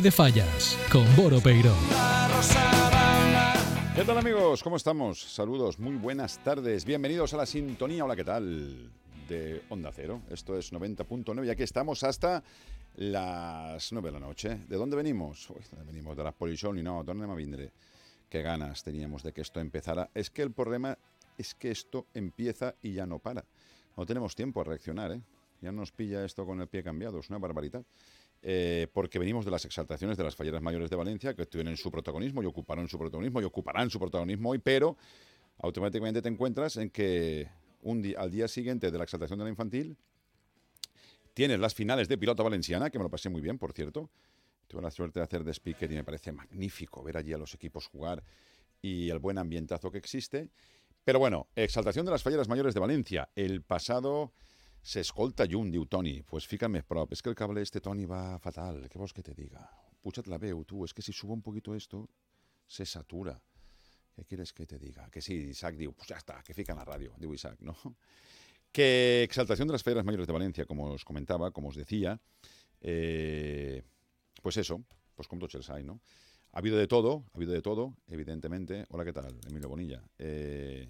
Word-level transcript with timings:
De 0.00 0.10
Fallas, 0.10 0.76
con 0.90 1.04
Boro 1.14 1.40
Peiro. 1.40 1.72
¿Qué 3.94 4.02
tal 4.02 4.18
amigos? 4.18 4.60
¿Cómo 4.60 4.74
estamos? 4.74 5.22
Saludos, 5.22 5.78
muy 5.78 5.94
buenas 5.94 6.42
tardes. 6.42 6.84
Bienvenidos 6.84 7.32
a 7.32 7.36
la 7.36 7.46
sintonía. 7.46 8.04
Hola, 8.04 8.16
¿qué 8.16 8.24
tal? 8.24 8.90
De 9.28 9.62
Onda 9.68 9.92
Cero. 9.94 10.22
Esto 10.30 10.58
es 10.58 10.72
90.9 10.72 11.46
y 11.46 11.50
aquí 11.50 11.62
estamos 11.62 12.02
hasta 12.02 12.42
las 12.96 13.92
9 13.92 14.08
de 14.08 14.12
la 14.12 14.18
noche. 14.18 14.58
¿De 14.68 14.76
dónde 14.76 14.96
venimos? 14.96 15.48
Uy, 15.50 15.62
venimos 15.86 16.16
de 16.16 16.24
la 16.24 16.32
Polishon 16.32 16.76
y 16.76 16.82
no, 16.82 17.04
¿dónde 17.04 17.28
me 17.28 17.36
vindré? 17.36 17.70
Qué 18.28 18.42
ganas 18.42 18.82
teníamos 18.82 19.22
de 19.22 19.32
que 19.32 19.42
esto 19.42 19.60
empezara. 19.60 20.10
Es 20.12 20.28
que 20.28 20.42
el 20.42 20.50
problema 20.50 20.98
es 21.38 21.54
que 21.54 21.70
esto 21.70 22.06
empieza 22.14 22.74
y 22.82 22.94
ya 22.94 23.06
no 23.06 23.20
para. 23.20 23.44
No 23.96 24.04
tenemos 24.04 24.34
tiempo 24.34 24.60
a 24.60 24.64
reaccionar, 24.64 25.12
¿eh? 25.12 25.20
Ya 25.60 25.70
nos 25.70 25.92
pilla 25.92 26.24
esto 26.24 26.44
con 26.44 26.60
el 26.60 26.66
pie 26.66 26.82
cambiado, 26.82 27.20
es 27.20 27.30
una 27.30 27.38
barbaridad. 27.38 27.84
Eh, 28.46 28.88
porque 28.92 29.18
venimos 29.18 29.46
de 29.46 29.50
las 29.50 29.64
exaltaciones 29.64 30.18
de 30.18 30.24
las 30.24 30.36
falleras 30.36 30.60
mayores 30.60 30.90
de 30.90 30.96
Valencia, 30.96 31.32
que 31.34 31.46
tienen 31.46 31.78
su 31.78 31.90
protagonismo 31.90 32.42
y 32.42 32.46
ocuparon 32.46 32.86
su 32.86 32.98
protagonismo 32.98 33.40
y 33.40 33.44
ocuparán 33.44 33.88
su 33.88 33.98
protagonismo 33.98 34.50
hoy, 34.50 34.58
pero 34.58 34.98
automáticamente 35.60 36.20
te 36.20 36.28
encuentras 36.28 36.76
en 36.76 36.90
que 36.90 37.48
un 37.80 38.02
día, 38.02 38.20
al 38.20 38.30
día 38.30 38.46
siguiente 38.46 38.90
de 38.90 38.98
la 38.98 39.04
exaltación 39.04 39.38
de 39.38 39.46
la 39.46 39.50
infantil 39.50 39.96
tienes 41.32 41.58
las 41.58 41.74
finales 41.74 42.06
de 42.06 42.18
Pilota 42.18 42.42
Valenciana, 42.42 42.90
que 42.90 42.98
me 42.98 43.04
lo 43.04 43.10
pasé 43.10 43.30
muy 43.30 43.40
bien, 43.40 43.56
por 43.56 43.72
cierto. 43.72 44.10
Tuve 44.68 44.82
la 44.82 44.90
suerte 44.90 45.20
de 45.20 45.24
hacer 45.24 45.42
de 45.42 45.52
speaker 45.52 45.90
y 45.90 45.94
me 45.94 46.04
parece 46.04 46.30
magnífico 46.30 47.02
ver 47.02 47.16
allí 47.16 47.32
a 47.32 47.38
los 47.38 47.54
equipos 47.54 47.86
jugar 47.86 48.22
y 48.82 49.08
el 49.08 49.20
buen 49.20 49.38
ambientazo 49.38 49.90
que 49.90 49.96
existe. 49.96 50.50
Pero 51.02 51.18
bueno, 51.18 51.48
exaltación 51.56 52.04
de 52.04 52.12
las 52.12 52.22
falleras 52.22 52.48
mayores 52.48 52.74
de 52.74 52.80
Valencia. 52.80 53.30
El 53.34 53.62
pasado 53.62 54.32
se 54.84 55.00
escolta 55.00 55.46
un 55.56 55.70
diu 55.72 55.86
Toni. 55.86 56.22
Pues 56.22 56.46
fíjame, 56.46 56.82
prop, 56.82 57.10
es 57.12 57.22
que 57.22 57.30
el 57.30 57.34
cable 57.34 57.62
este 57.62 57.80
Toni 57.80 58.04
va 58.04 58.38
fatal. 58.38 58.86
¿Qué 58.90 58.98
vos 58.98 59.14
que 59.14 59.22
te 59.22 59.32
diga? 59.34 59.64
Puchat 60.02 60.26
la 60.26 60.36
veu, 60.36 60.62
tú. 60.64 60.84
Es 60.84 60.92
que 60.92 61.00
si 61.00 61.10
subo 61.10 61.32
un 61.32 61.40
poquito 61.40 61.74
esto, 61.74 62.10
se 62.66 62.84
satura. 62.84 63.40
¿Qué 64.14 64.24
quieres 64.24 64.52
que 64.52 64.66
te 64.66 64.78
diga? 64.78 65.08
Que 65.10 65.22
sí, 65.22 65.34
Isaac 65.56 65.76
diu, 65.76 65.94
pues 65.94 66.08
ya 66.08 66.16
está, 66.16 66.42
que 66.42 66.52
fica 66.52 66.72
en 66.72 66.78
la 66.78 66.84
radio, 66.84 67.14
digo 67.18 67.34
Isaac, 67.34 67.58
¿no? 67.60 67.74
Que 68.74 69.22
exaltación 69.22 69.68
de 69.68 69.72
las 69.72 69.84
falleras 69.84 70.04
mayores 70.04 70.26
de 70.26 70.32
Valencia, 70.32 70.66
como 70.66 70.90
os 70.90 71.04
comentaba, 71.04 71.52
como 71.52 71.68
os 71.68 71.76
decía, 71.76 72.20
eh, 72.80 73.84
pues 74.42 74.56
eso, 74.56 74.82
pues 75.14 75.28
como 75.28 75.46
els 75.46 75.68
¿no? 75.84 76.00
Ha 76.50 76.58
habido 76.58 76.76
de 76.76 76.88
todo, 76.88 77.24
ha 77.32 77.36
habido 77.36 77.52
de 77.52 77.62
todo, 77.62 77.94
evidentemente. 78.08 78.84
Hola, 78.88 79.04
¿qué 79.04 79.12
tal? 79.12 79.38
Emilio 79.48 79.68
Bonilla. 79.68 80.02
Eh, 80.18 80.88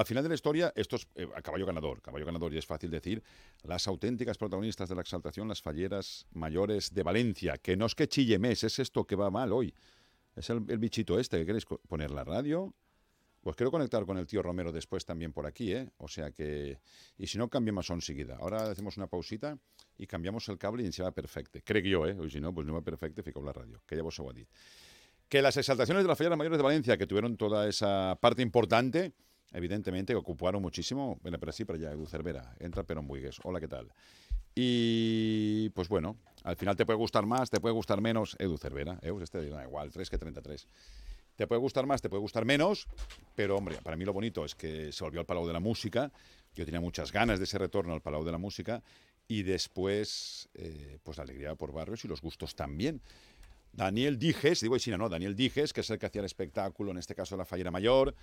al 0.00 0.06
final 0.06 0.22
de 0.22 0.30
la 0.30 0.34
historia, 0.34 0.72
esto 0.74 0.96
es 0.96 1.06
eh, 1.14 1.28
a 1.34 1.42
caballo 1.42 1.66
ganador, 1.66 2.00
caballo 2.00 2.24
ganador, 2.24 2.54
y 2.54 2.58
es 2.58 2.66
fácil 2.66 2.90
decir, 2.90 3.22
las 3.62 3.86
auténticas 3.86 4.38
protagonistas 4.38 4.88
de 4.88 4.94
la 4.94 5.02
exaltación, 5.02 5.46
las 5.46 5.60
falleras 5.60 6.26
mayores 6.32 6.94
de 6.94 7.02
Valencia, 7.02 7.58
que 7.58 7.76
no 7.76 7.84
es 7.84 7.94
que 7.94 8.08
chille 8.08 8.38
mes, 8.38 8.64
es 8.64 8.78
esto 8.78 9.06
que 9.06 9.14
va 9.14 9.30
mal 9.30 9.52
hoy. 9.52 9.74
Es 10.34 10.48
el, 10.48 10.64
el 10.68 10.78
bichito 10.78 11.18
este 11.18 11.38
que 11.38 11.44
queréis 11.44 11.66
poner 11.86 12.10
la 12.10 12.24
radio. 12.24 12.72
Pues 13.42 13.56
quiero 13.56 13.70
conectar 13.70 14.04
con 14.04 14.18
el 14.18 14.26
tío 14.26 14.42
Romero 14.42 14.70
después 14.70 15.04
también 15.04 15.32
por 15.32 15.46
aquí, 15.46 15.72
¿eh? 15.72 15.90
O 15.96 16.08
sea 16.08 16.30
que... 16.30 16.78
Y 17.16 17.26
si 17.26 17.38
no, 17.38 17.48
cambiemos 17.48 17.88
enseguida. 17.90 18.36
Ahora 18.38 18.70
hacemos 18.70 18.96
una 18.96 19.06
pausita 19.06 19.58
y 19.96 20.06
cambiamos 20.06 20.48
el 20.50 20.58
cable 20.58 20.82
y 20.82 20.86
en 20.86 20.92
se 20.92 21.02
va 21.02 21.10
perfecto. 21.10 21.58
Crec 21.64 21.86
jo, 21.90 22.06
eh? 22.06 22.16
O 22.18 22.28
si 22.28 22.40
no, 22.40 22.54
pues 22.54 22.66
no 22.66 22.74
va 22.74 22.82
perfecto, 22.82 23.22
ficou 23.22 23.42
la 23.42 23.52
radio, 23.52 23.82
que 23.86 23.96
ya 23.96 24.02
vos 24.02 24.20
ho 24.20 24.32
dit. 24.32 24.48
Que 25.28 25.40
las 25.40 25.56
exaltaciones 25.56 26.04
de 26.04 26.08
las 26.08 26.18
falleras 26.18 26.36
mayores 26.36 26.58
de 26.58 26.62
Valencia, 26.64 26.98
que 26.98 27.06
tuvieron 27.06 27.36
toda 27.36 27.66
esa 27.66 28.18
parte 28.20 28.42
importante, 28.42 29.12
evidentemente, 29.52 30.14
ocuparon 30.14 30.62
muchísimo. 30.62 31.18
Ven, 31.22 31.36
pero 31.38 31.52
sí, 31.52 31.64
para 31.64 31.78
allá, 31.78 31.92
Edu 31.92 32.06
Cervera. 32.06 32.54
Entra 32.58 32.82
Perón 32.82 33.06
Buigues. 33.06 33.38
Hola, 33.44 33.60
¿qué 33.60 33.68
tal? 33.68 33.92
Y 34.54 35.68
pues 35.70 35.88
bueno, 35.88 36.16
al 36.42 36.56
final 36.56 36.76
te 36.76 36.84
puede 36.84 36.98
gustar 36.98 37.24
más, 37.26 37.50
te 37.50 37.60
puede 37.60 37.74
gustar 37.74 38.00
menos. 38.00 38.36
Edu 38.38 38.58
Cervera, 38.58 38.98
eh, 39.02 39.10
pues 39.10 39.24
este 39.24 39.48
da 39.48 39.62
igual, 39.62 39.90
3 39.90 40.10
que 40.10 40.18
33. 40.18 40.66
Te 41.36 41.46
puede 41.46 41.60
gustar 41.60 41.86
más, 41.86 42.02
te 42.02 42.10
puede 42.10 42.20
gustar 42.20 42.44
menos, 42.44 42.86
pero 43.34 43.56
hombre, 43.56 43.78
para 43.82 43.96
mí 43.96 44.04
lo 44.04 44.12
bonito 44.12 44.44
es 44.44 44.54
que 44.54 44.92
se 44.92 45.04
volvió 45.04 45.20
al 45.20 45.26
Palau 45.26 45.46
de 45.46 45.54
la 45.54 45.60
Música. 45.60 46.12
Yo 46.54 46.64
tenía 46.64 46.80
muchas 46.80 47.12
ganas 47.12 47.38
de 47.38 47.44
ese 47.44 47.56
retorno 47.56 47.94
al 47.94 48.02
Palau 48.02 48.24
de 48.24 48.32
la 48.32 48.38
Música 48.38 48.82
y 49.26 49.44
después, 49.44 50.48
eh, 50.54 50.98
pues 51.02 51.16
la 51.16 51.22
alegría 51.22 51.54
por 51.54 51.72
barrios 51.72 52.04
y 52.04 52.08
los 52.08 52.20
gustos 52.20 52.54
también. 52.54 53.00
Daniel 53.72 54.18
Dijes, 54.18 54.60
digo 54.60 54.78
China, 54.78 54.98
no, 54.98 55.08
Daniel 55.08 55.34
Dijes, 55.34 55.72
que 55.72 55.80
es 55.80 55.90
el 55.90 55.98
que 55.98 56.06
hacía 56.06 56.20
el 56.20 56.26
espectáculo, 56.26 56.90
en 56.90 56.98
este 56.98 57.14
caso 57.14 57.36
la 57.36 57.44
Fallera 57.44 57.70
Mayor, 57.70 58.14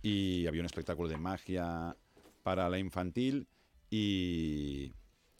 y 0.00 0.46
había 0.46 0.60
un 0.60 0.66
espectáculo 0.66 1.08
de 1.08 1.16
magia 1.16 1.96
para 2.42 2.68
la 2.68 2.78
infantil 2.78 3.46
y, 3.90 4.92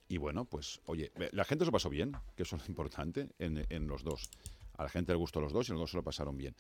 y 0.09 0.17
bueno, 0.19 0.45
pues 0.45 0.81
oye, 0.87 1.11
la 1.33 1.45
gente 1.45 1.65
se 1.65 1.73
pasó 1.73 1.89
bien, 1.89 2.13
que 2.37 2.43
eso 2.43 2.57
es 2.57 2.63
lo 2.63 2.69
importante, 2.69 3.29
en, 3.39 3.65
en 3.69 3.87
los 3.87 4.03
dos. 4.05 4.29
A 4.77 4.85
la 4.85 4.89
gente 4.89 5.13
le 5.13 5.19
gustó 5.19 5.41
los 5.41 5.53
dos 5.53 5.69
y 5.69 5.73
los 5.73 5.81
dos 5.81 5.91
se 5.91 5.97
lo 5.97 6.03
pasaron 6.03 6.37
bien. 6.37 6.55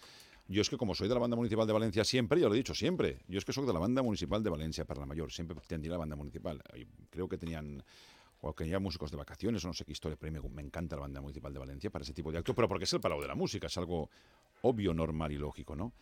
Yo 0.48 0.60
es 0.60 0.69
que 0.69 0.76
como 0.76 0.94
soy 0.94 1.08
de 1.08 1.14
la 1.14 1.20
banda 1.20 1.36
municipal 1.36 1.66
de 1.66 1.72
Valencia 1.72 2.04
siempre, 2.04 2.40
yo 2.40 2.48
lo 2.48 2.54
he 2.54 2.58
dicho 2.58 2.74
siempre, 2.74 3.20
yo 3.28 3.38
es 3.38 3.44
que 3.44 3.52
soy 3.52 3.64
de 3.66 3.72
la 3.72 3.78
banda 3.78 4.02
municipal 4.02 4.42
de 4.42 4.50
Valencia 4.50 4.84
para 4.84 5.00
la 5.00 5.06
mayor, 5.06 5.32
siempre 5.32 5.56
tendría 5.66 5.92
la 5.92 5.98
banda 5.98 6.16
municipal. 6.16 6.62
Creo 7.10 7.28
que 7.28 7.38
tenían 7.38 7.82
o 8.42 8.54
que 8.54 8.69
ya 8.69 8.78
músicos 8.78 9.10
de 9.10 9.16
vacaciones 9.16 9.64
o 9.64 9.69
no 9.69 9.75
sé 9.75 9.84
qué 9.84 9.92
historia, 9.92 10.16
pero 10.20 10.36
a 10.41 10.48
me, 10.48 10.62
encanta 10.62 10.97
la 10.97 11.03
banda 11.03 11.20
municipal 11.20 11.53
de 11.53 11.58
Valencia 11.60 11.91
para 11.91 12.03
ese 12.03 12.12
tipo 12.12 12.30
de 12.32 12.38
acto, 12.38 12.54
pero 12.54 12.69
porque 12.69 12.84
es 12.84 12.92
el 12.92 13.00
Palau 13.00 13.20
de 13.20 13.28
la 13.28 13.34
Música, 13.34 13.69
es 13.69 13.76
algo 13.78 14.10
obvio, 14.62 14.92
normal 14.92 15.32
y 15.32 15.38
lógico, 15.38 15.76
¿no? 15.76 15.92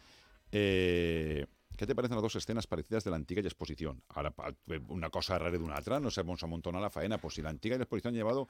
Eh, 0.50 1.46
¿Qué 1.76 1.86
te 1.86 1.94
parecen 1.94 2.16
las 2.16 2.22
dos 2.22 2.36
escenas 2.36 2.66
parecidas 2.66 3.04
de 3.04 3.10
la 3.10 3.16
antigua 3.16 3.42
y 3.42 3.46
exposición? 3.46 4.02
Ahora, 4.08 4.30
pa- 4.32 4.54
una 4.88 5.08
cosa 5.10 5.38
rara 5.38 5.50
de 5.50 5.58
una 5.58 5.78
otra, 5.78 6.00
no 6.00 6.10
a 6.42 6.46
amontonar 6.46 6.82
la 6.82 6.90
faena, 6.90 7.18
pues 7.18 7.34
si 7.34 7.42
la 7.42 7.50
antigua 7.50 7.76
y 7.76 7.78
la 7.78 7.84
exposición 7.84 8.12
han 8.12 8.16
llevado 8.16 8.48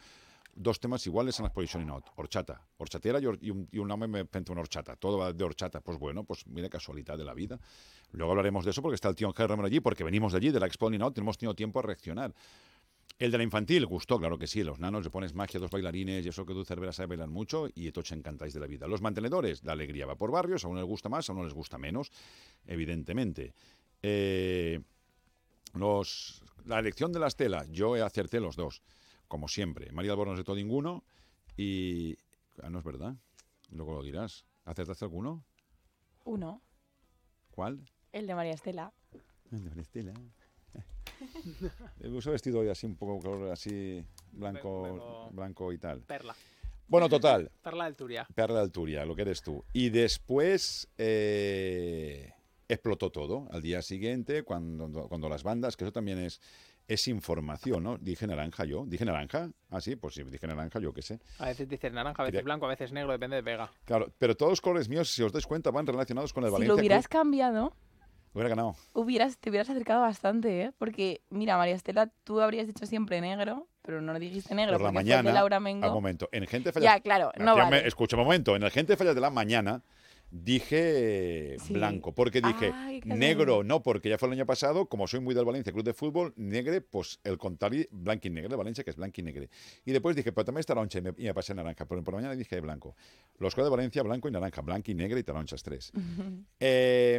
dos 0.54 0.80
temas 0.80 1.06
iguales 1.06 1.38
en 1.38 1.44
la 1.44 1.48
exposición 1.48 1.82
y 1.82 1.86
no, 1.86 2.02
horchata, 2.16 2.60
horchatera 2.78 3.20
y, 3.20 3.26
or- 3.26 3.38
y 3.40 3.50
un, 3.50 3.68
y 3.70 3.78
un 3.78 3.88
nombre 3.88 4.08
me 4.08 4.24
penta 4.24 4.52
una 4.52 4.62
horchata, 4.62 4.96
todo 4.96 5.18
va 5.18 5.32
de 5.32 5.44
horchata, 5.44 5.80
pues 5.80 5.98
bueno, 5.98 6.24
pues 6.24 6.46
mira 6.46 6.68
casualidad 6.68 7.18
de 7.18 7.24
la 7.24 7.34
vida. 7.34 7.58
Luego 8.12 8.32
hablaremos 8.32 8.64
de 8.64 8.70
eso 8.70 8.82
porque 8.82 8.94
está 8.96 9.08
el 9.08 9.14
tío 9.14 9.28
Ángel 9.28 9.48
Romero 9.48 9.66
allí, 9.66 9.80
porque 9.80 10.03
venimos 10.03 10.32
de 10.32 10.38
allí, 10.38 10.50
de 10.50 10.59
la 10.60 10.66
Expo 10.66 10.91
Ninot, 10.91 11.16
hemos 11.18 11.38
tenido 11.38 11.54
tiempo 11.54 11.78
a 11.78 11.82
reaccionar. 11.82 12.34
El 13.18 13.30
de 13.30 13.36
la 13.36 13.45
infantil 13.45 13.84
gustó, 13.84 14.18
claro 14.18 14.39
que 14.39 14.47
sí. 14.47 14.62
Los 14.65 14.78
nanos 14.78 15.04
le 15.04 15.10
pones 15.10 15.34
magia, 15.34 15.60
dos 15.60 15.71
bailarines, 15.71 16.24
y 16.24 16.28
eso 16.30 16.47
que 16.47 16.54
tú 16.54 16.65
Cervera 16.65 16.92
sabe 16.92 17.09
bailar 17.09 17.28
mucho, 17.28 17.68
y 17.74 17.91
todos 17.92 18.12
encantáis 18.12 18.54
de 18.54 18.60
la 18.60 18.66
vida. 18.66 18.86
Los 18.86 19.03
mantenedores, 19.03 19.62
la 19.62 19.72
alegría 19.72 20.07
va 20.07 20.16
por 20.16 20.30
barrios, 20.30 20.65
a 20.65 20.68
uno 20.68 20.80
les 20.80 20.89
gusta 20.89 21.10
más, 21.10 21.28
a 21.28 21.34
uno 21.34 21.45
les 21.45 21.53
gusta 21.53 21.77
menos, 21.77 22.10
evidentemente. 22.66 23.53
Eh, 24.03 24.80
los, 25.74 26.42
la 26.65 26.78
elección 26.78 27.12
de 27.12 27.21
las 27.21 27.36
telas, 27.36 27.68
yo 27.71 27.95
acerté 28.04 28.41
los 28.41 28.57
dos, 28.57 28.83
como 29.28 29.48
siempre. 29.48 29.92
María 29.92 30.13
Albornoz 30.13 30.39
de 30.39 30.45
todo 30.45 30.56
ninguno, 30.56 31.04
y. 31.56 32.16
Ah, 32.63 32.71
no 32.71 32.78
es 32.78 32.84
verdad. 32.84 33.15
Luego 33.71 33.92
lo 33.92 34.03
dirás. 34.03 34.47
¿Acertaste 34.65 35.04
alguno? 35.04 35.45
Uno, 36.24 36.63
¿Cuál? 37.51 37.80
el 38.13 38.27
de 38.27 38.34
María 38.34 38.53
Estela. 38.53 38.92
El 39.51 39.63
de 39.63 39.68
María 39.68 39.83
Estela. 39.83 40.13
Me 41.98 42.08
uso 42.08 42.30
vestido 42.32 42.60
hoy 42.60 42.68
así 42.68 42.86
un 42.86 42.96
poco 42.96 43.18
color 43.20 43.50
así 43.50 44.04
blanco, 44.32 44.82
Vengo- 44.82 45.28
blanco 45.32 45.72
y 45.72 45.78
tal. 45.78 46.00
Perla. 46.02 46.34
Bueno, 46.88 47.08
total, 47.08 47.50
Perla 47.62 47.84
del 47.84 47.94
Turia. 47.96 48.26
perla 48.34 48.56
de 48.56 48.62
Alturia, 48.62 49.04
lo 49.04 49.14
que 49.14 49.22
eres 49.22 49.42
tú. 49.42 49.64
Y 49.72 49.90
después 49.90 50.88
eh, 50.98 52.32
explotó 52.68 53.10
todo. 53.10 53.46
Al 53.50 53.62
día 53.62 53.80
siguiente, 53.82 54.42
cuando, 54.42 55.08
cuando 55.08 55.28
las 55.28 55.42
bandas, 55.42 55.76
que 55.76 55.84
eso 55.84 55.92
también 55.92 56.18
es, 56.18 56.40
es 56.88 57.06
información, 57.06 57.84
¿no? 57.84 57.96
Dije 57.98 58.26
naranja 58.26 58.64
yo. 58.64 58.84
¿Dije 58.86 59.04
naranja? 59.04 59.50
Ah, 59.68 59.80
sí, 59.80 59.94
pues 59.94 60.14
sí, 60.14 60.24
dije 60.24 60.46
naranja, 60.48 60.80
yo 60.80 60.92
qué 60.92 61.02
sé. 61.02 61.20
A 61.38 61.46
veces 61.46 61.68
dices 61.68 61.92
naranja, 61.92 62.22
a 62.22 62.24
veces 62.24 62.38
Quería- 62.38 62.44
blanco, 62.44 62.66
a 62.66 62.70
veces 62.70 62.90
negro, 62.92 63.12
depende 63.12 63.36
de 63.36 63.42
Vega. 63.42 63.70
Claro, 63.84 64.12
pero 64.18 64.36
todos 64.36 64.50
los 64.52 64.60
colores 64.60 64.88
míos, 64.88 65.08
si 65.10 65.22
os 65.22 65.30
dais 65.32 65.46
cuenta, 65.46 65.70
van 65.70 65.86
relacionados 65.86 66.32
con 66.32 66.42
el 66.42 66.48
Si 66.50 66.52
Valencia. 66.54 66.74
lo 66.74 66.80
hubieras 66.80 67.06
Club. 67.06 67.20
cambiado, 67.20 67.72
Hubiera 68.32 68.48
ganado. 68.50 68.77
hubieras, 68.92 69.38
te 69.38 69.50
hubieras 69.50 69.68
acercado 69.71 70.03
bastante, 70.03 70.62
¿eh? 70.62 70.72
Porque, 70.78 71.22
mira, 71.30 71.56
María 71.56 71.74
Estela, 71.74 72.10
tú 72.24 72.41
habrías 72.41 72.66
dicho 72.66 72.86
siempre 72.86 73.21
negro, 73.21 73.66
pero 73.82 74.00
no 74.00 74.16
dijiste 74.18 74.54
negro 74.54 74.74
Por 74.74 74.82
la 74.82 74.88
porque 74.92 74.98
fue 74.98 75.04
mañana, 75.04 75.28
de 75.30 75.34
Laura 75.34 75.56
Al 75.56 75.62
Mengo. 75.62 75.88
momento. 75.92 76.28
En 76.30 76.47
Gente 76.47 76.71
Falla 76.72 76.97
Ya, 76.97 77.00
claro, 77.00 77.32
no 77.38 77.56
Ya 77.56 77.65
me- 77.65 77.71
vale. 77.78 77.88
Escucha 77.88 78.16
un 78.16 78.22
momento. 78.24 78.54
En 78.54 78.62
el 78.62 78.71
Gente 78.71 78.97
Falla 78.97 79.15
de 79.15 79.21
la 79.21 79.30
Mañana 79.30 79.82
dije 80.30 81.56
Sí. 81.59 81.72
blanco, 81.74 82.12
porque 82.12 82.41
dije 82.41 82.72
Ay, 82.72 83.00
negro, 83.04 83.65
no, 83.65 83.82
porque 83.82 84.09
ya 84.09 84.16
fue 84.16 84.28
el 84.28 84.34
año 84.34 84.47
pasado, 84.47 84.86
como 84.86 85.09
soy 85.09 85.18
muy 85.18 85.34
del 85.34 85.44
Valencia 85.44 85.72
Club 85.72 85.84
de 85.84 85.92
Fútbol, 85.92 86.32
negre, 86.36 86.80
pues 86.80 87.18
el 87.24 87.36
contrario, 87.36 87.84
blanco 87.91 88.28
y 88.28 88.30
negre, 88.30 88.54
Valencia, 88.54 88.84
que 88.84 88.91
es 88.91 88.97
blanco 88.97 89.21
y 89.21 89.24
negre. 89.24 89.50
Y 89.84 89.91
después 89.91 90.15
dije, 90.15 90.30
pero 90.30 90.44
también 90.44 90.60
está 90.60 90.74
taroncha, 90.74 90.98
y 90.98 91.03
me, 91.03 91.12
y 91.16 91.24
me 91.24 91.34
pasé 91.34 91.53
naranja, 91.53 91.84
pero 91.84 92.04
por 92.04 92.15
la 92.15 92.18
mañana 92.18 92.36
dije 92.36 92.60
blanco. 92.60 92.94
Los 93.38 93.56
colores 93.56 93.71
de 93.72 93.77
Valencia, 93.77 94.03
blanco 94.04 94.28
y 94.28 94.30
naranja, 94.30 94.60
blanco 94.62 94.88
y 94.91 94.94
negre 94.94 95.18
y 95.18 95.24
taronchas 95.24 95.62
tres. 95.65 95.91
Eh, 96.60 97.18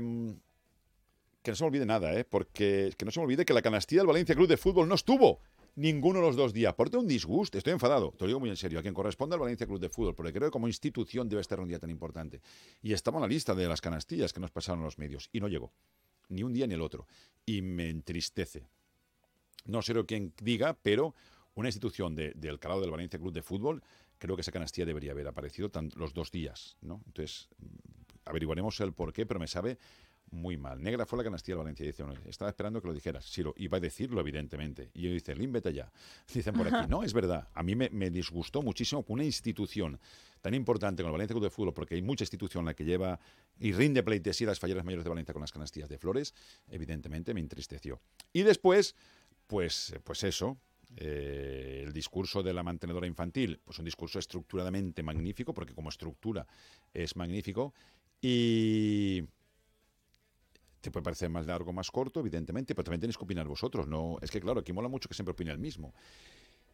que 1.42 1.52
no 1.52 1.56
se 1.56 1.64
me 1.64 1.68
olvide 1.68 1.86
nada, 1.86 2.14
¿eh? 2.14 2.24
Porque 2.24 2.94
que 2.98 3.06
no 3.06 3.12
se 3.12 3.20
me 3.20 3.26
olvide 3.26 3.46
que 3.46 3.54
la 3.54 3.62
canastilla 3.62 4.02
del 4.02 4.08
Valencia 4.08 4.36
Club 4.36 4.48
de 4.48 4.58
Fútbol 4.58 4.88
no 4.88 4.96
estuvo 4.96 5.40
ninguno 5.76 6.20
de 6.20 6.26
los 6.28 6.36
dos 6.36 6.54
días. 6.54 6.74
Por 6.74 6.96
un 6.96 7.08
disgusto, 7.08 7.58
estoy 7.58 7.74
enfadado, 7.74 8.12
te 8.12 8.24
lo 8.26 8.28
digo 8.28 8.40
muy 8.40 8.50
en 8.50 8.58
serio, 8.58 8.80
a 8.80 8.82
quien 8.82 8.94
corresponde 8.94 9.36
al 9.36 9.40
Valencia 9.40 9.66
Club 9.66 9.80
de 9.80 9.90
Fútbol, 9.90 10.16
porque 10.16 10.34
creo 10.34 10.50
que 10.50 10.52
como 10.52 10.68
institución 10.68 11.30
debe 11.30 11.42
estar 11.42 11.60
un 11.60 11.68
día 11.68 11.80
tan 11.80 11.90
importante. 11.90 12.42
Y 12.82 12.94
estaba 12.94 13.18
en 13.18 13.22
la 13.22 13.28
lista 13.28 13.56
de 13.56 13.68
las 13.68 13.82
canastillas 13.82 14.34
que 14.34 14.40
nos 14.40 14.52
pasaron 14.52 14.84
los 14.84 14.98
medios, 14.98 15.30
y 15.32 15.40
no 15.40 15.48
llegó, 15.48 15.72
ni 16.30 16.44
un 16.44 16.54
día 16.54 16.68
ni 16.68 16.74
el 16.74 16.82
otro. 16.82 17.08
Y 17.46 17.62
me 17.62 17.90
entristece. 17.90 18.68
No 19.66 19.82
sé 19.82 19.94
lo 19.94 20.06
quien 20.06 20.34
diga, 20.42 20.78
pero 20.82 21.16
una 21.56 21.70
institución 21.70 22.16
de- 22.16 22.34
del 22.34 22.60
calado 22.60 22.82
del 22.82 22.92
Valencia 22.92 23.20
Club 23.20 23.34
de 23.34 23.42
Fútbol 23.42 23.82
creo 24.18 24.36
que 24.36 24.42
esa 24.42 24.52
canastilla 24.52 24.86
debería 24.86 25.12
haber 25.14 25.28
aparecido 25.28 25.70
tan- 25.70 25.92
los 25.96 26.14
dos 26.14 26.32
días, 26.32 26.78
¿no? 26.82 27.02
Entonces, 27.08 27.48
mm, 27.58 27.66
averiguaremos 28.26 28.80
el 28.82 28.94
por 28.94 29.14
qué, 29.14 29.26
pero 29.26 29.40
me 29.40 29.48
sabe 29.48 29.78
muy 30.32 30.58
mal. 30.58 30.82
Negra 30.82 31.06
fue 31.06 31.18
la 31.18 31.24
canastilla 31.24 31.56
de 31.56 31.60
Valencia. 31.60 31.86
Dice, 31.86 32.04
uno, 32.04 32.14
estaba 32.28 32.50
esperando 32.50 32.82
que 32.82 32.88
lo 32.88 32.94
dijeras. 32.94 33.26
Sí, 33.26 33.44
lo 33.44 33.54
iba 33.58 33.78
a 33.78 33.82
decirlo, 33.82 34.20
evidentemente. 34.22 34.90
Y 34.94 35.04
yo 35.04 35.12
dice, 35.12 35.36
Lin, 35.36 35.52
vete 35.52 35.74
ya. 35.74 35.92
Dicen 36.34 36.54
por 36.54 36.74
aquí, 36.74 36.88
no, 36.90 37.04
es 37.04 37.14
verdad. 37.14 37.48
A 37.54 37.64
mí 37.64 37.76
me, 37.76 37.90
me 37.90 38.10
disgustó 38.10 38.62
muchísimo 38.62 39.06
que 39.06 39.14
una 39.14 39.24
institución 39.24 40.00
tan 40.42 40.54
importante 40.54 41.04
como 41.04 41.10
el 41.10 41.14
Valencia 41.14 41.34
Club 41.34 41.44
de 41.44 41.50
Fútbol, 41.50 41.74
porque 41.74 41.96
hay 41.96 42.02
mucha 42.02 42.24
institución 42.24 42.66
la 42.66 42.74
que 42.74 42.84
lleva 42.84 43.20
y 43.60 43.74
rinde 43.74 44.04
pleitesía 44.04 44.48
las 44.48 44.60
falleras 44.60 44.84
mayores 44.84 45.04
de 45.04 45.10
Valencia 45.10 45.34
con 45.34 45.42
las 45.42 45.52
canastillas 45.52 45.88
de 45.88 45.98
flores, 45.98 46.34
evidentemente 46.70 47.34
me 47.34 47.40
entristeció. 47.40 48.02
Y 48.34 48.42
después, 48.42 48.96
pues, 49.48 49.94
pues 50.04 50.24
eso, 50.24 50.58
eh, 50.98 51.84
el 51.86 51.94
discurso 51.94 52.42
de 52.42 52.54
la 52.54 52.64
mantenedora 52.64 53.08
infantil, 53.08 53.62
pues 53.64 53.80
un 53.80 53.86
discurso 53.86 54.20
estructuradamente 54.20 55.04
magnífico, 55.04 55.54
porque 55.54 55.74
como 55.74 55.90
estructura 55.90 56.48
es 56.94 57.16
magnífico, 57.16 57.74
y 58.20 59.24
te 60.82 60.92
puede 60.92 61.04
parecer 61.04 61.30
más 61.30 61.46
largo, 61.46 61.72
más 61.72 61.92
corto, 61.92 62.20
evidentemente, 62.20 62.76
pero 62.76 62.84
también 62.86 63.02
tenéis 63.02 63.18
que 63.18 63.24
opinar 63.24 63.48
vosotros. 63.48 63.88
No, 63.88 64.18
es 64.22 64.32
que 64.32 64.42
claro, 64.42 64.60
aquí 64.60 64.74
mola 64.74 64.90
mucho 64.90 65.08
que 65.08 65.16
siempre 65.16 65.32
opine 65.32 65.52
el 65.52 65.60
mismo. 65.60 65.94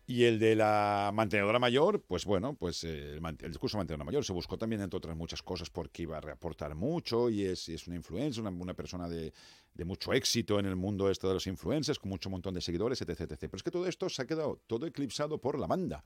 Y 0.10 0.24
el 0.24 0.40
de 0.40 0.56
la 0.56 1.12
mantenedora 1.14 1.60
mayor, 1.60 2.02
pues 2.02 2.24
bueno, 2.24 2.54
pues 2.54 2.86
eh, 2.86 3.18
el, 3.18 3.50
discurso 3.50 3.76
de 3.76 3.82
mantenedora 3.82 4.06
mayor 4.06 4.24
se 4.24 4.32
buscó 4.32 4.58
también, 4.58 4.82
entre 4.82 4.98
otras 4.98 5.18
muchas 5.18 5.44
cosas, 5.44 5.70
porque 5.70 6.04
iba 6.04 6.18
a 6.18 6.22
reaportar 6.22 6.76
mucho 6.76 7.30
y 7.30 7.44
es, 7.44 7.68
es 7.68 7.88
una 7.88 7.98
influencer, 7.98 8.42
una, 8.42 8.50
una 8.52 8.74
persona 8.74 9.10
de, 9.10 9.34
de 9.74 9.86
mucho 9.86 10.14
éxito 10.14 10.60
en 10.60 10.66
el 10.66 10.78
mundo 10.78 11.10
esto 11.10 11.28
de 11.28 11.34
los 11.34 11.46
influencers, 11.46 12.00
con 12.00 12.10
mucho 12.10 12.30
montón 12.30 12.54
de 12.54 12.62
seguidores, 12.62 13.02
etc, 13.02 13.20
etc. 13.20 13.38
Pero 13.38 13.58
es 13.58 13.64
que 13.64 13.72
todo 13.72 13.86
esto 13.86 14.08
se 14.08 14.22
ha 14.22 14.26
quedado 14.26 14.62
todo 14.66 14.86
eclipsado 14.88 15.42
por 15.42 15.60
la 15.60 15.68
banda. 15.68 16.06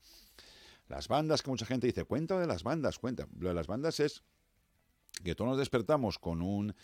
Las 0.88 1.06
bandas, 1.06 1.40
que 1.40 1.50
mucha 1.50 1.64
gente 1.64 1.86
dice, 1.86 2.04
cuenta 2.04 2.40
de 2.40 2.48
las 2.48 2.64
bandas, 2.64 2.98
cuenta. 2.98 3.28
Lo 3.38 3.50
de 3.50 3.54
las 3.54 3.68
bandas 3.68 4.00
es 4.00 4.24
que 5.22 5.34
todos 5.34 5.50
nos 5.50 5.58
despertamos 5.58 6.18
con 6.18 6.42
un, 6.42 6.74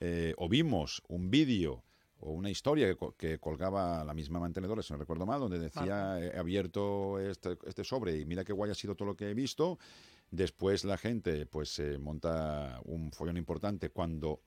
eh, 0.00 0.34
o 0.36 0.48
vimos 0.48 1.02
un 1.08 1.30
vídeo 1.30 1.82
o 2.18 2.32
una 2.32 2.48
historia 2.50 2.86
que, 2.86 2.96
co- 2.96 3.14
que 3.16 3.38
colgaba 3.38 4.02
la 4.04 4.14
misma 4.14 4.40
mantenedora, 4.40 4.82
si 4.82 4.92
no 4.92 4.98
recuerdo 4.98 5.26
mal, 5.26 5.38
donde 5.40 5.58
decía, 5.58 6.18
he 6.18 6.38
abierto 6.38 7.18
este, 7.20 7.58
este 7.66 7.84
sobre 7.84 8.16
y 8.18 8.24
mira 8.24 8.42
qué 8.44 8.52
guay 8.54 8.70
ha 8.70 8.74
sido 8.74 8.94
todo 8.94 9.08
lo 9.08 9.16
que 9.16 9.30
he 9.30 9.34
visto. 9.34 9.78
Después 10.30 10.84
la 10.84 10.96
gente 10.96 11.46
pues 11.46 11.68
se 11.74 11.98
monta 11.98 12.80
un 12.84 13.12
follón 13.12 13.36
importante 13.36 13.90
cuando, 13.90 14.40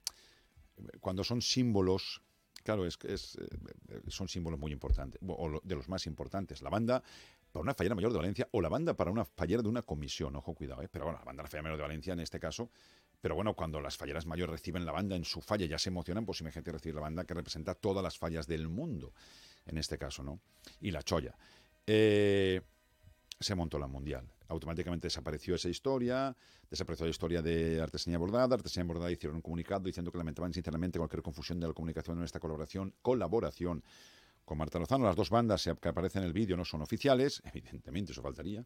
cuando 1.00 1.24
son 1.24 1.40
símbolos, 1.40 2.22
claro, 2.64 2.84
es, 2.86 2.98
es, 3.04 3.36
eh, 3.36 4.00
son 4.08 4.28
símbolos 4.28 4.58
muy 4.58 4.72
importantes, 4.72 5.20
o 5.26 5.60
de 5.62 5.74
los 5.74 5.88
más 5.88 6.06
importantes. 6.06 6.62
La 6.62 6.70
banda 6.70 7.02
para 7.52 7.62
una 7.62 7.74
fallera 7.74 7.94
mayor 7.94 8.12
de 8.12 8.18
Valencia 8.18 8.48
o 8.52 8.60
la 8.60 8.68
banda 8.68 8.94
para 8.94 9.10
una 9.10 9.24
fallera 9.24 9.62
de 9.62 9.68
una 9.68 9.82
comisión, 9.82 10.36
ojo, 10.36 10.54
cuidado, 10.54 10.82
¿eh? 10.82 10.88
pero 10.90 11.06
bueno, 11.06 11.18
la 11.18 11.24
banda 11.24 11.42
de 11.42 11.44
la 11.46 11.50
fallera 11.50 11.62
mayor 11.62 11.76
de 11.78 11.82
Valencia 11.82 12.12
en 12.12 12.20
este 12.20 12.38
caso, 12.38 12.70
pero 13.20 13.34
bueno, 13.34 13.54
cuando 13.54 13.80
las 13.80 13.96
falleras 13.96 14.26
mayores 14.26 14.52
reciben 14.52 14.84
la 14.84 14.92
banda 14.92 15.16
en 15.16 15.24
su 15.24 15.40
falla 15.40 15.66
ya 15.66 15.78
se 15.78 15.90
emocionan, 15.90 16.24
pues 16.24 16.40
imagínate 16.40 16.72
recibir 16.72 16.94
la 16.94 17.02
banda 17.02 17.24
que 17.24 17.34
representa 17.34 17.74
todas 17.74 18.02
las 18.02 18.18
fallas 18.18 18.46
del 18.46 18.68
mundo, 18.68 19.12
en 19.66 19.78
este 19.78 19.98
caso, 19.98 20.22
¿no? 20.22 20.40
Y 20.80 20.90
la 20.90 21.02
cholla. 21.02 21.36
Eh, 21.86 22.60
se 23.38 23.54
montó 23.54 23.78
la 23.78 23.86
mundial. 23.86 24.30
Automáticamente 24.48 25.06
desapareció 25.06 25.54
esa 25.54 25.68
historia, 25.68 26.36
desapareció 26.68 27.06
la 27.06 27.10
historia 27.10 27.42
de 27.42 27.80
Artesanía 27.80 28.18
Bordada. 28.18 28.54
Artesanía 28.54 28.86
Bordada 28.86 29.10
hicieron 29.10 29.36
un 29.36 29.42
comunicado 29.42 29.84
diciendo 29.84 30.12
que 30.12 30.18
lamentaban 30.18 30.52
sinceramente 30.52 30.98
cualquier 30.98 31.22
confusión 31.22 31.58
de 31.60 31.68
la 31.68 31.72
comunicación 31.72 32.18
en 32.18 32.24
esta 32.24 32.38
colaboración, 32.38 32.94
colaboración 33.00 33.82
con 34.44 34.58
Marta 34.58 34.78
Lozano. 34.78 35.04
Las 35.04 35.16
dos 35.16 35.30
bandas 35.30 35.68
que 35.80 35.88
aparecen 35.88 36.22
en 36.22 36.28
el 36.28 36.32
vídeo 36.32 36.56
no 36.56 36.64
son 36.64 36.82
oficiales, 36.82 37.42
evidentemente, 37.54 38.12
eso 38.12 38.22
faltaría. 38.22 38.64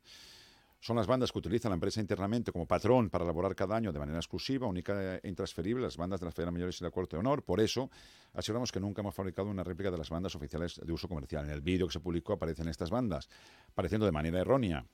Son 0.84 0.96
las 0.96 1.06
bandas 1.06 1.32
que 1.32 1.38
utiliza 1.38 1.70
la 1.70 1.76
empresa 1.76 1.98
internamente 1.98 2.52
como 2.52 2.66
patrón 2.66 3.08
para 3.08 3.25
elaborar 3.25 3.56
cada 3.56 3.75
año 3.75 3.90
de 3.90 3.98
manera 3.98 4.19
exclusiva, 4.19 4.66
única 4.66 5.16
e 5.16 5.28
intransferible 5.31 5.82
las 5.82 5.96
bandas 5.96 6.20
de 6.20 6.26
las 6.26 6.34
Federas 6.34 6.52
Mayores 6.52 6.78
y 6.78 6.84
la 6.84 6.90
Corte 6.90 7.16
de 7.16 7.20
Honor. 7.20 7.42
Por 7.42 7.58
eso, 7.62 7.90
aseguramos 8.34 8.70
que 8.70 8.81
nunca 8.81 9.00
hemos 9.00 9.14
fabricado 9.14 9.48
una 9.48 9.64
réplica 9.64 9.90
de 9.90 9.96
las 9.96 10.10
bandas 10.10 10.36
oficiales 10.36 10.78
de 10.84 10.92
uso 10.92 11.08
comercial. 11.08 11.46
En 11.46 11.52
el 11.52 11.62
vídeo 11.62 11.86
que 11.86 11.94
se 11.94 12.00
publicó 12.00 12.34
aparecen 12.34 12.69
estas 12.69 12.90
bandas, 12.90 13.31
pareciendo 13.75 14.04
de 14.04 14.12
manera 14.12 14.38
errónea, 14.38 14.84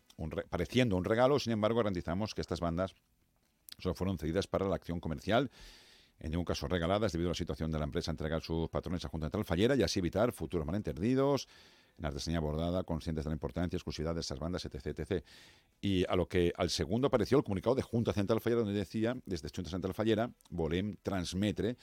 pareciendo 0.49 0.97
un 0.97 1.05
regalo, 1.05 1.41
sin 1.41 1.55
embargo, 1.55 1.79
garantizamos 1.79 2.37
que 2.37 2.41
estas 2.41 2.61
bandas 2.61 2.95
solo 3.81 3.97
fueron 3.97 4.17
cedidas 4.17 4.47
para 4.47 4.69
la 4.69 4.77
acción 4.77 5.01
comercial 5.01 5.51
en 6.21 6.31
ningún 6.31 6.45
caso 6.45 6.69
regaladas 6.69 7.11
debido 7.13 7.31
a 7.31 7.33
la 7.33 7.35
situación 7.35 7.73
de 7.73 7.79
la 7.79 7.85
empresa 7.85 8.11
entregar 8.11 8.43
sus 8.43 8.69
patrones 8.69 9.05
a 9.05 9.09
Junta 9.09 9.27
Central 9.27 9.45
Fallera 9.45 9.75
y 9.75 9.83
así 9.83 9.99
evitar 9.99 10.33
futuros 10.33 10.67
malentendidos 10.67 11.49
en 12.01 12.07
artesanía 12.07 12.41
bordada, 12.41 12.83
conscientes 12.83 13.25
de 13.25 13.31
la 13.31 13.35
importancia 13.35 13.77
y 13.77 13.79
exclusividad 13.79 14.15
de 14.15 14.23
estas 14.23 14.39
bandas, 14.39 14.65
etc, 14.65 14.87
etc. 14.87 15.25
Y 15.81 16.05
a 16.09 16.17
lo 16.17 16.27
que 16.27 16.53
al 16.57 16.71
segundo 16.71 17.07
apareció 17.07 17.39
el 17.39 17.45
comunicado 17.45 17.77
de 17.77 17.83
Junta 17.83 18.13
Central 18.13 18.41
Fallera 18.41 18.63
donde 18.63 18.79
decía, 18.79 19.17
desde 19.27 19.51
Junta 19.55 19.71
Central 19.71 19.95
Fallera, 19.95 20.31
volem 20.51 20.97
transmetre 21.03 21.77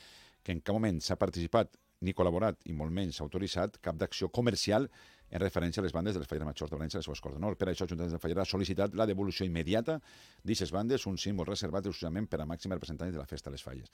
que 0.43 0.51
en 0.51 0.61
cap 0.61 0.73
moment 0.73 0.99
s'ha 1.03 1.17
participat 1.19 1.77
ni 2.01 2.13
col·laborat 2.13 2.59
i 2.69 2.73
molt 2.77 2.93
menys 2.93 3.21
autoritzat 3.21 3.79
cap 3.81 3.97
d'acció 3.97 4.29
comercial 4.29 4.85
en 5.29 5.41
referència 5.41 5.81
a 5.81 5.85
les 5.85 5.93
bandes 5.93 6.15
de 6.15 6.21
les 6.21 6.29
falleres 6.29 6.47
majors 6.47 6.71
de 6.71 6.77
València 6.77 6.97
i 6.97 7.01
les 7.01 7.07
seves 7.09 7.21
Corts 7.21 7.35
d'Honor. 7.35 7.57
Per 7.59 7.67
això, 7.69 7.87
Junta 7.89 8.07
de 8.07 8.19
Fallera 8.21 8.45
ha 8.45 8.49
sol·licitat 8.49 8.95
la 8.95 9.05
devolució 9.09 9.45
immediata 9.45 9.99
d'aquestes 10.43 10.71
bandes, 10.71 11.05
un 11.09 11.17
símbol 11.17 11.49
reservat 11.49 11.85
exclusivament 11.85 12.29
per 12.31 12.41
a 12.41 12.47
màxims 12.49 12.77
representants 12.77 13.13
de 13.13 13.19
la 13.19 13.27
Festa 13.27 13.49
de 13.49 13.57
les 13.57 13.65
Falles. 13.65 13.91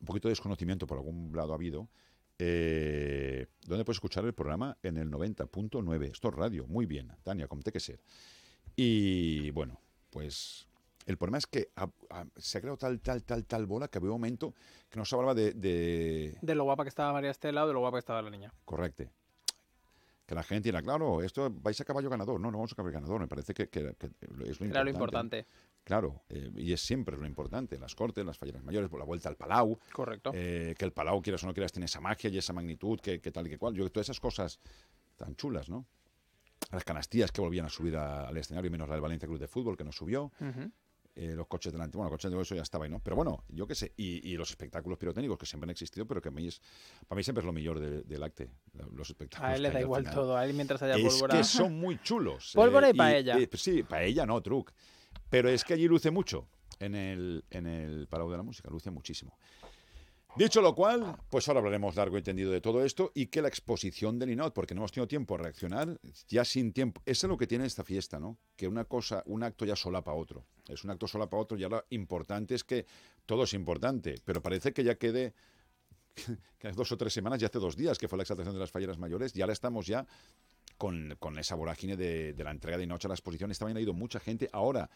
Un 0.00 0.06
poquito 0.06 0.28
de 0.28 0.32
desconocimiento 0.32 0.86
por 0.86 0.98
algún 0.98 1.30
lado 1.34 1.52
ha 1.52 1.56
habido. 1.56 1.88
Eh, 2.38 3.46
¿Dónde 3.66 3.84
puedes 3.84 3.96
escuchar 3.96 4.24
el 4.24 4.32
programa? 4.32 4.76
En 4.82 4.96
el 4.96 5.10
90.9. 5.10 6.10
Esto 6.12 6.28
es 6.28 6.34
radio. 6.34 6.66
Muy 6.66 6.86
bien, 6.86 7.10
Tania, 7.24 7.48
como 7.48 7.62
te 7.62 7.72
que 7.72 7.80
ser. 7.80 8.00
Y 8.76 9.50
bueno, 9.50 9.80
pues 10.10 10.66
el 11.06 11.16
problema 11.16 11.38
es 11.38 11.46
que 11.46 11.70
ha- 11.76 11.90
ha- 12.10 12.26
se 12.36 12.58
ha 12.58 12.60
creado 12.60 12.76
tal, 12.76 13.00
tal, 13.00 13.24
tal, 13.24 13.44
tal 13.44 13.66
bola 13.66 13.88
que 13.88 13.98
había 13.98 14.10
un 14.10 14.20
momento 14.20 14.54
que 14.88 14.98
no 14.98 15.04
se 15.04 15.14
hablaba 15.16 15.34
de, 15.34 15.52
de, 15.52 16.38
De 16.40 16.54
lo 16.54 16.64
guapa 16.64 16.84
que 16.84 16.88
estaba 16.90 17.12
María 17.12 17.30
Estela 17.30 17.64
o 17.64 17.66
de 17.66 17.72
lo 17.72 17.80
guapa 17.80 17.96
que 17.96 18.00
estaba 18.00 18.22
la 18.22 18.30
niña. 18.30 18.52
Correcte. 18.64 19.10
Que 20.26 20.34
la 20.34 20.42
gente 20.42 20.68
dirá, 20.68 20.82
claro, 20.82 21.22
esto 21.22 21.50
vais 21.50 21.80
a 21.80 21.84
caballo 21.86 22.10
ganador. 22.10 22.38
No, 22.38 22.50
no 22.50 22.58
vamos 22.58 22.72
a 22.72 22.76
caballo 22.76 22.92
ganador. 22.94 23.20
Me 23.20 23.26
parece 23.28 23.54
que, 23.54 23.68
que- 23.68 23.94
que 23.98 24.06
es 24.46 24.60
lo 24.60 24.66
Era 24.66 24.84
lo 24.84 24.90
importante. 24.90 25.46
Claro, 25.88 26.20
eh, 26.28 26.50
y 26.54 26.70
es 26.74 26.82
siempre 26.82 27.16
lo 27.16 27.24
importante. 27.26 27.78
Las 27.78 27.94
cortes, 27.94 28.22
las 28.22 28.36
falleras 28.36 28.62
mayores, 28.62 28.90
la 28.92 29.04
vuelta 29.06 29.30
al 29.30 29.36
Palau. 29.36 29.78
Correcto. 29.90 30.32
eh, 30.34 30.74
que 30.78 30.84
el 30.84 30.92
Palau, 30.92 31.22
quieras 31.22 31.42
o 31.44 31.46
no 31.46 31.54
quieras, 31.54 31.72
tiene 31.72 31.86
esa 31.86 31.98
magia 32.02 32.28
y 32.28 32.36
esa 32.36 32.52
magnitud, 32.52 33.00
que, 33.00 33.22
que 33.22 33.32
tal 33.32 33.46
y 33.46 33.50
que 33.50 33.56
cual. 33.56 33.72
Yo 33.74 33.84
que 33.84 33.90
todas 33.90 34.04
esas 34.04 34.20
cosas 34.20 34.60
tan 35.16 35.34
chulas, 35.34 35.70
¿no? 35.70 35.86
Las 36.72 36.84
canastillas 36.84 37.32
que 37.32 37.40
volvían 37.40 37.64
a 37.64 37.70
subir 37.70 37.96
a- 37.96 38.28
al 38.28 38.36
escenario, 38.36 38.70
menos 38.70 38.86
la 38.86 38.96
del 38.96 39.00
Valencia 39.00 39.26
Club 39.26 39.38
de 39.40 39.48
Fútbol, 39.48 39.78
que 39.78 39.84
no 39.84 39.90
subió. 39.92 40.30
Eh, 41.16 41.34
los 41.34 41.46
coches 41.48 41.72
delante. 41.72 41.96
Bueno, 41.96 42.10
coches 42.10 42.30
de 42.30 42.38
eso 42.40 42.54
ya 42.54 42.60
estaba 42.62 42.84
ahí, 42.84 42.90
¿no? 42.90 43.00
Pero 43.00 43.16
bueno, 43.16 43.42
yo 43.48 43.66
qué 43.66 43.74
sé. 43.74 43.92
Y, 43.96 44.28
y 44.30 44.36
los 44.36 44.50
espectáculos 44.50 44.98
pirotécnicos 44.98 45.36
que 45.38 45.46
siempre 45.46 45.64
han 45.66 45.70
existido, 45.70 46.06
pero 46.06 46.20
que 46.20 46.28
a 46.28 46.32
mí 46.32 46.46
es, 46.46 46.60
para 47.08 47.16
mí 47.16 47.24
siempre 47.24 47.40
es 47.40 47.46
lo 47.46 47.52
mejor 47.52 47.80
de- 47.80 48.02
del 48.02 48.22
acte. 48.22 48.50
Los 48.92 49.08
espectáculos. 49.10 49.50
A 49.50 49.56
él 49.56 49.62
le 49.62 49.70
da 49.70 49.80
igual 49.80 50.02
final. 50.02 50.14
todo. 50.14 50.36
A 50.36 50.44
él 50.44 50.52
mientras 50.54 50.80
haya 50.82 50.94
Es 50.96 51.14
pólvora. 51.14 51.38
que 51.38 51.42
son 51.44 51.80
muy 51.80 51.98
chulos. 52.02 52.52
Pólvora 52.54 52.90
y 52.90 52.92
paella. 52.92 53.36
sí, 53.54 53.82
paella 53.82 54.26
no, 54.26 54.40
truc. 54.42 54.70
Pero 55.30 55.48
es 55.48 55.64
que 55.64 55.74
allí 55.74 55.86
luce 55.86 56.10
mucho 56.10 56.48
en 56.80 56.94
el, 56.94 57.44
en 57.50 57.66
el 57.66 58.08
de 58.10 58.36
la 58.36 58.42
Música, 58.42 58.70
luce 58.70 58.90
muchísimo. 58.90 59.36
Dicho 60.36 60.60
lo 60.60 60.74
cual, 60.74 61.16
pues 61.30 61.48
ahora 61.48 61.58
hablaremos 61.58 61.96
largo 61.96 62.16
y 62.16 62.22
tendido 62.22 62.52
de 62.52 62.60
todo 62.60 62.84
esto 62.84 63.10
y 63.14 63.26
que 63.26 63.42
la 63.42 63.48
exposición 63.48 64.18
del 64.18 64.30
Inot, 64.30 64.54
porque 64.54 64.74
no 64.74 64.82
hemos 64.82 64.92
tenido 64.92 65.08
tiempo 65.08 65.34
a 65.34 65.38
reaccionar, 65.38 65.98
ya 66.28 66.44
sin 66.44 66.72
tiempo. 66.72 67.02
Eso 67.06 67.26
es 67.26 67.28
lo 67.28 67.36
que 67.36 67.46
tiene 67.48 67.66
esta 67.66 67.82
fiesta, 67.82 68.20
¿no? 68.20 68.38
Que 68.54 68.68
una 68.68 68.84
cosa, 68.84 69.22
un 69.26 69.42
acto 69.42 69.64
ya 69.64 69.74
solapa 69.74 70.12
otro. 70.12 70.44
Es 70.68 70.84
un 70.84 70.90
acto 70.90 71.08
solapa 71.08 71.36
otro 71.36 71.58
y 71.58 71.64
ahora 71.64 71.84
importante 71.90 72.54
es 72.54 72.62
que 72.62 72.86
todo 73.26 73.44
es 73.44 73.54
importante, 73.54 74.14
pero 74.24 74.40
parece 74.40 74.72
que 74.72 74.84
ya 74.84 74.94
quede 74.96 75.34
que 76.58 76.68
hace 76.68 76.76
dos 76.76 76.92
o 76.92 76.96
tres 76.96 77.12
semanas, 77.12 77.40
ya 77.40 77.48
hace 77.48 77.58
dos 77.58 77.76
días 77.76 77.98
que 77.98 78.06
fue 78.06 78.16
la 78.16 78.22
exaltación 78.22 78.54
de 78.54 78.60
las 78.60 78.70
falleras 78.70 78.98
mayores, 78.98 79.34
y 79.34 79.40
ahora 79.40 79.54
estamos 79.54 79.86
ya 79.86 80.06
con, 80.78 81.38
esa 81.38 81.56
vorágine 81.56 81.96
de, 81.96 82.34
la 82.38 82.52
entrega 82.52 82.78
de 82.78 82.86
noche 82.86 83.06
a 83.06 83.10
la 83.10 83.14
exposición. 83.14 83.50
Esta 83.50 83.64
mañana 83.64 83.80
ha 83.80 83.82
ido 83.82 83.92
mucha 83.92 84.20
gente. 84.20 84.48
Ahora, 84.52 84.88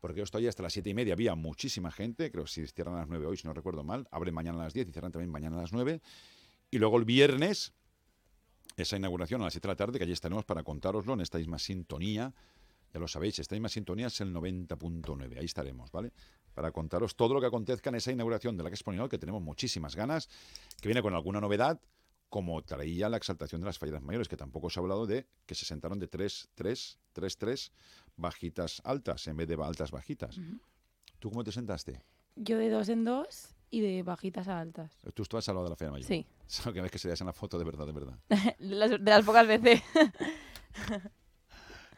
porque 0.00 0.18
yo 0.18 0.24
estoy 0.24 0.46
hasta 0.46 0.62
las 0.62 0.72
siete 0.72 0.90
y 0.90 0.94
media, 0.94 1.14
había 1.14 1.34
muchísima 1.34 1.90
gente. 1.90 2.30
Creo 2.30 2.44
que 2.44 2.50
si 2.50 2.66
cierran 2.66 2.96
a 2.96 2.98
las 2.98 3.08
nueve 3.08 3.26
hoy, 3.26 3.36
si 3.36 3.46
no 3.46 3.54
recuerdo 3.54 3.84
mal. 3.84 4.06
Abren 4.10 4.34
mañana 4.34 4.60
a 4.60 4.64
las 4.64 4.74
10 4.74 4.88
y 4.88 4.92
cierran 4.92 5.12
también 5.12 5.30
mañana 5.30 5.56
a 5.56 5.62
las 5.62 5.72
9. 5.72 6.00
Y 6.70 6.78
luego 6.78 6.98
el 6.98 7.04
viernes, 7.04 7.72
esa 8.76 8.96
inauguración 8.96 9.40
a 9.40 9.44
las 9.44 9.54
7 9.54 9.66
de 9.66 9.72
la 9.72 9.76
tarde, 9.76 9.98
que 9.98 10.04
allí 10.04 10.12
estaremos 10.12 10.44
para 10.44 10.62
contároslo 10.62 11.14
en 11.14 11.20
esta 11.20 11.38
misma 11.38 11.58
sintonía. 11.58 12.34
Ya 12.92 13.00
lo 13.00 13.08
sabéis, 13.08 13.38
esta 13.38 13.54
misma 13.54 13.68
sintonía 13.68 14.08
es 14.08 14.20
el 14.20 14.34
90.9. 14.34 15.38
Ahí 15.38 15.44
estaremos, 15.44 15.90
¿vale? 15.92 16.12
Para 16.54 16.72
contaros 16.72 17.14
todo 17.14 17.34
lo 17.34 17.40
que 17.40 17.46
acontezca 17.46 17.90
en 17.90 17.96
esa 17.96 18.10
inauguración 18.10 18.56
de 18.56 18.64
la 18.64 18.70
Expo 18.70 18.92
que 19.08 19.18
tenemos 19.18 19.42
muchísimas 19.42 19.94
ganas, 19.94 20.28
que 20.80 20.88
viene 20.88 21.02
con 21.02 21.14
alguna 21.14 21.40
novedad, 21.40 21.80
como 22.28 22.62
traía 22.62 23.08
la 23.08 23.16
exaltación 23.16 23.60
de 23.60 23.66
las 23.66 23.78
falleras 23.78 24.02
mayores, 24.02 24.28
que 24.28 24.36
tampoco 24.36 24.68
se 24.70 24.78
ha 24.78 24.82
hablado 24.82 25.06
de 25.06 25.26
que 25.46 25.54
se 25.54 25.64
sentaron 25.64 25.98
de 25.98 26.08
3, 26.08 26.48
3, 26.54 26.98
3, 27.12 27.38
3 27.38 27.72
bajitas 28.16 28.80
altas 28.84 29.26
en 29.28 29.36
vez 29.36 29.48
de 29.48 29.54
altas 29.62 29.90
bajitas. 29.90 30.38
¿Tú 31.18 31.30
cómo 31.30 31.42
te 31.44 31.52
sentaste? 31.52 32.02
Yo 32.36 32.58
de 32.58 32.68
dos 32.70 32.88
en 32.88 33.04
dos 33.04 33.54
y 33.70 33.80
de 33.80 34.02
bajitas 34.02 34.46
a 34.48 34.60
altas. 34.60 34.96
Tú 35.14 35.22
estabas 35.22 35.48
al 35.48 35.54
lado 35.56 35.64
de 35.64 35.70
la 35.70 35.76
feria 35.76 35.92
mayor. 35.92 36.06
Sí. 36.06 36.26
Es 36.48 36.64
lo 36.64 36.72
que 36.72 36.80
ves 36.80 36.90
que 36.90 36.98
se 36.98 37.08
veas 37.08 37.20
en 37.20 37.26
la 37.26 37.32
foto 37.34 37.58
de 37.58 37.64
verdad, 37.64 37.86
de 37.86 37.92
verdad. 37.92 38.18
Las- 38.58 38.90
de 38.90 38.98
las 38.98 39.24
pocas 39.24 39.46
veces. 39.46 39.82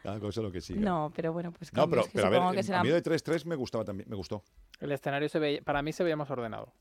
Cada 0.02 0.18
cosa 0.18 0.40
lo 0.40 0.50
que 0.50 0.60
siga. 0.62 0.80
No, 0.80 1.12
pero 1.14 1.32
bueno, 1.32 1.52
pues 1.52 1.72
No, 1.74 1.88
pero, 1.88 2.04
que 2.04 2.10
pero 2.14 2.26
a 2.26 2.30
ver, 2.30 2.40
que 2.54 2.60
a 2.60 2.62
serán- 2.62 2.82
mí 2.82 2.88
de 2.88 3.02
3-3 3.02 3.44
me 3.44 3.54
gustaba 3.54 3.84
también, 3.84 4.08
me 4.08 4.16
gustó. 4.16 4.42
El 4.78 4.92
escenario 4.92 5.28
se 5.28 5.38
veía, 5.38 5.60
para 5.62 5.82
mí 5.82 5.92
se 5.92 6.02
veía 6.02 6.16
más 6.16 6.30
ordenado. 6.30 6.72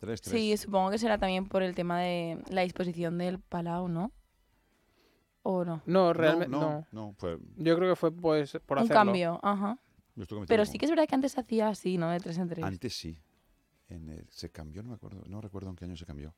3-3. 0.00 0.20
Sí, 0.30 0.56
supongo 0.56 0.90
que 0.90 0.98
será 0.98 1.18
también 1.18 1.46
por 1.46 1.62
el 1.62 1.74
tema 1.74 2.00
de 2.00 2.42
la 2.50 2.62
disposición 2.62 3.18
del 3.18 3.38
Palau, 3.38 3.88
¿no? 3.88 4.12
¿O 5.42 5.64
no? 5.64 5.82
No, 5.86 6.12
realmente 6.12 6.50
no, 6.50 6.60
no. 6.60 6.86
no, 6.92 7.06
no, 7.08 7.14
fue, 7.14 7.38
Yo 7.56 7.76
creo 7.76 7.90
que 7.90 7.96
fue 7.96 8.12
pues 8.12 8.58
por 8.66 8.78
Un 8.78 8.84
hacerlo. 8.84 8.94
cambio, 9.04 9.40
ajá. 9.42 9.78
Pero 10.48 10.66
sí 10.66 10.76
que 10.78 10.84
es 10.84 10.90
verdad 10.90 11.06
que 11.08 11.14
antes 11.14 11.32
se 11.32 11.40
hacía 11.40 11.68
así, 11.68 11.96
¿no? 11.96 12.10
De 12.10 12.20
tres 12.20 12.36
en 12.36 12.48
tres. 12.48 12.64
Antes 12.64 12.94
sí. 12.94 13.18
En 13.88 14.08
el- 14.10 14.28
se 14.30 14.50
cambió, 14.50 14.82
no 14.82 14.90
me 14.90 14.94
acuerdo, 14.96 15.22
no 15.26 15.40
recuerdo 15.40 15.70
en 15.70 15.76
qué 15.76 15.84
año 15.86 15.96
se 15.96 16.04
cambió. 16.04 16.34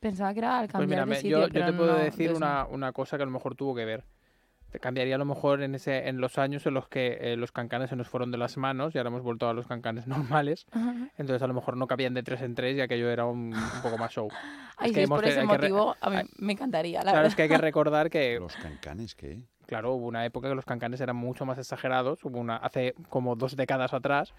Pensaba 0.00 0.32
que 0.32 0.38
era 0.38 0.58
al 0.60 0.66
Pues 0.66 0.72
cambiar 0.72 0.88
mira, 0.88 1.00
de 1.04 1.06
me- 1.10 1.16
sitio, 1.16 1.48
yo, 1.48 1.64
te 1.64 1.72
puedo 1.72 1.92
no, 1.92 1.98
decir 1.98 2.32
una, 2.32 2.66
una 2.66 2.92
cosa 2.92 3.16
que 3.16 3.22
a 3.24 3.26
lo 3.26 3.32
mejor 3.32 3.54
tuvo 3.56 3.74
que 3.74 3.84
ver. 3.84 4.04
Cambiaría 4.78 5.16
a 5.16 5.18
lo 5.18 5.24
mejor 5.24 5.62
en 5.62 5.74
ese 5.74 6.08
en 6.08 6.20
los 6.20 6.38
años 6.38 6.64
en 6.66 6.74
los 6.74 6.86
que 6.88 7.18
eh, 7.20 7.36
los 7.36 7.50
cancanes 7.50 7.90
se 7.90 7.96
nos 7.96 8.08
fueron 8.08 8.30
de 8.30 8.38
las 8.38 8.56
manos 8.56 8.94
y 8.94 8.98
ahora 8.98 9.08
hemos 9.08 9.22
vuelto 9.22 9.48
a 9.48 9.52
los 9.54 9.66
cancanes 9.66 10.06
normales. 10.06 10.66
Ajá. 10.70 10.94
Entonces 11.18 11.42
a 11.42 11.46
lo 11.46 11.54
mejor 11.54 11.76
no 11.76 11.86
cabían 11.86 12.14
de 12.14 12.22
tres 12.22 12.42
en 12.42 12.54
tres 12.54 12.76
y 12.76 12.80
aquello 12.80 13.10
era 13.10 13.24
un, 13.26 13.54
un 13.54 13.82
poco 13.82 13.98
más 13.98 14.12
show. 14.12 14.28
Ay, 14.76 14.90
que 14.92 14.94
si 14.94 15.00
es 15.02 15.08
por 15.08 15.24
ese 15.24 15.42
motivo, 15.44 15.96
a 16.00 16.10
mí 16.10 16.16
hay- 16.16 16.26
me 16.38 16.52
encantaría, 16.52 16.98
la 16.98 17.02
Claro, 17.02 17.16
verdad. 17.18 17.28
es 17.28 17.34
que 17.36 17.42
hay 17.42 17.48
que 17.48 17.58
recordar 17.58 18.10
que, 18.10 18.38
Los 18.40 18.54
cancanes, 18.56 19.14
¿qué? 19.14 19.42
claro, 19.66 19.92
hubo 19.92 20.06
una 20.08 20.24
época 20.24 20.48
que 20.48 20.54
los 20.56 20.64
cancanes 20.64 21.00
eran 21.00 21.14
mucho 21.16 21.44
más 21.46 21.56
exagerados, 21.58 22.24
hubo 22.24 22.38
una 22.40 22.56
hace 22.56 22.94
como 23.08 23.36
dos 23.36 23.54
décadas 23.56 23.94
atrás, 23.94 24.34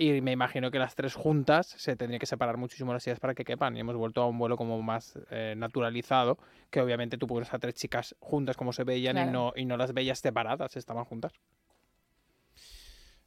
y 0.00 0.20
me 0.22 0.30
imagino 0.30 0.70
que 0.70 0.78
las 0.78 0.94
tres 0.94 1.14
juntas 1.14 1.66
se 1.76 1.96
tendría 1.96 2.20
que 2.20 2.26
separar 2.26 2.56
muchísimo 2.56 2.92
las 2.92 3.02
sillas 3.02 3.18
para 3.18 3.34
que 3.34 3.44
quepan, 3.44 3.76
y 3.76 3.80
hemos 3.80 3.96
vuelto 3.96 4.22
a 4.22 4.26
un 4.26 4.38
vuelo 4.38 4.56
como 4.56 4.80
más 4.80 5.18
eh, 5.30 5.54
naturalizado, 5.56 6.38
que 6.70 6.80
obviamente 6.80 7.18
tú 7.18 7.26
pones 7.26 7.52
a 7.52 7.58
tres 7.58 7.74
chicas 7.74 8.14
juntas 8.20 8.56
como 8.56 8.72
se 8.72 8.84
veían 8.84 9.18
y, 9.18 9.30
no, 9.30 9.52
y 9.56 9.64
no 9.64 9.76
las 9.76 9.92
veías 9.92 10.20
separadas, 10.20 10.76
estaban 10.76 11.04
juntas. 11.04 11.32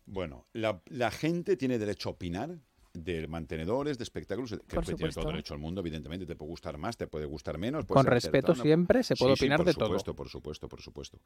Bueno, 0.06 0.46
la, 0.54 0.82
la 0.86 1.12
gente 1.12 1.58
tiene 1.58 1.78
derecho 1.78 2.08
a 2.08 2.14
opinar 2.14 2.58
de 2.94 3.28
mantenedores, 3.28 3.98
de 3.98 4.04
espectáculos, 4.04 4.52
que 4.52 4.58
Por 4.58 4.84
tiene 4.84 4.84
todo 4.84 4.96
supuesto. 5.12 5.28
derecho 5.28 5.54
al 5.54 5.60
mundo, 5.60 5.82
evidentemente, 5.82 6.26
te 6.26 6.36
puede 6.36 6.50
gustar 6.50 6.78
más, 6.78 6.98
te 6.98 7.08
puede 7.08 7.26
gustar 7.26 7.58
menos. 7.58 7.86
Con 7.86 8.06
respeto 8.06 8.54
siempre 8.54 9.02
se 9.04 9.16
puede 9.16 9.34
Sí, 9.36 9.40
sí, 9.40 9.46
opinar 9.46 9.58
por 9.60 9.66
de 9.68 9.74
supuesto, 9.74 10.06
todo. 10.12 10.16
Por 10.16 10.30
supuesto, 10.30 10.68
por 10.68 10.82
supuesto. 10.82 11.20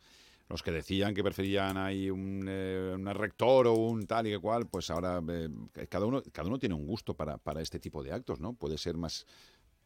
Los 0.48 0.62
que 0.62 0.72
decían 0.72 1.14
que 1.14 1.24
preferían 1.24 1.78
ahí 1.78 2.10
un, 2.10 2.46
eh, 2.48 2.94
un 2.96 3.06
rector 3.16 3.68
o 3.68 3.74
un 3.74 4.06
tal 4.06 4.28
y 4.28 4.32
que 4.32 4.40
cual, 4.40 4.68
pues 4.68 4.90
ahora 4.90 5.22
eh, 5.28 5.50
cada, 5.90 6.06
uno, 6.06 6.22
cada 6.32 6.48
uno 6.48 6.60
tiene 6.60 6.76
un 6.76 6.86
gusto 6.86 7.16
para, 7.16 7.38
para 7.38 7.62
este 7.62 7.80
tipo 7.80 8.04
de 8.04 8.12
actos, 8.12 8.40
¿no? 8.40 8.54
Puede 8.54 8.78
ser 8.78 8.96
más, 8.98 9.26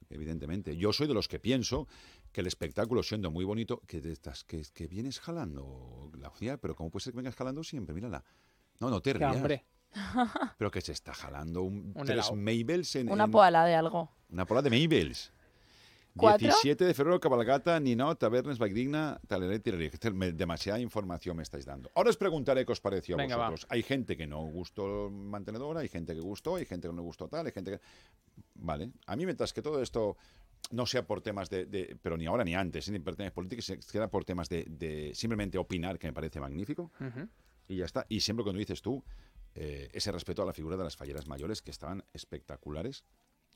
evidentemente. 0.09 0.75
Yo 0.75 0.91
soy 0.91 1.07
de 1.07 1.13
los 1.13 1.27
que 1.27 1.39
pienso 1.39 1.87
que 2.31 2.41
el 2.41 2.47
espectáculo, 2.47 3.03
siendo 3.03 3.31
muy 3.31 3.45
bonito, 3.45 3.81
que, 3.87 3.97
estás, 3.99 4.43
que, 4.43 4.63
que 4.73 4.87
vienes 4.87 5.19
jalando, 5.19 6.09
Glaucia, 6.11 6.57
pero 6.57 6.75
¿cómo 6.75 6.89
puede 6.89 7.03
ser 7.05 7.13
que 7.13 7.17
vengas 7.17 7.35
jalando 7.35 7.63
siempre? 7.63 7.95
Mírala. 7.95 8.23
No, 8.79 8.89
no 8.89 9.01
te 9.01 9.13
rías. 9.13 9.41
Pero 10.57 10.71
que 10.71 10.81
se 10.81 10.91
está 10.91 11.13
jalando 11.13 11.63
un, 11.63 11.93
Un 11.95 12.05
tres. 12.05 12.31
Mabels 12.35 12.95
en, 12.95 13.11
Una 13.11 13.25
en- 13.25 13.31
poala 13.31 13.65
de 13.65 13.75
algo. 13.75 14.11
una 14.29 14.45
pola 14.45 14.61
de. 14.61 14.69
¿Cuatro? 16.15 16.47
17 16.47 16.83
de 16.85 16.93
febrero, 16.93 17.19
cabalgata, 17.19 17.79
Ninot, 17.79 18.19
Tabernes, 18.19 18.57
Tiraré. 19.59 19.85
Este 19.85 20.11
me- 20.11 20.31
Demasiada 20.33 20.79
información 20.79 21.37
me 21.37 21.43
estáis 21.43 21.65
dando. 21.65 21.89
Ahora 21.95 22.09
os 22.09 22.17
preguntaré 22.17 22.65
qué 22.65 22.71
os 22.73 22.81
pareció 22.81 23.15
a 23.15 23.17
Venga, 23.19 23.37
va. 23.37 23.49
vosotros. 23.51 23.67
Hay 23.71 23.83
gente 23.83 24.17
que 24.17 24.27
no 24.27 24.41
gustó 24.41 25.07
el 25.07 25.11
mantenedor, 25.13 25.77
hay 25.77 25.87
gente 25.87 26.13
que 26.13 26.19
gustó, 26.19 26.55
hay 26.57 26.65
gente 26.65 26.87
que 26.89 26.93
no 26.93 27.03
gustó 27.03 27.27
tal, 27.29 27.45
hay 27.45 27.51
gente 27.53 27.71
que... 27.71 27.79
Vale. 28.55 28.91
A 29.05 29.15
mí, 29.15 29.25
mientras 29.25 29.53
que 29.53 29.61
todo 29.61 29.81
esto 29.81 30.17
no 30.71 30.85
sea 30.85 31.05
por 31.05 31.21
temas 31.21 31.49
de... 31.49 31.65
de- 31.65 31.97
pero 32.01 32.17
ni 32.17 32.25
ahora 32.25 32.43
ni 32.43 32.53
antes, 32.55 32.89
ni 32.89 32.99
por 32.99 33.15
temas 33.15 33.31
políticos, 33.31 33.65
se- 33.65 33.81
sea 33.81 34.07
por 34.09 34.25
temas 34.25 34.49
de, 34.49 34.65
de 34.67 35.11
simplemente 35.15 35.57
opinar, 35.57 35.97
que 35.99 36.07
me 36.07 36.13
parece 36.13 36.39
magnífico, 36.41 36.91
Ujú. 36.99 37.29
y 37.69 37.77
ya 37.77 37.85
está. 37.85 38.05
Y 38.09 38.19
siempre 38.19 38.43
cuando 38.43 38.59
dices 38.59 38.81
tú, 38.81 39.01
eh, 39.55 39.89
ese 39.93 40.11
respeto 40.11 40.43
a 40.43 40.45
la 40.45 40.53
figura 40.53 40.77
de 40.77 40.83
las 40.83 40.95
falleras 40.95 41.27
mayores, 41.27 41.61
que 41.61 41.71
estaban 41.71 42.03
espectaculares. 42.13 43.03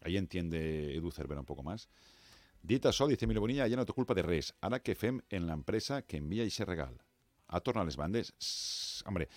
Ahí 0.02 0.18
entiende 0.18 0.96
Edu 0.96 1.12
Cervera 1.12 1.40
un 1.40 1.46
poco 1.46 1.64
más. 1.64 1.90
Dita 2.62 2.92
Sol, 2.92 3.10
dice 3.10 3.26
Emilio 3.26 3.42
Bonilla, 3.42 3.68
ja 3.68 3.76
no 3.76 3.84
té 3.84 3.92
culpa 3.92 4.16
de 4.16 4.24
res. 4.24 4.54
Ara 4.64 4.80
que 4.80 4.96
fem 4.96 5.20
en 5.30 5.50
l'empresa 5.50 6.02
que 6.08 6.18
envia 6.18 6.46
i 6.48 6.52
regal? 6.64 6.96
A 7.48 7.60
tornar 7.60 7.84
a 7.84 7.86
les 7.86 7.98
bandes? 8.00 8.32
Hombre, 9.06 9.28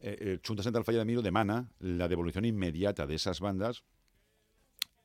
eh, 0.00 0.16
el 0.18 0.40
Junta 0.44 0.64
Central 0.64 0.84
Falla 0.84 0.98
de 0.98 1.04
Miro 1.04 1.22
demana 1.22 1.70
la 1.78 2.08
devolución 2.08 2.44
inmediata 2.44 3.06
de 3.06 3.14
esas 3.14 3.38
bandas 3.38 3.84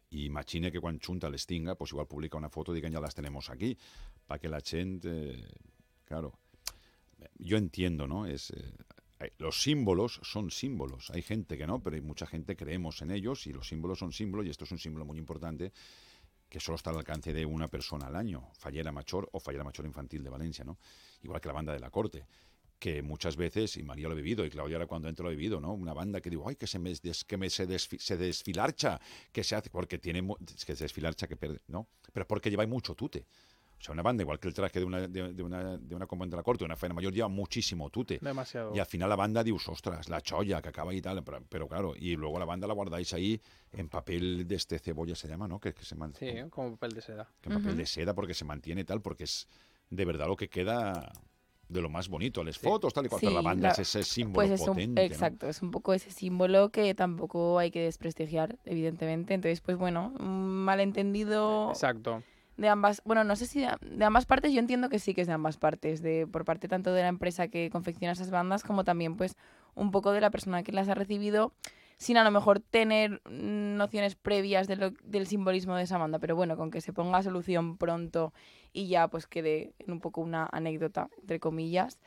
i 0.10 0.26
imagine 0.26 0.72
que 0.72 0.80
quan 0.80 1.00
Junta 1.00 1.30
les 1.30 1.46
tinga, 1.46 1.76
pues 1.76 1.92
igual 1.92 2.08
publica 2.08 2.38
una 2.38 2.50
foto 2.50 2.72
y 2.72 2.76
digan 2.76 2.92
ya 2.92 3.00
las 3.00 3.16
tenemos 3.16 3.50
aquí, 3.50 3.78
para 4.26 4.40
que 4.40 4.50
la 4.50 4.62
gente, 4.62 5.32
eh, 5.32 5.54
claro, 6.06 6.40
yo 7.38 7.58
entiendo, 7.58 8.08
¿no? 8.08 8.26
Es, 8.26 8.52
eh, 8.52 8.74
los 9.38 9.62
símbolos 9.62 10.20
son 10.24 10.52
símbolos. 10.52 11.10
Hay 11.12 11.22
gente 11.22 11.58
que 11.58 11.68
no, 11.68 11.82
pero 11.82 11.96
hay 11.96 12.02
mucha 12.02 12.28
gente 12.28 12.56
creemos 12.56 13.02
en 13.02 13.12
ellos 13.12 13.48
y 13.48 13.54
los 13.54 13.68
símbolos 13.68 14.00
son 14.00 14.14
símbolos 14.14 14.46
y 14.46 14.50
esto 14.50 14.66
es 14.66 14.72
un 14.72 14.80
símbolo 14.80 15.06
muy 15.06 15.18
importante 15.18 15.72
que 16.50 16.60
solo 16.60 16.76
está 16.76 16.92
al 16.92 16.98
alcance 16.98 17.34
de 17.34 17.46
una 17.46 17.68
persona 17.68 18.08
al 18.08 18.16
año, 18.16 18.50
Fallera 18.54 18.92
Machor 18.92 19.30
o 19.34 19.40
Fallera 19.40 19.64
Machor 19.64 19.86
Infantil 19.86 20.24
de 20.24 20.30
Valencia, 20.30 20.64
¿no? 20.64 20.78
Igual 21.24 21.42
que 21.42 21.48
la 21.50 21.54
banda 21.54 21.74
de 21.74 21.80
la 21.80 21.90
corte, 21.90 22.26
que 22.80 23.02
muchas 23.02 23.36
veces, 23.36 23.76
y 23.78 23.84
María 23.84 24.08
lo 24.08 24.14
ha 24.14 24.16
vivido, 24.16 24.46
y 24.46 24.50
Claudia 24.50 24.78
ahora 24.78 24.88
cuando 24.88 25.10
entro 25.10 25.24
lo 25.24 25.30
ha 25.30 25.32
vivido, 25.32 25.60
¿no? 25.60 25.74
Una 25.74 25.94
banda 25.94 26.22
que 26.22 26.30
digo, 26.30 26.48
ay, 26.48 26.56
que 26.56 26.68
se 26.68 26.80
me, 26.80 26.94
des- 26.94 27.26
que 27.26 27.38
me 27.38 27.50
se, 27.50 27.68
desfi- 27.68 28.00
se 28.00 28.18
desfilarcha, 28.18 29.00
que 29.32 29.44
se 29.44 29.56
hace, 29.56 29.70
porque 29.70 29.98
tiene, 29.98 30.22
que 30.66 30.76
se 30.76 30.84
desfilarcha, 30.86 31.28
que 31.28 31.36
pierde, 31.36 31.60
¿no? 31.68 31.88
Pero 32.14 32.28
porque 32.28 32.50
lleva 32.50 32.66
mucho 32.68 32.96
tute. 32.96 33.26
O 33.80 33.84
sea, 33.84 33.94
una 33.94 34.02
banda, 34.02 34.24
igual 34.24 34.40
que 34.40 34.48
el 34.48 34.54
traje 34.56 34.80
de 34.80 34.86
una, 34.86 35.08
de, 35.08 35.34
de 35.34 35.44
una, 35.44 35.78
de 35.78 35.96
una 35.96 36.08
comandante 36.08 36.36
de 36.36 36.40
la 36.40 36.44
corte, 36.44 36.60
de 36.64 36.66
una 36.66 36.76
faena 36.76 36.96
mayor, 36.96 37.14
lleva 37.14 37.28
muchísimo 37.28 37.90
tute. 37.92 38.18
Demasiado. 38.22 38.76
Y 38.76 38.80
al 38.80 38.86
final 38.88 39.08
la 39.10 39.16
banda 39.16 39.44
dius, 39.44 39.68
ostras, 39.70 40.10
la 40.10 40.20
cholla 40.22 40.62
que 40.62 40.70
acaba 40.70 40.94
y 40.96 41.02
tal, 41.02 41.24
pero, 41.24 41.44
pero 41.48 41.68
claro, 41.68 41.94
y 41.96 42.16
luego 42.16 42.40
la 42.40 42.46
banda 42.46 42.66
la 42.68 42.74
guardáis 42.74 43.14
ahí 43.14 43.40
en 43.72 43.88
papel 43.88 44.48
de 44.48 44.56
este 44.56 44.80
cebolla 44.80 45.16
se 45.16 45.28
llama, 45.28 45.48
¿no? 45.48 45.60
Que, 45.60 45.74
que 45.76 45.86
se 45.86 45.96
man- 45.96 46.14
Sí, 46.16 46.28
como 46.50 46.72
papel 46.72 46.94
de 46.96 47.02
seda. 47.02 47.30
que 47.40 47.50
en 47.50 47.56
papel 47.56 47.70
Ujú. 47.74 47.78
de 47.78 47.86
seda 47.86 48.16
porque 48.16 48.34
se 48.34 48.46
mantiene 48.46 48.84
tal, 48.84 49.02
porque 49.02 49.26
es 49.26 49.48
de 49.92 50.06
verdad 50.06 50.28
lo 50.28 50.36
que 50.36 50.50
queda 50.50 51.12
de 51.70 51.82
lo 51.82 51.90
más 51.90 52.08
bonito. 52.08 52.44
Las 52.44 52.56
Sí. 52.56 52.66
fotos, 52.66 52.94
tal 52.94 53.06
y 53.06 53.10
cual, 53.10 53.20
pero 53.22 53.34
la 53.34 53.42
Sí, 53.42 53.46
banda 53.46 53.68
la- 53.68 53.74
es 53.74 53.80
ese 53.80 54.04
símbolo 54.04 54.34
Pues 54.36 54.52
es 54.52 54.62
un, 54.62 54.68
potente. 54.68 55.02
¿no? 55.02 55.06
exacto, 55.08 55.48
es 55.50 55.62
un 55.62 55.70
poco 55.70 55.94
ese 55.94 56.10
símbolo 56.10 56.70
que 56.70 56.96
tampoco 56.96 57.60
hay 57.60 57.70
que 57.70 57.82
desprestigiar, 57.82 58.58
evidentemente. 58.66 59.34
Entonces, 59.36 59.62
pues 59.62 59.78
bueno, 59.78 60.14
un 60.20 60.48
malentendido 60.66 61.70
Exacto. 61.70 62.24
De 62.58 62.70
ambas, 62.70 63.02
bueno, 63.06 63.24
no 63.24 63.36
sé 63.36 63.46
si 63.46 63.60
de, 63.60 64.06
ambas 64.06 64.26
partes, 64.26 64.52
yo 64.52 64.60
entiendo 64.60 64.90
que 64.90 65.00
sí 65.00 65.14
que 65.14 65.22
es 65.22 65.28
de 65.28 65.34
ambas 65.34 65.58
partes, 65.58 66.02
de 66.02 66.28
por 66.28 66.44
parte 66.44 66.68
tanto 66.68 66.92
de 66.94 67.04
la 67.04 67.08
empresa 67.08 67.48
que 67.48 67.70
confecciona 67.70 68.14
esas 68.14 68.32
bandas 68.32 68.64
como 68.64 68.84
también 68.84 69.16
pues 69.16 69.36
un 69.76 69.92
poco 69.92 70.12
de 70.12 70.22
la 70.22 70.32
persona 70.32 70.64
que 70.64 70.72
las 70.72 70.90
ha 70.90 70.96
recibido 70.96 71.54
sin 71.98 72.18
a 72.18 72.24
lo 72.24 72.32
mejor 72.32 72.60
tener 72.60 73.22
nociones 73.26 74.16
previas 74.16 74.68
de 74.68 74.94
del 75.04 75.28
simbolismo 75.28 75.76
de 75.76 75.84
esa 75.84 75.98
banda, 75.98 76.20
pero 76.20 76.36
bueno, 76.36 76.56
con 76.56 76.70
que 76.70 76.82
se 76.82 76.94
ponga 76.94 77.24
solución 77.24 77.78
pronto 77.78 78.34
y 78.72 78.88
ya 78.88 79.08
pues 79.08 79.26
quede 79.26 79.74
en 79.80 79.92
un 79.92 80.00
poco 80.00 80.22
una 80.22 80.48
anécdota, 80.52 81.10
entre 81.22 81.40
comillas, 81.40 82.00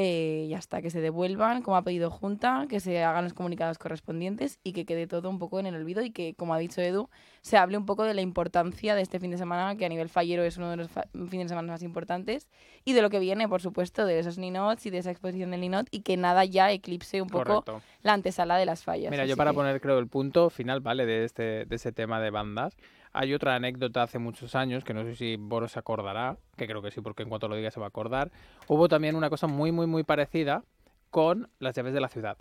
eh, 0.00 0.46
ya 0.48 0.58
está, 0.58 0.80
que 0.80 0.90
se 0.90 1.00
devuelvan 1.00 1.60
como 1.60 1.76
ha 1.76 1.82
pedido 1.82 2.08
Junta, 2.08 2.66
que 2.68 2.78
se 2.78 3.02
hagan 3.02 3.24
los 3.24 3.34
comunicados 3.34 3.78
correspondientes 3.78 4.60
y 4.62 4.72
que 4.72 4.84
quede 4.86 5.08
todo 5.08 5.28
un 5.28 5.40
poco 5.40 5.58
en 5.58 5.66
el 5.66 5.74
olvido 5.74 6.02
y 6.02 6.12
que, 6.12 6.34
como 6.34 6.54
ha 6.54 6.58
dicho 6.58 6.80
Edu, 6.80 7.10
se 7.42 7.56
hable 7.56 7.76
un 7.76 7.84
poco 7.84 8.04
de 8.04 8.14
la 8.14 8.20
importancia 8.20 8.94
de 8.94 9.02
este 9.02 9.18
fin 9.18 9.32
de 9.32 9.38
semana, 9.38 9.74
que 9.74 9.84
a 9.84 9.88
nivel 9.88 10.08
fallero 10.08 10.44
es 10.44 10.56
uno 10.56 10.70
de 10.70 10.76
los 10.76 10.88
fines 11.12 11.46
de 11.46 11.48
semana 11.48 11.72
más 11.72 11.82
importantes, 11.82 12.46
y 12.84 12.92
de 12.92 13.02
lo 13.02 13.10
que 13.10 13.18
viene, 13.18 13.48
por 13.48 13.60
supuesto, 13.60 14.06
de 14.06 14.20
esos 14.20 14.38
ninots 14.38 14.86
y 14.86 14.90
de 14.90 14.98
esa 14.98 15.10
exposición 15.10 15.50
del 15.50 15.62
ninot, 15.62 15.88
y 15.90 16.02
que 16.02 16.16
nada 16.16 16.44
ya 16.44 16.70
eclipse 16.70 17.20
un 17.20 17.28
poco 17.28 17.64
Correcto. 17.64 17.82
la 18.02 18.12
antesala 18.12 18.56
de 18.56 18.66
las 18.66 18.84
fallas. 18.84 19.10
Mira, 19.10 19.26
yo 19.26 19.36
para 19.36 19.50
que- 19.50 19.56
poner, 19.56 19.80
creo, 19.80 19.98
el 19.98 20.06
punto 20.06 20.48
final, 20.48 20.78
¿vale? 20.78 21.06
De 21.06 21.24
este, 21.24 21.64
de 21.64 21.74
ese 21.74 21.90
tema 21.90 22.20
de 22.20 22.30
bandas. 22.30 22.76
Hay 23.20 23.34
otra 23.34 23.56
anécdota 23.56 24.04
hace 24.04 24.20
muchos 24.20 24.54
años, 24.54 24.84
que 24.84 24.94
no 24.94 25.02
sé 25.02 25.16
si 25.16 25.34
Boros 25.34 25.72
se 25.72 25.78
acordará, 25.80 26.36
que 26.56 26.68
creo 26.68 26.80
que 26.82 26.92
sí, 26.92 27.00
porque 27.00 27.24
en 27.24 27.28
cuanto 27.28 27.48
lo 27.48 27.56
diga 27.56 27.68
se 27.72 27.80
va 27.80 27.86
a 27.86 27.88
acordar. 27.88 28.30
Hubo 28.68 28.86
también 28.88 29.16
una 29.16 29.28
cosa 29.28 29.48
muy, 29.48 29.72
muy, 29.72 29.88
muy 29.88 30.04
parecida 30.04 30.62
con 31.10 31.50
las 31.58 31.74
llaves 31.74 31.94
de 31.94 32.00
la 32.00 32.08
ciudad. 32.08 32.38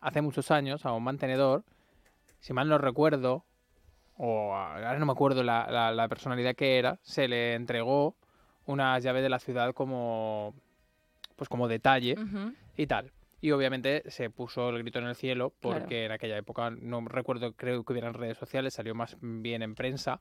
Hace 0.00 0.22
muchos 0.22 0.50
años, 0.50 0.86
a 0.86 0.92
un 0.92 1.04
mantenedor, 1.04 1.64
si 2.40 2.54
mal 2.54 2.70
no 2.70 2.78
recuerdo, 2.78 3.44
o 4.16 4.54
ahora 4.54 4.98
no 4.98 5.04
me 5.04 5.12
acuerdo 5.12 5.42
la, 5.42 5.66
la- 5.70 5.92
la 5.92 6.08
personalidad 6.08 6.54
que 6.54 6.78
era, 6.78 6.98
se 7.02 7.28
le 7.28 7.52
entregó 7.52 8.16
unas 8.64 9.02
llaves 9.02 9.22
de 9.22 9.28
la 9.28 9.40
ciudad 9.40 9.74
como, 9.74 10.54
pues 11.36 11.50
como 11.50 11.68
detalle 11.68 12.14
y 12.78 12.86
tal. 12.86 13.12
Y 13.42 13.50
obviamente 13.50 14.04
se 14.08 14.30
puso 14.30 14.70
el 14.70 14.78
grito 14.78 15.00
en 15.00 15.06
el 15.06 15.16
cielo 15.16 15.52
Claro. 15.60 15.80
porque 15.80 16.04
en 16.06 16.12
aquella 16.12 16.38
época, 16.38 16.70
no 16.70 17.00
recuerdo, 17.06 17.52
creo 17.52 17.82
que 17.84 17.92
hubieran 17.92 18.14
redes 18.14 18.38
sociales, 18.38 18.72
salió 18.72 18.94
más 18.94 19.16
bien 19.20 19.62
en 19.62 19.74
prensa. 19.74 20.20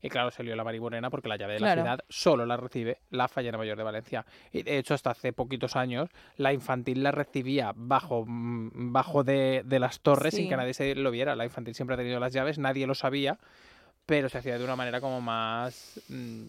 Y 0.00 0.08
claro, 0.08 0.30
salió 0.30 0.54
la 0.56 0.64
Morena 0.64 1.08
porque 1.10 1.28
la 1.28 1.36
llave 1.36 1.54
de 1.54 1.58
Claro. 1.60 1.76
la 1.76 1.82
ciudad 1.82 2.04
solo 2.08 2.44
la 2.46 2.56
recibe 2.56 2.98
la 3.10 3.28
Fallera 3.28 3.56
Mayor 3.58 3.76
de 3.76 3.84
Valencia. 3.84 4.24
Y 4.52 4.62
de 4.62 4.78
hecho, 4.78 4.94
hasta 4.94 5.10
hace 5.10 5.32
poquitos 5.32 5.76
años, 5.76 6.10
la 6.36 6.52
infantil 6.52 7.02
la 7.02 7.10
recibía 7.10 7.72
bajo, 7.74 8.24
mm, 8.26 8.92
bajo 8.92 9.24
de, 9.24 9.62
de 9.64 9.78
las 9.78 10.00
torres 10.00 10.34
sin 10.34 10.48
que 10.48 10.56
nadie 10.56 10.74
se 10.74 10.94
lo 10.94 11.10
viera. 11.10 11.36
La 11.36 11.44
infantil 11.44 11.74
siempre 11.74 11.94
ha 11.94 11.98
tenido 11.98 12.18
las 12.20 12.32
llaves, 12.32 12.58
nadie 12.58 12.86
lo 12.86 12.94
sabía, 12.94 13.38
pero 14.06 14.28
se 14.28 14.38
hacía 14.38 14.58
de 14.58 14.64
una 14.64 14.76
manera 14.76 15.00
como 15.00 15.20
más 15.22 16.00
mm, 16.08 16.44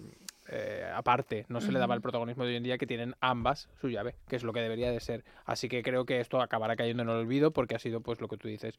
eh, 0.48 0.88
aparte, 0.94 1.46
no 1.50 1.60
se 1.60 1.72
le 1.72 1.80
daba 1.80 1.96
el 1.96 2.02
protagonismo 2.02 2.44
de 2.44 2.52
hoy 2.52 2.56
en 2.58 2.64
día 2.64 2.78
que 2.78 2.86
tienen 2.86 3.16
ambas 3.20 3.68
su 3.82 3.90
llave, 3.90 4.16
que 4.28 4.36
es 4.36 4.44
lo 4.44 4.54
que 4.54 4.60
debería 4.60 4.92
de 4.92 5.00
ser. 5.00 5.24
Así 5.46 5.68
que 5.68 5.82
creo 5.82 6.06
que 6.06 6.20
esto 6.20 6.40
acabará 6.40 6.76
cayendo 6.76 7.04
en 7.04 7.10
el 7.10 7.16
olvido 7.16 7.52
porque 7.52 7.76
ha 7.76 7.80
sido 7.80 8.02
pues 8.02 8.22
lo 8.22 8.28
que 8.28 8.38
tú 8.38 8.48
dices. 8.48 8.78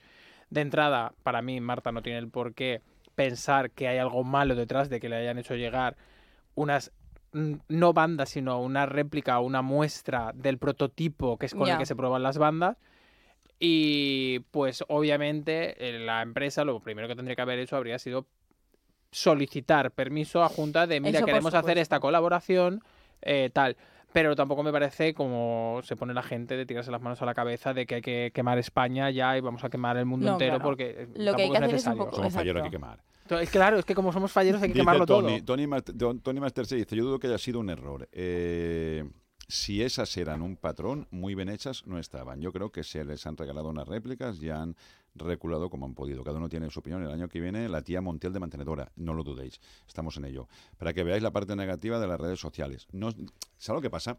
De 0.51 0.61
entrada, 0.61 1.13
para 1.23 1.43
mí, 1.43 1.61
Marta 1.61 1.91
no 1.91 2.03
tiene 2.03 2.19
el 2.19 2.29
por 2.29 2.55
qué 2.55 2.83
pensar 3.15 3.71
que 3.71 3.89
hay 3.89 3.99
algo 3.99 4.23
malo 4.23 4.55
detrás 4.55 4.89
de 4.89 5.01
que 5.01 5.09
le 5.09 5.17
hayan 5.17 5.39
hecho 5.39 5.57
llegar 5.57 5.97
unas 6.55 6.93
mm, 7.33 7.55
no 7.69 7.93
bandas, 7.93 8.29
sino 8.29 8.61
una 8.61 8.87
réplica 8.87 9.41
o 9.41 9.45
una 9.45 9.63
muestra 9.63 10.33
del 10.35 10.59
prototipo 10.59 11.37
que 11.37 11.47
es 11.47 11.55
con 11.55 11.69
el 11.69 11.79
que 11.79 11.87
se 11.87 11.97
prueban 11.97 12.23
las 12.23 12.39
bandas. 12.39 12.77
Y 13.59 14.41
pues 14.51 14.85
obviamente 14.89 15.89
eh, 15.89 15.99
la 15.99 16.23
empresa 16.23 16.65
lo 16.65 16.79
primero 16.81 17.09
que 17.09 17.17
tendría 17.17 17.35
que 17.35 17.43
haber 17.43 17.59
hecho 17.59 17.77
habría 17.77 17.99
sido 17.99 18.27
solicitar 19.17 19.91
permiso 19.93 20.43
a 20.43 20.49
Junta 20.49 20.87
de, 20.87 21.01
mira, 21.01 21.19
Eso 21.19 21.27
queremos 21.27 21.55
hacer 21.55 21.79
esta 21.79 22.01
colaboración, 22.01 22.83
eh, 23.23 23.51
tal. 23.53 23.77
Pero 24.13 24.37
tampoco 24.37 24.63
me 24.63 24.73
parece 24.73 25.15
como 25.15 25.81
se 25.83 25.97
pone 25.97 26.15
la 26.15 26.23
gente 26.23 26.57
de 26.57 26.65
tirarse 26.65 26.91
las 26.91 27.01
manos 27.03 27.21
a 27.23 27.27
la 27.27 27.35
cabeza 27.35 27.75
de 27.75 27.87
que 27.87 27.97
hay 27.97 28.03
que 28.03 28.31
quemar 28.35 28.59
España 28.59 29.11
ya 29.11 29.37
y 29.37 29.41
vamos 29.41 29.65
a 29.65 29.69
quemar 29.71 29.97
el 29.97 30.05
mundo 30.07 30.27
No, 30.27 30.33
entero 30.35 30.53
claro. 30.57 30.65
porque 30.65 30.85
eh, 30.99 31.09
Lo 31.17 31.35
que 31.35 31.43
hay 31.43 31.49
tampoco 31.49 31.53
que 31.53 31.57
es 31.57 31.57
hacer 31.57 31.63
es 31.63 31.63
un 31.63 31.73
necesario. 31.73 32.05
poco- 32.05 32.17
Somos 32.17 32.33
falleros, 32.35 32.63
hay 32.63 32.69
que 32.71 32.77
quemar. 32.77 33.03
Entonces, 33.23 33.51
claro, 33.51 33.79
es 33.79 33.85
que 33.85 33.95
como 33.95 34.13
somos 34.13 34.31
falleros 34.33 34.63
hay 34.63 34.69
que 34.69 34.75
Dice 34.75 34.83
quemarlo 34.83 35.05
Tony, 35.07 35.41
todo. 35.43 35.57
Tony, 35.57 35.67
Don- 35.95 36.21
Tony 36.21 36.41
Masterse 36.41 36.77
dice, 36.77 36.95
yo 36.97 37.05
dudo 37.05 37.19
que 37.19 37.27
haya 37.27 37.39
sido 37.39 37.59
un 37.59 37.69
error. 37.71 38.09
Eh, 38.13 39.05
si 39.49 39.83
esas 39.83 40.17
eran 40.17 40.43
un 40.43 40.57
patrón, 40.57 41.09
muy 41.11 41.35
bien 41.35 41.49
hechas 41.49 41.87
no 41.87 41.99
estaban. 41.99 42.41
Yo 42.41 42.53
creo 42.53 42.71
que 42.71 42.85
se 42.85 43.05
les 43.05 43.27
han 43.27 43.37
regalado 43.37 43.69
unas 43.69 43.87
réplicas 43.89 44.41
y 44.43 44.51
han 44.51 44.77
reculado 45.17 45.71
como 45.71 45.87
han 45.87 45.95
podido. 45.95 46.25
Cada 46.25 46.39
uno 46.39 46.49
tiene 46.49 46.71
su 46.71 46.81
opinión. 46.81 47.03
El 47.03 47.11
año 47.11 47.29
que 47.29 47.41
viene, 47.41 47.69
la 47.69 47.83
tía 47.83 48.01
Montiel 48.01 48.33
de 48.33 48.41
mantenedora. 48.41 48.93
No 48.97 49.15
lo 49.15 49.23
dudéis. 49.23 49.61
Estamos 49.87 50.17
en 50.17 50.27
ello. 50.27 50.49
Para 50.79 50.93
que 50.93 51.03
veáis 51.03 51.23
la 51.23 51.33
parte 51.33 51.57
negativa 51.57 51.99
de 51.99 52.07
las 52.07 52.21
redes 52.21 52.41
sociales. 52.41 52.87
No, 52.93 53.11
¿Sabes 53.59 53.79
lo 53.79 53.83
que 53.83 53.91
pasa? 53.91 54.19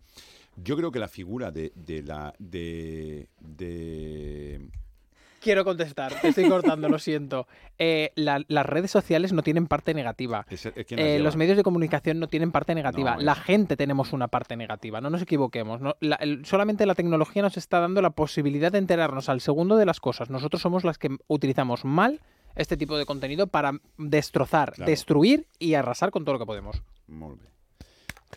Yo 0.56 0.76
creo 0.76 0.92
que 0.92 1.00
la 1.00 1.08
figura 1.08 1.52
de, 1.52 1.72
la... 2.04 2.34
De, 2.40 3.30
de 3.40 4.70
Quiero 5.42 5.64
contestar, 5.64 6.14
te 6.20 6.30
estoy 6.30 6.50
cortando, 6.50 6.90
lo 6.90 7.00
siento. 7.00 7.48
Eh, 7.78 8.12
la- 8.16 8.44
las 8.48 8.66
redes 8.66 8.90
sociales 8.92 9.34
no 9.34 9.44
tienen 9.44 9.68
parte 9.68 9.94
negativa. 9.94 10.46
Eh, 10.50 10.86
lleva. 10.88 11.24
los 11.24 11.36
medios 11.36 11.58
de 11.58 11.64
comunicación 11.64 12.20
no 12.20 12.28
tienen 12.28 12.52
parte 12.52 12.74
negativa. 12.76 13.16
No, 13.16 13.22
la 13.22 13.36
gente 13.36 13.78
tenemos 13.78 14.14
una 14.14 14.28
parte 14.28 14.56
negativa. 14.58 15.00
No 15.00 15.10
nos 15.10 15.22
equivoquemos. 15.22 15.80
¿no? 15.80 15.96
La- 16.00 16.16
el- 16.18 16.46
solamente 16.46 16.86
la 16.86 16.96
tecnología 16.96 17.42
nos 17.44 17.56
está 17.58 17.80
dando 17.80 18.02
la 18.02 18.10
posibilidad 18.10 18.72
de 18.72 18.80
enterarnos 18.80 19.30
al 19.30 19.42
segundo 19.42 19.78
de 19.78 19.86
las 19.86 20.00
cosas. 20.00 20.30
Nosotros 20.30 20.62
somos 20.62 20.84
las 20.84 20.98
que 20.98 21.16
utilizamos 21.28 21.86
mal 21.86 22.20
este 22.56 22.76
tipo 22.76 22.98
de 22.98 23.06
contenido 23.06 23.46
para 23.48 23.74
destrozar, 23.98 24.74
Claro. 24.74 24.90
destruir 24.90 25.46
y 25.60 25.76
arrasar 25.76 26.10
con 26.12 26.26
todo 26.26 26.34
lo 26.34 26.40
que 26.40 26.46
podemos. 26.48 26.82
Molt 27.08 27.40
bé. 27.42 27.48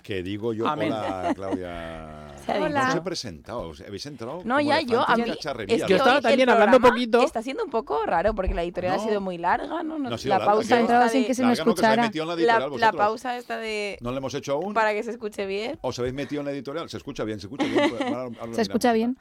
Que 0.03 0.23
digo 0.23 0.53
yo, 0.53 0.67
Amén. 0.67 0.93
hola 0.93 1.33
Claudia. 1.35 2.27
Se 2.47 2.53
ha 2.53 2.59
No 2.59 2.65
Hola. 2.67 2.89
os 2.89 2.95
he 2.97 3.01
presentado, 3.03 3.61
¿os- 3.69 3.81
¿habéis 3.83 4.07
entrado? 4.07 4.39
No, 4.45 4.57
como 4.57 4.61
ya 4.61 4.81
yo, 4.81 5.07
a 5.07 5.15
mí... 5.17 5.25
la 5.27 5.35
es 5.35 5.81
¿no? 5.83 5.87
que 5.87 5.91
Yo 5.91 5.97
estaba 5.97 6.21
también 6.23 6.49
hablando 6.49 6.81
poquito. 6.81 7.23
Está 7.23 7.43
siendo 7.43 7.65
un 7.65 7.71
poco 7.71 8.05
raro 8.07 8.35
porque 8.35 8.55
la 8.55 8.63
editorial 8.63 8.97
No. 8.97 9.03
ha 9.03 9.05
sido 9.07 9.21
muy 9.21 9.37
larga, 9.37 9.83
¿no? 9.83 9.99
No 9.99 10.15
ha 10.15 10.19
sido 10.19 10.31
la 10.31 10.39
larga, 10.39 10.53
pausa 10.55 10.77
de- 10.77 11.27
que 11.27 11.35
se 11.35 11.43
me 11.43 11.49
Larga, 11.49 11.65
no, 11.65 11.71
escuchara. 11.71 12.11
la 12.47 12.59
la, 12.59 12.69
la 12.79 12.93
pausa 12.93 13.37
esta 13.37 13.59
de... 13.59 13.99
¿No 14.01 14.11
le 14.11 14.17
hemos 14.19 14.33
hecho 14.33 14.55
aún? 14.55 14.73
Para 14.73 14.95
que 14.95 15.03
se 15.03 15.11
escuche 15.11 15.45
bien. 15.45 15.79
¿Os 15.83 15.99
habéis 15.99 16.15
metido 16.15 16.41
en 16.41 16.47
la 16.47 16.53
editorial? 16.53 16.89
¿Se 16.89 16.97
escucha 16.97 17.25
bien? 17.25 17.39
¿Se 17.41 17.47
escucha 17.47 17.65
bien? 17.67 17.91
Pues 18.41 18.57
¿Se 18.57 18.63
escucha 18.63 18.93
bien? 18.95 19.19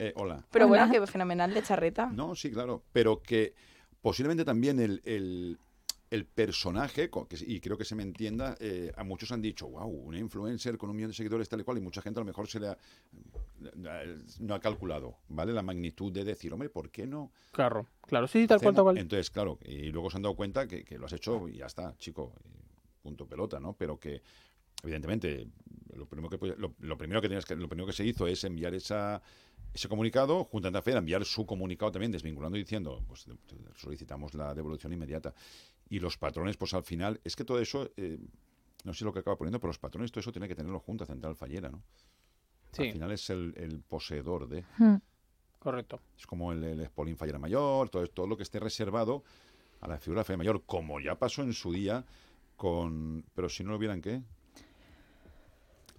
Eh, 0.00 0.12
hola. 0.16 0.44
Pero 0.50 0.66
Hola. 0.66 0.86
bueno, 0.86 0.92
que 0.92 1.06
fenomenal 1.06 1.54
de 1.54 1.62
charreta. 1.62 2.06
No, 2.12 2.34
sí, 2.34 2.50
claro. 2.50 2.82
Pero 2.92 3.22
que 3.22 3.54
posiblemente 4.00 4.44
también 4.44 4.80
el, 4.80 5.00
el- 5.04 5.58
el 6.10 6.24
personaje, 6.24 7.10
y 7.46 7.60
creo 7.60 7.76
que 7.76 7.84
se 7.84 7.94
me 7.94 8.02
entienda, 8.02 8.56
eh, 8.60 8.92
a 8.96 9.04
muchos 9.04 9.30
han 9.30 9.42
dicho, 9.42 9.68
wow, 9.68 9.88
una 9.88 10.18
influencer 10.18 10.78
con 10.78 10.88
un 10.90 10.96
millón 10.96 11.10
de 11.10 11.14
seguidores 11.14 11.48
tal 11.48 11.60
y 11.60 11.64
cual, 11.64 11.78
y 11.78 11.80
mucha 11.80 12.00
gente 12.00 12.18
a 12.18 12.22
lo 12.22 12.26
mejor 12.26 12.48
se 12.48 12.60
le 12.60 12.68
ha, 12.68 12.78
no 14.40 14.54
ha 14.54 14.60
calculado, 14.60 15.16
¿vale? 15.28 15.52
La 15.52 15.62
magnitud 15.62 16.10
de 16.10 16.24
decir, 16.24 16.52
hombre, 16.52 16.70
¿por 16.70 16.90
qué 16.90 17.06
no? 17.06 17.30
Claro, 17.52 17.86
claro. 18.02 18.26
Sí, 18.26 18.46
tal 18.46 18.60
cual, 18.60 18.74
tal 18.74 18.84
cual. 18.84 18.98
Entonces, 18.98 19.30
claro, 19.30 19.58
y 19.64 19.90
luego 19.90 20.10
se 20.10 20.16
han 20.16 20.22
dado 20.22 20.34
cuenta 20.34 20.66
que, 20.66 20.84
que 20.84 20.96
lo 20.96 21.06
has 21.06 21.12
hecho 21.12 21.46
y 21.48 21.58
ya 21.58 21.66
está, 21.66 21.94
chico, 21.98 22.32
punto 23.02 23.26
pelota, 23.26 23.60
¿no? 23.60 23.74
Pero 23.74 23.98
que, 23.98 24.22
evidentemente, 24.82 25.46
lo 25.94 26.06
primero 26.06 26.30
que, 26.30 26.54
lo, 26.56 26.74
lo 26.78 26.96
primero 26.96 27.20
que 27.20 27.28
tenías 27.28 27.44
que, 27.44 27.54
lo 27.54 27.68
primero 27.68 27.86
que 27.86 27.92
se 27.92 28.06
hizo 28.06 28.26
es 28.26 28.42
enviar 28.44 28.74
esa 28.74 29.20
ese 29.74 29.88
comunicado, 29.88 30.44
Junta 30.44 30.82
Fe, 30.82 30.92
enviar 30.92 31.24
su 31.24 31.46
comunicado 31.46 31.92
también 31.92 32.10
desvinculando 32.10 32.56
y 32.56 32.62
diciendo, 32.62 33.02
pues 33.06 33.26
solicitamos 33.76 34.34
la 34.34 34.54
devolución 34.54 34.92
inmediata. 34.92 35.34
Y 35.90 36.00
los 36.00 36.18
patrones, 36.18 36.56
pues 36.56 36.74
al 36.74 36.82
final, 36.84 37.20
es 37.24 37.34
que 37.36 37.44
todo 37.44 37.60
eso, 37.60 37.90
eh, 37.96 38.18
no 38.84 38.92
sé 38.94 39.04
lo 39.04 39.12
que 39.12 39.20
acaba 39.20 39.36
poniendo, 39.36 39.58
pero 39.58 39.68
los 39.68 39.78
patrones, 39.78 40.10
todo 40.12 40.20
eso 40.20 40.32
tiene 40.32 40.46
que 40.48 40.54
tenerlo 40.54 40.80
Junta 40.80 41.06
Central 41.06 41.34
Fallera, 41.36 41.70
¿no? 41.70 41.78
Al 41.78 42.74
Sí, 42.74 42.92
final 42.92 43.10
es 43.12 43.30
el, 43.30 43.54
el 43.56 43.80
poseedor 43.80 44.46
de... 44.48 44.64
Hmm. 44.78 44.96
correcto. 45.58 46.00
Es 46.18 46.26
como 46.26 46.52
el, 46.52 46.62
el 46.62 46.80
Espolín 46.80 47.16
Fallera 47.16 47.38
Mayor, 47.38 47.88
todo, 47.88 48.06
todo 48.08 48.26
lo 48.26 48.36
que 48.36 48.42
esté 48.42 48.60
reservado 48.60 49.24
a 49.80 49.88
la 49.88 49.98
figura 49.98 50.20
de 50.20 50.24
Fallera 50.24 50.38
Mayor, 50.38 50.62
como 50.66 51.00
ya 51.00 51.14
pasó 51.18 51.42
en 51.42 51.54
su 51.54 51.72
día 51.72 52.04
con... 52.56 53.24
Pero 53.34 53.48
si 53.48 53.64
no 53.64 53.70
lo 53.70 53.78
vieran, 53.78 54.02
¿qué? 54.02 54.22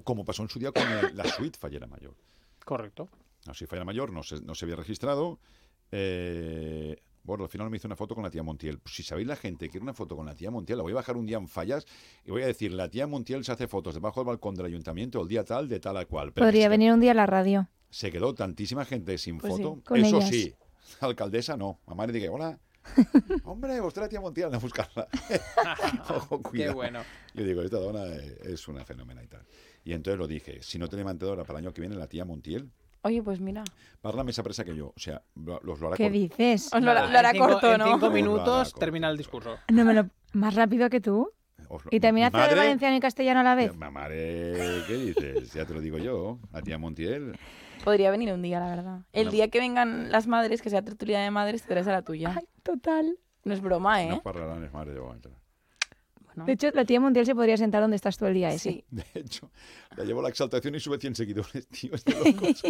Como 0.03 0.23
pasó 0.25 0.43
en 0.43 0.49
su 0.49 0.59
día 0.59 0.71
con 0.71 0.83
el- 0.83 1.15
la 1.17 1.25
suite 1.25 1.57
Fallera 1.57 1.87
Mayor. 1.87 2.15
Correcto. 2.63 3.09
La 3.45 3.53
suite 3.53 3.69
Fallera 3.69 3.85
Mayor 3.85 4.11
no 4.11 4.21
se, 4.23 4.41
no 4.41 4.53
se 4.55 4.65
había 4.65 4.75
registrado. 4.75 5.39
eh, 5.91 7.01
bueno, 7.29 7.45
al 7.45 7.49
final 7.49 7.69
me 7.69 7.77
hice 7.77 7.87
una 7.87 7.95
foto 7.95 8.13
con 8.15 8.23
la 8.23 8.29
tía 8.29 8.43
Montiel. 8.43 8.79
Pues 8.79 8.95
si 8.95 9.03
sabéis 9.03 9.27
la 9.27 9.35
gente 9.35 9.65
que 9.65 9.71
quiere 9.71 9.83
una 9.83 9.93
foto 9.93 10.15
con 10.15 10.25
la 10.25 10.35
tía 10.35 10.51
Montiel, 10.51 10.77
la 10.77 10.83
voy 10.83 10.91
a 10.91 10.95
bajar 10.95 11.15
un 11.17 11.25
día 11.25 11.37
en 11.37 11.47
fallas 11.47 11.85
y 12.25 12.31
voy 12.31 12.41
a 12.43 12.47
decir, 12.47 12.71
la 12.73 12.89
tía 12.89 13.07
Montiel 13.07 13.43
se 13.45 13.51
hace 13.51 13.67
fotos 13.67 13.93
debajo 13.93 14.19
del 14.19 14.27
balcón 14.27 14.55
del 14.55 14.65
ayuntamiento 14.65 15.21
el 15.21 15.27
día 15.27 15.43
tal, 15.45 15.69
de 15.69 15.79
tal 15.79 15.95
a 15.97 16.05
cual. 16.05 16.33
Pero 16.33 16.45
Podría 16.45 16.67
venir 16.69 16.91
un 16.91 16.99
día 16.99 17.11
a 17.11 17.15
la 17.15 17.25
radio. 17.25 17.67
se 17.89 18.11
quedó 18.11 18.33
tantísima 18.35 18.83
gente 18.85 19.17
sin 19.17 19.37
Pues 19.37 19.55
sí. 19.55 19.61
foto. 19.63 19.81
Con 19.83 19.99
Eso 20.03 20.17
ellas. 20.17 20.29
sí, 20.29 20.53
la 21.01 21.07
alcaldesa 21.07 21.55
no. 21.55 21.79
Mamá 21.87 22.05
le 22.07 22.13
dije, 22.13 22.29
hola. 22.29 22.59
Hombre, 23.43 23.79
usted 23.81 24.01
la 24.01 24.09
tía 24.09 24.21
Montiel, 24.21 24.53
a 24.53 24.57
buscarla. 24.57 25.07
Ojo, 26.09 26.37
Qué 26.41 26.49
cuidado. 26.49 26.75
bueno. 26.75 27.01
Yo 27.33 27.43
digo, 27.43 27.61
esta 27.61 27.77
dona 27.79 28.05
es 28.43 28.67
una 28.67 28.83
fenómena 28.85 29.23
y 29.23 29.27
tal. 29.27 29.45
Y 29.83 29.93
entonces 29.93 30.17
lo 30.17 30.27
dije, 30.27 30.61
si 30.63 30.77
no 30.79 30.87
tiene 30.87 31.03
mantedora 31.03 31.43
para 31.43 31.59
el 31.59 31.65
año 31.65 31.73
que 31.73 31.81
viene 31.81 31.95
la 31.95 32.07
tía 32.07 32.25
Montiel, 32.25 32.69
Oye, 33.01 33.23
pues 33.23 33.39
mira. 33.39 33.63
para 34.01 34.17
la 34.17 34.23
mesa 34.23 34.43
presa 34.43 34.63
que 34.65 34.75
yo. 34.75 34.87
O 34.95 34.99
sea, 34.99 35.21
lo- 35.35 35.59
los 35.63 35.79
lo 35.79 35.87
hará 35.87 35.97
¿Qué 35.97 36.09
dices? 36.09 36.71
Os 36.73 36.81
lo, 36.81 36.91
hará- 36.91 37.01
Nada, 37.01 37.11
lo 37.11 37.19
hará 37.19 37.29
en 37.29 37.35
cinco- 37.35 37.47
corto, 37.49 37.71
en 37.73 37.77
¿no? 37.79 37.85
cinco 37.85 37.99
Lo 37.99 38.05
hará 38.07 38.15
minutos 38.15 38.67
corto, 38.69 38.79
termina 38.79 39.09
el 39.09 39.17
discurso. 39.17 39.55
No 39.71 39.85
me 39.85 39.93
lo... 39.93 40.09
Más 40.33 40.53
rápido 40.55 40.89
que 40.89 40.99
tú. 41.01 41.31
os 41.69 41.85
lo- 41.85 41.89
Y 41.91 41.99
también 41.99 42.27
hace 42.27 42.37
Madre- 42.37 42.49
de 42.55 42.59
valenciano 42.59 42.95
y 42.95 42.99
castellano 42.99 43.39
a 43.39 43.43
la 43.43 43.55
vez. 43.55 43.75
Mamá, 43.75 44.07
¿qué 44.09 44.85
dices? 45.15 45.53
Ya 45.53 45.65
te 45.65 45.73
lo 45.73 45.81
digo 45.81 45.97
yo, 45.97 46.39
la 46.51 46.61
tía 46.61 46.77
Montiel. 46.77 47.37
Podría 47.83 48.11
venir 48.11 48.33
un 48.33 48.41
día, 48.41 48.59
la 48.59 48.67
verdad. 48.75 48.99
El 49.13 49.31
día 49.31 49.47
que 49.49 49.59
vengan 49.59 50.11
las 50.11 50.27
madres, 50.27 50.61
que 50.61 50.69
sea 50.69 50.81
tertulia 50.81 51.19
de 51.21 51.31
madres, 51.31 51.61
te 51.63 51.69
traes 51.69 51.87
a 51.87 51.91
la 51.93 52.01
tuya. 52.01 52.33
Ay, 52.37 52.45
total. 52.63 53.17
No 53.45 53.53
es 53.53 53.61
broma, 53.61 54.03
¿eh? 54.03 54.09
No 54.09 54.21
parlarán, 54.21 54.63
es 54.65 54.73
madre, 54.73 54.93
yo 54.95 55.05
voy 55.05 55.17
Bueno, 56.35 56.45
De 56.45 56.53
hecho, 56.53 56.69
la 56.73 56.85
tía 56.85 56.99
Montiel 56.99 57.25
se 57.25 57.35
podría 57.35 57.57
sentar 57.57 57.81
donde 57.81 57.95
estás 57.95 58.17
todo 58.17 58.29
el 58.29 58.35
día 58.35 58.49
ese. 58.49 58.71
sí. 58.71 58.85
De 58.91 59.03
hecho, 59.15 59.51
la 59.97 60.03
llevo 60.03 60.19
a 60.19 60.23
la 60.23 60.29
exaltación 60.29 60.75
y 60.75 60.79
sube 60.79 60.97
100 60.99 61.15
seguidores, 61.15 61.67
tío. 61.71 61.93
Es 61.95 62.03
de 62.05 62.13
locos. 62.13 62.61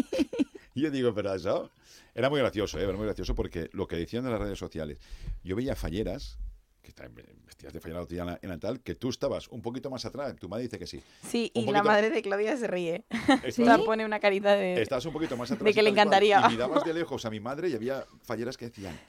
y 0.75 0.81
yo 0.81 0.89
digo, 0.91 1.13
pero 1.13 1.33
eso... 1.33 1.69
Era 2.15 2.29
muy 2.29 2.39
gracioso, 2.39 2.79
¿eh? 2.79 2.83
Era 2.83 2.93
muy 2.97 3.05
gracioso 3.05 3.35
porque 3.35 3.69
lo 3.71 3.87
que 3.87 3.95
decían 3.95 4.23
de 4.23 4.31
las 4.31 4.39
redes 4.39 4.57
sociales, 4.57 4.97
yo 5.43 5.55
veía 5.55 5.75
falleras, 5.75 6.37
que 6.81 6.89
estaban 6.89 7.13
vestidas 7.45 7.71
de 7.71 7.79
fallera 7.79 8.01
la 8.01 8.07
tía 8.07 8.25
na- 8.25 8.39
natal, 8.41 8.81
que 8.81 8.95
tú 8.95 9.09
estabas 9.09 9.47
un 9.49 9.61
poquito 9.61 9.89
más 9.91 10.03
atrás, 10.05 10.35
tu 10.35 10.49
madre 10.49 10.63
dice 10.63 10.79
que 10.79 10.87
sí. 10.87 11.01
Sí, 11.27 11.51
Un 11.53 11.69
y 11.69 11.71
la 11.71 11.83
madre 11.83 12.09
de 12.09 12.21
Claudia 12.23 12.57
se 12.57 12.65
ríe. 12.67 13.05
Sea, 13.51 13.77
pone 13.77 14.05
una 14.05 14.19
carita 14.19 14.55
de... 14.55 14.81
estabas 14.81 15.05
un 15.05 15.13
poquito 15.13 15.37
más 15.37 15.51
atrás. 15.51 15.65
de 15.65 15.73
que 15.73 15.83
le 15.83 15.89
tal 15.91 16.07
cual, 16.07 16.07
encantaría. 16.23 16.41
Y 16.47 16.51
mirabas 16.53 16.83
de 16.83 16.93
lejos 16.95 17.23
a 17.25 17.29
mi 17.29 17.39
madre 17.39 17.69
y 17.69 17.75
había 17.75 18.03
falleras 18.23 18.57
que 18.57 18.65
decían, 18.65 18.99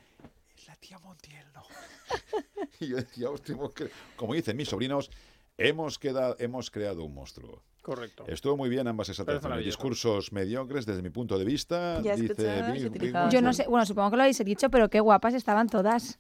es 0.56 0.66
la 0.68 0.76
tía 0.76 0.98
Montiel, 0.98 1.46
no. 1.54 1.62
y 2.80 2.88
yo 2.88 2.96
decía, 2.96 3.30
hostia, 3.30 3.54
hemos 3.54 3.74
cre-". 3.74 3.90
como 4.16 4.34
dicen 4.34 4.56
mis 4.56 4.68
sobrinos, 4.68 5.10
hemos, 5.58 5.98
quedado, 5.98 6.36
hemos 6.38 6.70
creado 6.70 7.04
un 7.04 7.14
monstruo. 7.14 7.62
Correcto. 7.82 8.24
Estuvo 8.26 8.56
muy 8.56 8.68
bien 8.68 8.86
ambas 8.88 9.08
exaltaciones. 9.08 9.42
maravilloso. 9.42 9.76
Discursos 9.78 10.32
mediocres 10.32 10.84
desde 10.84 11.02
mi 11.02 11.10
punto 11.10 11.38
de 11.38 11.44
vista. 11.44 12.00
Ya 12.02 12.14
dice 12.14 12.34
Big 12.72 12.86
utilizadas. 12.86 13.26
One. 13.26 13.32
Yo 13.32 13.42
no 13.42 13.52
sé, 13.52 13.66
bueno, 13.68 13.86
supongo 13.86 14.10
que 14.10 14.16
lo 14.16 14.22
habéis 14.22 14.44
dicho, 14.44 14.70
pero 14.70 14.90
qué 14.90 15.00
guapas 15.00 15.34
estaban 15.34 15.68
todas. 15.68 16.18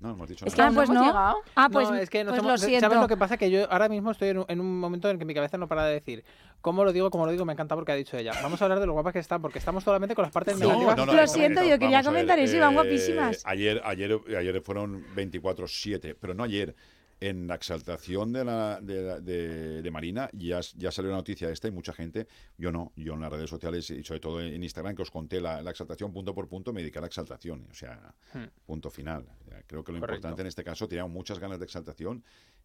No, 0.00 0.12
hemos 0.12 0.28
dicho 0.28 0.46
Es 0.46 0.54
que 0.54 0.58
nada. 0.58 0.68
aún 0.68 0.74
pues 0.76 0.88
no 0.88 1.04
llegado. 1.04 1.36
Ah, 1.54 1.68
pues, 1.70 1.90
no, 1.90 1.96
es 1.96 2.08
que 2.08 2.24
nos 2.24 2.32
pues 2.32 2.40
hemos- 2.40 2.52
lo 2.60 2.66
siento. 2.66 2.86
¿Sabes 2.86 2.98
lo 3.00 3.08
que 3.08 3.16
pasa? 3.18 3.36
Que 3.36 3.50
yo 3.50 3.70
ahora 3.70 3.88
mismo 3.88 4.10
estoy 4.10 4.30
en 4.30 4.38
un, 4.38 4.44
en 4.48 4.60
un 4.60 4.80
momento 4.80 5.08
en 5.08 5.14
el 5.14 5.18
que 5.18 5.24
mi 5.26 5.34
cabeza 5.34 5.58
no 5.58 5.68
para 5.68 5.84
de 5.84 5.92
decir 5.94 6.24
cómo 6.62 6.84
lo 6.84 6.92
digo, 6.92 7.10
cómo 7.10 7.26
lo 7.26 7.32
digo, 7.32 7.44
me 7.44 7.52
encanta 7.52 7.74
porque 7.74 7.92
ha 7.92 7.94
dicho 7.96 8.16
ella. 8.16 8.32
Vamos 8.42 8.60
a 8.60 8.64
hablar 8.64 8.80
de 8.80 8.86
lo 8.86 8.94
guapas 8.94 9.12
que 9.12 9.18
están, 9.18 9.42
porque 9.42 9.58
estamos 9.58 9.84
solamente 9.84 10.14
con 10.14 10.22
las 10.22 10.32
partes 10.32 10.58
No, 10.58 10.66
negativas. 10.68 10.96
no, 10.96 11.06
no, 11.06 11.12
Lo 11.12 11.26
siento, 11.26 11.62
yo 11.62 11.78
quería 11.78 12.02
comentar 12.02 12.38
eso, 12.38 12.56
iban 12.56 12.70
eh, 12.72 12.74
guapísimas. 12.74 13.42
Ayer, 13.44 13.82
ayer, 13.84 14.18
ayer 14.38 14.60
fueron 14.62 15.04
24-7, 15.14 16.16
pero 16.18 16.34
no 16.34 16.44
ayer. 16.44 16.74
En 17.22 17.46
la 17.46 17.54
exaltación 17.56 18.32
de, 18.32 18.44
la, 18.46 18.80
de, 18.80 19.02
la- 19.02 19.20
de- 19.20 19.82
de 19.82 19.90
Marina 19.90 20.30
ya, 20.32 20.60
ya 20.76 20.90
salió 20.90 21.10
la 21.10 21.18
noticia 21.18 21.50
esta 21.50 21.68
y 21.68 21.70
mucha 21.70 21.92
gente, 21.92 22.26
yo 22.56 22.72
no, 22.72 22.92
yo 22.96 23.12
en 23.12 23.20
las 23.20 23.30
redes 23.30 23.50
sociales 23.50 23.90
y 23.90 24.02
sobre 24.02 24.20
todo 24.20 24.40
en 24.40 24.62
Instagram 24.62 24.96
que 24.96 25.02
os 25.02 25.10
conté 25.10 25.38
la, 25.38 25.60
la 25.60 25.70
exaltación 25.70 26.14
punto 26.14 26.34
por 26.34 26.48
punto, 26.48 26.72
me 26.72 26.80
dediqué 26.80 26.96
a 26.98 27.02
la 27.02 27.08
exaltación, 27.08 27.66
o 27.70 27.74
sea, 27.74 28.14
Hmm. 28.32 28.44
punto 28.64 28.90
final. 28.90 29.26
Creo 29.66 29.84
que 29.84 29.92
lo 29.92 30.00
Correcto. 30.00 30.14
importante 30.16 30.40
en 30.40 30.46
este 30.48 30.64
caso, 30.64 30.88
teníamos 30.88 31.12
muchas 31.12 31.38
ganas 31.38 31.58
de 31.58 31.66
exaltación 31.66 32.24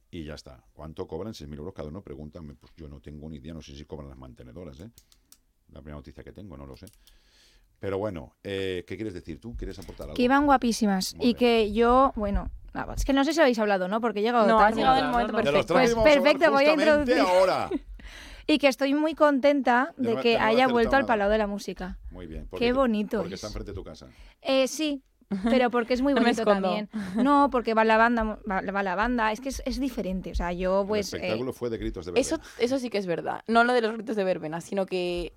y 0.10 0.24
ya 0.24 0.36
está. 0.36 0.64
¿Cuánto 0.72 1.06
cobran? 1.06 1.34
6.000 1.34 1.58
euros 1.58 1.74
cada 1.74 1.90
uno, 1.90 2.02
pregúntame. 2.02 2.56
Pues 2.56 2.72
yo 2.78 2.88
no 2.88 3.02
tengo 3.02 3.30
ni 3.30 3.38
idea, 3.38 3.54
no 3.54 3.62
sé 3.62 3.76
si 3.76 3.84
cobran 3.84 4.08
las 4.08 4.18
mantenedoras, 4.18 4.80
¿eh? 4.80 4.90
La 5.74 5.82
primera 5.82 5.98
noticia 5.98 6.24
que 6.24 6.32
tengo, 6.32 6.56
no 6.56 6.66
lo 6.66 6.78
sé. 6.78 6.86
Pero 7.80 7.98
bueno, 7.98 8.36
eh, 8.44 8.86
¿qué 8.88 8.96
quieres 8.96 9.14
decir 9.14 9.42
tú? 9.42 9.58
¿Quieres 9.58 9.78
aportar 9.80 10.06
algo? 10.06 10.16
Que 10.16 10.24
iban 10.24 10.46
guapísimas. 10.46 11.14
Muy 11.16 11.26
y 11.26 11.28
bien. 11.34 11.38
que 11.38 11.74
yo, 11.74 12.14
bueno, 12.16 12.50
nada, 12.76 12.94
es 12.94 13.04
que 13.06 13.14
no 13.14 13.24
sé 13.24 13.34
si 13.34 13.40
habéis 13.42 13.58
hablado, 13.58 13.88
¿no? 13.88 14.00
Porque 14.02 14.20
he 14.20 14.22
llegado 14.22 14.46
No, 14.46 14.58
tarde. 14.58 14.70
has 14.70 14.76
llegado 14.78 14.98
el 15.00 15.08
momento 15.12 15.32
no, 15.32 15.38
no. 15.40 15.44
Perfecto. 15.44 15.74
Pues 15.74 15.96
perfecto, 15.96 16.52
voy 16.52 16.66
a 16.66 16.74
introducir. 16.74 17.20
ahora. 17.20 17.70
Y 18.48 18.60
que 18.60 18.68
estoy 18.68 18.94
muy 18.94 19.16
contenta 19.16 19.92
De 19.98 20.10
de 20.10 20.16
no- 20.18 20.22
que 20.22 20.30
de 20.30 20.38
haya 20.38 20.68
vuelto 20.68 20.96
al. 20.96 21.08
Palau 21.08 21.32
de 21.32 21.40
la 21.40 21.48
Música. 21.48 21.98
Muy 22.12 22.28
bien. 22.28 22.48
Qué 22.56 22.74
bonito 22.74 23.18
Porque 23.18 23.34
es. 23.34 23.40
está 23.40 23.48
enfrente 23.48 23.72
de 23.72 23.76
tu 23.76 23.84
casa. 23.84 24.06
Eh, 24.44 24.68
sí, 24.68 25.02
pero 25.46 25.72
porque 25.72 25.96
es 25.96 26.02
muy 26.04 26.14
bonito 26.14 26.46
también. 26.46 26.88
No, 27.16 27.50
porque 27.50 27.74
va 27.74 27.84
la 27.86 27.98
banda, 27.98 28.38
va, 28.48 28.62
va 28.62 28.84
la 28.84 28.94
banda, 28.94 29.32
es 29.32 29.42
que 29.42 29.50
es, 29.50 29.64
es 29.66 29.80
diferente. 29.80 30.30
O 30.30 30.36
sea, 30.36 30.54
yo 30.54 30.86
pues... 30.88 31.12
el 31.14 31.22
eh, 31.22 31.24
espectáculo 31.24 31.54
fue 31.54 31.72
de 31.72 31.78
gritos 31.80 32.06
de 32.06 32.12
verdad. 32.12 32.22
Eso, 32.22 32.40
eso 32.60 32.78
sí 32.78 32.92
que 32.92 33.00
es 33.00 33.08
verdad. 33.08 33.42
No 33.48 33.64
lo 33.64 33.74
de 33.74 33.82
los 33.82 33.94
gritos 33.94 34.16
de 34.16 34.24
verbena, 34.24 34.62
sino 34.62 34.86
que 34.86 35.34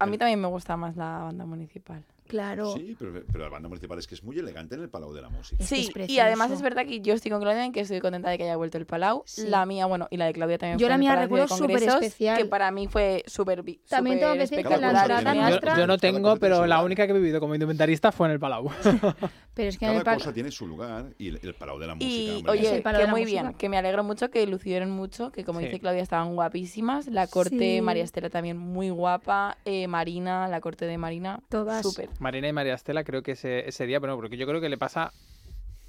a 0.00 0.06
mí 0.06 0.18
también 0.18 0.40
me 0.40 0.48
gusta 0.48 0.76
más 0.76 0.96
la 0.96 1.18
banda 1.18 1.46
municipal. 1.46 2.02
Claro. 2.30 2.72
Sí, 2.72 2.96
pero, 2.98 3.12
pero 3.30 3.44
la 3.44 3.50
banda 3.50 3.68
municipal 3.68 3.98
es 3.98 4.06
que 4.06 4.14
es 4.14 4.22
muy 4.22 4.38
elegante 4.38 4.74
en 4.76 4.82
el 4.82 4.88
Palau 4.88 5.12
de 5.12 5.22
la 5.22 5.28
Música. 5.28 5.62
Sí, 5.64 5.90
es 5.94 6.08
y 6.10 6.18
además 6.20 6.50
es 6.50 6.62
verdad 6.62 6.86
que 6.86 7.00
yo 7.00 7.14
estoy 7.14 7.30
con 7.30 7.40
Claudia 7.40 7.64
en 7.64 7.72
que 7.72 7.80
estoy 7.80 8.00
contenta 8.00 8.30
de 8.30 8.38
que 8.38 8.44
haya 8.44 8.56
vuelto 8.56 8.78
el 8.78 8.86
Palau. 8.86 9.22
Sí. 9.26 9.46
La 9.48 9.66
mía, 9.66 9.86
bueno, 9.86 10.06
y 10.10 10.16
la 10.16 10.26
de 10.26 10.32
Claudia 10.32 10.58
también 10.58 10.78
Yo 10.78 10.86
fue 10.86 10.90
la 10.90 10.98
mía 10.98 11.16
recuerdo 11.16 11.48
súper 11.48 11.82
especial. 11.82 12.38
Que 12.38 12.44
para 12.46 12.70
mí 12.70 12.86
fue 12.88 13.22
súper 13.26 13.64
También 13.88 14.18
tengo 14.20 14.32
que 14.34 14.38
decir 14.40 14.58
que 14.58 14.62
Cada 14.64 14.78
la 14.92 15.00
entrada 15.00 15.32
tiene- 15.32 15.50
Yo, 15.50 15.56
yo 15.60 15.86
no 15.86 15.98
Cada 15.98 15.98
tengo, 15.98 16.36
pero 16.36 16.56
su 16.56 16.60
la 16.62 16.66
lugar. 16.76 16.84
única 16.84 17.06
que 17.06 17.12
he 17.12 17.14
vivido 17.16 17.40
como 17.40 17.54
instrumentalista 17.54 18.12
fue 18.12 18.28
en 18.28 18.32
el 18.34 18.40
Palau. 18.40 18.70
Pero 19.52 19.68
es 19.68 19.78
que 19.78 19.84
en 19.84 19.90
el 19.90 19.96
Cada 19.98 20.04
Palau... 20.04 20.18
cosa 20.20 20.32
tiene 20.32 20.50
su 20.52 20.66
lugar 20.66 21.06
y 21.18 21.28
el, 21.28 21.40
el 21.42 21.54
Palau 21.54 21.78
de 21.78 21.86
la 21.88 21.94
Música. 21.96 22.12
Y 22.14 22.36
hombre, 22.36 22.52
oye, 22.52 22.82
que 22.82 23.06
muy 23.08 23.22
Música. 23.22 23.42
bien, 23.42 23.54
que 23.54 23.68
me 23.68 23.76
alegro 23.78 24.04
mucho, 24.04 24.30
que 24.30 24.46
lucieron 24.46 24.90
mucho, 24.90 25.32
que 25.32 25.44
como 25.44 25.58
Sí. 25.58 25.66
dice 25.66 25.80
Claudia 25.80 26.02
estaban 26.02 26.34
guapísimas. 26.34 27.08
La 27.08 27.26
corte, 27.26 27.58
Sí. 27.76 27.80
María 27.82 28.04
Estela 28.04 28.30
también 28.30 28.56
muy 28.56 28.90
guapa. 28.90 29.58
eh, 29.64 29.88
Marina, 29.88 30.46
la 30.48 30.60
corte 30.60 30.86
de 30.86 30.96
Marina, 30.98 31.40
Todas. 31.48 31.82
súper. 31.82 32.08
Marina 32.20 32.48
y 32.48 32.52
María 32.52 32.74
Estela 32.74 33.02
creo 33.04 33.22
que 33.22 33.32
ese, 33.32 33.68
ese 33.68 33.86
día, 33.86 33.98
bueno, 33.98 34.16
porque 34.16 34.36
yo 34.36 34.46
creo 34.46 34.60
que 34.60 34.68
le 34.68 34.78
pasa 34.78 35.12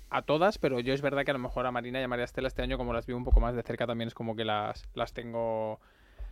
a 0.09 0.21
todas, 0.23 0.57
pero 0.57 0.79
yo 0.79 0.93
es 0.93 1.01
verdad 1.01 1.23
que 1.23 1.31
a 1.31 1.33
lo 1.33 1.39
mejor 1.39 1.65
a 1.65 1.71
Marina 1.71 1.99
y 1.99 2.03
a 2.03 2.07
María 2.07 2.25
Estela 2.25 2.47
este 2.47 2.61
año, 2.61 2.77
como 2.77 2.93
las 2.93 3.05
vi 3.05 3.13
un 3.13 3.23
poco 3.23 3.39
más 3.39 3.55
de 3.55 3.63
cerca, 3.63 3.85
también 3.87 4.07
es 4.07 4.13
como 4.13 4.35
que 4.35 4.43
las, 4.45 4.83
las 4.93 5.13
tengo 5.13 5.79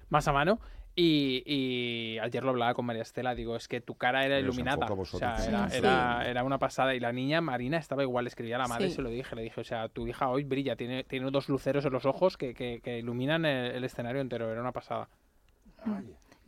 más 0.10 0.28
a 0.28 0.34
mano. 0.34 0.60
Y, 0.96 1.44
y 1.46 2.18
ayer 2.20 2.44
lo 2.44 2.50
hablaba 2.50 2.74
con 2.74 2.86
María 2.86 3.04
Estela, 3.04 3.34
digo, 3.36 3.56
es 3.56 3.70
que 3.70 3.80
tu 3.80 3.96
cara 3.96 4.26
era 4.26 4.38
iluminada. 4.40 4.86
O 4.92 5.06
sea, 5.06 5.36
era, 5.46 5.70
Sí, 5.70 5.78
era, 5.78 6.22
sí. 6.24 6.30
era 6.30 6.44
una 6.44 6.58
pasada. 6.58 6.94
Y 6.94 7.00
la 7.00 7.14
niña 7.14 7.40
Marina 7.40 7.78
estaba 7.78 8.04
igual, 8.04 8.28
escribía 8.28 8.56
a 8.58 8.60
la 8.60 8.68
madre, 8.68 8.90
Sí. 8.90 8.96
se 8.96 9.02
lo 9.02 9.10
dije, 9.10 9.34
le 9.36 9.44
dije, 9.44 9.62
o 9.62 9.64
sea, 9.64 9.88
tu 9.88 10.08
hija 10.08 10.28
hoy 10.30 10.44
brilla, 10.44 10.76
tiene, 10.76 11.06
tiene 11.06 11.30
dos 11.32 11.48
luceros 11.48 11.86
en 11.86 11.94
los 11.94 12.06
ojos 12.06 12.36
que, 12.36 12.54
que- 12.54 12.82
que 12.84 12.98
iluminan 12.98 13.46
el, 13.46 13.76
el 13.76 13.84
escenario 13.86 14.20
entero, 14.20 14.52
era 14.52 14.60
una 14.60 14.74
pasada. 14.74 15.08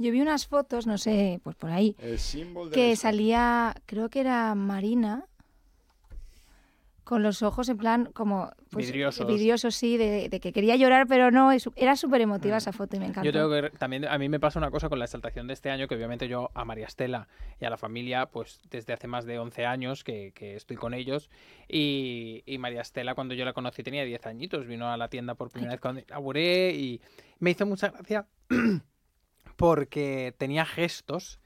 Yo 0.01 0.11
vi 0.11 0.21
unas 0.21 0.47
fotos, 0.47 0.87
no 0.87 0.97
sé, 0.97 1.39
pues 1.43 1.55
por 1.55 1.71
ahí, 1.71 1.95
El 1.99 2.19
símbolo 2.19 2.69
de 2.69 2.75
que 2.75 2.95
salía, 2.95 3.73
creo 3.85 4.09
que 4.09 4.19
era 4.21 4.53
Marina, 4.55 5.25
con 7.03 7.23
los 7.23 7.41
ojos 7.41 7.67
en 7.67 7.77
plan 7.77 8.05
como... 8.13 8.51
pues, 8.69 8.85
Vidriosos. 8.85 9.27
Vidriosos, 9.27 9.75
sí, 9.75 9.97
de, 9.97 10.29
de 10.29 10.39
que 10.39 10.53
quería 10.53 10.77
llorar, 10.77 11.07
pero 11.07 11.29
no, 11.29 11.51
era 11.75 11.95
súper 11.97 12.21
emotiva 12.21 12.55
Mm. 12.55 12.57
esa 12.57 12.71
foto 12.71 12.95
y 12.95 12.99
me 12.99 13.07
encantó. 13.07 13.25
Yo 13.25 13.33
tengo 13.33 13.49
que 13.49 13.69
también 13.77 14.05
a 14.05 14.17
mí 14.17 14.29
me 14.29 14.39
pasa 14.39 14.59
una 14.59 14.71
cosa 14.71 14.87
con 14.87 14.97
la 14.97 15.05
exaltación 15.05 15.45
de 15.47 15.53
este 15.53 15.69
año 15.71 15.87
que 15.89 15.95
obviamente 15.95 16.29
yo 16.29 16.51
a 16.53 16.63
María 16.63 16.85
Estela 16.85 17.27
y 17.59 17.65
a 17.65 17.69
la 17.69 17.75
familia 17.77 18.27
pues 18.27 18.61
desde 18.69 18.93
hace 18.93 19.07
más 19.07 19.25
de 19.25 19.39
11 19.39 19.65
años 19.65 20.05
que, 20.05 20.31
que 20.33 20.55
estoy 20.55 20.77
con 20.77 20.93
ellos 20.93 21.29
y, 21.67 22.43
y 22.45 22.57
María 22.59 22.79
Estela 22.81 23.13
cuando 23.13 23.33
yo 23.33 23.43
la 23.43 23.51
conocí 23.53 23.83
tenía 23.83 24.05
10 24.05 24.25
añitos 24.27 24.65
vino 24.65 24.89
a 24.89 24.95
la 24.95 25.09
tienda 25.09 25.35
por 25.35 25.49
primera 25.49 25.73
vez 25.73 25.81
cuando 25.81 25.99
inauguré 26.01 26.71
y 26.75 27.01
me 27.39 27.51
hizo 27.51 27.65
mucha 27.65 27.89
gracia 27.89 28.25
porque 29.61 30.33
tenía 30.37 30.65
gestos 30.65 31.39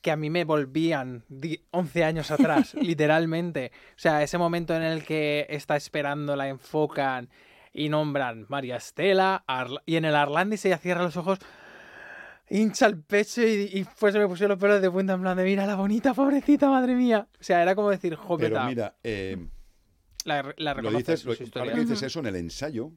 que 0.00 0.10
a 0.10 0.16
mí 0.16 0.30
me 0.30 0.44
volvían 0.44 1.24
di- 1.28 1.60
11 1.72 2.04
años 2.04 2.30
atrás, 2.30 2.74
literalmente. 2.80 3.72
O 3.90 3.98
sea, 3.98 4.22
ese 4.22 4.38
momento 4.38 4.74
en 4.76 4.82
el 4.82 5.04
que 5.04 5.46
está 5.50 5.76
esperando, 5.76 6.36
la 6.36 6.48
enfocan 6.48 7.28
y 7.72 7.88
nombran 7.88 8.46
María 8.48 8.76
Estela 8.76 9.44
Arla- 9.46 9.82
y 9.86 9.96
en 9.96 10.04
el 10.04 10.14
Arlandis 10.14 10.64
ella 10.64 10.78
cierra 10.78 11.02
los 11.02 11.16
ojos, 11.16 11.38
hincha 12.48 12.86
el 12.86 12.98
pecho 13.02 13.42
y, 13.42 13.70
y 13.72 13.86
pues 13.98 14.12
se 14.12 14.18
me 14.18 14.28
pusieron 14.28 14.50
los 14.50 14.60
pelos 14.60 14.80
de 14.82 14.90
punta 14.90 15.14
en 15.14 15.22
plan 15.22 15.36
de 15.36 15.44
mira 15.44 15.66
la 15.66 15.74
bonita, 15.76 16.14
pobrecita, 16.14 16.68
madre 16.68 16.94
mía. 16.94 17.26
O 17.40 17.42
sea, 17.42 17.62
era 17.62 17.74
como 17.74 17.90
decir, 17.90 18.12
Pero 18.16 18.26
jopeta. 18.26 18.66
mira, 18.66 18.96
eh, 19.02 19.36
la, 20.24 20.42
la 20.58 20.74
lo 20.74 20.76
reconoces, 20.90 21.24
dices, 21.24 21.54
lo- 21.54 21.60
ahora 21.60 21.72
que 21.74 21.80
dices 21.80 22.02
eso 22.02 22.20
en 22.20 22.26
el 22.26 22.36
ensayo, 22.36 22.92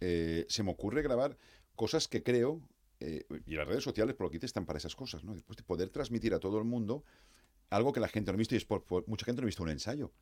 eh, 0.00 0.44
se 0.48 0.62
me 0.62 0.70
ocurre 0.70 1.02
grabar 1.02 1.36
cosas 1.74 2.06
que 2.08 2.22
creo, 2.22 2.60
eh, 3.02 3.26
y 3.46 3.54
las 3.54 3.66
redes 3.66 3.84
sociales, 3.84 4.14
por 4.14 4.26
lo 4.26 4.30
que 4.30 4.36
dices, 4.38 4.48
están 4.50 4.66
para 4.66 4.78
esas 4.78 4.94
cosas, 4.96 5.24
¿no? 5.24 5.34
Después 5.34 5.56
de 5.56 5.62
poder 5.64 5.90
transmitir 5.90 6.32
a 6.34 6.38
todo 6.38 6.58
el 6.58 6.64
mundo 6.64 7.04
algo 7.70 7.92
que 7.92 8.00
la 8.00 8.08
gente 8.08 8.30
no 8.30 8.36
ha 8.36 8.38
visto 8.38 8.54
y 8.54 8.58
es 8.58 8.64
por, 8.64 8.84
por- 8.84 9.06
mucha 9.08 9.24
gente 9.24 9.40
no 9.40 9.46
ha 9.46 9.46
visto 9.46 9.62
un 9.62 9.70
ensayo. 9.70 10.12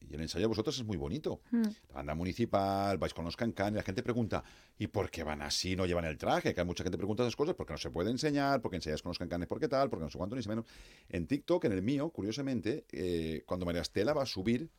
Y 0.00 0.14
el 0.14 0.20
ensayo 0.22 0.42
de 0.44 0.48
vosotros 0.48 0.76
es 0.76 0.84
muy 0.84 0.96
bonito. 0.96 1.42
Mm. 1.52 1.62
La 1.90 1.94
banda 1.94 2.14
municipal, 2.14 2.98
vais 2.98 3.14
con 3.14 3.24
los 3.24 3.36
cancan 3.36 3.74
y 3.74 3.76
la 3.76 3.82
gente 3.84 4.02
pregunta, 4.02 4.42
¿y 4.78 4.88
por 4.88 5.10
qué 5.10 5.22
van 5.22 5.42
así, 5.42 5.76
no 5.76 5.86
llevan 5.86 6.04
el 6.06 6.18
traje? 6.18 6.52
Que 6.54 6.60
hay 6.60 6.66
mucha 6.66 6.82
gente 6.82 6.98
pregunta 6.98 7.22
esas 7.22 7.36
cosas 7.36 7.54
porque 7.54 7.72
no 7.74 7.78
se 7.78 7.90
puede 7.90 8.10
enseñar, 8.10 8.60
porque 8.60 8.76
ensayas 8.76 9.00
con 9.00 9.10
los 9.10 9.18
cancanes, 9.18 9.46
¿por 9.46 9.60
qué 9.60 9.68
tal? 9.68 9.88
Porque 9.90 10.04
no 10.04 10.10
sé 10.10 10.18
cuánto 10.18 10.34
ni 10.34 10.42
sé 10.42 10.48
menos. 10.48 10.66
En 11.08 11.26
TikTok, 11.28 11.64
en 11.66 11.72
el 11.72 11.82
mío, 11.82 12.10
curiosamente, 12.10 12.84
eh, 12.90 13.42
cuando 13.46 13.64
María 13.64 13.82
Estela 13.82 14.12
va 14.12 14.22
a 14.24 14.26
subir, 14.26 14.70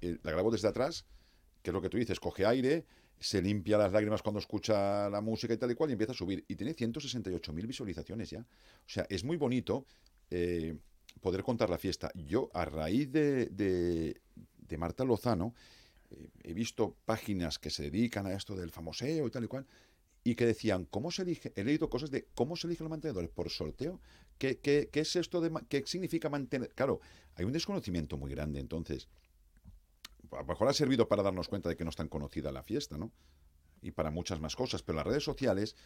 eh, 0.00 0.18
la 0.22 0.30
grabo 0.32 0.50
desde 0.50 0.68
atrás, 0.68 1.04
que 1.62 1.70
es 1.70 1.74
lo 1.74 1.82
que 1.82 1.90
tú 1.90 1.98
dices, 1.98 2.18
coge 2.18 2.46
aire, 2.46 2.86
se 3.22 3.40
limpia 3.42 3.78
las 3.78 3.92
lágrimas 3.92 4.22
cuando 4.22 4.40
escucha 4.40 5.08
la 5.10 5.20
música 5.20 5.54
y 5.54 5.56
tal 5.58 5.70
y 5.70 5.74
cual, 5.74 5.90
y 5.90 5.92
empieza 5.94 6.12
a 6.12 6.16
subir. 6.16 6.44
Y 6.48 6.56
tiene 6.56 6.74
168.000 6.74 7.66
visualizaciones 7.66 8.30
ya. 8.30 8.40
O 8.40 8.88
sea, 8.88 9.06
es 9.08 9.24
muy 9.24 9.36
bonito 9.36 9.86
eh, 10.30 10.76
poder 11.20 11.42
contar 11.42 11.70
la 11.70 11.78
fiesta. 11.78 12.10
Yo, 12.14 12.50
a 12.54 12.64
raíz 12.64 13.10
de, 13.12 13.46
de- 13.46 14.20
Marta 14.78 15.04
Lozano, 15.04 15.54
eh, 16.10 16.30
he 16.44 16.54
visto 16.54 16.96
páginas 17.04 17.58
que 17.58 17.70
se 17.70 17.84
dedican 17.84 18.26
a 18.26 18.32
esto 18.34 18.54
del 18.56 18.70
famoseo 18.70 19.26
y 19.26 19.30
tal 19.30 19.44
y 19.44 19.48
cual, 19.48 19.66
y 20.24 20.34
que 20.36 20.46
decían, 20.46 20.86
¿cómo 20.86 21.10
se 21.10 21.22
elige? 21.22 21.52
He 21.56 21.64
leído 21.64 21.90
cosas 21.90 22.10
de 22.10 22.28
cómo 22.34 22.56
se 22.56 22.66
eligen 22.68 22.84
los 22.84 22.90
mantenedores 22.90 23.30
por 23.30 23.50
sorteo. 23.50 24.00
¿Qué, 24.38 24.58
qué, 24.60 24.88
qué 24.92 25.00
es 25.00 25.16
esto 25.16 25.40
de 25.40 25.50
qué 25.68 25.84
significa 25.86 26.28
mantener? 26.30 26.70
Claro, 26.74 27.00
hay 27.36 27.44
un 27.44 27.52
desconocimiento 27.52 28.16
muy 28.16 28.30
grande, 28.30 28.60
entonces. 28.60 29.08
A 30.32 30.40
lo 30.42 30.46
mejor 30.46 30.68
ha 30.68 30.72
servido 30.72 31.08
para 31.08 31.22
darnos 31.22 31.48
cuenta 31.48 31.68
de 31.68 31.76
que 31.76 31.84
no 31.84 31.90
es 31.90 31.96
tan 31.96 32.08
conocida 32.08 32.52
la 32.52 32.62
fiesta, 32.62 32.96
¿no? 32.98 33.12
Y 33.80 33.90
para 33.92 34.10
muchas 34.10 34.40
más 34.40 34.56
cosas. 34.56 34.82
Pero 34.82 34.96
las 34.96 35.06
redes 35.06 35.24
sociales, 35.24 35.76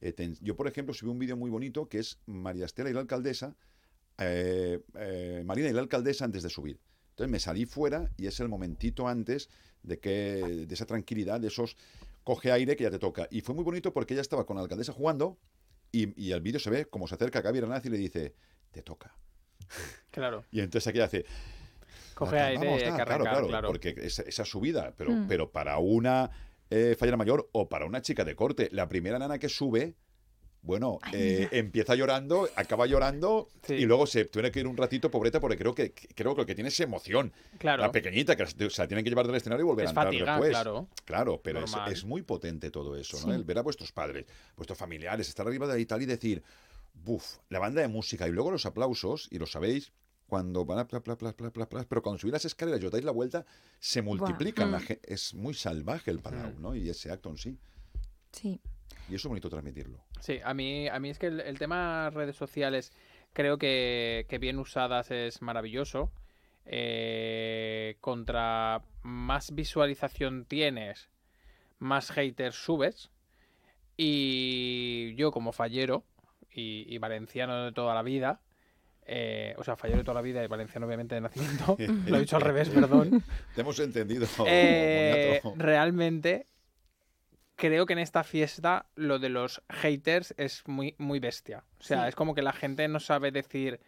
eh, 0.00 0.12
te- 0.12 0.34
yo 0.40 0.56
por 0.56 0.68
ejemplo 0.68 0.94
subí 0.94 1.10
un 1.10 1.18
vídeo 1.18 1.36
muy 1.36 1.50
bonito 1.50 1.88
que 1.88 1.98
es 1.98 2.18
María 2.26 2.66
Estela 2.66 2.90
y 2.90 2.92
la 2.92 3.00
alcaldesa, 3.00 3.56
eh, 4.18 4.80
eh, 4.94 5.42
Marina 5.44 5.68
y 5.68 5.72
la 5.72 5.80
alcaldesa 5.80 6.24
antes 6.24 6.42
de 6.42 6.50
subir. 6.50 6.80
Entonces 7.10 7.30
me 7.30 7.40
salí 7.40 7.66
fuera 7.66 8.10
y 8.16 8.26
es 8.26 8.38
el 8.40 8.48
momentito 8.48 9.08
antes 9.08 9.48
de 9.82 9.98
que 9.98 10.66
de 10.68 10.74
esa 10.74 10.86
tranquilidad, 10.86 11.40
de 11.40 11.48
esos 11.48 11.76
coge 12.24 12.52
aire 12.52 12.76
que 12.76 12.84
ya 12.84 12.90
te 12.90 12.98
toca. 12.98 13.26
Y 13.30 13.40
fue 13.40 13.54
muy 13.54 13.64
bonito 13.64 13.92
porque 13.92 14.14
ella 14.14 14.20
estaba 14.20 14.44
con 14.46 14.56
la 14.56 14.62
alcaldesa 14.62 14.92
jugando 14.92 15.38
y, 15.90 16.20
y 16.22 16.32
el 16.32 16.40
vídeo 16.42 16.60
se 16.60 16.70
ve 16.70 16.84
como 16.86 17.08
se 17.08 17.14
acerca 17.14 17.38
a 17.38 17.42
Gaby 17.42 17.58
Aranaz 17.58 17.86
y 17.86 17.88
le 17.90 17.96
dice, 17.98 18.34
te 18.70 18.82
toca. 18.82 19.16
Claro. 20.10 20.44
Y 20.50 20.60
entonces 20.60 20.86
aquí 20.88 21.00
hace, 21.00 21.24
Coge 22.18 22.36
"Vamos, 22.36 22.48
aire, 22.48 22.66
vamos, 22.66 22.82
hay 22.82 22.88
tal". 22.88 22.98
que 22.98 23.04
claro, 23.04 23.24
claro, 23.24 23.46
claro. 23.46 23.68
porque 23.68 23.94
esa, 23.98 24.22
esa 24.22 24.44
subida, 24.44 24.92
pero, 24.96 25.10
Mm. 25.12 25.28
pero 25.28 25.50
para 25.50 25.78
una 25.78 26.30
eh, 26.70 26.96
fallera 26.98 27.16
mayor 27.16 27.48
o 27.52 27.68
para 27.68 27.86
una 27.86 28.02
chica 28.02 28.24
de 28.24 28.34
corte, 28.36 28.68
la 28.72 28.88
primera 28.88 29.18
nana 29.18 29.38
que 29.38 29.48
sube, 29.48 29.94
bueno, 30.60 30.98
eh, 31.12 31.48
empieza 31.52 31.94
llorando, 31.94 32.48
acaba 32.56 32.84
llorando 32.86 33.48
Sí. 33.62 33.74
y 33.74 33.86
luego 33.86 34.06
se 34.06 34.24
tiene 34.26 34.50
que 34.50 34.60
ir 34.60 34.66
un 34.66 34.76
ratito, 34.76 35.10
pobreta, 35.10 35.40
porque 35.40 35.56
creo 35.56 35.74
que 35.74 35.92
creo 35.94 36.34
que 36.34 36.40
lo 36.42 36.46
que 36.46 36.54
tiene 36.54 36.68
es 36.68 36.78
emoción. 36.80 37.32
Claro. 37.58 37.80
La 37.82 37.92
pequeñita, 37.92 38.34
que 38.36 38.44
se 38.46 38.82
la 38.82 38.88
tienen 38.88 39.04
que 39.04 39.08
llevar 39.10 39.26
del 39.26 39.36
escenario 39.36 39.64
y 39.64 39.66
volver 39.68 39.84
Es 39.84 39.88
a 39.88 39.90
entrar 39.92 40.06
fatiga, 40.08 40.32
después. 40.32 40.50
claro. 40.50 40.88
Claro, 41.04 41.40
pero 41.42 41.64
es, 41.90 42.04
muy 42.04 42.22
potente 42.22 42.70
todo 42.70 42.96
eso, 42.96 43.16
¿no? 43.20 43.32
Sí. 43.32 43.38
El 43.38 43.44
ver 43.44 43.58
a 43.58 43.62
vuestros 43.62 43.92
padres, 43.92 44.26
vuestros 44.56 44.76
familiares, 44.78 45.28
estar 45.28 45.46
arriba 45.46 45.66
de 45.68 45.74
ahí 45.74 45.86
tal 45.86 46.02
y 46.02 46.06
decir, 46.06 46.42
buf, 46.92 47.36
la 47.48 47.60
banda 47.60 47.80
de 47.80 47.88
música 47.88 48.26
y 48.28 48.32
luego 48.32 48.50
los 48.50 48.66
aplausos, 48.66 49.28
y 49.30 49.38
lo 49.38 49.46
sabéis, 49.46 49.92
cuando 50.28 50.64
van 50.64 50.78
a 50.80 50.86
pla, 50.86 51.00
pla, 51.00 51.16
pla, 51.16 51.32
pla, 51.32 51.50
pla, 51.50 51.66
pla, 51.68 51.86
pero 51.88 52.02
cuando 52.02 52.18
subís 52.18 52.32
las 52.34 52.44
escaleras 52.44 52.80
y 52.82 52.86
os 52.86 52.92
dais 52.92 53.04
la 53.04 53.12
vuelta, 53.12 53.46
se 53.80 54.02
multiplican. 54.02 54.70
la 54.70 54.78
Mm. 54.78 54.84
es 55.02 55.34
muy 55.34 55.54
salvaje 55.54 56.10
el 56.10 56.20
Palau, 56.20 56.52
Mm. 56.52 56.60
¿no? 56.62 56.74
Y 56.76 56.88
ese 56.90 57.10
acto 57.10 57.30
en 57.30 57.38
sí. 57.38 57.58
Sí. 58.32 58.60
Y 59.08 59.14
eso 59.14 59.26
es 59.26 59.28
bonito 59.28 59.48
transmitirlo. 59.48 60.04
Sí, 60.20 60.38
a 60.44 60.52
mí, 60.52 60.86
a 60.88 60.98
mí 61.00 61.08
es 61.08 61.18
que 61.18 61.28
el, 61.28 61.40
el 61.40 61.58
tema 61.58 62.10
redes 62.10 62.36
sociales 62.36 62.92
creo 63.32 63.56
que, 63.58 64.26
que 64.28 64.36
bien 64.38 64.58
usadas 64.58 65.10
es 65.10 65.40
maravilloso. 65.40 66.12
Eh, 66.66 67.96
contra 68.02 68.82
más 69.02 69.54
visualización 69.54 70.44
tienes, 70.44 71.08
más 71.78 72.10
haters 72.10 72.56
subes. 72.56 73.10
Y 73.96 75.14
yo 75.16 75.32
como 75.32 75.52
fallero 75.52 76.04
y, 76.52 76.84
y 76.92 76.98
valenciano 76.98 77.64
de 77.64 77.72
toda 77.72 77.94
la 77.94 78.02
vida, 78.02 78.40
eh, 79.10 79.54
o 79.56 79.64
sea, 79.64 79.74
fallero 79.76 79.98
de 79.98 80.04
toda 80.04 80.16
la 80.16 80.20
vida 80.22 80.44
y 80.44 80.46
valenciano 80.46 80.86
obviamente 80.86 81.14
de 81.14 81.22
nacimiento, 81.22 81.76
lo 82.06 82.16
he 82.16 82.20
dicho 82.20 82.36
al 82.36 82.42
revés, 82.42 82.68
perdón. 82.68 83.22
Te 83.54 83.62
hemos 83.62 83.78
entendido. 83.80 84.26
Eh, 84.46 85.40
realmente 85.56 86.46
creo 87.56 87.86
que 87.86 87.94
en 87.94 87.98
esta 87.98 88.22
fiesta 88.22 88.86
lo 88.94 89.18
de 89.18 89.30
los 89.30 89.62
haters 89.68 90.34
es 90.36 90.62
muy, 90.68 90.94
muy 90.98 91.18
bestia. 91.18 91.64
O 91.80 91.82
sea, 91.82 92.02
Sí. 92.02 92.08
es 92.10 92.14
como 92.14 92.34
que 92.34 92.42
la 92.42 92.52
gente 92.52 92.86
no 92.86 93.00
sabe 93.00 93.32
decir 93.32 93.80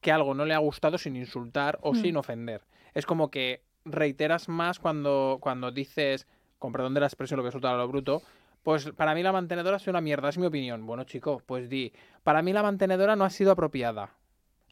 que 0.00 0.12
algo 0.12 0.34
no 0.34 0.44
le 0.44 0.54
ha 0.54 0.58
gustado 0.58 0.98
sin 0.98 1.16
insultar 1.16 1.78
o 1.82 1.94
sin 1.94 2.16
ofender. 2.16 2.62
Es 2.94 3.06
como 3.06 3.30
que 3.30 3.62
reiteras 3.84 4.48
más 4.48 4.78
cuando, 4.78 5.38
cuando 5.40 5.70
dices, 5.70 6.26
con 6.58 6.72
perdón 6.72 6.94
de 6.94 7.00
la 7.00 7.06
expresión, 7.06 7.38
lo 7.38 7.44
que 7.44 7.50
soltar 7.52 7.74
a 7.74 7.78
lo 7.78 7.88
bruto, 7.88 8.22
pues 8.62 8.90
para 8.90 9.14
mí 9.14 9.22
la 9.22 9.32
mantenedora 9.32 9.78
es 9.78 9.86
una 9.86 10.00
mierda, 10.00 10.28
es 10.28 10.36
mi 10.38 10.46
opinión. 10.46 10.84
Bueno, 10.84 11.04
chico, 11.04 11.42
pues 11.46 11.68
di, 11.70 11.92
para 12.22 12.42
mí 12.42 12.52
la 12.52 12.62
mantenedora 12.62 13.16
no 13.16 13.24
ha 13.24 13.30
sido 13.30 13.52
apropiada. 13.52 14.10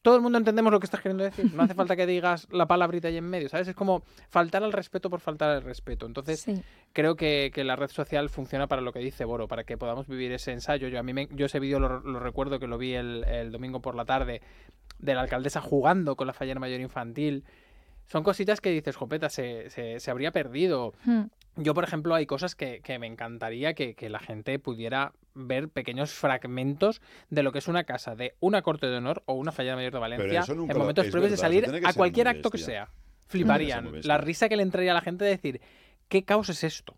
Todo 0.07 0.15
el 0.15 0.23
mundo 0.23 0.39
entendemos 0.39 0.71
lo 0.73 0.79
que 0.79 0.85
estás 0.87 1.01
queriendo 1.01 1.25
decir. 1.25 1.53
No 1.53 1.65
hace 1.65 1.75
falta 1.75 1.97
que 1.97 2.07
digas 2.07 2.47
la 2.53 2.67
palabrita 2.67 3.09
ahí 3.09 3.17
en 3.17 3.29
medio, 3.29 3.49
¿sabes? 3.49 3.67
Es 3.67 3.75
como 3.75 4.03
faltar 4.29 4.63
al 4.63 4.73
respeto 4.73 5.11
por 5.11 5.19
faltar 5.19 5.51
al 5.51 5.63
respeto. 5.65 6.07
Entonces, 6.07 6.43
Sí. 6.43 6.63
creo 6.93 7.17
que, 7.17 7.51
que 7.53 7.65
la 7.65 7.75
red 7.75 7.89
social 7.89 8.29
funciona 8.29 8.69
para 8.69 8.83
lo 8.83 8.93
que 8.93 9.01
dice 9.01 9.25
Boro, 9.25 9.49
para 9.49 9.65
que 9.65 9.77
podamos 9.77 10.07
vivir 10.07 10.31
ese 10.31 10.53
ensayo. 10.53 10.87
Yo, 10.87 11.01
a 11.01 11.03
mí 11.03 11.13
me- 11.13 11.27
yo 11.33 11.47
ese 11.47 11.59
vídeo 11.59 11.81
lo, 11.81 11.99
lo 12.03 12.21
recuerdo 12.21 12.61
que 12.61 12.69
lo 12.69 12.79
vi 12.79 12.95
el, 12.95 13.25
el 13.25 13.51
domingo 13.51 13.81
por 13.83 13.97
la 13.97 14.05
tarde 14.05 14.43
de 15.01 15.15
la 15.17 15.23
alcaldesa 15.23 15.61
jugando 15.61 16.15
con 16.15 16.29
la 16.29 16.33
fallera 16.33 16.61
mayor 16.61 16.79
infantil. 16.81 17.43
Son 18.07 18.23
cositas 18.23 18.61
que 18.61 18.71
dices, 18.71 18.95
jopeta, 18.95 19.29
se, 19.29 19.71
se, 19.71 19.99
se 19.99 20.11
habría 20.13 20.31
perdido. 20.31 20.95
Mm. 21.05 21.23
Yo, 21.57 21.73
por 21.73 21.85
ejemplo, 21.85 22.15
hay 22.15 22.27
cosas 22.27 22.55
que, 22.55 22.81
que 22.83 22.99
me 22.99 23.07
encantaría 23.07 23.75
que, 23.75 23.95
que 23.95 24.11
la 24.11 24.19
gente 24.19 24.59
pudiera 24.59 25.13
ver 25.35 25.69
pequeños 25.69 26.13
fragmentos 26.13 27.01
de 27.31 27.43
lo 27.43 27.53
que 27.53 27.59
es 27.59 27.69
una 27.69 27.85
casa 27.85 28.15
de 28.15 28.35
una 28.41 28.63
corte 28.63 28.87
de 28.87 28.97
honor 28.97 29.23
o 29.27 29.35
una 29.35 29.53
fallera 29.53 29.77
mayor 29.77 29.93
de 29.93 29.99
Valencia 29.99 30.45
en 30.49 30.79
momentos 30.79 31.07
previos 31.07 31.31
de 31.31 31.37
salir 31.37 31.67
a 31.85 31.93
cualquier 31.95 32.29
acto 32.29 32.51
que 32.51 32.59
bestia. 32.59 32.75
sea. 32.75 32.87
Que 32.87 33.29
Fliparían. 33.29 34.01
La 34.03 34.19
risa 34.19 34.49
que 34.49 34.57
le 34.57 34.63
entraría 34.63 34.93
a 34.93 34.95
la 34.95 35.01
gente 35.01 35.25
de 35.25 35.31
decir, 35.31 35.61
¿qué 36.09 36.25
caos 36.25 36.49
es 36.49 36.63
esto? 36.63 36.93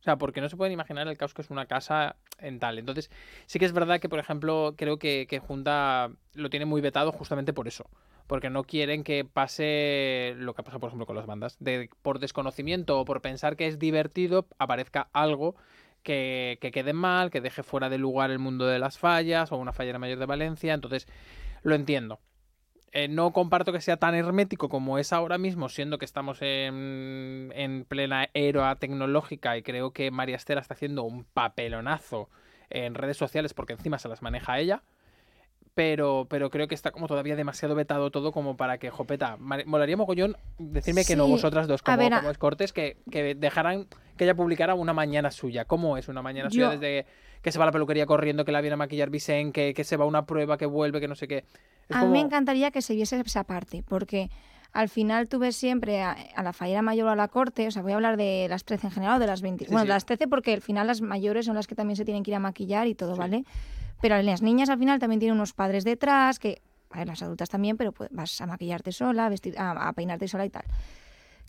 O 0.00 0.02
sea, 0.02 0.16
porque 0.16 0.40
no 0.40 0.48
se 0.48 0.56
pueden 0.56 0.72
imaginar 0.72 1.08
el 1.08 1.16
caos 1.16 1.34
que 1.34 1.42
es 1.42 1.50
una 1.50 1.66
casa 1.66 2.16
en 2.38 2.60
tal. 2.60 2.78
Entonces, 2.78 3.10
sí 3.46 3.58
que 3.58 3.64
es 3.64 3.72
verdad 3.72 3.98
que, 3.98 4.08
por 4.08 4.20
ejemplo, 4.20 4.74
creo 4.76 4.98
que, 4.98 5.26
que 5.28 5.40
Junta 5.40 6.10
lo 6.34 6.50
tiene 6.50 6.66
muy 6.66 6.80
vetado 6.80 7.10
justamente 7.10 7.52
por 7.52 7.66
eso. 7.66 7.90
Porque 8.26 8.50
no 8.50 8.64
quieren 8.64 9.04
que 9.04 9.24
pase 9.24 10.34
lo 10.36 10.54
que 10.54 10.62
ha 10.62 10.64
pasado, 10.64 10.80
por 10.80 10.88
ejemplo, 10.88 11.06
con 11.06 11.16
las 11.16 11.26
bandas. 11.26 11.56
De, 11.60 11.90
por 12.02 12.18
desconocimiento 12.18 12.98
o 12.98 13.04
por 13.04 13.22
pensar 13.22 13.56
que 13.56 13.66
es 13.66 13.78
divertido, 13.78 14.46
aparezca 14.58 15.08
algo 15.12 15.54
que, 16.02 16.58
que 16.60 16.70
quede 16.70 16.92
mal, 16.92 17.30
que 17.30 17.40
deje 17.40 17.62
fuera 17.62 17.88
de 17.88 17.98
lugar 17.98 18.30
el 18.30 18.38
mundo 18.38 18.66
de 18.66 18.78
las 18.78 18.98
fallas 18.98 19.52
o 19.52 19.56
una 19.56 19.72
fallera 19.72 19.98
mayor 19.98 20.18
de 20.18 20.26
Valencia. 20.26 20.74
Entonces, 20.74 21.06
lo 21.62 21.74
entiendo. 21.74 22.20
Eh, 22.92 23.08
no 23.08 23.32
comparto 23.32 23.72
que 23.72 23.80
sea 23.82 23.98
tan 23.98 24.14
hermético 24.14 24.70
como 24.70 24.98
es 24.98 25.12
ahora 25.12 25.36
mismo, 25.36 25.68
siendo 25.68 25.98
que 25.98 26.06
estamos 26.06 26.40
en, 26.40 27.52
en 27.54 27.84
plena 27.84 28.30
era 28.32 28.74
tecnológica 28.76 29.58
y 29.58 29.62
creo 29.62 29.92
que 29.92 30.10
María 30.10 30.36
Estela 30.36 30.62
está 30.62 30.72
haciendo 30.72 31.02
un 31.02 31.24
papelonazo 31.24 32.30
en 32.70 32.94
redes 32.94 33.18
sociales 33.18 33.52
porque 33.52 33.74
encima 33.74 33.98
se 33.98 34.08
las 34.08 34.22
maneja 34.22 34.58
ella. 34.58 34.82
Pero, 35.76 36.26
pero 36.30 36.48
creo 36.48 36.68
que 36.68 36.74
está 36.74 36.90
como 36.90 37.06
todavía 37.06 37.36
demasiado 37.36 37.74
vetado 37.74 38.10
todo 38.10 38.32
como 38.32 38.56
para 38.56 38.78
que, 38.78 38.88
jopeta, 38.88 39.36
molaría 39.36 39.94
mogollón 39.94 40.38
decirme 40.58 41.04
que 41.04 41.16
no 41.16 41.28
vosotras 41.28 41.68
dos 41.68 41.82
como, 41.82 41.98
ver, 41.98 42.14
como 42.14 42.30
Escortes 42.30 42.72
que, 42.72 42.96
que 43.10 43.34
dejaran 43.34 43.86
que 44.16 44.24
ella 44.24 44.34
publicara 44.34 44.74
una 44.74 44.94
mañana 44.94 45.30
suya. 45.30 45.66
¿Cómo 45.66 45.98
es 45.98 46.08
una 46.08 46.22
mañana 46.22 46.48
suya 46.48 46.70
desde 46.70 47.04
que 47.42 47.52
se 47.52 47.58
va 47.58 47.64
a 47.64 47.66
la 47.66 47.72
peluquería 47.72 48.06
corriendo, 48.06 48.46
que 48.46 48.52
la 48.52 48.62
viene 48.62 48.72
a 48.72 48.78
maquillar 48.78 49.10
Vicen, 49.10 49.52
que, 49.52 49.74
que 49.74 49.84
se 49.84 49.98
va 49.98 50.06
a 50.06 50.08
una 50.08 50.24
prueba, 50.24 50.56
que 50.56 50.64
vuelve, 50.64 50.98
que 50.98 51.08
no 51.08 51.14
sé 51.14 51.28
qué? 51.28 51.44
Es 51.90 51.96
A 51.96 52.06
mí 52.06 52.10
me 52.10 52.20
encantaría 52.20 52.70
que 52.70 52.80
se 52.80 52.94
viese 52.94 53.20
esa 53.20 53.44
parte, 53.44 53.84
porque 53.86 54.30
al 54.76 54.88
final 54.88 55.26
tú 55.26 55.38
ves 55.38 55.56
siempre 55.56 56.02
a, 56.02 56.12
a 56.12 56.42
la 56.42 56.52
fallera 56.52 56.82
mayor 56.82 57.08
o 57.08 57.10
a 57.10 57.16
la 57.16 57.28
corte, 57.28 57.66
o 57.66 57.70
sea, 57.70 57.82
voy 57.82 57.92
a 57.92 57.94
hablar 57.94 58.16
de 58.16 58.46
las 58.48 58.64
13 58.64 58.88
en 58.88 58.92
general 58.92 59.16
o 59.16 59.18
de 59.18 59.26
las 59.26 59.40
20. 59.40 59.64
Sí, 59.64 59.70
bueno, 59.70 59.84
sí. 59.84 59.88
las 59.88 60.04
13 60.04 60.28
porque 60.28 60.52
al 60.52 60.60
final 60.60 60.86
las 60.86 61.00
mayores 61.00 61.46
son 61.46 61.54
las 61.54 61.66
que 61.66 61.74
también 61.74 61.96
se 61.96 62.04
tienen 62.04 62.22
que 62.22 62.30
ir 62.30 62.34
a 62.34 62.40
maquillar 62.40 62.86
y 62.86 62.94
todo, 62.94 63.16
¿vale? 63.16 63.44
Pero 64.02 64.20
las 64.20 64.42
niñas 64.42 64.68
al 64.68 64.78
final 64.78 64.98
también 64.98 65.20
tienen 65.20 65.36
unos 65.36 65.54
padres 65.54 65.84
detrás, 65.84 66.38
que, 66.38 66.60
a 66.90 66.98
ver, 66.98 67.08
las 67.08 67.22
adultas 67.22 67.48
también, 67.48 67.76
pero 67.76 67.92
pues, 67.92 68.10
vas 68.12 68.40
a 68.40 68.46
maquillarte 68.46 68.92
sola, 68.92 69.26
a, 69.26 69.28
vestir, 69.30 69.58
a, 69.58 69.88
a 69.88 69.92
peinarte 69.94 70.28
sola 70.28 70.44
y 70.44 70.50
tal. 70.50 70.64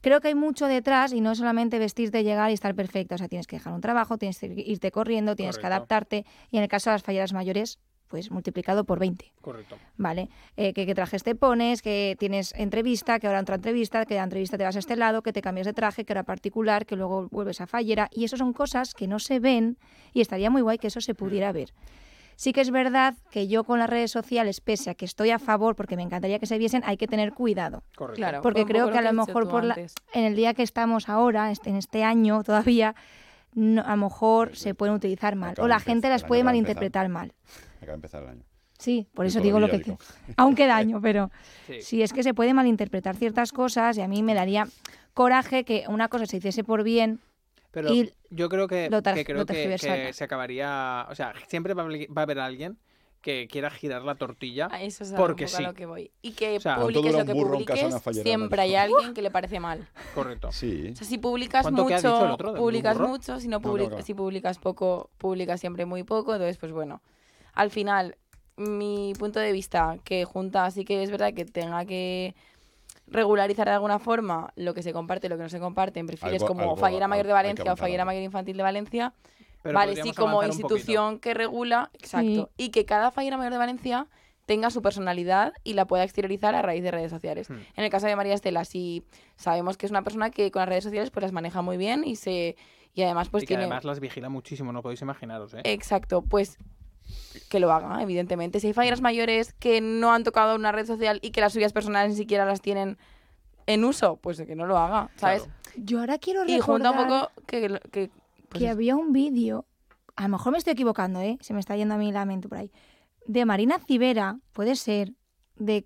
Creo 0.01 0.21
que 0.21 0.29
hay 0.29 0.35
mucho 0.35 0.67
detrás 0.67 1.11
y 1.11 1.21
no 1.21 1.31
es 1.31 1.39
solamente 1.39 1.79
vestirte, 1.79 2.23
llegar 2.23 2.51
y 2.51 2.53
estar 2.53 2.73
perfecta. 2.75 3.15
O 3.15 3.17
sea, 3.17 3.27
tienes 3.27 3.47
que 3.47 3.57
dejar 3.57 3.73
un 3.73 3.81
trabajo, 3.81 4.17
tienes 4.17 4.39
que 4.39 4.47
irte 4.55 4.91
corriendo, 4.91 5.35
tienes 5.35 5.57
que 5.57 5.65
adaptarte. 5.65 6.25
Y 6.51 6.57
en 6.57 6.63
el 6.63 6.69
caso 6.69 6.89
de 6.89 6.95
las 6.95 7.03
falleras 7.03 7.33
mayores, 7.33 7.79
pues 8.07 8.31
multiplicado 8.31 8.83
por 8.83 8.99
20. 8.99 9.31
Correcto. 9.41 9.77
¿vale? 9.97 10.29
Eh, 10.55 10.73
que 10.73 10.85
qué 10.85 10.95
trajes 10.95 11.23
te 11.23 11.35
pones, 11.35 11.81
que 11.81 12.15
tienes 12.19 12.53
entrevista, 12.55 13.19
que 13.19 13.27
ahora 13.27 13.41
otra 13.41 13.55
entrevista, 13.55 14.05
que 14.05 14.13
de 14.15 14.19
la 14.19 14.23
entrevista 14.25 14.57
te 14.57 14.63
vas 14.63 14.75
a 14.75 14.79
este 14.79 14.95
lado, 14.95 15.21
que 15.21 15.33
te 15.33 15.41
cambias 15.41 15.65
de 15.67 15.73
traje, 15.73 16.05
que 16.05 16.13
era 16.13 16.23
particular, 16.23 16.85
que 16.85 16.95
luego 16.95 17.27
vuelves 17.29 17.61
a 17.61 17.67
fallera. 17.67 18.09
Y 18.11 18.25
eso 18.25 18.37
son 18.37 18.53
cosas 18.53 18.93
que 18.93 19.07
no 19.07 19.19
se 19.19 19.39
ven 19.39 19.77
y 20.13 20.21
estaría 20.21 20.49
muy 20.49 20.61
guay 20.61 20.77
que 20.77 20.87
eso 20.87 21.01
se 21.01 21.13
pudiera 21.15 21.51
ver. 21.51 21.73
Sí 22.39 22.53
que 22.53 22.61
es 22.61 22.69
verdad 22.69 23.15
que 23.31 23.47
yo 23.47 23.63
con 23.63 23.79
las 23.79 23.89
redes 23.89 24.11
sociales, 24.11 24.61
pese 24.61 24.91
a 24.91 24.93
que 24.93 25.05
estoy 25.05 25.31
a 25.31 25.39
favor, 25.39 25.75
porque 25.75 25.95
me 25.95 26.03
encantaría 26.03 26.37
que 26.37 26.45
se 26.45 26.59
viesen, 26.59 26.83
hay 26.85 26.95
que 26.95 27.07
tener 27.07 27.33
cuidado. 27.33 27.81
Correcto. 27.95 28.17
Claro, 28.17 28.41
Porque 28.43 28.63
creo 28.63 28.91
que 28.91 28.97
a 28.99 29.01
lo 29.01 29.11
mejor 29.13 29.49
por 29.49 29.63
la-. 29.63 29.75
En 30.13 30.23
el 30.23 30.35
día 30.35 30.53
que 30.53 30.61
estamos 30.61 31.09
ahora, 31.09 31.49
este- 31.49 31.71
en 31.71 31.77
este 31.77 32.03
año 32.03 32.43
todavía, 32.43 32.93
no- 33.55 33.81
a 33.81 33.95
lo 33.95 34.03
mejor 34.03 34.55
se 34.55 34.75
pueden 34.75 34.93
utilizar 34.93 35.35
mal. 35.35 35.55
O 35.59 35.67
la 35.67 35.79
gente 35.79 36.09
las 36.09 36.23
puede 36.23 36.43
malinterpretar 36.43 37.09
mal. 37.09 37.33
Acaba 37.77 37.91
de 37.91 37.95
empezar 37.95 38.23
el 38.23 38.29
año. 38.29 38.43
Sí, 38.77 39.07
por 39.13 39.25
Y 39.25 39.29
eso 39.29 39.41
digo 39.41 39.59
lo 39.59 39.69
que... 39.69 39.79
digo. 39.79 39.97
Aún 40.37 40.55
queda 40.55 40.75
año, 40.77 40.99
pero... 41.01 41.31
Sí. 41.67 41.81
Sí, 41.81 42.01
es 42.03 42.13
que 42.13 42.23
se 42.23 42.33
puede 42.33 42.53
malinterpretar 42.53 43.15
ciertas 43.15 43.51
cosas 43.51 43.97
y 43.97 44.01
a 44.01 44.07
mí 44.07 44.23
me 44.23 44.33
daría 44.33 44.67
coraje 45.13 45.63
que 45.63 45.85
una 45.89 46.07
cosa 46.09 46.25
se 46.25 46.37
hiciese 46.37 46.63
por 46.63 46.83
bien. 46.83 47.19
Pero 47.71 47.93
Y 47.93 48.13
yo 48.29 48.49
creo 48.49 48.67
que, 48.67 48.89
lo 48.89 49.01
que 49.03 49.25
creo 49.25 49.39
lo 49.39 49.45
que, 49.45 49.75
que 49.79 50.13
se 50.13 50.23
acabaría. 50.23 51.05
O 51.09 51.15
sea, 51.15 51.33
siempre 51.47 51.73
va 51.73 51.83
a, 51.83 51.85
haber- 51.85 52.07
va 52.17 52.21
a 52.21 52.23
haber 52.23 52.39
alguien 52.39 52.77
que 53.21 53.47
quiera 53.49 53.69
girar 53.69 54.03
la 54.03 54.15
tortilla. 54.15 54.69
A 54.71 54.81
eso 54.83 55.03
es 55.03 55.11
Porque 55.11 55.43
un 55.45 55.49
poco 55.49 55.57
sí. 55.57 55.63
a 55.65 55.67
lo 55.67 55.73
que 55.73 55.85
voy. 55.85 56.11
Y 56.21 56.31
que 56.31 56.57
O 56.57 56.59
sea, 56.61 56.75
¿Cuánto 56.75 57.01
publiques 57.01 57.17
lo 57.19 57.25
que 57.25 57.33
publiques, 57.33 58.23
siempre 58.23 58.61
hay 58.61 58.75
alguien 58.75 59.13
que 59.13 59.21
le 59.21 59.31
parece 59.31 59.59
mal. 59.59 59.85
Correcto. 60.15 60.51
Sí. 60.51 60.91
O 60.93 60.95
sea, 60.95 61.05
si 61.07 61.17
publicas 61.17 61.63
¿Cuánto 61.63 61.85
que 61.87 61.95
ha 61.95 61.97
mucho, 61.97 62.37
publicas 62.55 62.97
mucho, 62.97 63.39
si 63.39 63.47
no, 63.49 63.59
No, 63.59 63.75
no, 63.77 63.89
no. 63.89 64.01
si 64.01 64.13
publicas 64.13 64.59
poco, 64.59 65.09
publicas 65.17 65.59
siempre 65.59 65.85
muy 65.85 66.03
poco, 66.03 66.33
entonces 66.33 66.57
pues 66.57 66.71
bueno. 66.71 67.01
Al 67.57 67.71
final, 67.71 68.15
mi 68.55 69.13
punto 69.17 69.39
de 69.39 69.51
vista, 69.51 69.97
que 70.03 70.25
junta 70.25 70.69
sí 70.69 70.85
que 70.85 71.01
es 71.01 71.09
verdad 71.09 71.33
que 71.33 71.43
tenga 71.43 71.85
que 71.85 72.35
regularizar 73.07 73.67
de 73.67 73.73
alguna 73.73 73.97
forma 73.97 74.51
lo 74.55 74.73
que 74.75 74.83
se 74.83 74.93
comparte 74.93 75.25
y 75.25 75.29
lo 75.29 75.37
que 75.37 75.43
no 75.43 75.49
se 75.49 75.59
comparte 75.59 75.99
en 75.99 76.05
perfiles 76.05 76.41
Algo- 76.43 76.47
como 76.47 76.61
algo 76.61 76.75
Fallera 76.75 77.07
Mayor 77.07 77.25
de 77.25 77.33
Valencia 77.33 77.73
o 77.73 77.75
Fallera. 77.75 78.05
Mayor 78.05 78.21
Infantil 78.21 78.57
de 78.57 78.63
Valencia, 78.63 79.13
Pero 79.63 79.73
vale, 79.73 79.95
sí, 79.95 80.13
como 80.13 80.43
institución 80.43 81.19
que 81.19 81.33
regula, 81.33 81.89
exacto, 81.93 82.51
y 82.57 82.69
que 82.69 82.85
cada 82.85 83.09
Fallera 83.09 83.37
Mayor 83.37 83.53
de 83.53 83.57
Valencia 83.59 84.07
tenga 84.45 84.69
su 84.69 84.81
personalidad 84.81 85.53
y 85.63 85.73
la 85.73 85.85
pueda 85.87 86.03
exteriorizar 86.03 86.53
a 86.53 86.61
raíz 86.61 86.83
de 86.83 86.91
redes 86.91 87.09
sociales. 87.11 87.49
Hmm. 87.49 87.57
En 87.75 87.83
el 87.83 87.89
caso 87.89 88.05
de 88.07 88.15
María 88.15 88.33
Estela, 88.35 88.65
sí 88.65 89.03
sabemos 89.35 89.77
que 89.77 89.85
es 89.87 89.91
una 89.91 90.03
persona 90.03 90.29
que 90.29 90.51
con 90.51 90.59
las 90.61 90.69
redes 90.69 90.83
sociales 90.83 91.09
pues 91.09 91.23
las 91.23 91.31
maneja 91.31 91.61
muy 91.61 91.77
bien 91.77 92.03
y 92.05 92.17
se 92.17 92.55
y 92.93 93.01
además 93.01 93.29
pues 93.29 93.43
y 93.43 93.45
que 93.45 93.49
tiene 93.49 93.63
además 93.63 93.83
las 93.83 93.99
vigila 93.99 94.29
muchísimo, 94.29 94.71
no 94.71 94.81
podéis 94.81 95.01
imaginaros, 95.01 95.53
¿eh? 95.53 95.61
exacto, 95.65 96.21
pues 96.21 96.57
que 97.49 97.59
lo 97.59 97.71
haga, 97.71 98.01
evidentemente. 98.01 98.59
Si 98.59 98.67
hay 98.67 98.73
falleras 98.73 99.01
mayores 99.01 99.53
que 99.53 99.81
no 99.81 100.13
han 100.13 100.23
tocado 100.23 100.55
una 100.55 100.71
red 100.71 100.85
social 100.85 101.19
y 101.21 101.31
que 101.31 101.41
las 101.41 101.53
suyas 101.53 101.73
personales 101.73 102.11
ni 102.11 102.17
siquiera 102.17 102.45
las 102.45 102.61
tienen 102.61 102.97
en 103.65 103.83
uso, 103.83 104.17
pues 104.17 104.41
que 104.41 104.55
no 104.55 104.65
lo 104.65 104.77
haga, 104.77 105.09
¿sabes? 105.17 105.43
Claro. 105.43 105.57
Yo 105.77 105.99
ahora 105.99 106.17
quiero 106.17 106.43
Y 106.45 106.59
junta 106.59 106.91
recordar 106.91 106.91
un 106.91 107.19
poco 107.19 107.45
que, 107.45 107.79
que, 107.91 108.09
pues 108.49 108.63
que 108.63 108.69
había 108.69 108.95
un 108.95 109.11
vídeo, 109.11 109.65
a 110.15 110.23
lo 110.23 110.29
mejor 110.29 110.53
me 110.53 110.57
estoy 110.57 110.73
equivocando, 110.73 111.21
¿eh? 111.21 111.37
se 111.41 111.53
me 111.53 111.59
está 111.59 111.75
yendo 111.75 111.95
a 111.95 111.97
mí 111.97 112.11
la 112.11 112.25
mente 112.25 112.47
por 112.47 112.57
ahí, 112.57 112.71
de 113.25 113.45
Marina 113.45 113.77
Civera, 113.79 114.39
puede 114.53 114.75
ser, 114.75 115.13
de, 115.57 115.85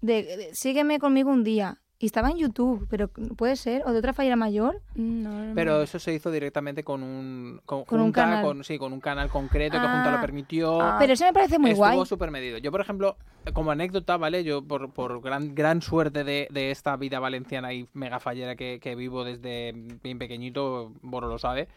de, 0.00 0.22
de 0.22 0.54
Sígueme 0.54 0.98
conmigo 0.98 1.30
un 1.30 1.42
día. 1.42 1.80
Y 2.04 2.08
estaba 2.08 2.28
en 2.28 2.36
YouTube, 2.36 2.86
pero 2.90 3.08
puede 3.08 3.56
ser, 3.56 3.82
o 3.86 3.92
de 3.92 3.98
otra 3.98 4.12
fallera 4.12 4.36
mayor. 4.36 4.82
No, 4.94 5.30
no, 5.30 5.44
no. 5.46 5.54
Pero 5.54 5.80
eso 5.80 5.98
se 5.98 6.12
hizo 6.12 6.30
directamente 6.30 6.84
con 6.84 7.02
un 7.02 7.62
con, 7.64 7.84
Con 7.86 7.98
un 7.98 8.04
Junta, 8.08 8.24
canal. 8.24 8.44
con- 8.44 8.62
sí, 8.62 8.76
con 8.76 8.92
un 8.92 9.00
canal 9.00 9.30
concreto 9.30 9.78
que 9.80 9.86
Junta 9.86 10.10
Ah. 10.10 10.16
lo 10.16 10.20
permitió. 10.20 10.82
Ah. 10.82 10.96
Pero 10.98 11.14
eso 11.14 11.24
me 11.24 11.32
parece 11.32 11.58
muy 11.58 11.70
Estuvo 11.70 11.86
guay. 11.86 12.04
súper 12.04 12.30
medido. 12.30 12.58
Yo, 12.58 12.70
por 12.70 12.82
ejemplo, 12.82 13.16
como 13.54 13.70
anécdota, 13.70 14.18
¿vale? 14.18 14.44
Yo, 14.44 14.62
por, 14.62 14.92
por 14.92 15.22
gran, 15.22 15.54
gran 15.54 15.80
suerte 15.80 16.24
de, 16.24 16.46
de 16.50 16.70
esta 16.70 16.94
vida 16.98 17.20
valenciana 17.20 17.72
y 17.72 17.88
mega 17.94 18.20
fallera 18.20 18.54
que, 18.54 18.80
que 18.82 18.94
vivo 18.96 19.24
desde 19.24 19.72
bien 20.02 20.18
pequeñito, 20.18 20.92
Boro 21.00 21.28
lo 21.28 21.38
sabe, 21.38 21.68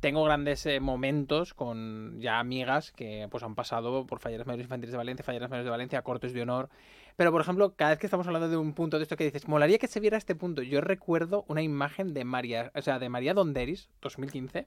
tengo 0.00 0.24
grandes 0.24 0.66
eh, 0.66 0.80
momentos 0.80 1.54
con 1.54 2.18
ya 2.20 2.40
amigas 2.40 2.90
que 2.90 3.28
pues 3.30 3.44
han 3.44 3.54
pasado 3.54 4.04
por 4.06 4.18
falleras 4.18 4.48
mayores 4.48 4.64
infantiles 4.64 4.90
de 4.90 4.96
Valencia, 4.98 5.24
falleras 5.24 5.50
mayores 5.50 5.66
de 5.66 5.70
Valencia, 5.70 6.02
cortes 6.02 6.32
de 6.32 6.42
honor. 6.42 6.68
Pero, 7.16 7.32
por 7.32 7.40
ejemplo, 7.40 7.74
cada 7.74 7.90
vez 7.90 7.98
que 7.98 8.06
estamos 8.06 8.26
hablando 8.26 8.48
de 8.48 8.56
un 8.56 8.72
punto 8.74 8.98
de 8.98 9.02
esto 9.04 9.16
que 9.16 9.24
dices, 9.24 9.48
molaría 9.48 9.78
que 9.78 9.86
se 9.86 10.00
viera 10.00 10.16
este 10.16 10.34
punto. 10.34 10.62
Yo 10.62 10.80
recuerdo 10.80 11.44
una 11.48 11.62
imagen 11.62 12.14
de 12.14 12.24
María, 12.24 12.72
o 12.74 12.82
sea, 12.82 12.98
de 12.98 13.08
María 13.08 13.34
Donderis, 13.34 13.88
2015, 14.00 14.66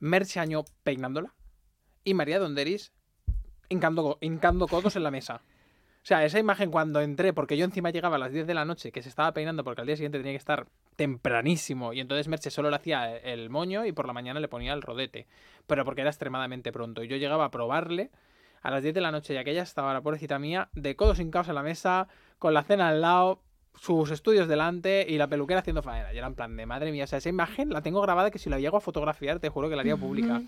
Merche 0.00 0.40
Año 0.40 0.64
peinándola 0.82 1.34
y 2.04 2.14
María 2.14 2.38
Donderis 2.38 2.92
hincando, 3.68 4.18
hincando 4.20 4.68
codos 4.68 4.96
en 4.96 5.02
la 5.02 5.10
mesa. 5.10 5.42
O 6.04 6.06
sea, 6.06 6.22
esa 6.22 6.38
imagen 6.38 6.70
cuando 6.70 7.00
entré, 7.00 7.32
porque 7.32 7.56
yo 7.56 7.64
encima 7.64 7.88
llegaba 7.88 8.16
a 8.16 8.18
las 8.18 8.30
10 8.30 8.46
de 8.46 8.52
la 8.52 8.66
noche, 8.66 8.92
que 8.92 9.02
se 9.02 9.08
estaba 9.08 9.32
peinando 9.32 9.64
porque 9.64 9.80
al 9.80 9.86
día 9.86 9.96
siguiente 9.96 10.18
tenía 10.18 10.32
que 10.32 10.38
estar 10.38 10.66
tempranísimo. 10.96 11.94
Y 11.94 12.00
entonces 12.00 12.28
Merche 12.28 12.50
solo 12.50 12.68
le 12.68 12.76
hacía 12.76 13.16
el 13.16 13.48
moño 13.48 13.86
y 13.86 13.92
por 13.92 14.06
la 14.06 14.12
mañana 14.12 14.38
le 14.38 14.48
ponía 14.48 14.74
el 14.74 14.82
rodete. 14.82 15.26
Pero 15.66 15.86
porque 15.86 16.02
era 16.02 16.10
extremadamente 16.10 16.72
pronto. 16.72 17.02
Y 17.02 17.08
yo 17.08 17.16
llegaba 17.16 17.46
a 17.46 17.50
probarle 17.50 18.10
a 18.64 18.70
las 18.70 18.82
10 18.82 18.94
de 18.94 19.00
la 19.02 19.12
noche 19.12 19.34
y 19.34 19.36
aquella 19.36 19.62
estaba 19.62 19.92
la 19.92 20.00
pobrecita 20.00 20.38
mía 20.38 20.68
de 20.74 20.96
codos 20.96 21.20
hincados 21.20 21.48
en 21.48 21.54
la 21.54 21.62
mesa, 21.62 22.08
con 22.38 22.54
la 22.54 22.62
cena 22.64 22.88
al 22.88 23.00
lado, 23.02 23.42
sus 23.76 24.10
estudios 24.10 24.48
delante 24.48 25.04
y 25.08 25.18
la 25.18 25.28
peluquera 25.28 25.60
haciendo 25.60 25.82
faena. 25.82 26.12
Y 26.14 26.18
era 26.18 26.26
en 26.26 26.34
plan 26.34 26.56
de 26.56 26.64
madre 26.64 26.90
mía, 26.90 27.04
o 27.04 27.06
sea, 27.06 27.18
esa 27.18 27.28
imagen 27.28 27.70
la 27.70 27.82
tengo 27.82 28.00
grabada 28.00 28.30
que 28.30 28.38
si 28.38 28.48
la 28.50 28.58
llego 28.58 28.76
a 28.76 28.80
fotografiar 28.80 29.38
te 29.38 29.48
juro 29.50 29.68
que 29.68 29.76
la 29.76 29.82
haría 29.82 29.96
pública. 29.96 30.42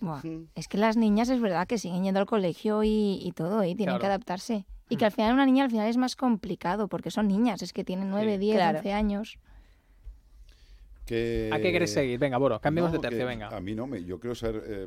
Buah, 0.00 0.20
Es 0.56 0.66
que 0.66 0.76
las 0.78 0.96
niñas 0.96 1.28
es 1.28 1.40
verdad 1.40 1.68
que 1.68 1.78
siguen 1.78 2.02
yendo 2.02 2.18
al 2.18 2.26
colegio 2.26 2.82
y, 2.82 3.20
y 3.22 3.30
todo, 3.32 3.62
y 3.64 3.74
tienen 3.76 3.98
que 4.00 4.06
adaptarse. 4.06 4.66
Y 4.88 4.96
que 4.96 5.04
al 5.04 5.12
final 5.12 5.32
una 5.32 5.46
niña 5.46 5.62
al 5.64 5.70
final 5.70 5.86
es 5.88 5.96
más 5.96 6.16
complicado 6.16 6.88
porque 6.88 7.12
son 7.12 7.28
niñas, 7.28 7.62
es 7.62 7.72
que 7.72 7.84
tienen 7.84 8.10
9, 8.10 8.32
Sí. 8.32 8.38
10, 8.38 8.56
Claro. 8.56 8.78
11 8.78 8.92
años. 8.92 9.38
Que- 11.06 11.50
¿A 11.52 11.58
qué 11.58 11.70
quieres 11.70 11.92
seguir? 11.92 12.18
Venga, 12.18 12.38
Boro, 12.38 12.60
cambiemos 12.60 12.90
No, 12.92 12.98
de 12.98 13.02
tercio, 13.08 13.26
venga. 13.26 13.48
A 13.48 13.60
mí 13.60 13.74
no, 13.74 13.86
me, 13.86 14.04
yo 14.04 14.18
quiero 14.20 14.34
saber 14.34 14.62
eh, 14.66 14.86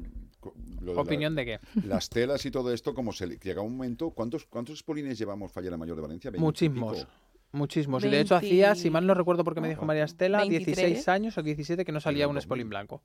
lo 0.81 0.91
de 0.91 0.95
la- 0.95 1.01
¿Opinión 1.01 1.35
de 1.35 1.45
qué? 1.45 1.59
las 1.85 2.09
telas 2.09 2.45
y 2.45 2.51
todo 2.51 2.71
esto, 2.73 2.93
como 2.93 3.11
se 3.13 3.27
le- 3.27 3.37
llega 3.37 3.61
un 3.61 3.77
momento, 3.77 4.11
¿cuántos, 4.11 4.45
cuántos 4.45 4.83
polines 4.83 5.17
llevamos 5.17 5.51
Fallera 5.51 5.77
Mayor 5.77 5.95
de 5.97 6.01
Valencia? 6.03 6.31
¿Veinte 6.31 6.41
y 6.41 6.45
Muchísimos. 6.45 7.07
Muchísimos. 7.51 8.03
Y 8.03 8.09
de 8.09 8.19
hecho 8.19 8.35
20 8.35 8.47
hacía, 8.47 8.75
si 8.75 8.89
mal 8.89 9.07
no 9.07 9.13
recuerdo 9.13 9.43
porque 9.45 9.61
me 9.61 9.69
dijo 9.69 9.85
María 9.85 10.03
Estela, 10.03 10.39
23. 10.39 10.75
16 10.75 11.07
años 11.07 11.37
o 11.37 11.43
17 11.43 11.85
que 11.85 11.91
no 11.91 12.01
salía 12.01 12.27
un 12.27 12.35
2000. 12.35 12.43
Spolín 12.43 12.69
blanco. 12.69 13.01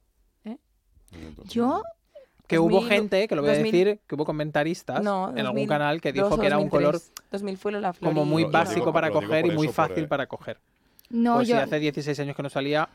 Entonces, 1.12 1.53
Yo, 1.55 1.83
Que 2.46 2.59
hubo 2.59 2.70
2000, 2.81 2.88
gente, 2.88 3.29
que 3.29 3.35
lo 3.37 3.42
voy 3.42 3.50
a 3.50 3.55
2000. 3.55 3.72
decir, 3.72 4.00
que 4.07 4.14
hubo 4.16 4.24
comentaristas 4.24 5.03
No, 5.03 5.31
en 5.31 5.38
algún 5.38 5.66
2002 5.66 5.68
canal 5.68 6.00
que 6.00 6.12
dijo 6.12 6.38
que 6.38 6.46
era 6.46 6.59
un 6.59 6.68
color 6.68 6.94
2003. 6.94 7.31
2000 7.31 7.57
fue 7.59 7.72
la 7.72 7.92
flor. 7.92 8.11
como 8.12 8.24
muy 8.24 8.42
Lo- 8.42 8.48
lo 8.48 8.53
básico 8.53 8.81
digo- 8.81 8.92
para 8.92 9.11
coger 9.11 9.46
y 9.46 9.50
muy 9.50 9.68
fácil 9.68 10.05
eh, 10.05 10.09
para 10.09 10.26
coger. 10.26 10.59
no, 11.11 11.37
pues 11.37 11.48
yo, 11.48 11.57
si 11.57 11.62
hace 11.62 11.79
16 11.79 12.18
años 12.20 12.35
que 12.37 12.42
no 12.42 12.50
salía, 12.50 12.88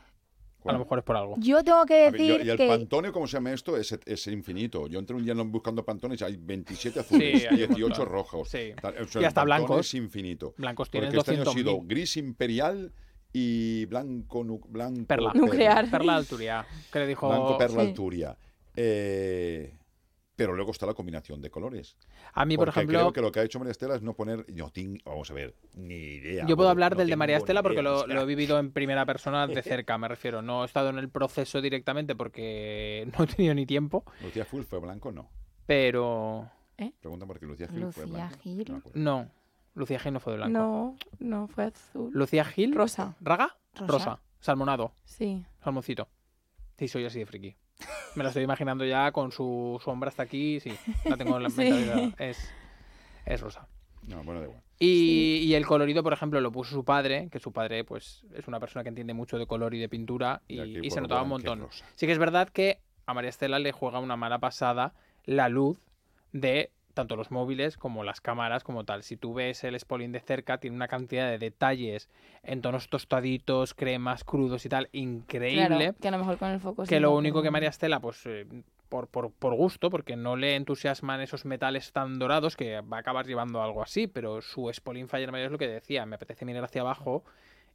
a 0.68 0.72
lo 0.72 0.78
mejor 0.80 0.98
es 0.98 1.04
por 1.04 1.16
algo. 1.16 1.34
yo 1.38 1.62
tengo 1.64 1.84
que 1.86 2.06
a 2.06 2.10
ver, 2.10 2.20
yo- 2.20 2.26
decir 2.34 2.46
y 2.46 2.50
el 2.50 2.56
que... 2.56 2.68
pantone, 2.68 3.12
¿cómo 3.12 3.26
se 3.26 3.36
llama 3.36 3.52
esto? 3.52 3.76
Es, 3.76 3.98
es 4.04 4.26
infinito. 4.28 4.86
Yo 4.88 4.98
entré 4.98 5.14
un 5.16 5.24
día 5.24 5.34
buscando 5.34 5.84
pantones, 5.84 6.22
hay 6.22 6.36
27 6.36 7.00
azules, 7.00 7.40
Sí, 7.42 7.46
hay 7.46 7.62
un 7.62 7.68
18 7.74 7.88
montón. 7.88 8.08
rojos. 8.08 8.48
Sí. 8.48 8.72
Tal, 8.80 8.94
o 8.98 9.02
Y 9.02 9.08
sea, 9.08 9.20
el 9.20 9.26
hasta 9.26 9.40
pantone 9.42 9.58
blancos. 9.58 9.86
Es 9.86 9.94
infinito. 9.94 10.54
Blancos 10.58 10.90
tienes 10.90 11.08
Porque 11.14 11.18
este 11.20 11.32
año 11.42 11.50
ha 11.50 11.52
sido 11.54 11.72
200.000. 11.78 11.86
gris 11.86 12.16
imperial 12.16 12.92
y 13.32 13.84
blanco, 13.86 14.44
nu- 14.44 14.60
blanco 14.68 15.06
Perla. 15.06 15.32
Nuclear. 15.34 15.90
Perla 15.90 16.16
Alturia, 16.16 16.66
que 16.92 16.98
le 17.00 17.06
dijo... 17.06 17.28
Blanco 17.28 17.58
perla 17.58 17.82
Sí. 17.82 17.88
alturia. 17.88 18.36
Eh, 18.74 19.74
pero 20.36 20.54
luego 20.54 20.70
está 20.70 20.86
la 20.86 20.94
combinación 20.94 21.40
de 21.40 21.50
colores. 21.50 21.96
A 22.34 22.44
mí, 22.44 22.56
por 22.56 22.66
Porque 22.66 22.80
ejemplo, 22.80 22.98
creo 22.98 23.12
que 23.12 23.20
lo 23.22 23.32
que 23.32 23.40
ha 23.40 23.42
hecho 23.42 23.58
María 23.58 23.72
Estela 23.72 23.96
es 23.96 24.02
no 24.02 24.14
poner. 24.14 24.44
No, 24.52 24.70
vamos 25.04 25.30
a 25.30 25.34
ver, 25.34 25.56
ni 25.74 25.94
idea. 25.94 26.46
Yo 26.46 26.56
puedo 26.56 26.68
hablar 26.68 26.92
no 26.92 26.98
del 26.98 27.08
de 27.08 27.16
María 27.16 27.38
Estela 27.38 27.62
porque 27.62 27.80
idea, 27.80 27.90
lo, 27.90 27.96
o 28.00 28.06
sea, 28.06 28.14
lo 28.14 28.22
he 28.22 28.26
vivido 28.26 28.58
en 28.58 28.70
primera 28.70 29.06
persona 29.06 29.46
de 29.46 29.62
cerca, 29.62 29.96
me 29.98 30.08
refiero. 30.08 30.42
No 30.42 30.62
he 30.62 30.66
estado 30.66 30.90
en 30.90 30.98
el 30.98 31.08
proceso 31.08 31.60
directamente 31.60 32.14
porque 32.14 33.08
no 33.18 33.24
he 33.24 33.26
tenido 33.26 33.54
ni 33.54 33.66
tiempo, 33.66 34.04
Lucía 34.22 34.44
Full 34.44 34.62
fue 34.62 34.78
blanco, 34.78 35.10
no. 35.10 35.28
pero 35.64 36.50
Pregunta 37.00 37.26
por 37.26 37.38
qué 37.40 37.46
Lucía 37.46 37.68
Gil 37.68 37.92
fue 37.92 38.04
Lucía 38.04 38.28
blanco. 38.28 38.38
Gil. 38.42 38.82
No. 38.94 39.30
Lucía 39.74 39.98
Gil 39.98 40.12
no 40.12 40.20
fue 40.20 40.34
de 40.34 40.38
blanco. 40.38 40.58
No, 40.58 40.96
no, 41.18 41.48
fue 41.48 41.64
azul. 41.64 42.10
Lucía 42.12 42.44
Gil. 42.44 42.74
Rosa. 42.74 43.16
¿Raga? 43.20 43.56
Rosa. 43.74 44.20
Salmonado. 44.40 44.92
Sí. 45.04 45.44
Salmoncito. 45.62 46.08
Sí, 46.78 46.88
soy 46.88 47.06
así 47.06 47.18
de 47.18 47.26
friki. 47.26 47.56
Me 48.14 48.22
la 48.22 48.30
estoy 48.30 48.44
imaginando 48.44 48.84
ya 48.84 49.12
con 49.12 49.30
su 49.32 49.80
sombra 49.84 50.08
hasta 50.08 50.22
aquí. 50.22 50.60
Sí, 50.60 50.72
la 51.04 51.16
tengo 51.16 51.36
en 51.36 51.42
la 51.44 51.50
Sí. 51.50 51.56
mentalidad. 51.60 52.14
Es, 52.20 52.50
es 53.26 53.40
rosa. 53.40 53.68
No, 54.06 54.22
bueno, 54.24 54.40
da 54.40 54.46
igual. 54.46 54.62
Y, 54.78 55.38
y 55.44 55.54
el 55.54 55.66
colorido, 55.66 56.02
por 56.02 56.12
ejemplo, 56.12 56.40
lo 56.40 56.52
puso 56.52 56.74
su 56.74 56.84
padre, 56.84 57.28
que 57.30 57.38
su 57.40 57.52
padre 57.52 57.82
pues 57.84 58.24
es 58.34 58.46
una 58.46 58.60
persona 58.60 58.82
que 58.82 58.90
entiende 58.90 59.14
mucho 59.14 59.38
de 59.38 59.46
color 59.46 59.74
y 59.74 59.78
de 59.78 59.88
pintura 59.88 60.42
y, 60.48 60.86
Y 60.86 60.90
se 60.90 61.00
notaba 61.00 61.22
un 61.22 61.30
montón. 61.30 61.66
Sí 61.94 62.06
que 62.06 62.12
es 62.12 62.18
verdad 62.18 62.48
que 62.48 62.78
a 63.06 63.14
María 63.14 63.30
Estela 63.30 63.58
le 63.58 63.72
juega 63.72 63.98
una 64.00 64.16
mala 64.16 64.38
pasada 64.38 64.92
la 65.24 65.48
luz 65.48 65.78
de 66.32 66.70
tanto 66.96 67.14
los 67.14 67.30
móviles 67.30 67.76
como 67.76 68.02
las 68.02 68.20
cámaras 68.20 68.64
como 68.64 68.84
tal. 68.84 69.04
Si 69.04 69.16
tú 69.16 69.34
ves 69.34 69.62
el 69.62 69.78
Spolin 69.78 70.12
de 70.12 70.20
cerca, 70.20 70.58
tiene 70.58 70.74
una 70.74 70.88
cantidad 70.88 71.30
de 71.30 71.38
detalles 71.38 72.08
en 72.42 72.62
tonos 72.62 72.88
tostaditos, 72.88 73.74
cremas, 73.74 74.24
crudos 74.24 74.64
y 74.64 74.68
tal, 74.68 74.88
increíble 74.92 75.66
Claro, 75.66 75.94
que 76.00 76.08
a 76.08 76.10
lo 76.10 76.18
mejor 76.18 76.38
con 76.38 76.48
el 76.48 76.58
foco 76.58 76.82
que 76.82 76.88
sí, 76.88 76.98
lo 76.98 77.14
único 77.14 77.42
que 77.42 77.50
María 77.50 77.68
Estela, 77.68 78.00
pues 78.00 78.24
eh, 78.24 78.46
por, 78.88 79.08
por, 79.08 79.30
por 79.30 79.54
gusto, 79.54 79.90
porque 79.90 80.16
no 80.16 80.36
le 80.36 80.56
entusiasman 80.56 81.20
esos 81.20 81.44
metales 81.44 81.92
tan 81.92 82.18
dorados, 82.18 82.56
que 82.56 82.80
va 82.80 82.96
a 82.96 83.00
acabar 83.00 83.26
llevando 83.26 83.62
algo 83.62 83.82
así, 83.82 84.06
pero 84.06 84.40
su 84.40 84.72
Spolin 84.72 85.08
Fire 85.08 85.30
Mayor 85.30 85.46
es 85.46 85.52
lo 85.52 85.58
que 85.58 85.68
decía, 85.68 86.06
me 86.06 86.16
apetece 86.16 86.46
mirar 86.46 86.64
hacia 86.64 86.80
abajo 86.80 87.24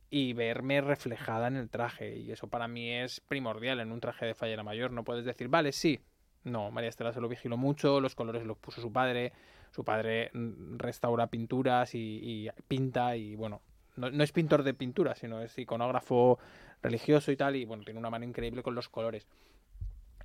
y 0.10 0.34
verme 0.34 0.82
reflejada 0.82 1.48
en 1.48 1.58
el 1.58 1.70
traje, 1.70 2.18
y 2.18 2.32
eso 2.32 2.48
para 2.48 2.68
mí 2.68 2.90
es 2.92 3.22
primordial 3.22 3.80
en 3.80 3.92
un 3.92 4.00
traje 4.00 4.26
de 4.26 4.34
fallera 4.34 4.64
mayor, 4.64 4.92
no 4.92 5.04
puedes 5.04 5.26
decir, 5.26 5.48
vale, 5.48 5.72
sí, 5.72 6.02
no, 6.43 6.71
María 6.71 6.89
Estela 6.89 7.13
se 7.13 7.21
lo 7.21 7.30
vigiló 7.30 7.58
mucho, 7.58 7.99
los 7.99 8.15
colores 8.15 8.45
los 8.45 8.58
puso 8.58 8.82
su 8.82 8.91
padre, 8.91 9.34
su 9.71 9.84
padre 9.84 10.32
mm, 10.34 10.77
restaura 10.77 11.27
pinturas 11.27 11.95
y, 11.95 11.99
y 12.23 12.49
pinta 12.67 13.15
y 13.15 13.36
bueno, 13.36 13.62
no, 13.95 14.10
no 14.10 14.23
es 14.23 14.32
pintor 14.32 14.63
de 14.63 14.73
pintura, 14.73 15.15
sino 15.15 15.41
es 15.41 15.58
iconógrafo 15.58 16.39
religioso 16.82 17.32
y 17.32 17.38
tal, 17.38 17.56
y 17.56 17.65
bueno, 17.65 17.84
tiene 17.84 17.99
una 17.99 18.10
mano 18.10 18.25
increíble 18.25 18.63
con 18.63 18.75
los 18.75 18.89
colores. 18.89 19.27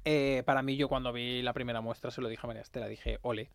Eh, 0.05 0.43
para 0.47 0.63
mí, 0.63 0.77
yo 0.77 0.89
cuando 0.89 1.13
vi 1.13 1.43
la 1.43 1.53
primera 1.53 1.81
muestra 1.81 2.11
se 2.11 2.21
lo 2.21 2.29
dije 2.29 2.41
a 2.45 2.47
María 2.47 2.63
Estela, 2.63 2.87
dije, 2.87 3.19
ole. 3.23 3.51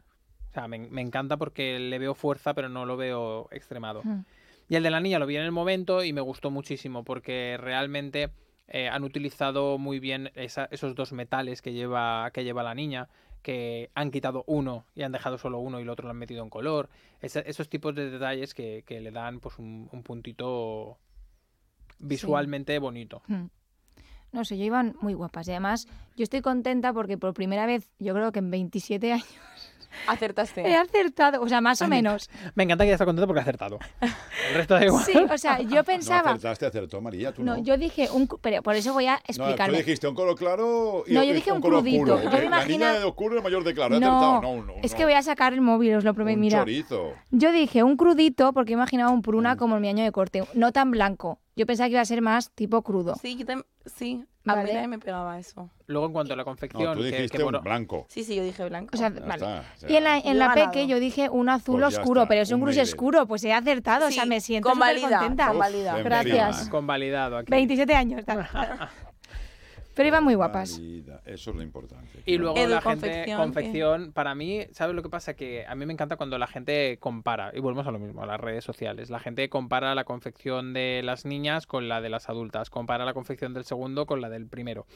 O 0.50 0.54
sea, 0.54 0.68
me, 0.68 0.80
me 0.80 1.02
encanta 1.02 1.38
porque 1.38 1.80
le 1.80 1.98
veo 1.98 2.14
fuerza, 2.14 2.54
pero 2.54 2.68
no 2.68 2.86
lo 2.86 2.98
veo 2.98 3.48
extremado. 3.52 4.02
Mm. 4.04 4.26
Y 4.68 4.76
el 4.76 4.84
de 4.84 4.92
la 4.92 5.00
niña 5.00 5.18
lo 5.18 5.26
vi 5.26 5.38
en 5.38 5.44
el 5.44 5.52
momento 5.52 6.04
y 6.04 6.12
me 6.12 6.22
gustó 6.22 6.52
muchísimo 6.52 7.04
porque 7.04 7.58
realmente 7.60 8.32
eh, 8.68 8.88
han 8.90 9.04
utilizado 9.04 9.78
muy 9.78 10.00
bien 10.00 10.32
esa- 10.36 10.66
esos 10.72 10.96
dos 10.96 11.12
metales 11.14 11.62
que 11.62 11.74
lleva, 11.74 12.30
que 12.32 12.44
lleva 12.44 12.64
la 12.64 12.76
niña, 12.76 13.10
que 13.42 13.90
han 13.96 14.12
quitado 14.12 14.44
uno 14.48 14.86
y 14.96 15.02
han 15.04 15.12
dejado 15.12 15.38
solo 15.38 15.60
uno 15.60 15.80
y 15.80 15.84
el 15.84 15.90
otro 15.90 16.06
lo 16.06 16.12
han 16.12 16.18
metido 16.18 16.44
en 16.44 16.50
color. 16.50 16.90
Esos 17.22 17.70
tipos 17.70 17.96
de 17.96 18.10
detalles 18.12 18.54
que, 18.54 18.84
le 18.88 19.12
dan 19.12 19.40
pues 19.40 19.58
un, 19.58 19.90
un 19.92 20.04
puntito 20.04 20.98
visualmente 22.00 22.78
bonito. 22.80 23.22
Mm. 23.28 23.46
No 24.32 24.46
sé, 24.46 24.58
yo 24.58 24.64
iban 24.64 24.96
muy 25.02 25.14
guapas. 25.14 25.48
Y 25.48 25.52
además, 25.52 25.88
yo 26.16 26.24
estoy 26.24 26.42
contenta 26.42 26.94
porque 26.94 27.18
por 27.18 27.34
primera 27.34 27.66
vez, 27.66 27.90
yo 28.00 28.14
creo 28.14 28.32
que 28.32 28.40
en 28.40 28.50
27 28.50 29.12
años, 29.14 29.28
Acertaste. 30.08 30.62
he 30.68 30.76
acertado. 30.76 31.42
O 31.42 31.48
sea, 31.50 31.62
más 31.62 31.82
o 31.82 31.86
Ay, 31.86 31.90
menos. 31.90 32.30
Me 32.56 32.64
encanta 32.64 32.84
que 32.84 32.90
ya 32.90 32.94
está 32.96 33.06
contento 33.06 33.28
porque 33.28 33.40
ha 33.40 33.44
acertado. 33.44 33.80
El 34.50 34.56
resto 34.56 34.74
da 34.76 34.86
igual. 34.86 35.04
Sí, 35.04 35.14
o 35.18 35.38
sea, 35.38 35.60
yo 35.62 35.76
No 35.82 35.84
pensaba. 35.84 36.32
acertaste, 36.32 36.66
acertó 36.68 37.02
María, 37.02 37.32
tú 37.34 37.44
no. 37.44 37.58
No, 37.58 37.64
yo 37.64 37.78
dije 37.78 38.10
un. 38.12 38.28
Pero 38.42 38.62
por 38.62 38.76
eso 38.76 38.94
voy 38.94 39.08
a 39.08 39.20
No, 39.38 39.56
tú 39.56 39.72
dijiste 39.74 40.08
un 40.08 40.16
color 40.16 40.38
claro 40.38 41.04
y 41.08 41.14
No, 41.14 41.24
yo 41.24 41.34
dije 41.34 41.52
un 41.52 41.62
crudito. 41.62 42.16
oscuro. 42.16 42.24
Yo 42.24 42.30
me 42.32 42.38
La 42.40 42.46
imagina- 42.46 42.68
niña 42.92 43.00
de 43.00 43.04
oscuro 43.06 43.38
es 43.38 43.44
mayor 43.44 43.64
de 43.64 43.74
claro. 43.74 43.96
he 43.96 44.00
No, 44.00 44.18
acertado. 44.18 44.42
No, 44.58 44.64
no, 44.66 44.74
es 44.82 44.92
no. 44.92 44.98
que 44.98 45.04
voy 45.06 45.14
a 45.14 45.22
sacar 45.24 45.54
el 45.54 45.62
móvil, 45.62 45.96
os 45.96 46.04
lo 46.04 46.14
prometo. 46.14 46.36
Un 46.36 46.42
Mira, 46.42 46.60
chorizo. 46.60 47.14
yo 47.32 47.52
dije 47.52 47.84
un 47.84 47.98
crudito 47.98 48.54
porque 48.54 48.74
imaginaba 48.74 49.12
un 49.12 49.22
pruna 49.22 49.56
Mm. 49.56 49.58
como 49.58 49.76
el 49.76 49.82
mi 49.82 49.90
año 49.90 50.04
de 50.04 50.12
corte, 50.12 50.44
no 50.54 50.72
tan 50.72 50.92
blanco. 50.92 51.40
Yo 51.62 51.68
pensaba 51.68 51.90
que 51.90 51.92
iba 51.92 52.02
a 52.02 52.06
ser 52.06 52.24
más 52.24 52.50
tipo 52.56 52.82
crudo. 52.82 53.14
Sí, 53.22 53.36
yo 53.38 53.46
tam- 53.46 53.64
sí. 53.86 54.26
A 54.48 54.56
Vale. 54.56 54.64
mí 54.64 54.70
también 54.70 54.90
me 54.90 54.98
pegaba 54.98 55.38
eso. 55.38 55.70
Luego, 55.86 56.08
en 56.08 56.14
cuanto 56.14 56.34
a 56.34 56.36
la 56.36 56.42
No, 56.42 56.46
confección, 56.46 56.94
tú 56.96 57.02
que- 57.02 57.12
dijiste 57.12 57.38
que, 57.38 57.44
un 57.44 57.52
bueno, 57.52 57.62
blanco. 57.62 58.08
Sí, 58.10 58.24
sí, 58.24 58.36
yo 58.36 58.44
dije 58.44 58.68
blanco. 58.68 58.90
O 58.96 58.98
sea, 58.98 59.14
Ya 59.14 59.20
vale. 59.20 59.34
está, 59.36 59.88
Y 59.88 59.96
en 59.98 60.04
la, 60.04 60.18
en 60.18 60.40
la 60.40 60.56
peque 60.56 60.88
yo 60.88 61.00
dije 61.00 61.30
un 61.30 61.50
azul 61.50 61.80
Pues 61.82 62.00
oscuro, 62.00 62.22
está, 62.22 62.30
pero 62.30 62.42
es 62.42 62.52
un 62.52 62.62
un 62.64 62.66
gris 62.66 62.80
oscuro, 62.80 63.28
pues 63.28 63.44
he 63.44 63.54
acertado, 63.54 64.08
o 64.08 64.10
sea, 64.12 64.24
Sí, 64.24 64.30
me 64.30 64.42
siento 64.42 64.68
convalida, 64.70 65.20
contenta. 65.20 65.50
convalida. 65.50 65.98
Gracias. 66.02 66.62
fin. 66.62 66.70
convalidado 66.72 67.38
aquí. 67.38 67.52
27 67.52 67.94
años. 67.94 68.24
Pero 70.02 70.08
iban 70.08 70.24
muy 70.24 70.34
guapas. 70.34 70.82
Eso 71.26 71.52
es 71.52 71.56
lo 71.56 71.62
importante. 71.62 72.24
Y 72.26 72.40
luego 72.40 72.58
Edu, 72.58 72.70
la 72.70 72.82
gente, 72.82 73.08
confección, 73.08 73.38
confección, 73.38 74.14
para 74.14 74.34
mí, 74.34 74.66
¿sabes 74.72 74.96
lo 74.96 75.04
que 75.04 75.10
pasa? 75.10 75.36
Que 75.36 75.64
a 75.68 75.76
mí 75.76 75.86
me 75.86 75.94
encanta 75.94 76.16
cuando 76.16 76.40
la 76.40 76.48
gente 76.48 76.98
compara, 77.00 77.52
y 77.54 77.60
volvemos 77.60 77.86
a 77.86 77.92
lo 77.92 78.00
mismo, 78.00 78.24
a 78.24 78.26
las 78.26 78.40
redes 78.40 78.64
sociales. 78.64 79.12
La 79.12 79.20
gente 79.20 79.48
compara 79.48 79.94
la 79.94 80.04
confección 80.04 80.74
de 80.74 81.02
las 81.04 81.24
niñas 81.24 81.68
con 81.68 81.88
la 81.88 82.02
de 82.02 82.10
las 82.10 82.30
adultas, 82.30 82.72
compara 82.72 83.06
la 83.06 83.14
confección 83.14 83.54
del 83.54 83.64
segundo 83.64 84.08
con 84.08 84.22
la 84.22 84.30
del 84.30 84.48
primero. 84.48 84.88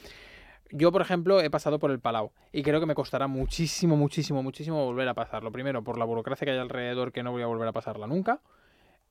Yo, 0.71 0.91
por 0.91 1.03
ejemplo, 1.03 1.39
he 1.39 1.51
pasado 1.51 1.77
por 1.77 1.91
el 1.91 1.99
Palau 1.99 2.31
y 2.51 2.63
creo 2.63 2.79
que 2.79 2.87
me 2.87 2.95
costará 2.95 3.27
muchísimo, 3.27 3.95
muchísimo, 3.95 4.41
muchísimo 4.41 4.85
volver 4.85 5.07
a 5.07 5.13
pasarlo. 5.13 5.51
Primero, 5.51 5.83
por 5.83 5.99
la 5.99 6.05
burocracia 6.05 6.45
que 6.45 6.51
hay 6.51 6.57
alrededor, 6.57 7.11
que 7.11 7.21
no 7.21 7.31
voy 7.31 7.43
a 7.43 7.45
volver 7.45 7.67
a 7.67 7.73
pasarla 7.73 8.07
nunca. 8.07 8.41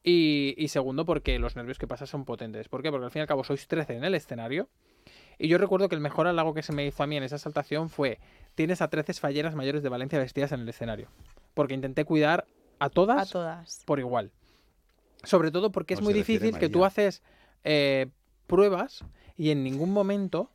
Y, 0.03 0.57
y 0.59 0.67
segundo, 0.67 1.05
porque 1.05 1.39
los 1.39 1.55
nervios 1.55 1.79
que 1.79 1.87
pasas 1.87 2.11
son 2.11 2.25
potentes. 2.25 2.69
¿Por 2.69 2.83
qué? 2.83 2.91
Porque 2.91 3.05
al 3.05 3.13
fin 3.13 3.21
y 3.21 3.23
al 3.23 3.29
cabo 3.29 3.45
sois 3.45 3.69
13 3.69 3.99
en 3.99 4.03
el 4.03 4.17
escenario. 4.17 4.69
Y 5.39 5.49
yo 5.49 5.59
recuerdo 5.59 5.89
que 5.89 5.95
el 5.95 6.01
mejor 6.01 6.27
halago 6.27 6.55
que 6.55 6.63
se 6.63 6.73
me 6.73 6.87
hizo 6.87 7.03
a 7.03 7.07
mí 7.07 7.17
en 7.17 7.23
esa 7.23 7.39
saltación 7.39 7.89
fue: 7.91 8.19
tienes 8.55 8.81
a 8.83 8.89
13 8.89 9.15
falleras 9.15 9.55
mayores 9.55 9.83
de 9.83 9.89
Valencia 9.89 10.19
vestidas 10.19 10.53
en 10.53 10.61
el 10.61 10.69
escenario. 10.69 11.09
Porque 11.55 11.75
intenté 11.75 12.05
cuidar 12.05 12.47
a 12.79 12.87
A 12.87 12.91
todas 12.91 13.31
todas. 13.31 13.83
por 13.87 13.99
igual. 14.01 14.33
Sobre 15.23 15.51
todo 15.51 15.71
porque 15.73 15.95
es 15.95 16.03
muy 16.03 16.13
difícil 16.13 16.59
que 16.59 16.69
tú 16.69 16.85
haces 16.85 17.23
eh, 17.65 18.07
pruebas 18.47 19.05
y 19.37 19.51
en 19.51 19.65
ningún 19.65 19.91
momento 19.91 20.51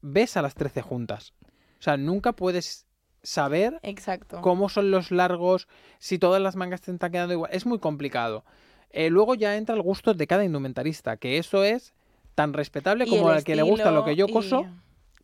ves 0.00 0.36
a 0.36 0.42
las 0.42 0.54
13 0.54 0.82
juntas. 0.82 1.34
O 1.78 1.82
sea, 1.82 1.96
nunca 1.96 2.32
puedes 2.32 2.86
saber 3.22 3.80
Exacto. 3.82 4.40
cómo 4.40 4.68
son 4.68 4.90
los 4.90 5.10
largos, 5.10 5.68
si 5.98 6.18
todas 6.18 6.40
las 6.40 6.56
mangas 6.56 6.80
te 6.80 6.92
están 6.92 7.10
quedando 7.12 7.34
igual. 7.34 7.50
Es 7.52 7.66
muy 7.66 7.78
complicado. 7.78 8.44
Eh, 8.90 9.10
luego 9.10 9.34
ya 9.34 9.56
entra 9.56 9.74
el 9.74 9.82
gusto 9.82 10.14
de 10.14 10.26
cada 10.26 10.44
indumentarista, 10.44 11.16
que 11.16 11.36
eso 11.38 11.64
es 11.64 11.92
tan 12.36 12.52
respetable 12.52 13.04
Y 13.06 13.08
como 13.10 13.30
el 13.30 13.38
al 13.38 13.44
que 13.44 13.56
le 13.56 13.62
gusta 13.62 13.90
lo 13.90 14.04
que 14.04 14.14
yo 14.14 14.28
coso 14.28 14.62
y- 14.62 14.66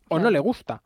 o 0.09 0.19
no 0.19 0.29
le 0.29 0.39
gusta. 0.39 0.83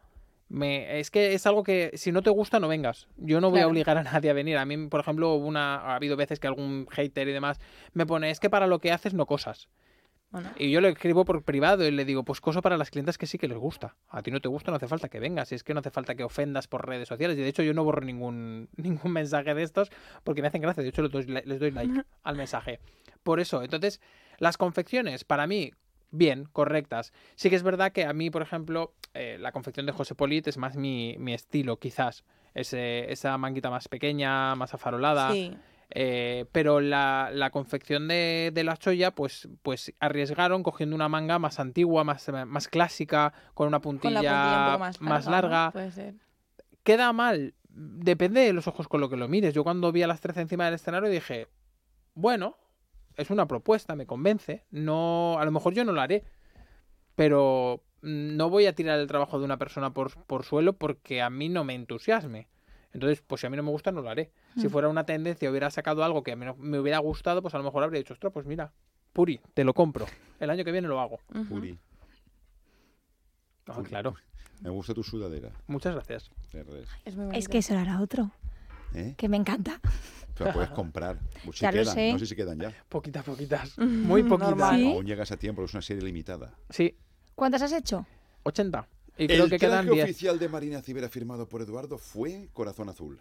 Me, 0.50 1.00
es 1.00 1.10
que 1.12 1.34
es 1.34 1.46
algo 1.46 1.64
que 1.64 1.92
si 1.96 2.12
no 2.12 2.22
te 2.22 2.30
gusta 2.30 2.60
no 2.60 2.68
vengas. 2.70 3.08
Yo 3.18 3.42
no 3.42 3.50
voy 3.50 3.60
a 3.62 3.68
obligar 3.68 3.98
a 3.98 4.04
nadie 4.04 4.30
a 4.30 4.34
venir. 4.34 4.58
A 4.58 4.66
mí, 4.66 4.78
por 4.88 5.00
ejemplo, 5.02 5.34
una, 5.36 5.76
ha 5.78 5.96
habido 5.96 6.16
veces 6.16 6.40
que 6.40 6.48
algún 6.48 6.88
hater 6.92 7.28
y 7.28 7.34
demás 7.34 7.60
me 7.94 8.06
pone, 8.06 8.30
es 8.30 8.40
que 8.40 8.50
para 8.50 8.68
lo 8.68 8.80
que 8.80 8.92
haces 8.92 9.14
no 9.14 9.26
cosas. 9.26 9.68
Bueno, 10.30 10.50
Y 10.58 10.72
yo 10.72 10.80
le 10.82 10.90
escribo 10.90 11.24
por 11.26 11.44
privado 11.44 11.86
y 11.86 11.92
le 11.92 12.04
digo, 12.06 12.24
pues 12.24 12.40
coso 12.42 12.62
para 12.62 12.78
las 12.78 12.92
clientas 12.92 13.18
que 13.18 13.26
sí 13.28 13.38
que 13.38 13.48
les 13.48 13.58
gusta. 13.58 13.96
A 14.10 14.22
ti 14.22 14.30
no 14.32 14.40
te 14.42 14.48
gusta, 14.50 14.72
no 14.72 14.78
hace 14.78 14.88
falta 14.88 15.08
que 15.10 15.20
vengas. 15.22 15.52
Es 15.54 15.64
que 15.64 15.74
no 15.74 15.80
hace 15.80 15.90
falta 15.92 16.16
que 16.16 16.24
ofendas 16.24 16.68
por 16.68 16.86
redes 16.88 17.08
sociales. 17.08 17.38
Y 17.38 17.42
de 17.42 17.48
hecho 17.48 17.64
yo 17.64 17.74
no 17.74 17.84
borro 17.86 18.02
ningún, 18.06 18.70
ningún 18.78 19.12
mensaje 19.12 19.54
de 19.54 19.64
estos 19.64 19.90
porque 20.24 20.42
me 20.42 20.48
hacen 20.50 20.62
gracia. 20.62 20.84
De 20.84 20.90
hecho 20.90 21.02
les 21.02 21.12
doy, 21.12 21.26
les 21.26 21.60
doy 21.60 21.72
like 21.72 22.04
al 22.24 22.36
mensaje. 22.38 22.80
Por 23.24 23.40
eso, 23.42 23.64
entonces, 23.64 24.00
las 24.38 24.58
confecciones, 24.58 25.24
para 25.26 25.48
mí, 25.48 25.72
bien, 26.12 26.46
correctas. 26.52 27.14
Sí 27.36 27.50
que 27.50 27.56
es 27.56 27.64
verdad 27.64 27.92
que 27.92 28.06
a 28.06 28.14
mí, 28.14 28.30
por 28.30 28.42
ejemplo, 28.42 28.94
eh, 29.14 29.38
la 29.40 29.52
confección 29.52 29.86
de 29.86 29.92
José 29.92 30.16
Polit 30.16 30.48
es 30.48 30.58
más 30.58 30.76
mi, 30.78 31.16
mi 31.20 31.34
estilo, 31.34 31.78
quizás. 31.78 32.24
Ese- 32.54 33.12
esa 33.12 33.38
manguita 33.38 33.70
más 33.70 33.88
pequeña, 33.88 34.56
más 34.56 34.74
afarolada. 34.74 35.32
sí. 35.34 35.56
Eh, 35.90 36.44
pero 36.52 36.82
la, 36.82 37.30
la 37.32 37.50
confección 37.50 38.10
de, 38.10 38.52
de 38.54 38.64
la 38.66 38.76
cholla, 38.76 39.12
pues, 39.12 39.48
pues 39.62 39.94
arriesgaron 40.02 40.62
cogiendo 40.62 40.94
una 40.98 41.08
manga 41.08 41.40
más 41.40 41.62
antigua, 41.62 42.04
más, 42.04 42.30
más 42.46 42.68
clásica, 42.68 43.32
con 43.54 43.70
una 43.70 43.80
Con 43.80 43.98
puntilla, 43.98 44.22
la 44.22 44.30
puntilla 44.30 44.60
un 44.60 44.92
poco 44.94 45.04
más 45.10 45.26
larga. 45.26 45.48
¿no? 45.48 45.50
larga. 45.54 45.72
Puede 45.72 45.92
ser. 45.92 46.16
¿Queda 46.84 47.14
mal? 47.14 47.54
Depende 47.70 48.42
de 48.42 48.52
los 48.52 48.68
ojos 48.68 48.90
con 48.90 49.00
lo 49.00 49.10
que 49.10 49.16
lo 49.16 49.30
mires. 49.30 49.54
Yo 49.54 49.64
cuando 49.64 49.94
vi 49.94 50.04
a 50.04 50.08
las 50.08 50.20
13 50.20 50.42
encima 50.42 50.66
del 50.66 50.74
escenario 50.74 51.10
dije, 51.10 51.48
bueno, 52.16 52.58
es 53.18 53.30
una 53.30 53.48
propuesta, 53.48 53.96
me 53.96 54.06
convence. 54.06 54.64
No, 54.72 55.38
a 55.40 55.46
lo 55.46 55.52
mejor 55.52 55.74
yo 55.74 55.84
no 55.84 55.92
lo 55.92 56.02
haré, 56.02 56.24
pero 57.16 57.84
mm, 58.02 58.36
no 58.38 58.50
voy 58.50 58.66
a 58.68 58.74
tirar 58.76 59.00
el 59.00 59.08
trabajo 59.08 59.40
de 59.40 59.46
una 59.46 59.58
persona 59.58 59.94
por, 59.94 60.14
por 60.26 60.44
suelo 60.44 60.74
porque 60.74 61.22
a 61.22 61.30
mí 61.30 61.50
no 61.50 61.64
me 61.64 61.74
entusiasme. 61.76 62.48
Entonces, 62.94 63.22
pues 63.26 63.42
si 63.42 63.48
a 63.48 63.50
mí 63.50 63.58
no 63.58 63.64
me 63.64 63.72
gusta, 63.72 63.92
no 63.92 64.02
lo 64.02 64.10
haré. 64.10 64.32
Si 64.56 64.68
Mm. 64.68 64.70
fuera 64.72 64.88
una 64.88 65.06
tendencia, 65.06 65.50
hubiera 65.52 65.70
sacado 65.70 66.04
algo 66.04 66.24
que 66.24 66.32
a 66.32 66.36
mí 66.36 66.46
no- 66.46 66.56
me 66.56 66.80
hubiera 66.80 67.00
gustado, 67.00 67.42
pues 67.42 67.54
a 67.54 67.58
lo 67.58 67.64
mejor 67.64 67.84
habría 67.84 68.00
dicho, 68.00 68.14
ostras, 68.14 68.32
pues 68.34 68.46
mira, 68.46 68.72
Puri, 69.14 69.40
te 69.54 69.64
lo 69.64 69.74
compro. 69.74 70.06
El 70.40 70.50
año 70.52 70.64
que 70.64 70.72
viene 70.72 70.88
lo 70.88 71.00
hago. 71.00 71.20
Puri, 71.50 71.78
Ah, 73.68 73.74
Puri, 73.74 73.90
claro. 73.90 74.16
me 74.62 74.70
gusta 74.70 74.94
tu 74.94 75.04
sudadera. 75.04 75.52
Muchas 75.68 75.94
gracias. 75.96 76.30
Es 77.06 77.16
muy 77.16 77.36
Es 77.36 77.48
que 77.50 77.58
eso 77.60 77.74
lo 77.74 77.80
hará 77.82 78.00
otro, 78.02 78.32
¿Eh? 78.94 79.14
que 79.18 79.28
me 79.30 79.38
encanta. 79.38 79.80
Te 80.36 80.44
la 80.44 80.54
puedes 80.54 80.70
comprar. 80.70 81.20
Pues 81.44 81.58
si 81.58 81.64
Ya 81.64 81.72
lo 81.72 81.80
quedan, 81.82 81.94
sé. 81.96 82.14
no 82.14 82.20
sé 82.20 82.26
si 82.28 82.36
quedan 82.36 82.60
ya. 82.60 82.74
Poquitas, 82.90 83.24
poquitas. 83.24 83.78
Muy 83.80 84.24
poquitas. 84.24 84.76
¿Sí? 84.76 84.88
Aún 84.88 85.06
llegas 85.06 85.32
a 85.32 85.38
tiempo, 85.38 85.64
es 85.64 85.74
una 85.74 85.82
serie 85.82 86.04
limitada. 86.04 86.54
Sí, 86.70 86.96
¿Cuántas 87.36 87.62
has 87.62 87.72
hecho? 87.74 88.06
80. 88.44 88.88
Y 89.20 89.28
creo 89.28 89.44
el 89.46 89.50
que 89.50 89.60
quedan 89.60 89.86
traje 89.86 90.02
10. 90.02 90.04
oficial 90.06 90.40
de 90.40 90.50
Marina 90.50 90.82
Cibera 90.82 91.10
firmado 91.10 91.48
por 91.48 91.62
Eduardo 91.62 91.98
fue 91.98 92.50
Corazón 92.54 92.90
Azul. 92.90 93.20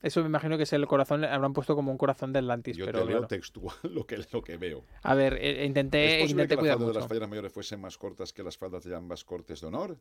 Eso 0.00 0.20
me 0.20 0.28
imagino 0.28 0.56
que 0.56 0.62
es 0.62 0.72
el 0.72 0.86
corazón, 0.86 1.22
le 1.22 1.26
habrán 1.28 1.52
puesto 1.52 1.74
como 1.74 1.90
un 1.90 1.98
corazón 1.98 2.32
de 2.32 2.38
Atlantis, 2.38 2.76
Yo 2.76 2.86
pero 2.86 3.00
te 3.00 3.04
leo 3.06 3.16
claro. 3.16 3.26
textual 3.26 3.74
lo 3.82 4.06
que, 4.06 4.24
lo 4.32 4.42
que 4.42 4.56
veo. 4.56 4.84
A 5.02 5.14
ver, 5.14 5.34
eh, 5.40 5.64
intenté, 5.64 6.18
¿Es 6.18 6.22
posible 6.22 6.44
intenté 6.44 6.54
que 6.54 6.60
cuidar 6.60 6.74
las 6.76 6.78
faldas 6.78 6.94
de 6.94 7.00
las 7.00 7.08
falleras 7.08 7.28
mayores 7.28 7.52
fuesen 7.52 7.80
más 7.80 7.98
cortas 7.98 8.32
que 8.32 8.44
las 8.44 8.56
faldas 8.56 8.84
de 8.84 8.94
ambas 8.94 9.24
cortes 9.24 9.60
de 9.60 9.66
honor? 9.66 9.98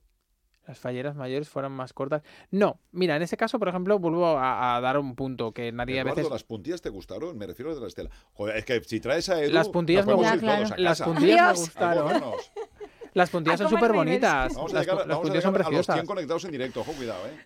Las 0.67 0.79
falleras 0.79 1.15
mayores 1.15 1.47
fueran 1.47 1.71
más 1.71 1.93
cortas. 1.93 2.23
No, 2.51 2.79
mira, 2.91 3.15
en 3.15 3.21
ese 3.21 3.37
caso, 3.37 3.57
por 3.57 3.69
ejemplo, 3.69 3.97
vuelvo 3.99 4.27
a, 4.37 4.75
a 4.75 4.81
dar 4.81 4.97
un 4.99 5.15
punto 5.15 5.53
que 5.53 5.71
nadie 5.71 6.01
a 6.01 6.03
veces... 6.03 6.29
¿las 6.29 6.43
puntillas 6.43 6.81
te 6.81 6.89
gustaron? 6.89 7.37
Me 7.37 7.47
refiero 7.47 7.71
a 7.71 7.75
de 7.75 7.81
la 7.81 7.87
estela. 7.87 8.09
Joder, 8.33 8.57
es 8.57 8.65
que 8.65 8.83
si 8.83 8.99
traes 8.99 9.29
a 9.29 9.41
Edu, 9.41 9.53
Las 9.53 9.69
puntillas 9.69 10.05
nos 10.05 10.19
me 10.19 10.27
a 10.27 10.35
Las 10.77 10.99
casa. 10.99 11.05
puntillas 11.05 11.35
me 11.35 11.41
Adiós. 11.41 11.59
Gustaron. 11.59 12.23
Las 13.13 13.29
puntillas 13.29 13.59
son 13.59 13.69
súper 13.69 13.93
bonitas. 13.93 14.53
Vamos 14.55 14.71
a 14.71 14.75
Las, 14.75 14.85
llegar, 14.85 14.97
las 14.99 15.07
vamos 15.07 15.17
a, 15.17 15.21
puntillas 15.21 15.43
son 15.43 15.53
llegar 15.53 15.67
a 15.67 15.71
los 15.71 15.85
100 15.85 15.85
preciosas. 15.85 16.07
conectados 16.07 16.45
en 16.45 16.51
directo. 16.51 16.81
Ojo, 16.81 16.91
cuidado, 16.93 17.25
¿eh? 17.27 17.45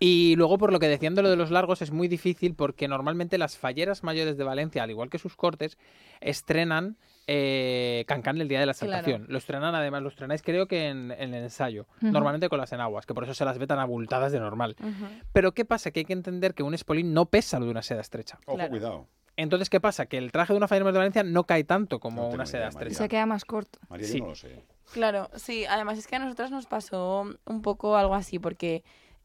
Y 0.00 0.34
luego, 0.36 0.58
por 0.58 0.72
lo 0.72 0.80
que 0.80 0.88
decían 0.88 1.14
de 1.14 1.22
lo 1.22 1.30
de 1.30 1.36
los 1.36 1.50
largos, 1.52 1.82
es 1.82 1.92
muy 1.92 2.08
difícil 2.08 2.54
porque 2.54 2.88
normalmente 2.88 3.38
las 3.38 3.56
falleras 3.56 4.02
mayores 4.02 4.36
de 4.36 4.42
Valencia, 4.44 4.82
al 4.82 4.90
igual 4.90 5.08
que 5.10 5.18
sus 5.18 5.36
cortes, 5.36 5.78
estrenan 6.20 6.96
eh, 7.30 8.04
Cancán 8.08 8.40
el 8.40 8.48
día 8.48 8.58
de 8.58 8.64
la 8.66 8.72
Claro. 8.72 8.90
exaltación. 8.92 9.26
Lo 9.28 9.36
estrenan, 9.36 9.74
además, 9.74 10.02
lo 10.02 10.08
estrenáis 10.08 10.40
creo 10.42 10.66
que 10.66 10.88
en, 10.88 11.10
en 11.12 11.34
el 11.34 11.44
ensayo. 11.44 11.86
Normalmente 12.00 12.48
con 12.48 12.58
las 12.58 12.72
enaguas, 12.72 13.04
que 13.04 13.12
por 13.14 13.24
eso 13.24 13.34
se 13.34 13.44
las 13.44 13.58
ve 13.58 13.66
tan 13.66 13.78
abultadas 13.78 14.32
de 14.32 14.40
normal. 14.40 14.76
Pero 15.32 15.52
¿qué 15.52 15.64
pasa? 15.66 15.90
Que 15.90 16.00
hay 16.00 16.04
que 16.06 16.14
entender 16.14 16.54
que 16.54 16.62
un 16.62 16.72
espolín 16.74 17.12
no 17.12 17.26
pesa 17.26 17.58
lo 17.58 17.66
de 17.66 17.70
una 17.70 17.82
seda 17.82 18.00
estrecha. 18.00 18.38
Ojo, 18.46 18.56
Claro. 18.56 18.70
cuidado. 18.70 19.06
Entonces, 19.36 19.70
¿qué 19.70 19.78
pasa? 19.78 20.06
Que 20.06 20.18
el 20.18 20.32
traje 20.32 20.52
de 20.52 20.56
una 20.56 20.66
mayor 20.68 20.86
de 20.92 20.98
Valencia 20.98 21.22
no 21.22 21.44
cae 21.44 21.62
tanto 21.64 22.00
como 22.00 22.22
No 22.22 22.28
una 22.28 22.36
idea, 22.38 22.46
seda 22.46 22.60
María. 22.64 22.68
estrecha. 22.70 22.98
Se 23.04 23.08
queda 23.08 23.26
más 23.26 23.44
corto. 23.44 23.78
María, 23.88 24.06
Sí. 24.08 24.18
yo 24.18 24.24
no 24.24 24.30
lo 24.30 24.34
sé. 24.34 24.64
Claro, 24.92 25.30
sí, 25.36 25.64
además 25.66 25.98
es 25.98 26.06
que 26.08 26.16
a 26.16 26.18
nosotras 26.18 26.50
nos 26.50 26.66
pasó 26.66 27.24
un 27.44 27.62
poco 27.62 27.96
algo 27.96 28.14
así, 28.14 28.38
porque 28.38 28.82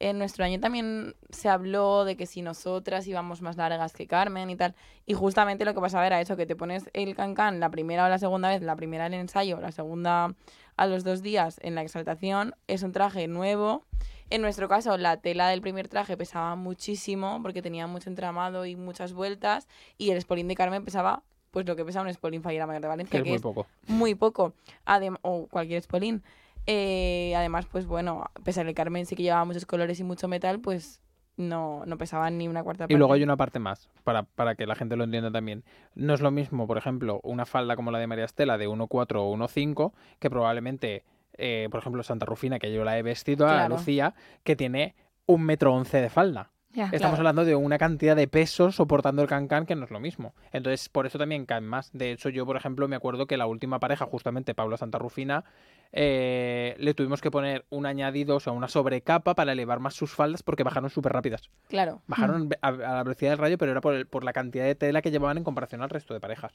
en 0.10 0.18
nuestro 0.20 0.44
año 0.44 0.60
también 0.60 1.16
se 1.30 1.50
habló 1.50 2.04
de 2.06 2.18
que 2.18 2.26
si 2.26 2.42
nosotras 2.42 3.08
íbamos 3.08 3.42
más 3.42 3.56
largas 3.58 3.94
que 3.94 4.06
Carmen 4.08 4.50
y 4.50 4.56
tal, 4.56 4.76
y 5.06 5.14
justamente 5.14 5.66
lo 5.66 5.74
que 5.74 5.80
pasaba 5.80 6.06
era 6.06 6.20
eso, 6.20 6.36
que 6.36 6.46
te 6.46 6.56
pones 6.56 6.90
el 6.94 7.16
cancán 7.16 7.60
la 7.60 7.70
primera 7.70 8.06
o 8.06 8.10
la 8.10 8.20
segunda 8.20 8.50
vez, 8.50 8.62
la 8.62 8.76
primera 8.76 9.06
en 9.06 9.14
el 9.14 9.22
ensayo, 9.22 9.62
la 9.62 9.72
segunda 9.72 10.34
a 10.76 10.88
los 10.88 11.04
dos 11.04 11.22
días 11.22 11.60
en 11.64 11.76
la 11.76 11.82
exaltación, 11.84 12.56
es 12.68 12.84
un 12.84 12.92
traje 12.92 13.28
nuevo. 13.28 13.84
En 14.30 14.42
nuestro 14.42 14.68
caso, 14.68 14.98
la 14.98 15.18
tela 15.18 15.48
del 15.50 15.62
primer 15.62 15.88
traje 15.88 16.18
pesaba 16.18 16.56
muchísimo, 16.56 17.40
porque 17.44 17.62
tenía 17.62 17.86
mucho 17.88 18.10
entramado 18.10 18.66
y 18.66 18.76
muchas 18.76 19.14
vueltas, 19.14 19.68
y 19.98 20.10
el 20.12 20.20
spolín 20.22 20.48
de 20.48 20.56
Carmen 20.56 20.84
pesaba 20.84 21.22
pues 21.52 21.68
lo 21.68 21.76
que 21.76 21.86
pesa 21.86 22.02
un 22.02 22.12
spolín 22.12 22.42
fallera 22.42 22.66
mayor 22.66 22.82
de 22.82 22.88
Que 22.88 22.90
Valencia, 22.90 23.18
es 23.20 23.24
que 23.24 23.30
muy 23.30 23.36
es 23.36 23.42
poco. 23.44 23.68
muy 23.88 24.16
poco, 24.16 24.54
Adem- 24.88 25.20
o 25.22 25.46
cualquier 25.46 25.78
espolín. 25.78 26.24
Eh, 26.66 27.34
además, 27.36 27.66
pues 27.66 27.86
bueno, 27.86 28.24
a 28.36 28.40
pesar 28.42 28.66
de 28.66 28.72
que 28.72 28.76
Carmen 28.76 29.06
sí 29.06 29.16
que 29.16 29.24
llevaba 29.24 29.46
muchos 29.46 29.66
colores 29.66 30.00
y 30.00 30.04
mucho 30.04 30.28
metal, 30.28 30.60
pues 30.60 31.02
no, 31.36 31.84
no 31.86 31.98
pesaban 31.98 32.38
ni 32.38 32.48
una 32.48 32.64
cuarta 32.64 32.84
parte. 32.86 32.94
Y 32.94 32.98
luego 32.98 33.14
hay 33.14 33.24
una 33.24 33.38
parte 33.38 33.60
más, 33.60 33.90
para, 34.04 34.24
para 34.24 34.56
que 34.56 34.66
la 34.66 34.76
gente 34.76 34.96
lo 34.96 35.04
entienda 35.04 35.32
también. 35.32 35.64
No 35.96 36.14
es 36.14 36.22
lo 36.22 36.32
mismo, 36.32 36.68
por 36.68 36.78
ejemplo, 36.78 37.20
una 37.24 37.46
falda 37.46 37.76
como 37.76 37.92
la 37.92 38.00
de 38.00 38.08
María 38.08 38.26
Estela 38.26 38.58
de 38.58 38.68
1,4 38.68 39.16
o 39.18 39.36
1,5, 39.36 39.94
que 40.20 40.30
probablemente, 40.30 41.04
eh, 41.38 41.68
por 41.72 41.80
ejemplo, 41.80 42.04
Santa 42.04 42.26
Rufina, 42.26 42.60
que 42.60 42.72
yo 42.72 42.84
la 42.84 42.98
he 42.98 43.04
vestido 43.04 43.48
a. 43.48 43.68
Lucía, 43.68 44.14
que 44.44 44.56
tiene 44.56 44.96
un 45.26 45.44
metro 45.44 45.74
once 45.74 46.00
de 46.00 46.10
falda. 46.10 46.52
Ya. 46.74 46.86
Estamos 46.86 47.00
Claro. 47.02 47.18
hablando 47.18 47.46
de 47.46 47.56
una 47.56 47.78
cantidad 47.78 48.16
de 48.16 48.28
pesos 48.28 48.76
soportando 48.76 49.22
el 49.22 49.28
cancán 49.28 49.66
que 49.68 49.76
no 49.76 49.86
es 49.86 49.92
lo 49.92 50.00
mismo. 50.00 50.34
Entonces, 50.52 50.90
por 50.90 51.06
eso 51.06 51.20
también 51.20 51.46
caen 51.46 51.66
más. 51.68 51.92
De 51.94 52.12
hecho, 52.12 52.30
yo, 52.30 52.46
por 52.48 52.58
ejemplo, 52.58 52.88
me 52.88 52.96
acuerdo 52.96 53.28
que 53.28 53.38
la 53.38 53.46
última 53.46 53.80
pareja, 53.80 54.06
justamente 54.06 54.56
Pablo 54.56 54.76
Santarrufina, 54.76 55.44
eh, 55.92 56.76
le 56.80 56.94
tuvimos 56.96 57.22
que 57.22 57.30
poner 57.30 57.66
un 57.70 57.86
añadido, 57.86 58.38
o 58.38 58.40
sea, 58.40 58.54
una 58.54 58.68
sobrecapa 58.68 59.36
para 59.36 59.52
elevar 59.52 59.80
más 59.80 59.94
sus 59.94 60.12
faldas 60.14 60.42
porque 60.42 60.64
bajaron 60.64 60.90
súper 60.90 61.14
rápidas. 61.14 61.52
Claro. 61.70 62.02
Bajaron 62.08 62.50
a, 62.62 62.68
a 62.70 62.72
la 62.72 63.04
velocidad 63.04 63.30
del 63.32 63.40
rayo, 63.40 63.58
pero 63.60 63.72
era 63.72 63.82
por, 63.82 63.94
el- 63.94 64.08
por 64.08 64.24
la 64.24 64.34
cantidad 64.34 64.66
de 64.66 64.74
tela 64.74 65.04
que 65.04 65.12
llevaban 65.12 65.38
en 65.38 65.44
comparación 65.44 65.84
al 65.84 65.92
resto 65.92 66.16
de 66.16 66.20
parejas. 66.20 66.54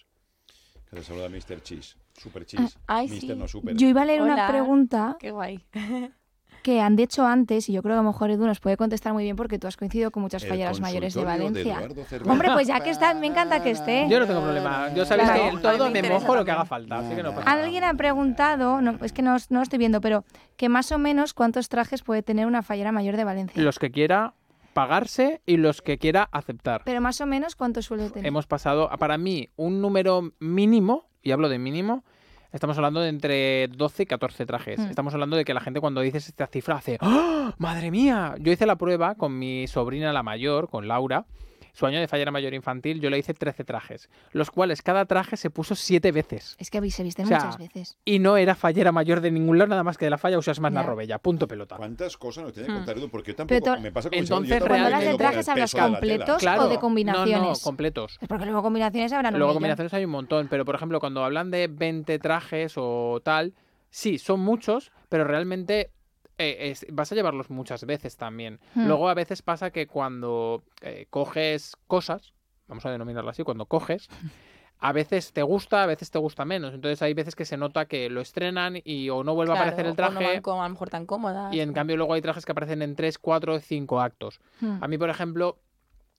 Que 0.90 0.96
le 0.96 1.02
saluda 1.04 1.28
Mr. 1.28 1.62
Cheese. 1.62 1.96
Super 2.14 2.44
Cheese. 2.44 2.76
Ay, 2.86 3.06
Mr. 3.08 3.20
sí. 3.20 3.34
no 3.36 3.46
super. 3.46 3.76
Yo 3.76 3.86
iba 3.86 4.02
a 4.02 4.04
leer 4.06 4.22
una 4.22 4.48
pregunta 4.48 5.16
Qué 5.20 5.30
guay. 5.30 5.64
que 6.62 6.80
han 6.80 6.96
dicho 6.96 7.24
antes, 7.26 7.68
y 7.68 7.72
yo 7.72 7.82
creo 7.82 7.94
que 7.94 8.00
a 8.00 8.02
lo 8.02 8.08
mejor 8.08 8.30
Edu 8.30 8.46
nos 8.46 8.60
puede 8.60 8.76
contestar 8.76 9.12
muy 9.12 9.24
bien 9.24 9.36
porque 9.36 9.58
tú 9.58 9.66
has 9.66 9.76
coincidido 9.76 10.10
con 10.10 10.22
muchas 10.22 10.42
El 10.42 10.48
falleras 10.50 10.80
mayores 10.80 11.14
de 11.14 11.24
Valencia. 11.24 11.80
Cervera. 12.08 12.32
Hombre, 12.32 12.50
pues 12.52 12.66
ya 12.68 12.80
que 12.80 12.90
está, 12.90 13.14
me 13.14 13.26
encanta 13.28 13.62
que 13.62 13.70
esté. 13.70 14.06
Yo 14.10 14.20
no 14.20 14.26
tengo 14.26 14.40
problema. 14.42 14.92
Yo 14.94 15.04
sabéis 15.04 15.28
Claro. 15.28 15.42
que 15.42 15.48
en 15.48 15.62
todo 15.62 15.90
me 15.90 16.02
me 16.02 16.10
mojo 16.10 16.34
lo 16.34 16.44
que 16.44 16.50
también. 16.50 16.54
haga 16.56 16.64
falta, 16.64 16.98
así 16.98 17.14
que 17.14 17.22
no 17.22 17.30
pasa 17.34 17.44
nada. 17.44 17.62
Alguien 17.64 17.84
ha 17.84 17.94
preguntado, 17.94 18.80
no, 18.80 18.98
es 19.02 19.12
que 19.12 19.22
no, 19.22 19.36
no 19.50 19.58
lo 19.58 19.62
estoy 19.62 19.78
viendo, 19.78 20.00
pero 20.00 20.24
que 20.56 20.68
más 20.68 20.90
o 20.92 20.98
menos 20.98 21.34
cuántos 21.34 21.68
trajes 21.68 22.02
puede 22.02 22.22
tener 22.22 22.46
una 22.46 22.62
fallera 22.62 22.92
mayor 22.92 23.16
de 23.16 23.24
Valencia. 23.24 23.62
Los 23.62 23.78
que 23.78 23.90
quiera 23.90 24.34
pagarse 24.74 25.40
y 25.46 25.56
los 25.56 25.82
que 25.82 25.98
quiera 25.98 26.28
aceptar. 26.32 26.82
Pero 26.84 27.00
más 27.00 27.20
o 27.20 27.26
menos 27.26 27.56
cuántos 27.56 27.86
suele 27.86 28.10
tener. 28.10 28.26
hemos 28.26 28.46
pasado, 28.46 28.88
para 28.98 29.18
mí, 29.18 29.48
un 29.56 29.80
número 29.80 30.32
mínimo, 30.38 31.06
y 31.22 31.32
hablo 31.32 31.48
de 31.48 31.58
mínimo, 31.58 32.04
estamos 32.52 32.76
hablando 32.76 33.00
de 33.00 33.08
entre 33.08 33.68
12 33.68 34.04
y 34.04 34.06
14 34.06 34.46
trajes. 34.46 34.78
Hmm. 34.78 34.90
Estamos 34.90 35.14
hablando 35.14 35.36
de 35.36 35.44
que 35.44 35.54
la 35.54 35.60
gente 35.60 35.80
cuando 35.80 36.00
dices 36.00 36.28
esta 36.28 36.46
cifra 36.46 36.76
hace 36.76 36.98
¡Ah! 37.00 37.54
¡Madre 37.58 37.90
mía! 37.90 38.34
Yo 38.40 38.52
hice 38.52 38.66
la 38.66 38.76
prueba 38.76 39.14
con 39.14 39.38
mi 39.38 39.66
sobrina 39.66 40.12
la 40.12 40.22
mayor, 40.22 40.68
con 40.68 40.88
Laura. 40.88 41.26
Su 41.72 41.86
año 41.86 42.00
de 42.00 42.08
fallera 42.08 42.30
mayor 42.30 42.54
infantil, 42.54 43.00
yo 43.00 43.10
le 43.10 43.18
hice 43.18 43.34
13 43.34 43.64
trajes, 43.64 44.08
los 44.32 44.50
cuales 44.50 44.82
cada 44.82 45.04
traje 45.06 45.36
se 45.36 45.50
puso 45.50 45.74
7 45.74 46.12
veces. 46.12 46.56
Es 46.58 46.70
que 46.70 46.78
se 46.90 47.02
O 47.02 47.10
sea, 47.10 47.24
muchas 47.24 47.58
veces. 47.58 47.98
Y 48.04 48.18
no 48.18 48.36
era 48.36 48.54
fallera 48.54 48.92
mayor 48.92 49.20
de 49.20 49.30
ningún 49.30 49.58
lado, 49.58 49.68
nada 49.70 49.84
más 49.84 49.96
que 49.98 50.06
de 50.06 50.10
la 50.10 50.18
falla 50.18 50.38
usas 50.38 50.58
más 50.60 50.72
Ya. 50.72 50.80
la 50.80 50.86
robella. 50.86 51.18
Punto 51.18 51.46
pelota. 51.46 51.76
¿Cuántas 51.76 52.16
cosas 52.16 52.44
nos 52.44 52.52
tiene 52.52 52.66
que 52.66 52.72
Hmm. 52.72 52.76
contar 52.78 52.98
Edu? 52.98 53.08
Porque 53.08 53.32
yo 53.32 53.36
tampoco 53.36 53.60
to- 53.74 53.80
me 53.80 53.92
pasa 53.92 54.08
con 54.10 54.18
Entonces, 54.18 54.62
Cuando 54.62 54.88
de 55.00 55.16
trajes, 55.16 55.48
¿hablas 55.48 55.74
completos 55.74 56.38
Claro. 56.38 56.62
o 56.62 56.64
de 56.64 56.68
No, 56.70 56.74
no, 56.74 56.80
combinaciones? 56.80 57.62
completos. 57.62 58.18
Es 58.20 58.28
porque 58.28 58.44
luego 58.46 58.62
combinaciones 58.62 59.12
habrán 59.12 59.38
Luego 59.38 59.54
combinaciones 59.54 59.92
hay 59.94 60.04
un 60.04 60.10
montón, 60.10 60.48
pero 60.48 60.64
por 60.64 60.74
ejemplo, 60.74 61.00
cuando 61.00 61.24
hablan 61.24 61.50
de 61.50 61.68
20 61.68 62.18
trajes 62.18 62.74
o 62.76 63.20
tal, 63.22 63.54
sí, 63.90 64.18
son 64.18 64.40
muchos, 64.40 64.92
pero 65.08 65.24
realmente 65.24 65.90
eh, 66.38 66.70
es- 66.70 66.86
vas 66.90 67.10
a 67.12 67.14
llevarlos 67.14 67.50
muchas 67.50 67.84
veces 67.84 68.16
también. 68.16 68.60
Hmm. 68.74 68.86
Luego 68.86 69.08
a 69.08 69.14
veces 69.14 69.42
pasa 69.42 69.70
que 69.70 69.86
cuando 69.86 70.62
eh, 70.82 71.06
coges 71.10 71.76
cosas, 71.86 72.32
vamos 72.68 72.86
a 72.86 72.90
denominarlo 72.90 73.30
así, 73.30 73.42
cuando 73.42 73.66
coges, 73.66 74.08
a 74.80 74.92
veces 74.92 75.32
te 75.32 75.42
gusta, 75.42 75.82
a 75.82 75.86
veces 75.86 76.10
te 76.10 76.18
gusta 76.18 76.44
menos. 76.44 76.72
Entonces 76.74 77.02
hay 77.02 77.12
veces 77.14 77.34
que 77.34 77.44
se 77.44 77.56
nota 77.56 77.86
que 77.86 78.08
lo 78.10 78.20
estrenan 78.20 78.78
y 78.84 79.10
o 79.10 79.24
no 79.24 79.34
vuelve 79.34 79.52
a 79.52 79.56
aparecer 79.56 79.86
el 79.86 79.92
o 79.92 79.94
no 79.94 79.96
traje. 79.96 80.24
van 80.24 80.42
como 80.42 80.62
a 80.62 80.68
lo 80.68 80.72
mejor 80.74 80.90
tan 80.90 81.04
cómodas. 81.06 81.52
Y 81.52 81.60
en 81.60 81.72
cambio 81.72 81.96
luego 81.96 82.14
hay 82.14 82.22
trajes 82.22 82.46
que 82.46 82.52
aparecen 82.52 82.82
en 82.82 82.94
3, 82.94 83.18
4, 83.18 83.58
5 83.60 84.00
actos. 84.00 84.40
Hmm. 84.60 84.82
A 84.82 84.86
mí, 84.88 84.96
por 84.96 85.10
ejemplo, 85.10 85.58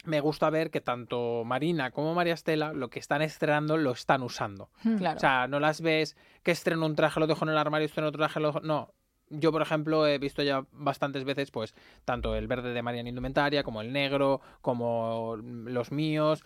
me 0.06 0.20
gusta 0.22 0.50
ver 0.50 0.72
que 0.72 0.82
tanto 0.82 1.44
Marina 1.46 1.92
como 1.92 2.14
María 2.14 2.34
Estela 2.34 2.72
lo 2.74 2.90
que 2.90 3.00
están 3.00 3.22
estrenando 3.22 3.78
lo 3.78 3.92
están 3.92 4.24
usando. 4.24 4.70
Hmm. 4.84 4.98
Claro. 4.98 5.18
O 5.18 5.20
sea, 5.20 5.48
no 5.48 5.60
las 5.60 5.80
ves 5.82 6.18
que 6.44 6.52
estreno 6.52 6.86
un 6.86 6.96
traje, 6.96 7.20
lo 7.20 7.28
dejo 7.28 7.46
en 7.46 7.52
el 7.52 7.58
armario, 7.58 7.86
estreno 7.86 8.10
otro 8.10 8.20
traje, 8.20 8.40
lo 8.40 8.48
dejo... 8.48 8.60
No. 8.62 8.94
Yo, 9.30 9.52
por 9.52 9.62
ejemplo, 9.62 10.08
he 10.08 10.18
visto 10.18 10.42
ya 10.42 10.66
bastantes 10.72 11.24
veces, 11.24 11.52
pues, 11.52 11.76
tanto 12.06 12.36
el 12.36 12.48
verde 12.48 12.74
de 12.74 12.82
María 12.82 13.02
en 13.02 13.08
Indumentaria, 13.08 13.64
como 13.64 13.82
el 13.82 13.94
negro, 13.94 14.42
como 14.62 15.38
los 15.38 15.92
míos. 15.92 16.44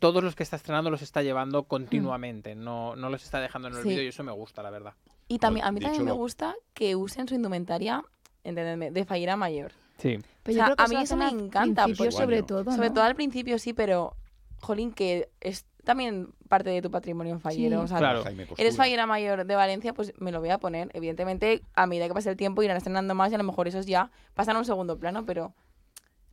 Todos 0.00 0.24
los 0.24 0.34
que 0.34 0.42
está 0.42 0.56
estrenando 0.56 0.90
los 0.90 1.02
está 1.02 1.22
llevando 1.22 1.64
continuamente, 1.64 2.54
no, 2.54 2.96
no 2.96 3.10
los 3.10 3.22
está 3.22 3.40
dejando 3.40 3.68
en 3.68 3.74
el 3.74 3.82
Sí. 3.82 3.88
vídeo 3.90 4.02
y 4.02 4.08
eso 4.08 4.24
me 4.24 4.32
gusta, 4.32 4.62
la 4.62 4.70
verdad. 4.70 4.94
Y 5.28 5.38
también, 5.38 5.66
a 5.66 5.72
mí 5.72 5.78
dicho 5.78 5.90
también 5.92 6.06
me 6.06 6.12
gusta 6.12 6.54
que 6.72 6.96
usen 6.96 7.28
su 7.28 7.34
indumentaria, 7.34 8.02
entendedme, 8.42 8.90
de 8.90 9.04
fallera 9.04 9.36
mayor. 9.36 9.72
Sí. 9.98 10.18
Pero 10.42 10.54
o 10.54 10.58
sea, 10.58 10.68
yo 10.68 10.74
creo 10.74 10.76
que 10.76 10.82
a 10.82 10.98
mí 10.98 11.04
eso 11.04 11.16
me 11.16 11.28
encanta, 11.28 11.84
principio 11.84 12.06
pues, 12.06 12.14
sobre 12.16 12.42
todo. 12.42 12.64
Sobre 12.72 12.90
todo 12.90 13.04
al 13.04 13.14
principio 13.14 13.58
sí, 13.58 13.72
pero, 13.72 14.16
jolín, 14.60 14.92
que 14.92 15.28
es 15.40 15.66
también 15.84 16.28
parte 16.48 16.70
de 16.70 16.82
tu 16.82 16.90
patrimonio 16.90 17.38
fallero. 17.38 17.78
Sí. 17.78 17.84
O 17.84 17.88
sea, 17.88 17.98
Claro. 17.98 18.24
Eres 18.56 18.76
fallera 18.76 19.06
mayor 19.06 19.44
de 19.46 19.54
Valencia, 19.54 19.92
pues 19.94 20.12
me 20.18 20.32
lo 20.32 20.40
voy 20.40 20.50
a 20.50 20.58
poner. 20.58 20.90
Evidentemente, 20.94 21.62
a 21.74 21.86
medida 21.86 22.08
que 22.08 22.14
pase 22.14 22.30
el 22.30 22.36
tiempo 22.36 22.62
irán 22.62 22.76
estrenando 22.76 23.14
más 23.14 23.30
y 23.30 23.34
a 23.34 23.38
lo 23.38 23.44
mejor 23.44 23.68
esos 23.68 23.86
ya 23.86 24.10
pasan 24.34 24.56
a 24.56 24.58
un 24.60 24.64
segundo 24.64 24.98
plano, 24.98 25.24
pero 25.24 25.54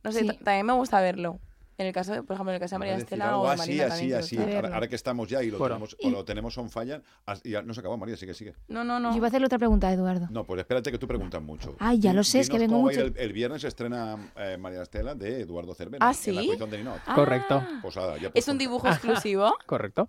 no 0.02 0.10
sé, 0.12 0.20
Sí. 0.20 0.26
también 0.42 0.66
me 0.66 0.72
gusta 0.72 1.00
verlo. 1.00 1.38
En 1.82 1.88
el 1.88 1.92
caso 1.92 2.12
de, 2.12 2.22
por 2.22 2.34
ejemplo, 2.34 2.52
en 2.52 2.54
el 2.54 2.60
caso 2.60 2.76
de 2.76 2.78
María 2.78 2.96
Estela 2.96 3.36
o 3.38 3.44
de 3.44 3.50
así, 3.50 3.58
Marina 3.78 4.18
así, 4.18 4.36
Ahora, 4.38 4.86
que 4.88 4.94
estamos 4.94 5.28
ya 5.28 5.42
y 5.42 5.50
lo 5.50 5.58
Bueno. 5.58 5.74
tenemos, 5.74 5.96
o 6.00 6.10
lo 6.10 6.24
tenemos 6.24 6.56
on 6.58 6.70
fire, 6.70 7.02
as- 7.26 7.42
ya 7.42 7.60
no 7.62 7.74
se 7.74 7.80
acabó, 7.80 7.96
María, 7.96 8.16
sigue, 8.16 8.34
sigue. 8.34 8.54
No, 8.68 8.84
no, 8.84 9.00
no. 9.00 9.10
Yo 9.10 9.16
iba 9.16 9.26
a 9.26 9.28
hacerle 9.28 9.46
otra 9.46 9.58
pregunta 9.58 9.88
a 9.88 9.92
Eduardo. 9.92 10.28
No, 10.30 10.44
pues 10.44 10.60
espérate 10.60 10.92
que 10.92 10.98
tú 10.98 11.08
preguntas 11.08 11.42
mucho. 11.42 11.74
Ay, 11.80 11.98
ya 11.98 12.12
lo 12.12 12.22
sé, 12.22 12.38
es 12.40 12.48
que 12.48 12.58
vengo 12.58 12.78
mucho- 12.78 13.00
El, 13.00 13.14
el 13.16 13.32
viernes 13.32 13.62
se 13.62 13.68
estrena 13.68 14.30
eh, 14.36 14.56
María 14.58 14.82
Estela 14.82 15.14
de 15.16 15.40
Eduardo 15.40 15.74
Cervera. 15.74 16.06
¿Ah, 16.06 16.10
En 16.10 16.12
la 16.12 16.14
sí? 16.14 16.30
exposición 16.30 16.70
de 16.70 16.78
Ninot. 16.78 17.00
Ah, 17.04 17.14
Correcto. 17.16 17.62
Posada, 17.82 18.16
ya 18.18 18.30
Es 18.32 18.46
un 18.46 18.58
dibujo 18.58 18.86
exclusivo. 18.86 19.52
Correcto. 19.66 20.08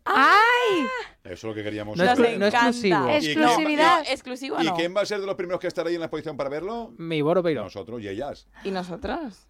Eso 1.24 1.34
es 1.34 1.44
lo 1.44 1.54
que 1.56 1.64
queríamos 1.64 1.98
No 1.98 2.04
no 2.06 2.12
exclusivo. 2.12 3.08
¿Y 3.08 3.20
quién- 3.20 3.40
Exclusividad. 3.42 4.04
Exclusivo 4.10 4.62
¿Y 4.62 4.66
no. 4.66 4.76
quién 4.76 4.94
va 4.96 5.02
a 5.02 5.06
ser 5.06 5.20
de 5.22 5.26
los 5.26 5.36
primeros 5.36 5.60
que 5.60 5.68
estará 5.68 5.90
ahí 5.90 5.96
en 5.96 6.02
la 6.02 6.06
exposición 6.08 6.38
para 6.38 6.50
verlo? 6.50 6.94
Mi 6.98 7.22
Boro 7.22 7.42
Peiro. 7.42 7.64
Nosotros 7.64 8.02
y 8.02 8.08
ellas. 8.10 8.48
¿Y 8.64 8.72
nosotros? 8.72 9.48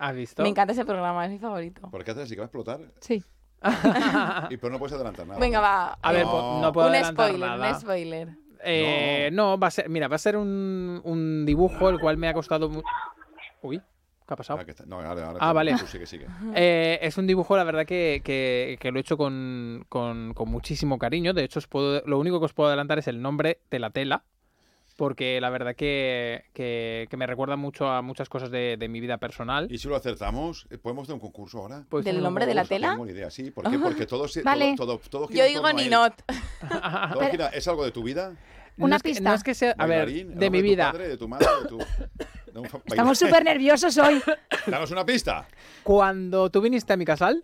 ¿Has 0.00 0.14
visto? 0.16 0.42
Me 0.42 0.48
encanta 0.48 0.72
ese 0.72 0.84
programa, 0.84 1.24
es 1.26 1.30
mi 1.30 1.38
favorito. 1.38 1.82
¿Por 1.90 2.02
qué 2.02 2.10
haces 2.12 2.24
así 2.24 2.34
que 2.34 2.40
va 2.40 2.44
a 2.44 2.46
explotar? 2.46 2.80
Sí. 3.00 3.22
Y 4.50 4.56
pero 4.56 4.70
no 4.72 4.78
puedes 4.78 4.94
adelantar 4.94 5.26
nada. 5.26 5.38
Venga, 5.38 5.60
va. 5.60 5.98
A 6.00 6.12
ver, 6.12 6.24
No. 6.24 6.30
po- 6.30 6.58
no 6.62 6.72
puedo 6.72 6.88
un 6.88 6.94
adelantar 6.94 7.28
spoiler, 7.28 7.48
nada. 7.50 7.68
un 7.74 7.80
spoiler. 7.80 8.28
Eh, 8.64 9.30
no. 9.32 9.58
va 9.58 9.66
a 9.68 9.70
ser, 9.70 9.88
mira, 9.88 10.08
va 10.08 10.16
a 10.16 10.18
ser 10.18 10.36
un, 10.36 11.00
un 11.04 11.44
dibujo 11.46 11.88
el 11.90 11.98
cual 12.00 12.16
me 12.16 12.28
ha 12.28 12.34
costado 12.34 12.68
mu- 12.70 12.82
Uy, 13.62 13.78
¿qué 14.26 14.34
ha 14.34 14.36
pasado? 14.36 14.58
Ah, 14.60 14.84
No, 14.86 14.96
ahora, 15.00 15.26
ahora 15.26 15.38
Ah, 15.40 15.52
vale. 15.52 15.74
tú 15.78 15.86
sigue, 15.86 16.06
sigue. 16.06 16.26
Eh, 16.54 16.98
es 17.02 17.18
un 17.18 17.26
dibujo, 17.26 17.54
la 17.56 17.64
verdad, 17.64 17.84
que, 17.84 18.22
que- 18.24 18.78
que 18.80 18.90
lo 18.92 18.98
he 18.98 19.00
hecho 19.02 19.18
con, 19.18 19.84
con- 19.90 20.32
con 20.34 20.48
muchísimo 20.50 20.98
cariño. 20.98 21.34
De 21.34 21.44
hecho, 21.44 21.58
os 21.58 21.66
puedo, 21.66 22.02
lo 22.06 22.18
único 22.18 22.38
que 22.38 22.46
os 22.46 22.54
puedo 22.54 22.68
adelantar 22.68 22.98
es 22.98 23.08
el 23.08 23.20
nombre 23.20 23.60
de 23.70 23.78
la 23.78 23.90
tela. 23.90 24.24
Porque 25.00 25.40
la 25.40 25.48
verdad 25.48 25.74
que, 25.74 26.44
que- 26.52 27.06
que 27.08 27.16
me 27.16 27.26
recuerda 27.26 27.56
mucho 27.56 27.88
a 27.88 28.02
muchas 28.02 28.28
cosas 28.28 28.50
de, 28.50 28.76
de 28.78 28.86
mi 28.86 29.00
vida 29.00 29.16
personal. 29.16 29.66
¿Y 29.72 29.78
si 29.78 29.88
lo 29.88 29.96
acertamos? 29.96 30.66
eh, 30.68 30.76
¿Podemos 30.76 31.04
hacer 31.04 31.14
un 31.14 31.20
concurso 31.20 31.56
ahora? 31.60 31.86
Pues 31.88 32.04
¿Del 32.04 32.22
nombre 32.22 32.44
de 32.44 32.52
la 32.52 32.66
tela? 32.66 32.90
Tengo 32.90 33.06
ni 33.06 33.12
idea, 33.12 33.30
sí. 33.30 33.50
¿Por 33.50 33.70
qué? 33.70 33.78
Porque 33.78 34.04
todos... 34.04 34.38
Vale. 34.44 34.74
Todo, 34.76 34.98
todo, 34.98 35.08
todo 35.08 35.28
gira 35.28 35.44
Yo 35.44 35.48
digo. 35.48 35.62
Todo 35.62 37.30
gira- 37.30 37.48
¿Es 37.54 37.66
algo 37.66 37.82
de 37.82 37.92
tu 37.92 38.02
vida? 38.02 38.34
No 38.76 38.84
Una 38.84 38.96
es 38.96 39.02
que- 39.02 39.08
pista. 39.08 39.30
no 39.30 39.34
es 39.34 39.42
que 39.42 39.54
sea. 39.54 39.74
A 39.78 39.86
ver. 39.86 40.06
¿El 40.10 40.34
de 40.38 40.50
mi 40.50 40.58
tu 40.58 40.64
vida. 40.64 40.92
padre, 40.92 41.08
de 41.08 41.16
tu 41.16 41.28
madre, 41.28 41.46
de 41.62 41.68
tu... 41.70 41.78
de 41.78 42.58
un 42.60 42.66
Estamos 42.84 43.18
súper 43.18 43.42
nerviosos 43.42 43.96
hoy. 43.96 44.20
Danos 44.66 44.90
una 44.90 45.06
pista. 45.06 45.48
Cuando 45.82 46.50
tú 46.50 46.60
viniste 46.60 46.92
a 46.92 46.96
mi 46.98 47.06
casal, 47.06 47.42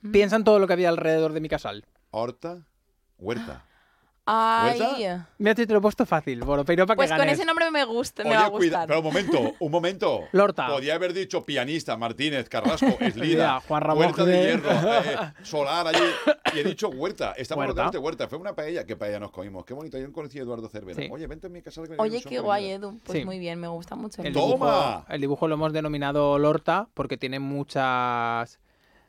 Mm. 0.00 0.12
piensa 0.12 0.36
en 0.36 0.44
todo 0.44 0.58
lo 0.58 0.66
que 0.66 0.72
había 0.72 0.88
alrededor 0.88 1.34
de 1.34 1.40
mi 1.40 1.48
casal. 1.50 1.84
Horta, 2.10 2.66
huerta. 3.18 3.64
Ay. 4.26 4.80
Mira, 5.38 5.54
te 5.54 5.66
lo 5.66 5.78
he 5.78 5.80
puesto 5.82 6.06
fácil, 6.06 6.40
Boropeiro, 6.42 6.86
para 6.86 6.96
Pues 6.96 7.10
que 7.10 7.12
con 7.16 7.18
ganes. 7.18 7.34
ese 7.38 7.44
nombre 7.44 7.70
me 7.70 7.84
gusta, 7.84 8.22
me 8.24 8.30
Oye, 8.30 8.38
va 8.38 8.46
a 8.46 8.50
cuida, 8.50 8.78
gustar. 8.78 8.86
pero 8.88 8.98
un 9.00 9.04
momento, 9.04 9.54
un 9.58 9.70
momento. 9.70 10.20
Lorta. 10.32 10.66
Podía 10.68 10.94
haber 10.94 11.12
dicho 11.12 11.44
pianista, 11.44 11.96
Martínez, 11.98 12.48
Carrasco, 12.48 12.96
Eslida, 13.00 13.60
Juan 13.68 13.82
Ramón 13.82 14.04
Huerta 14.06 14.24
de. 14.24 14.42
Hierro, 14.42 14.70
eh, 14.70 15.32
Solar 15.42 15.88
allí. 15.88 16.04
Y 16.54 16.58
he 16.60 16.64
dicho 16.64 16.88
huerta. 16.88 17.34
Estamos 17.36 17.60
Huerta. 17.64 17.72
rodeados 17.74 17.92
de 17.92 17.98
huerta. 17.98 18.28
Fue 18.28 18.38
una 18.38 18.54
paella. 18.54 18.84
¿Qué 18.86 18.96
paella 18.96 19.20
nos 19.20 19.30
comimos? 19.30 19.64
Qué 19.66 19.74
bonito. 19.74 19.98
Yo 19.98 20.10
conocí 20.12 20.38
a 20.38 20.42
Eduardo 20.42 20.68
Cervera. 20.70 21.02
Sí. 21.02 21.08
Oye, 21.12 21.26
vente 21.26 21.48
a 21.48 21.50
mi 21.50 21.60
casa. 21.60 21.82
que 21.82 21.94
Oye, 21.98 22.22
qué 22.22 22.38
guay. 22.40 22.70
Edu. 22.70 22.98
Pues 23.04 23.18
Sí. 23.18 23.24
muy 23.26 23.38
bien, 23.38 23.60
me 23.60 23.68
gusta 23.68 23.94
mucho. 23.94 24.22
El 24.22 24.32
Toma. 24.32 24.46
dibujo, 24.46 25.04
el 25.10 25.20
dibujo 25.20 25.48
lo 25.48 25.54
hemos 25.56 25.72
denominado 25.74 26.38
Lorta 26.38 26.88
porque 26.94 27.18
tiene 27.18 27.40
muchas. 27.40 28.58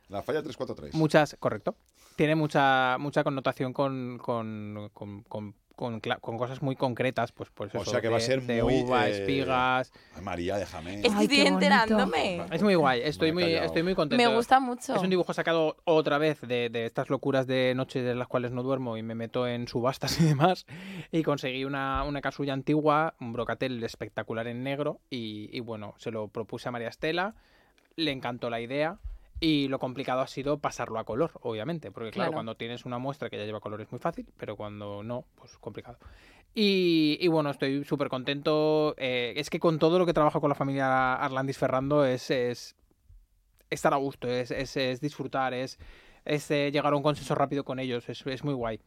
La 0.09 0.21
falla 0.21 0.41
343. 0.43 0.93
muchas 0.93 1.35
correcto. 1.39 1.75
Tiene 2.15 2.35
mucha 2.35 2.97
mucha 2.99 3.23
connotación 3.23 3.73
con, 3.73 4.17
con, 4.21 4.89
con, 4.93 5.23
con- 5.23 5.55
con 5.75 6.01
cla- 6.01 6.21
con 6.21 6.37
cosas 6.37 6.61
muy 6.61 6.77
concretas, 6.77 7.33
pues, 7.33 7.49
pues 7.53 7.75
O 7.75 7.81
eso, 7.81 7.91
sea 7.91 7.99
que 7.99 8.07
va 8.07 8.15
a 8.15 8.19
de- 8.19 8.25
ser 8.25 8.41
de 8.43 8.63
muy, 8.63 8.83
uva, 8.83 9.09
eh, 9.09 9.11
espigas. 9.11 9.91
Ay, 10.15 10.21
María, 10.21 10.55
déjame. 10.57 11.01
Ay, 11.13 11.23
estoy 11.25 11.41
enterándome. 11.41 12.45
Es 12.49 12.63
muy 12.63 12.75
guay, 12.75 13.01
estoy 13.03 13.33
muy, 13.33 13.43
callado. 13.43 13.65
estoy 13.65 13.83
muy 13.83 13.93
contento. 13.93 14.29
Me 14.29 14.33
gusta 14.33 14.61
mucho. 14.61 14.95
Es 14.95 15.01
un 15.01 15.09
dibujo 15.09 15.33
sacado 15.33 15.75
otra 15.83 16.17
vez 16.17 16.39
de, 16.39 16.69
de 16.69 16.85
estas 16.85 17.09
locuras 17.09 17.45
de 17.45 17.73
noche 17.75 18.01
de 18.01 18.15
las 18.15 18.29
cuales 18.29 18.53
no 18.53 18.63
duermo 18.63 18.95
y 18.95 19.03
me 19.03 19.15
meto 19.15 19.47
en 19.49 19.67
subastas 19.67 20.17
y 20.21 20.23
demás. 20.23 20.65
Y 21.11 21.23
conseguí 21.23 21.65
una, 21.65 22.05
una 22.05 22.21
casulla 22.21 22.53
antigua, 22.53 23.15
un 23.19 23.33
brocatel 23.33 23.83
espectacular 23.83 24.47
en 24.47 24.63
negro. 24.63 25.01
Y, 25.09 25.49
y 25.51 25.59
bueno, 25.59 25.93
se 25.97 26.09
lo 26.09 26.29
propuse 26.29 26.69
a 26.69 26.71
María 26.71 26.87
Estela, 26.87 27.35
le 27.97 28.11
encantó 28.11 28.49
la 28.49 28.61
idea. 28.61 28.97
Y 29.39 29.67
lo 29.67 29.79
complicado 29.79 30.21
ha 30.21 30.27
sido 30.27 30.57
pasarlo 30.59 30.97
a 30.97 31.03
color, 31.03 31.31
obviamente. 31.41 31.91
Porque 31.91 32.11
claro, 32.11 32.29
Claro. 32.29 32.33
cuando 32.37 32.55
tienes 32.55 32.85
una 32.85 32.97
muestra 32.99 33.29
que 33.29 33.37
ya 33.37 33.43
lleva 33.45 33.59
color 33.59 33.81
es 33.81 33.91
muy 33.91 33.99
fácil, 33.99 34.25
pero 34.37 34.55
cuando 34.55 35.03
no, 35.03 35.25
pues 35.35 35.57
complicado. 35.57 35.97
Y, 36.53 37.17
y 37.19 37.27
bueno, 37.27 37.49
estoy 37.49 37.83
súper 37.83 38.07
contento. 38.07 38.95
Eh, 38.97 39.33
es 39.35 39.49
que 39.49 39.59
con 39.59 39.77
todo 39.77 39.99
lo 39.99 40.05
que 40.05 40.13
trabajo 40.13 40.39
con 40.39 40.49
la 40.49 40.55
familia 40.55 41.15
Arlandis 41.15 41.57
Ferrando 41.57 42.05
es, 42.05 42.31
es 42.31 42.75
estar 43.69 43.93
a 43.93 43.97
gusto, 43.97 44.29
es, 44.29 44.51
es- 44.51 44.77
es 44.77 45.01
disfrutar, 45.01 45.53
es, 45.53 45.77
es, 46.23 46.49
eh, 46.51 46.71
llegar 46.71 46.93
a 46.93 46.95
un 46.95 47.03
consenso 47.03 47.35
rápido 47.35 47.65
con 47.65 47.79
ellos, 47.79 48.07
es, 48.07 48.25
es 48.25 48.43
muy 48.43 48.53
guay. 48.53 48.79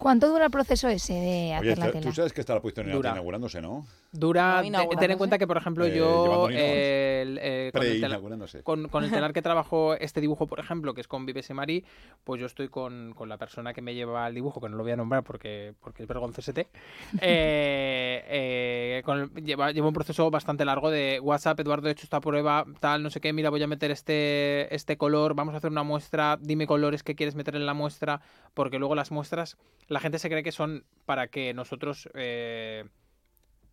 ¿Cuánto 0.00 0.28
dura 0.30 0.46
el 0.46 0.50
proceso 0.50 0.88
ese 0.88 1.12
de 1.12 1.52
hacer 1.52 1.66
Oye, 1.72 1.76
la 1.76 1.86
tú- 1.86 1.92
tela? 1.92 2.06
tú 2.06 2.12
sabes 2.14 2.32
que 2.32 2.40
está 2.40 2.54
la 2.54 2.62
posición 2.62 2.90
Dura. 2.90 3.10
inaugurándose, 3.10 3.60
¿no? 3.60 3.86
Dura, 4.12 4.62
inaugurándose. 4.64 4.96
ten 4.98 5.10
en 5.10 5.18
cuenta 5.18 5.36
que, 5.36 5.46
por 5.46 5.58
ejemplo, 5.58 5.84
Eh, 5.84 5.94
yo 5.94 6.48
eh, 6.50 7.20
el- 7.22 7.38
eh, 7.40 7.70
con, 7.70 7.82
el 7.82 7.88
tela- 7.88 8.00
Pre-inaugurándose. 8.08 8.62
con- 8.62 8.88
con 8.88 9.04
el 9.04 9.10
telar 9.28 9.34
que 9.34 9.42
trabajo 9.42 9.92
este 9.94 10.22
dibujo, 10.22 10.46
por 10.46 10.58
ejemplo, 10.58 10.94
que 10.94 11.02
es 11.02 11.06
con 11.06 11.26
Vives 11.26 11.50
y 11.50 11.54
Mari, 11.54 11.84
pues 12.24 12.40
yo 12.40 12.46
estoy 12.46 12.68
con, 12.68 13.12
con 13.14 13.28
la 13.28 13.36
persona 13.36 13.74
que 13.74 13.82
me 13.82 13.94
lleva 13.94 14.26
el 14.26 14.34
dibujo, 14.34 14.58
que 14.58 14.70
no 14.70 14.76
lo 14.78 14.84
voy 14.84 14.92
a 14.92 14.96
nombrar 14.96 15.22
porque, 15.22 15.74
porque 15.80 16.04
es 16.04 16.08
vergonzosete. 16.08 16.68
Eh, 17.22 18.24
eh, 18.26 19.02
lleva, 19.44 19.70
lleva 19.70 19.86
un 19.88 19.92
proceso 19.94 20.30
bastante 20.30 20.64
largo 20.64 20.90
de 20.90 21.20
WhatsApp, 21.20 21.60
Eduardo, 21.60 21.88
he 21.88 21.92
hecho 21.92 22.04
esta 22.04 22.20
prueba, 22.20 22.64
tal, 22.80 23.02
no 23.02 23.10
sé 23.10 23.20
qué, 23.20 23.32
mira, 23.34 23.50
voy 23.50 23.62
a 23.62 23.66
meter 23.66 23.90
este, 23.90 24.74
este 24.74 24.96
color, 24.96 25.34
vamos 25.34 25.52
a 25.54 25.58
hacer 25.58 25.70
una 25.70 25.82
muestra, 25.82 26.38
dime 26.40 26.66
colores 26.66 27.02
que 27.02 27.14
quieres 27.14 27.34
meter 27.34 27.54
en 27.56 27.66
la 27.66 27.74
muestra, 27.74 28.22
porque 28.54 28.78
luego 28.78 28.94
las 28.94 29.10
muestras, 29.10 29.58
la 29.90 30.00
gente 30.00 30.18
se 30.18 30.30
cree 30.30 30.42
que 30.42 30.52
son 30.52 30.84
para 31.04 31.28
que 31.28 31.52
nosotros 31.52 32.08
eh, 32.14 32.84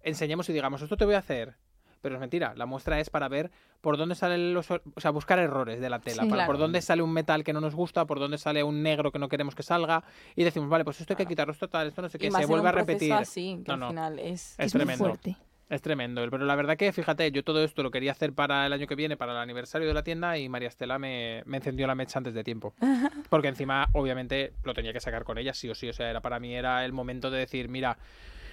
enseñemos 0.01 0.49
y 0.49 0.53
digamos, 0.53 0.81
esto 0.81 0.97
te 0.97 1.05
voy 1.05 1.15
a 1.15 1.19
hacer. 1.19 1.55
Pero 2.01 2.13
es 2.15 2.21
mentira, 2.21 2.53
la 2.55 2.65
muestra 2.67 2.99
es 2.99 3.09
para 3.09 3.27
ver 3.27 3.49
por 3.81 3.97
dónde 3.97 4.13
salen 4.15 4.53
los... 4.53 4.69
O 4.69 4.79
sea, 4.97 5.09
buscar 5.11 5.39
errores 5.39 5.79
de 5.79 5.89
la 5.89 5.99
tela, 5.99 6.23
Sí. 6.23 6.29
para 6.29 6.45
por 6.45 6.57
dónde 6.59 6.81
sale 6.81 7.01
un 7.01 7.11
metal 7.11 7.43
que 7.43 7.53
no 7.53 7.59
nos 7.61 7.73
gusta, 7.73 8.05
por 8.05 8.19
dónde 8.19 8.37
sale 8.37 8.63
un 8.63 8.83
negro 8.83 9.11
que 9.11 9.17
no 9.19 9.29
queremos 9.29 9.55
que 9.55 9.63
salga, 9.63 10.03
y 10.35 10.43
decimos, 10.43 10.69
vale, 10.69 10.83
pues 10.85 11.01
esto 11.01 11.13
hay 11.13 11.17
que 11.17 11.25
quitarlo, 11.25 11.53
esto 11.53 11.67
tal, 11.69 11.87
esto 11.87 12.01
no 12.03 12.09
sé 12.09 12.17
y 12.17 12.19
qué, 12.21 12.29
más 12.31 12.41
se 12.41 12.47
vuelve 12.47 12.69
a 12.69 12.71
repetir. 12.71 13.13
así, 13.13 13.61
que 13.65 13.75
No, 13.75 13.85
al 13.85 13.89
final 13.91 14.19
es... 14.19 14.53
Es 14.59 14.67
es 14.67 14.75
muy 14.75 14.79
tremendo. 14.81 15.05
fuerte. 15.05 15.37
Es 15.69 15.81
tremendo, 15.81 16.25
pero 16.31 16.45
la 16.45 16.55
verdad 16.55 16.77
que, 16.77 16.93
fíjate, 16.93 17.29
yo 17.31 17.43
todo 17.43 17.61
esto 17.61 17.83
lo 17.83 17.91
quería 17.91 18.13
hacer 18.13 18.31
para 18.31 18.65
el 18.65 18.71
año 18.71 18.87
que 18.87 18.95
viene, 18.95 19.17
para 19.17 19.33
el 19.33 19.37
aniversario 19.39 19.85
de 19.87 19.93
la 19.93 20.01
tienda, 20.01 20.37
y 20.37 20.47
María 20.47 20.69
Estela 20.69 20.97
me, 20.97 21.43
me 21.45 21.57
encendió 21.57 21.85
la 21.87 21.95
mecha 21.95 22.19
antes 22.19 22.33
de 22.33 22.43
tiempo. 22.45 22.73
Porque 23.29 23.49
encima, 23.49 23.89
obviamente, 23.93 24.53
lo 24.63 24.73
tenía 24.73 24.93
que 24.93 25.01
sacar 25.01 25.25
con 25.25 25.37
ella, 25.37 25.53
sí 25.53 25.69
o 25.69 25.75
sí. 25.75 25.89
O 25.89 25.93
sea, 25.93 26.09
era 26.09 26.21
para 26.21 26.39
mí 26.39 26.55
era 26.55 26.85
el 26.85 26.93
momento 26.93 27.29
de 27.29 27.39
decir, 27.39 27.67
mira, 27.67 27.97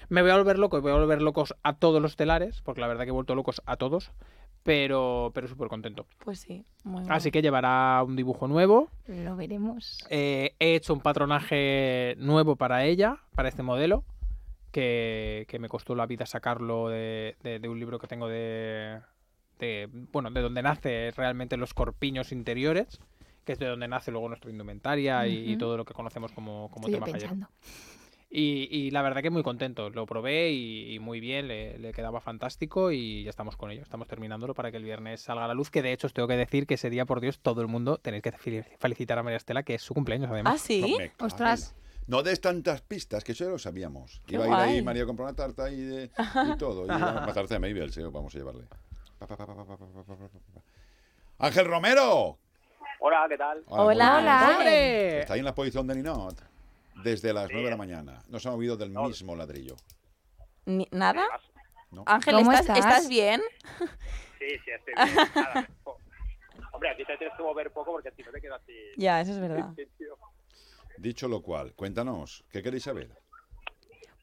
me 0.09 0.21
voy 0.21 0.31
a 0.31 0.35
volver 0.37 0.59
loco, 0.59 0.77
y 0.77 0.81
voy 0.81 0.91
a 0.91 0.95
volver 0.95 1.21
locos 1.21 1.55
a 1.63 1.77
todos 1.77 2.01
los 2.01 2.17
telares, 2.17 2.61
porque 2.63 2.81
la 2.81 2.87
verdad 2.87 3.03
que 3.05 3.09
he 3.09 3.13
vuelto 3.13 3.33
locos 3.33 3.61
a 3.65 3.77
todos, 3.77 4.11
pero, 4.63 5.31
pero 5.33 5.47
súper 5.47 5.69
contento. 5.69 6.07
Pues 6.19 6.39
sí, 6.39 6.65
muy 6.83 7.03
Así 7.07 7.29
guay. 7.29 7.31
que 7.31 7.41
llevará 7.43 8.03
un 8.03 8.17
dibujo 8.17 8.49
nuevo. 8.49 8.89
Lo 9.07 9.37
veremos. 9.37 10.05
Eh, 10.09 10.53
he 10.59 10.75
hecho 10.75 10.93
un 10.93 10.99
patronaje 11.01 12.15
nuevo 12.17 12.57
para 12.57 12.83
ella, 12.83 13.19
para 13.35 13.47
este 13.47 13.63
modelo, 13.63 14.03
que, 14.79 15.45
que 15.47 15.57
me 15.57 15.69
costó 15.69 15.95
la 15.95 16.05
vida 16.05 16.25
sacarlo 16.25 16.89
de, 16.89 17.37
de- 17.43 17.59
de 17.59 17.69
un 17.69 17.79
libro 17.79 17.97
que 17.97 18.07
tengo 18.07 18.27
de, 18.27 18.99
de, 19.57 19.87
bueno, 20.11 20.29
de 20.31 20.41
donde 20.41 20.61
nace 20.61 21.11
realmente 21.15 21.55
los 21.55 21.73
corpiños 21.73 22.33
interiores, 22.33 22.99
que 23.45 23.53
es 23.53 23.59
de 23.59 23.67
donde 23.67 23.87
nace 23.87 24.11
luego 24.11 24.27
nuestra 24.27 24.51
indumentaria 24.51 25.27
y, 25.27 25.55
todo 25.55 25.77
lo 25.77 25.85
que 25.85 25.93
conocemos 25.93 26.33
como, 26.33 26.69
como 26.71 26.87
Estoy 26.87 26.99
tema. 27.13 27.49
Y, 28.29 28.67
y 28.69 28.91
la 28.91 29.01
verdad 29.01 29.21
que 29.21 29.29
muy 29.29 29.43
contento, 29.43 29.89
lo 29.91 30.05
probé 30.05 30.51
y, 30.51 30.93
y 30.93 30.99
muy 30.99 31.21
bien, 31.21 31.47
le, 31.47 31.79
le 31.79 31.93
quedaba 31.93 32.19
fantástico 32.19 32.91
y 32.91 33.23
ya 33.23 33.29
estamos 33.29 33.55
con 33.55 33.71
ello, 33.71 33.81
estamos 33.81 34.09
terminándolo 34.09 34.53
para 34.53 34.71
que 34.71 34.77
el 34.77 34.83
viernes 34.83 35.21
salga 35.21 35.45
a 35.45 35.47
la 35.47 35.53
luz, 35.53 35.69
que 35.71 35.81
de 35.81 35.93
hecho 35.93 36.07
os 36.07 36.13
tengo 36.13 36.27
que 36.27 36.35
decir 36.35 36.67
que 36.67 36.73
ese 36.73 36.89
día, 36.89 37.05
por 37.05 37.21
Dios, 37.21 37.39
todo 37.39 37.61
el 37.61 37.67
mundo 37.67 37.97
tenéis 37.97 38.23
que 38.23 38.33
fel- 38.33 38.65
felicitar 38.77 39.19
a 39.19 39.23
María 39.23 39.37
Estela, 39.37 39.63
que 39.63 39.75
es 39.75 39.81
su 39.83 39.93
cumpleaños 39.93 40.27
¿Ah, 40.29 40.33
además. 40.33 40.59
sí? 40.59 40.81
No, 40.81 40.87
me 40.97 41.09
cago 41.11 41.27
Ostras. 41.27 41.75
No 42.07 42.21
des 42.21 42.39
tantas 42.39 42.81
pistas, 42.81 43.23
que 43.23 43.31
eso 43.31 43.45
ya 43.45 43.49
lo 43.49 43.57
sabíamos. 43.57 44.21
Iba 44.27 44.45
a 44.45 44.47
ir 44.47 44.53
ahí 44.53 44.81
María 44.83 45.05
compró 45.05 45.25
una 45.25 45.35
tarta 45.35 45.71
y, 45.71 45.81
de, 45.81 46.11
y 46.53 46.57
todo. 46.57 46.85
Y 46.85 46.89
una 46.89 47.33
tarta 47.33 47.55
de 47.55 47.59
Maybell, 47.59 47.91
sí, 47.91 48.01
vamos 48.03 48.33
a 48.35 48.37
llevarle. 48.37 48.65
Pa, 49.17 49.27
pa, 49.27 49.37
pa, 49.37 49.55
Ángel 51.39 51.65
Romero. 51.65 52.37
Hola, 52.99 53.25
¿qué 53.27 53.37
tal? 53.37 53.63
Hola, 53.67 53.83
hola. 53.85 54.17
hola. 54.17 54.49
¡Hombre! 54.51 55.19
Está 55.21 55.33
ahí 55.33 55.39
en 55.39 55.45
la 55.45 55.55
posición 55.55 55.87
de 55.87 55.95
Ninot 55.95 56.55
desde 57.03 57.33
las 57.33 57.47
sí. 57.47 57.53
9 57.53 57.65
de 57.65 57.71
la 57.71 57.77
mañana. 57.77 58.23
No 58.29 58.39
se 58.39 58.47
ha 58.47 58.51
movido 58.51 58.77
del 58.77 58.93
no. 58.93 59.07
mismo 59.07 59.35
ladrillo. 59.35 59.75
Ni, 60.65 60.87
¿Nada? 60.91 61.27
No. 61.91 62.03
Ángel, 62.07 62.35
¿Cómo 62.35 62.51
estás, 62.51 62.77
estás? 62.77 63.09
bien? 63.09 63.41
Sí, 64.39 64.47
sí, 64.63 64.71
estoy 64.71 64.93
bien. 64.95 65.15
Nada, 65.35 65.69
hombre, 66.71 66.89
aquí 66.89 67.05
te 67.05 67.17
tienes 67.17 67.35
que 67.37 67.43
mover 67.43 67.71
poco 67.71 67.93
porque 67.93 68.11
si 68.11 68.23
no 68.23 68.31
te 68.31 68.41
quedas 68.41 68.61
así. 68.61 68.73
Ya, 68.97 69.21
eso 69.21 69.31
es 69.31 69.39
verdad. 69.39 69.73
Dicho 70.97 71.27
lo 71.27 71.41
cual, 71.41 71.73
cuéntanos, 71.75 72.43
¿qué 72.49 72.61
queréis 72.63 72.83
saber? 72.83 73.09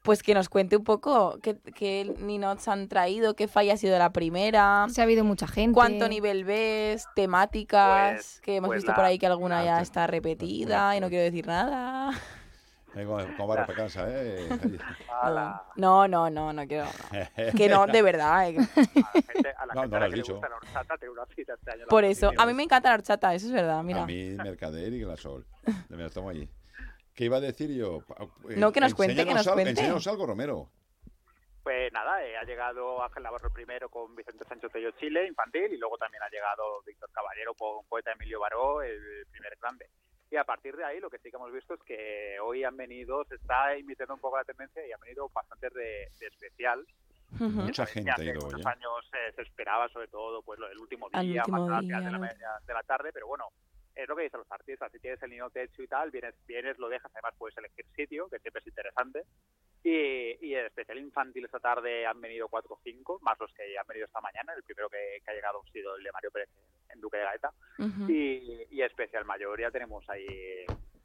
Pues 0.03 0.21
que 0.21 0.33
nos 0.33 0.49
cuente 0.49 0.75
un 0.75 0.83
poco 0.83 1.39
qué, 1.41 1.57
qué 1.75 2.13
ninots 2.19 2.67
han 2.67 2.89
traído, 2.89 3.35
qué 3.35 3.47
falla 3.47 3.73
ha 3.75 3.77
sido 3.77 3.97
la 3.97 4.11
primera, 4.11 4.85
Si 4.89 4.99
ha 4.99 5.05
habido 5.05 5.23
mucha 5.23 5.47
gente. 5.47 5.73
cuánto 5.75 6.09
nivel 6.09 6.43
ves, 6.43 7.05
temáticas, 7.15 8.13
Pues- 8.15 8.41
que 8.41 8.57
hemos 8.57 8.67
pues 8.67 8.77
visto 8.79 8.91
la- 8.91 8.95
por 8.95 9.05
ahí 9.05 9.17
que 9.17 9.27
alguna 9.27 9.59
la- 9.59 9.65
ya 9.65 9.81
está 9.81 10.05
repetida 10.07 10.97
y 10.97 10.99
no 10.99 11.07
quiero 11.09 11.23
decir 11.23 11.47
nada. 11.47 12.11
Eh, 12.95 13.05
¿Cómo 13.05 13.17
cómo 13.37 13.47
va 13.47 13.65
para 13.65 13.73
casa, 13.73 14.05
eh? 14.07 14.47
No, 15.77 16.07
no, 16.07 16.29
no, 16.29 16.53
no 16.53 16.67
quiero. 16.67 16.85
Que 17.57 17.67
no, 17.67 17.87
de 17.87 18.01
verdad. 18.03 18.49
eh, 18.49 18.55
a 18.75 18.75
la 18.75 19.21
gente, 19.33 19.49
a 19.57 19.65
la 19.65 19.73
No, 19.73 19.81
gente 19.81 19.89
no 19.89 19.97
a 19.97 19.99
lo 19.99 19.99
la 19.99 20.05
has 20.05 20.13
que 20.13 20.31
gusta 20.31 20.49
la 20.49 20.55
horchata, 20.57 20.97
tengo 20.99 21.13
una 21.13 21.25
cita 21.35 21.53
este 21.55 21.71
año. 21.71 21.85
Por 21.89 22.03
eso, 22.03 22.31
a 22.37 22.45
mí 22.45 22.53
me 22.53 22.61
encanta 22.61 22.89
la 22.89 22.95
horchata, 22.95 23.33
eso 23.33 23.47
es 23.47 23.51
verdad, 23.51 23.81
mira. 23.81 24.03
A 24.03 24.05
mí, 24.05 24.35
Mercader 24.37 24.93
y 24.93 24.99
Glasol. 24.99 25.43
Me 25.89 26.07
tomo 26.11 26.29
allí. 26.29 26.47
¿Qué 27.15 27.25
iba 27.25 27.37
a 27.37 27.41
decir 27.41 27.69
yo? 27.71 28.03
Eh, 28.49 28.55
No, 28.57 28.71
que 28.71 28.79
nos 28.79 28.93
cuente, 28.95 29.25
que 29.25 29.33
nos 29.33 29.47
al- 29.47 29.53
cuente. 29.53 29.71
Enséñanos 29.71 30.07
algo, 30.07 30.25
Romero. 30.25 30.69
Pues 31.61 31.93
nada, 31.93 32.25
eh, 32.25 32.35
ha 32.35 32.43
llegado 32.43 33.01
Ángel 33.01 33.23
Navarro 33.23 33.49
primero 33.49 33.87
con 33.87 34.13
Vicente 34.15 34.43
Sancho 34.45 34.67
Tello 34.69 34.91
Chile, 34.99 35.25
infantil, 35.27 35.71
y 35.71 35.77
luego 35.77 35.97
también 35.97 36.21
ha 36.23 36.29
llegado 36.29 36.81
Víctor 36.85 37.09
Caballero 37.13 37.53
con 37.53 37.85
poeta 37.87 38.11
Emilio 38.11 38.39
Baró, 38.41 38.81
el 38.81 39.25
primer 39.31 39.55
grande. 39.61 39.87
Y 40.29 40.35
a 40.35 40.43
partir 40.43 40.75
de 40.75 40.83
ahí 40.83 40.99
lo 40.99 41.09
que 41.09 41.19
sí 41.19 41.29
que 41.29 41.37
hemos 41.37 41.53
visto 41.53 41.75
es 41.75 41.79
que 41.83 42.37
hoy 42.41 42.63
han 42.65 42.75
venido, 42.75 43.23
se 43.25 43.35
está 43.35 43.77
imitando 43.77 44.15
un 44.15 44.19
poco 44.19 44.37
la 44.37 44.43
tendencia 44.43 44.85
y 44.85 44.91
han 44.91 44.99
venido 44.99 45.29
bastantes 45.29 45.71
de, 45.73 46.09
de 46.19 46.27
especial. 46.27 46.85
Ujú. 47.35 47.45
Mucha 47.47 47.85
Que 47.85 47.91
gente 47.93 48.11
ha 48.11 48.13
hace 48.15 48.25
ido 48.25 48.39
hoy, 48.39 48.45
muchos 48.45 48.59
¿eh? 48.59 48.69
años 48.69 49.09
eh, 49.13 49.31
se 49.35 49.41
esperaba 49.43 49.87
sobre 49.89 50.07
todo 50.07 50.41
pues 50.41 50.59
lo 50.59 50.67
del 50.67 50.79
último 50.79 51.07
día, 51.09 51.41
último 51.45 51.67
más 51.67 51.81
día, 51.81 51.99
de 52.01 52.11
la, 52.11 52.19
de 52.67 52.73
la 52.73 52.83
tarde, 52.83 53.11
pero 53.13 53.27
bueno, 53.27 53.45
es 53.95 54.07
lo 54.09 54.15
que 54.15 54.23
dicen 54.23 54.39
los 54.39 54.51
artistas, 54.51 54.91
si 54.91 54.99
tienes 54.99 55.21
el 55.23 55.29
niño 55.29 55.49
techo 55.49 55.81
y 55.83 55.87
tal, 55.87 56.09
vienes, 56.11 56.33
vienes, 56.47 56.77
lo 56.79 56.89
dejas, 56.89 57.11
además 57.13 57.35
puedes 57.37 57.57
elegir 57.57 57.85
sitio, 57.95 58.27
que 58.29 58.39
siempre 58.39 58.61
es 58.61 58.67
interesante. 58.67 59.23
Y, 59.83 60.37
y 60.47 60.55
el 60.55 60.65
especial 60.67 60.97
infantil 60.97 61.45
esta 61.45 61.59
tarde 61.59 62.05
han 62.05 62.19
venido 62.21 62.47
cuatro 62.47 62.75
o 62.75 62.79
cinco, 62.83 63.19
más 63.21 63.37
los 63.39 63.53
que 63.53 63.77
han 63.77 63.85
venido 63.87 64.05
esta 64.05 64.21
mañana, 64.21 64.53
el 64.53 64.63
primero 64.63 64.89
que, 64.89 65.19
que 65.23 65.31
ha 65.31 65.33
llegado 65.35 65.61
ha 65.61 65.71
sido 65.71 65.95
el 65.95 66.03
de 66.03 66.11
Mario 66.11 66.31
Pérez 66.31 66.49
en 66.89 67.01
Duque 67.01 67.17
de 67.17 67.23
Gaeta, 67.23 67.51
Ujú. 67.79 68.09
y, 68.09 68.65
y 68.71 68.81
especial 68.81 69.25
mayor 69.25 69.59
ya 69.59 69.71
tenemos 69.71 70.09
ahí 70.09 70.25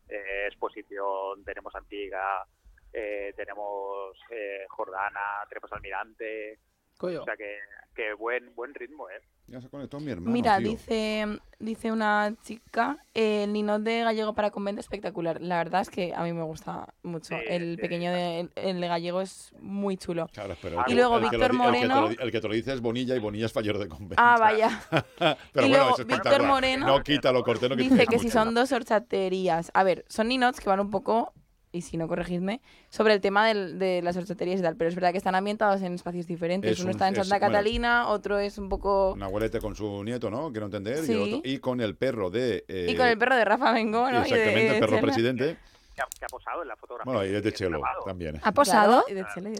eh, 0.09 0.47
exposición, 0.47 1.45
tenemos 1.45 1.75
Antiga, 1.75 2.47
eh, 2.93 3.33
tenemos 3.37 4.17
eh, 4.31 4.65
Jordana, 4.69 5.45
tenemos 5.49 5.73
Almirante, 5.73 6.59
Coño. 6.97 7.23
o 7.23 7.25
sea 7.25 7.37
que, 7.37 7.59
que 7.95 8.13
buen 8.15 8.55
buen 8.55 8.75
ritmo, 8.75 9.11
¿eh? 9.11 9.21
Ya 9.51 9.63
se 9.63 9.69
conectó 9.71 9.99
mi 9.99 10.11
hermano. 10.11 10.31
Mira, 10.31 10.59
tío. 10.59 10.69
dice, 10.71 11.27
dice 11.59 11.91
una 11.91 12.35
chica, 12.43 12.99
eh, 13.15 13.45
el 13.45 13.53
ninot 13.55 13.81
de 13.83 14.03
gallego 14.03 14.35
para 14.35 14.51
convento 14.51 14.81
espectacular. 14.81 15.41
La 15.41 15.57
verdad 15.57 15.81
es 15.81 15.89
que 15.89 16.13
a 16.15 16.23
mí 16.23 16.35
me 16.35 16.43
gusta 16.43 16.93
mucho. 17.03 17.35
Sí, 17.35 17.45
el 17.49 17.77
sí. 17.77 17.81
pequeño 17.81 18.13
de, 18.13 18.41
el, 18.41 18.51
el 18.57 18.81
de 18.83 18.89
gallego 18.89 19.23
es 19.23 19.55
muy 19.61 19.97
chulo. 19.97 20.27
Claro, 20.35 20.55
pero 20.61 20.77
Y 20.77 20.79
el 20.81 20.85
que- 20.85 20.95
luego 20.97 21.17
el 21.17 21.31
que 21.31 21.37
Víctor 21.39 21.55
lo 21.55 21.71
di- 21.71 21.79
el 21.79 21.81
que 21.81 21.81
te 21.81 21.89
lo 21.89 21.95
Moreno. 21.95 22.09
di- 22.11 22.17
El 22.21 22.31
que 22.33 22.41
te 22.43 22.49
lo 22.49 22.55
dice 22.55 22.73
es 22.75 22.81
Bonilla 22.83 23.17
y 23.17 23.19
Bonilla 23.21 23.47
es 23.47 23.53
fallero 23.55 23.79
de 23.79 23.89
convento. 23.89 24.17
Ah, 24.19 24.37
vaya. 24.39 24.69
pero 25.19 25.67
y 25.67 25.71
bueno, 25.71 25.85
luego 25.85 25.99
es 25.99 26.07
Víctor. 26.07 26.43
Moreno 26.43 26.87
No 26.87 27.03
quita 27.03 27.33
lo 27.33 27.43
corteno 27.43 27.75
que 27.75 27.83
Dice 27.85 27.95
tienes 27.97 28.09
que 28.11 28.19
si 28.19 28.29
son 28.31 28.53
dos 28.55 28.71
horchaterías. 28.73 29.71
A 29.73 29.83
ver, 29.83 30.05
son 30.09 30.29
ninots 30.29 30.61
que 30.61 30.69
van 30.69 30.81
un 30.81 30.91
poco, 30.91 31.33
y 31.73 31.83
si 31.83 31.97
no 31.97 32.09
corregidme, 32.09 32.61
sobre 32.89 33.15
el 33.15 33.21
tema 33.21 33.47
del- 33.47 33.79
de 33.79 34.01
las 34.03 34.17
horchaterías 34.17 34.61
y 34.61 34.63
tal. 34.63 34.77
Pero 34.77 34.89
es 34.89 34.95
verdad 34.95 35.13
que 35.13 35.19
están 35.19 35.35
ambientados 35.35 35.83
en 35.83 35.95
espacios 35.95 36.27
diferentes. 36.27 36.71
Es 36.73 36.79
Uno 36.81 36.87
un- 36.87 36.91
está 36.93 37.09
en 37.09 37.15
es- 37.15 37.27
Santa 37.27 37.39
bueno. 37.47 37.53
Catalina, 37.53 38.09
otro 38.09 38.39
es 38.39 38.59
un 38.59 38.69
poco... 38.69 39.13
Un 39.13 39.23
abuelete 39.23 39.61
con 39.61 39.75
su 39.75 40.03
nieto, 40.05 40.31
¿no? 40.31 40.51
Quiero 40.51 40.67
entender. 40.67 41.05
Y, 41.05 41.07
Sí. 41.07 41.13
el 41.13 41.35
otro- 41.35 41.41
y 41.51 41.59
con 41.59 41.81
el 41.81 41.97
perro 41.97 42.31
de... 42.31 42.65
eh, 42.69 42.87
Y 42.91 42.97
con 42.97 43.07
el 43.07 43.19
perro 43.19 43.37
de 43.37 43.45
Rafa 43.45 43.73
Bengo, 43.73 44.11
¿no? 44.11 44.11
Y 44.11 44.13
de 44.13 44.19
Exactamente, 44.21 44.75
el 44.75 44.81
perro 44.81 44.91
Chela. 44.97 45.03
presidente. 45.03 45.57
Que 45.95 46.03
ha, 46.03 46.07
que 46.19 46.25
ha 46.25 46.29
posado 46.29 46.63
en 46.63 46.69
la 46.69 46.77
fotografía. 46.77 47.13
Bueno, 47.13 47.29
y 47.31 47.35
es 47.35 47.43
de 47.43 47.53
Chelo 47.53 47.81
también. 48.07 48.37
¿eh? 48.37 48.41
¿Ha 48.43 48.53
posado? 48.53 49.05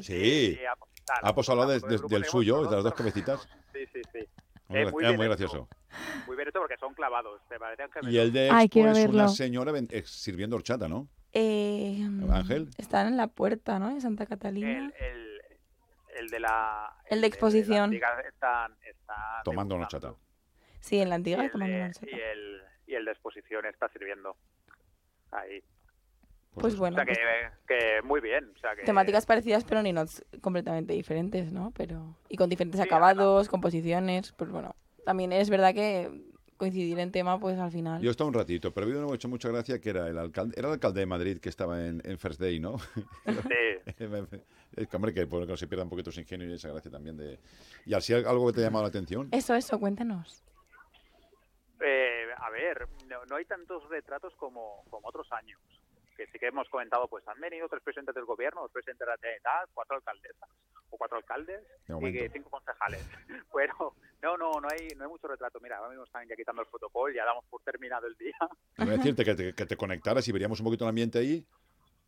Sí. 0.01 0.57
ha, 1.23 1.35
posado 1.35 1.67
de- 1.67 1.81
de- 1.81 1.99
del 2.09 2.25
suyo, 2.25 2.65
de 2.67 2.77
las 2.77 2.85
dos 2.85 2.95
cabecitas. 2.95 3.49
Sí, 3.73 3.81
sí, 3.93 4.01
sí. 4.13 4.19
Muy, 4.69 4.81
Eh, 4.81 4.87
gra- 4.87 5.17
muy 5.17 5.27
gracioso. 5.27 5.67
Muy 6.27 6.37
bien 6.37 6.49
hecho 6.49 6.59
porque 6.61 6.77
son 6.79 6.93
clavados, 6.95 7.41
te 7.49 7.59
parecen 7.59 7.87
que 7.91 8.11
Y 8.11 8.19
el 8.19 8.31
de 8.33 8.51
Ay, 8.51 8.69
es 8.73 9.09
una 9.09 9.29
señora 9.29 9.73
eh, 9.77 10.03
sirviendo 10.05 10.57
horchata, 10.57 10.87
¿no? 10.89 11.09
Eh, 11.41 12.03
Ángel. 12.33 12.69
Están 12.79 13.07
en 13.07 13.17
la 13.17 13.29
puerta, 13.29 13.79
¿no? 13.79 13.95
De 13.95 14.01
Santa 14.01 14.27
Catalina. 14.27 14.71
el, 14.79 14.95
el, 14.99 15.41
el 16.19 16.29
de 16.31 16.41
la... 16.41 16.97
El 17.07 17.21
de 17.21 17.27
exposición. 17.29 17.77
la 17.79 17.85
antigua 17.85 18.09
están, 18.29 18.73
están 18.83 19.43
Tomando 19.45 19.77
una 19.77 19.85
horchata. 19.85 20.15
Sí, 20.81 20.99
en 21.01 21.09
la 21.11 21.15
Y 21.15 21.19
antigua 21.19 21.45
el, 21.45 21.51
tomando 21.53 21.73
de, 21.75 21.79
una 21.81 21.87
horchata. 21.91 22.07
y, 22.11 22.21
el, 22.21 22.63
y 22.89 22.95
el 22.95 23.05
de 23.05 23.11
exposición 23.13 23.67
está 23.67 23.89
sirviendo. 23.91 24.37
Ahí. 25.31 25.63
Pues 26.55 26.73
eso. 26.75 26.81
bueno, 26.81 26.97
o 26.97 26.99
sea 26.99 27.07
que, 27.07 27.15
pues 27.15 27.81
que 27.81 28.03
muy 28.03 28.21
bien. 28.21 28.51
O 28.57 28.59
sea 28.59 28.75
que, 28.75 28.83
temáticas 28.83 29.27
parecidas, 29.27 29.65
pero 29.65 29.81
ninots 29.83 30.25
completamente 30.41 30.93
diferentes, 30.93 31.53
¿no? 31.53 31.73
Pero 31.77 32.17
y 32.29 32.37
con 32.37 32.49
diferentes 32.51 32.81
Sí, 32.81 32.87
acabados, 32.87 33.49
composiciones, 33.49 34.33
pues 34.33 34.51
bueno. 34.51 34.75
También 35.05 35.33
es 35.33 35.51
verdad 35.51 35.73
que 35.73 36.11
coincidir 36.59 36.99
en 36.99 37.11
tema, 37.11 37.41
pues 37.41 37.59
al 37.59 37.71
final. 37.71 38.03
Yo 38.03 38.09
he 38.09 38.11
estado 38.11 38.29
un 38.29 38.35
ratito, 38.35 38.75
pero 38.75 38.87
me 38.87 39.11
ha 39.11 39.15
hecho 39.15 39.29
mucha 39.29 39.49
gracia 39.49 39.81
que 39.81 39.91
era 39.91 40.09
el 40.09 40.19
alcalde, 40.19 40.55
era 40.59 40.69
el 40.69 40.75
alcalde 40.75 41.01
de 41.01 41.07
Madrid 41.07 41.39
que 41.39 41.49
estaba 41.49 41.87
en, 41.87 42.03
en 42.05 42.19
First 42.19 42.41
Day, 42.41 42.61
¿no? 42.61 42.79
Sí, 42.79 43.33
es 43.87 43.95
que, 43.97 44.97
hombre, 44.97 45.15
que, 45.15 45.25
bueno, 45.25 45.47
que 45.47 45.57
se 45.57 45.67
pierda 45.67 45.85
un 45.85 45.91
poquito 45.91 46.13
su 46.13 46.21
ingenio 46.21 46.51
y 46.51 46.53
esa 46.53 46.69
gracia 46.69 46.91
también 46.91 47.17
de... 47.17 47.39
¿Y 47.87 47.95
así 47.95 48.13
algo 48.13 48.49
que 48.49 48.55
te 48.55 48.61
ha 48.61 48.65
llamado 48.65 48.83
la 48.83 48.89
atención? 48.89 49.29
Eso, 49.33 49.55
eso, 49.55 49.79
cuéntanos. 49.81 50.43
Eh, 51.81 52.27
a 52.37 52.51
ver, 52.51 52.89
no, 53.09 53.25
no 53.27 53.37
hay 53.37 53.45
tantos 53.45 53.89
retratos 53.89 54.35
como, 54.35 54.85
como 54.91 55.09
otros 55.09 55.31
años. 55.33 55.61
Que 56.19 56.27
sí 56.27 56.39
que 56.41 56.49
hemos 56.49 56.69
comentado, 56.69 57.07
pues 57.07 57.23
han 57.29 57.39
venido 57.41 57.69
tres 57.69 57.81
presidentes 57.81 58.13
del 58.13 58.25
gobierno, 58.25 58.63
dos 58.63 58.73
presidentes 58.73 59.07
de 59.07 59.13
la 59.13 59.17
Generalitat, 59.19 59.71
cuatro 59.73 59.95
alcaldesas 59.99 60.49
o 60.91 60.97
cuatro 60.97 61.17
alcaldes 61.19 61.63
De 61.87 62.09
y 62.09 62.13
que 62.13 62.29
cinco 62.31 62.51
concejales. 62.51 63.09
Pero 63.55 63.95
no, 64.23 64.37
no, 64.37 64.51
no 64.61 64.69
hay, 64.69 64.89
no 64.97 65.05
hay 65.05 65.11
mucho 65.11 65.29
retrato. 65.29 65.61
Mira, 65.61 65.77
ahora 65.77 65.91
mismo 65.91 66.03
están 66.03 66.27
ya 66.27 66.35
quitando 66.35 66.63
el 66.63 66.67
protocolo, 66.69 67.15
ya 67.15 67.25
damos 67.25 67.45
por 67.45 67.63
terminado 67.63 68.09
el 68.09 68.17
día. 68.17 68.35
Voy 68.79 68.89
a 68.89 68.97
decirte 68.97 69.25
que 69.25 69.35
te, 69.37 69.55
que 69.55 69.65
te 69.65 69.77
conectaras 69.77 70.27
y 70.27 70.33
veríamos 70.33 70.59
un 70.59 70.65
poquito 70.65 70.85
el 70.87 70.89
ambiente 70.89 71.21
ahí. 71.21 71.47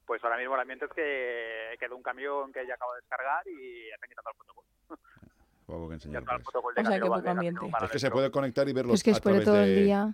Pues 0.06 0.24
ahora 0.24 0.38
mismo 0.38 0.56
el 0.56 0.60
ambiente 0.60 0.86
es 0.86 0.92
que 0.92 1.76
quedó 1.78 1.96
un 1.96 2.02
camión 2.02 2.52
que 2.52 2.66
ya 2.66 2.74
acabo 2.74 2.92
de 2.94 3.00
descargar 3.02 3.46
y 3.46 3.90
están 3.90 4.08
quitando 4.10 4.30
el 4.30 4.36
protocolo. 4.36 4.66
Poco 5.66 5.86
que 5.88 5.94
enseñar, 5.94 6.22
está 6.22 6.34
el 6.34 6.42
protocolo 6.42 6.74
de 6.74 6.82
O 6.82 6.84
sea, 6.84 6.94
que 6.98 7.06
poco 7.06 7.28
ambiente. 7.30 7.66
Es 7.84 7.90
que 7.92 7.98
se 8.00 8.10
puede 8.10 8.30
conectar 8.32 8.68
y 8.68 8.72
verlos 8.72 8.94
Es 8.94 9.04
que 9.04 9.12
a 9.12 9.20
través 9.20 9.44
todo 9.44 9.62
el 9.62 9.66
de- 9.72 9.82
día. 9.84 10.12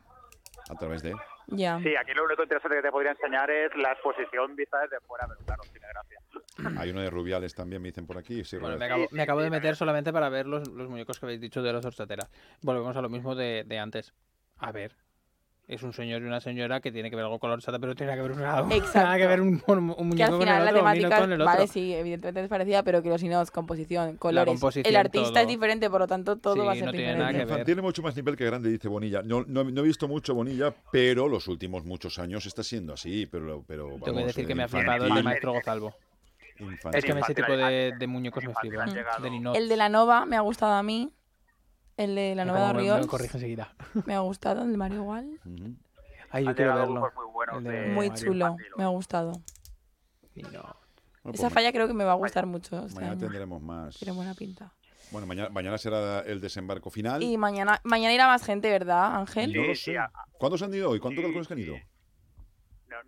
A 0.69 0.75
través 0.75 1.03
de... 1.03 1.15
Ya. 1.49 1.79
Sí, 1.81 1.95
aquí 1.95 2.13
lo 2.13 2.25
único 2.25 2.43
interesante 2.43 2.77
que 2.77 2.83
te 2.83 2.91
podría 2.91 3.13
enseñar 3.13 3.51
es 3.51 3.75
la 3.77 3.93
exposición 3.93 4.57
vista 4.57 4.81
desde 4.81 5.01
fuera, 5.01 5.27
pero 5.29 5.41
claro, 5.45 5.63
tiene 5.73 5.87
gracia. 5.89 6.21
Hay 6.81 6.91
uno 6.91 7.01
de 7.03 7.11
Rubiales 7.11 7.55
también, 7.55 7.81
me 7.83 7.89
dicen 7.89 8.07
por 8.07 8.19
aquí. 8.19 8.45
Sí, 8.45 8.57
Bueno, 8.57 8.77
me 8.79 8.87
acabo, 8.87 9.07
me 9.13 9.23
acabo 9.23 9.43
de 9.43 9.51
meter 9.51 9.77
solamente 9.77 10.13
para 10.13 10.29
ver 10.29 10.47
los, 10.47 10.67
los 10.69 10.89
muñecos 10.89 11.21
que 11.21 11.27
habéis 11.27 11.41
dicho 11.41 11.63
de 11.63 11.73
las 11.73 11.85
horchateras. 11.85 12.31
Volvemos 12.63 12.97
a 12.97 13.03
lo 13.03 13.09
mismo 13.09 13.35
de, 13.35 13.65
de 13.65 13.79
antes. 13.79 14.13
A 14.59 14.73
ver, 14.73 14.93
es 15.69 15.83
un 15.83 15.93
señor 15.93 16.23
y 16.23 16.27
una 16.27 16.41
señora 16.41 16.81
que 16.81 16.93
tiene 16.93 17.11
que 17.11 17.17
ver 17.17 17.25
algo 17.25 17.41
con 17.41 17.51
la 17.51 17.55
horchata, 17.55 17.79
pero 17.81 17.91
no 17.93 17.97
tiene 17.97 18.15
que 18.15 18.23
ver, 18.23 18.31
una, 18.33 18.61
Exacto. 18.71 18.99
nada 19.01 19.17
que 19.19 19.27
ver 19.27 19.41
un, 19.41 19.61
un- 19.67 19.79
un 19.79 19.97
Que 19.97 20.03
muñeco 20.05 20.25
al 20.25 20.31
con 20.31 20.41
final 20.41 20.59
el 20.59 20.65
la 20.65 20.71
otro, 20.71 20.79
temática, 20.81 21.19
con 21.19 21.33
el 21.33 21.41
otro. 21.41 21.45
vale, 21.53 21.67
sí, 21.67 21.93
evidentemente 21.93 22.43
es 22.45 22.49
parecida, 22.49 22.83
pero 22.85 23.03
que 23.03 23.09
los 23.09 23.21
ninots, 23.23 23.51
composición, 23.51 24.17
colores. 24.17 24.47
composición, 24.53 24.87
el 24.89 24.97
artista 24.97 25.29
todo. 25.31 25.39
es 25.41 25.49
diferente, 25.49 25.91
por 25.91 26.01
lo 26.01 26.07
tanto 26.07 26.37
todo 26.37 26.55
Sí, 26.55 26.61
va 26.61 26.73
a 26.73 26.75
ser 26.77 26.85
no 26.85 26.91
tiene 26.93 27.07
diferente. 27.15 27.33
nada 27.33 27.45
que 27.47 27.53
ver. 27.57 27.65
Tiene 27.65 27.83
mucho 27.83 28.01
más 28.03 28.15
nivel 28.15 28.37
que 28.37 28.45
grande, 28.45 28.71
dice 28.71 28.87
Bonilla. 28.87 29.23
No, 29.23 29.45
no, 29.49 29.65
no 29.65 29.81
he 29.81 29.85
visto 29.85 30.07
mucho 30.07 30.35
Bonilla, 30.35 30.73
pero 30.93 31.27
los 31.29 31.49
últimos 31.49 31.85
muchos 31.85 32.19
años 32.21 32.47
está 32.47 32.63
siendo 32.63 32.93
así. 32.93 33.27
Pero, 33.27 33.65
pero 33.67 33.87
Tengo 33.89 34.05
que 34.05 34.11
vamos, 34.13 34.27
decir 34.29 34.45
eh, 34.45 34.47
que 34.47 34.55
me 34.55 34.63
ha 34.63 34.69
flipado 34.69 35.07
el 35.07 35.15
de 35.15 35.23
Maestro 35.25 35.53
Gozalvo. 35.53 35.95
infantil. 36.61 36.99
Es 36.99 37.05
que 37.05 37.19
ese 37.19 37.35
tipo 37.35 37.53
de, 37.57 37.93
de 37.99 38.07
muñecos 38.07 38.45
me 38.45 38.55
flipan. 38.55 38.89
El 39.57 39.69
de 39.69 39.77
la 39.77 39.89
Nova 39.89 40.27
me 40.27 40.37
ha 40.37 40.41
gustado 40.43 40.75
a 40.75 40.83
mí. 40.85 41.13
El 41.97 42.15
de 42.15 42.35
la 42.35 42.45
nueva 42.45 42.61
como 42.69 42.73
me- 42.75 42.79
me 42.79 42.83
Riols. 42.85 43.07
lo 43.07 43.11
corrige 43.11 43.37
enseguida. 43.39 43.75
Me 44.05 44.15
ha 44.15 44.21
gustado, 44.21 44.63
el 44.63 44.71
de 44.71 44.77
Mario 44.77 44.99
igual. 44.99 45.41
Ay, 46.31 46.45
yo 46.45 46.51
Han 46.51 46.57
quiero 46.57 46.75
verlo. 46.75 47.13
muy 47.95 48.07
de 48.09 48.15
de- 48.15 48.21
chulo, 48.21 48.57
me 48.77 48.85
ha 48.85 48.89
gustado. 48.89 49.33
Y 50.35 50.43
no. 50.43 50.51
Bueno, 50.51 50.75
pues 51.23 51.35
Esa 51.41 51.49
ma- 51.49 51.55
falla 51.55 51.73
creo 51.73 51.89
que 51.89 51.95
me 51.95 52.05
va 52.05 52.13
a 52.13 52.17
gustar 52.17 52.47
mucho. 52.47 52.85
este 52.87 52.95
Mañana 53.01 53.19
tendremos 53.19 53.63
más. 53.63 53.97
Tiene 53.97 54.13
buena 54.13 54.35
pinta. 54.35 54.73
Bueno, 55.11 55.27
mañana, 55.27 55.49
mañana 55.51 55.79
será 55.79 56.21
el 56.21 56.41
desembarco 56.41 56.91
final. 56.91 57.23
Y 57.23 57.37
mañana, 57.39 57.81
mañana 57.85 58.13
irá 58.13 58.27
más 58.27 58.45
gente, 58.45 58.69
¿verdad, 58.71 59.17
Ángel? 59.17 59.53
No 59.55 59.63
lo 59.63 59.69
Sí, 59.69 59.77
sí, 59.77 59.85
sé. 59.93 59.99
a- 59.99 60.11
¿Cuántos 60.39 60.61
han 60.63 60.75
ido 60.75 60.91
hoy? 60.91 61.01
¿Cuántos 61.01 61.21
Sí, 61.23 61.27
calculas 61.27 61.49
que 61.49 61.55
han 61.55 61.61
ido? 61.61 61.77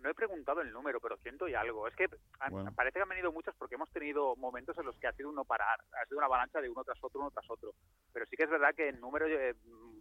No, 0.01 0.09
he 0.09 0.13
preguntado 0.13 0.61
el 0.61 0.71
número, 0.71 0.99
pero 1.01 1.17
ciento 1.17 1.47
y 1.47 1.53
algo. 1.55 1.87
Es 1.87 1.95
que 1.95 2.07
han- 2.39 2.51
Bueno. 2.51 2.71
parece 2.73 2.93
que 2.99 3.03
han 3.03 3.09
venido 3.09 3.31
muchos 3.31 3.53
porque 3.57 3.75
hemos 3.75 3.91
tenido 3.91 4.35
momentos 4.37 4.77
en 4.77 4.85
los 4.85 4.97
que 4.97 5.07
ha 5.07 5.13
sido 5.13 5.29
uno 5.29 5.43
parar. 5.43 5.79
Ha 6.01 6.05
sido 6.05 6.17
una 6.19 6.27
avalancha 6.27 6.61
de 6.61 6.69
uno 6.69 6.83
tras 6.83 6.97
otro, 7.03 7.19
uno 7.19 7.31
tras 7.31 7.49
otro. 7.49 7.71
Pero 8.13 8.25
sí 8.25 8.35
que 8.37 8.43
es 8.43 8.49
verdad 8.49 8.73
que 8.75 8.89
el 8.89 8.99
número 8.99 9.27
eh, 9.27 9.53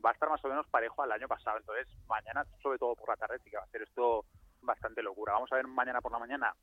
va 0.05 0.11
a 0.11 0.13
estar 0.13 0.29
más 0.29 0.45
o 0.45 0.49
menos 0.49 0.67
parejo 0.69 1.03
al 1.03 1.11
año 1.13 1.27
pasado. 1.27 1.59
Entonces, 1.59 1.89
mañana, 2.09 2.45
sobre 2.63 2.79
todo 2.79 2.95
por 2.95 3.09
la 3.09 3.17
tarde, 3.17 3.39
sí 3.43 3.51
que 3.51 3.57
va 3.57 3.65
a 3.65 3.69
ser 3.69 3.83
esto 3.83 4.25
bastante 4.63 5.03
locura. 5.03 5.33
Vamos 5.35 5.51
a 5.53 5.57
ver 5.57 5.67
mañana 5.67 6.01
por 6.01 6.13
la 6.13 6.19
mañana 6.21 6.55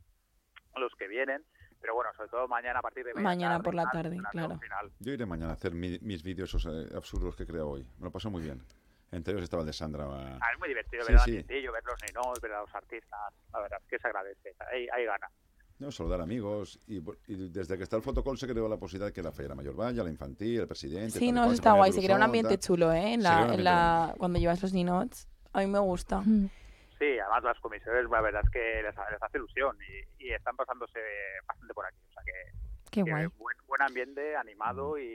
los 0.77 0.93
que 0.95 1.07
vienen. 1.07 1.43
Pero 1.81 1.93
bueno, 1.93 2.11
sobre 2.15 2.29
todo 2.29 2.47
mañana 2.47 2.79
a 2.79 2.81
partir 2.81 3.05
de 3.05 3.13
Mañana 3.13 3.55
tarde, 3.55 3.63
por 3.65 3.75
la 3.75 3.91
tarde, 3.91 4.09
final, 4.15 4.31
claro. 4.31 4.57
final. 4.59 4.91
Yo 4.99 5.11
iré 5.11 5.25
mañana 5.25 5.51
a 5.51 5.53
hacer 5.55 5.73
mi- 5.73 5.99
mis 5.99 6.23
vídeos 6.23 6.49
esos, 6.53 6.65
eh, 6.65 6.95
absurdos 6.95 7.35
que 7.35 7.43
he 7.43 7.45
creado 7.45 7.69
hoy. 7.69 7.83
Me 7.99 8.05
lo 8.05 8.11
paso 8.11 8.31
muy 8.31 8.41
bien. 8.41 8.61
Entre 9.11 9.33
ellos 9.33 9.43
estaba 9.43 9.61
el 9.61 9.67
de 9.67 9.73
Sandra. 9.73 10.05
Ah, 10.09 10.49
es 10.53 10.59
muy 10.59 10.67
divertido 10.69 11.03
Sí, 11.03 11.11
ver 11.11 11.21
a 11.21 11.23
sí. 11.23 11.31
Tintillo, 11.37 11.71
ver 11.71 11.83
los 11.85 11.99
ninos, 12.07 12.41
ver 12.41 12.51
a 12.53 12.61
los 12.61 12.75
artistas. 12.75 13.33
La 13.53 13.59
verdad 13.61 13.79
es 13.81 13.87
que 13.89 13.99
se 13.99 14.07
agradece. 14.07 14.55
Hay, 14.71 14.87
hay 14.91 15.05
ganas. 15.05 15.31
No, 15.77 15.91
saludar 15.91 16.21
amigos. 16.21 16.79
Y, 16.87 16.97
y 17.27 17.49
desde 17.49 17.77
que 17.77 17.83
está 17.83 17.97
el 17.97 18.01
fotocall 18.01 18.37
se 18.37 18.47
creó 18.47 18.67
la 18.69 18.77
posibilidad 18.77 19.07
de 19.07 19.13
que 19.13 19.21
la 19.21 19.31
Falla 19.31 19.55
Mayor 19.55 19.75
vaya, 19.75 20.03
la 20.03 20.09
infantil, 20.09 20.61
el 20.61 20.67
presidente. 20.67 21.19
Sí, 21.19 21.31
no, 21.31 21.41
cual, 21.41 21.45
eso 21.45 21.49
se 21.49 21.55
está 21.55 21.73
guay. 21.73 21.91
Se 21.91 22.01
crea 22.01 22.15
un 22.15 22.23
ambiente 22.23 22.57
tal. 22.57 22.59
chulo, 22.59 22.93
¿eh? 22.93 23.13
En 23.13 23.23
la, 23.23 23.53
en 23.53 23.63
la, 23.63 24.15
cuando 24.17 24.39
llevas 24.39 24.61
los 24.61 24.73
ninots. 24.73 25.27
A 25.53 25.59
mí 25.59 25.67
me 25.67 25.79
gusta. 25.79 26.23
Sí, 26.97 27.19
además 27.19 27.43
las 27.43 27.59
comisiones, 27.59 28.09
la 28.09 28.21
verdad 28.21 28.41
es 28.41 28.49
que 28.51 28.81
les, 28.81 28.95
les 28.95 29.21
hace 29.21 29.37
ilusión 29.37 29.77
y, 30.17 30.23
y 30.27 30.31
están 30.31 30.55
pasándose 30.55 30.97
bastante 31.45 31.73
por 31.73 31.85
aquí. 31.85 31.97
O 32.09 32.13
sea 32.13 32.23
que, 32.23 32.31
Qué 32.95 33.03
que 33.03 33.11
guay. 33.11 33.25
buen, 33.37 33.57
buen 33.67 33.81
ambiente, 33.81 34.35
animado 34.35 34.97
y, 34.97 35.05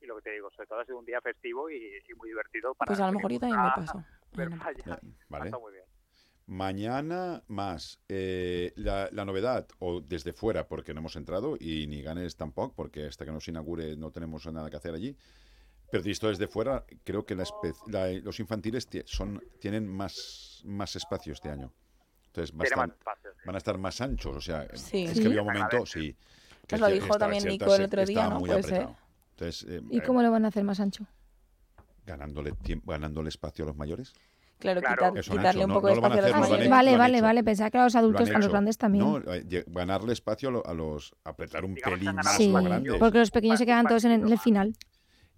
y 0.00 0.06
lo 0.06 0.16
que 0.16 0.22
te 0.22 0.30
digo, 0.32 0.50
sobre 0.50 0.66
todo 0.66 0.80
ha 0.80 0.84
sido 0.84 0.98
un 0.98 1.04
día 1.04 1.20
festivo 1.20 1.70
y, 1.70 1.76
y 1.76 2.14
muy 2.14 2.28
divertido. 2.30 2.74
Para 2.74 2.88
Pues 2.88 3.00
a 3.00 3.06
lo 3.06 3.12
mejor 3.12 3.32
yo 3.32 3.40
también 3.40 3.62
me 3.62 3.70
paso. 3.70 4.04
ver 4.34 4.48
Vale. 5.28 5.50
muy 5.60 5.72
bien. 5.72 5.84
Mañana 6.48 7.42
más. 7.48 7.98
Eh, 8.08 8.72
la, 8.76 9.08
la 9.10 9.24
novedad, 9.24 9.66
o 9.80 10.00
desde 10.00 10.32
fuera, 10.32 10.68
porque 10.68 10.94
no 10.94 11.00
hemos 11.00 11.16
entrado, 11.16 11.56
y 11.58 11.86
ni 11.88 12.02
ganes 12.02 12.36
tampoco, 12.36 12.74
porque 12.74 13.06
hasta 13.06 13.24
que 13.24 13.32
no 13.32 13.40
se 13.40 13.50
inaugure 13.50 13.96
no 13.96 14.12
tenemos 14.12 14.46
nada 14.52 14.70
que 14.70 14.76
hacer 14.76 14.94
allí. 14.94 15.16
Pero 15.90 16.02
visto 16.04 16.28
desde 16.28 16.46
fuera, 16.48 16.84
creo 17.04 17.24
que 17.26 17.34
la 17.34 17.44
los 18.22 18.40
infantiles 18.40 18.88
son, 19.06 19.42
tienen 19.60 19.86
más, 19.88 20.62
más 20.64 20.94
espacio 20.96 21.32
este 21.32 21.48
año. 21.48 21.72
Entonces 22.26 22.54
va 22.56 22.62
a 22.62 22.66
estar- 22.66 22.96
van 23.44 23.54
a 23.54 23.58
estar 23.58 23.78
más 23.78 24.00
anchos. 24.00 24.36
O 24.36 24.40
sea, 24.40 24.68
Sí. 24.74 25.04
es 25.04 25.18
que 25.20 25.26
había 25.26 25.42
un 25.42 25.46
momento, 25.48 25.84
sí. 25.86 26.16
Nos 26.70 26.80
lo 26.80 26.88
dijo 26.88 27.18
también 27.18 27.44
Nico 27.44 27.74
el 27.74 27.82
otro 27.84 28.04
día, 28.04 28.28
¿no? 28.28 28.40
muy 28.40 28.48
Puede 28.48 28.62
ser. 28.62 28.88
Entonces, 29.30 29.66
eh, 29.68 29.82
¿Y 29.90 29.98
eh, 29.98 30.02
cómo 30.02 30.22
lo 30.22 30.30
van 30.30 30.44
a 30.44 30.48
hacer 30.48 30.64
más 30.64 30.80
ancho? 30.80 31.06
ganándole, 32.06 32.52
tiempo, 32.52 32.92
ganándole 32.92 33.28
espacio 33.28 33.64
a 33.64 33.66
los 33.68 33.76
mayores. 33.76 34.12
Claro, 34.60 34.80
Claro. 34.80 35.12
quitar- 35.12 35.24
quitarle 35.24 35.64
un 35.64 35.72
poco 35.72 35.88
no 35.88 35.94
de 35.96 36.00
lo 36.00 36.06
a 36.06 36.08
espacio 36.08 36.22
a 36.22 36.22
los 36.22 36.30
lo 36.30 36.44
hecho, 36.44 36.50
mayores. 36.52 36.70
vale, 36.70 36.92
lo 36.92 36.98
vale, 36.98 37.20
vale. 37.20 37.44
Pensaba 37.44 37.70
que 37.70 37.78
a 37.78 37.82
los 37.84 37.94
Lo 37.94 37.98
adultos, 38.00 38.30
han 38.30 38.36
a 38.36 38.38
los 38.38 38.48
grandes 38.48 38.78
también. 38.78 39.04
No, 39.04 39.18
eh, 39.34 39.64
ganarle 39.66 40.12
espacio 40.12 40.48
a, 40.48 40.52
lo- 40.52 40.74
los. 40.74 41.14
apretar 41.24 41.64
un 41.64 41.74
Digamos 41.74 41.98
pelín 41.98 42.14
más 42.14 42.36
Sí, 42.36 42.52
grandes. 42.52 42.94
porque 43.00 43.18
los 43.18 43.30
pequeños 43.32 43.58
se 43.58 43.66
quedan 43.66 43.86
todos 43.86 44.04
en 44.04 44.12
el, 44.12 44.32
el 44.32 44.38
final. 44.38 44.76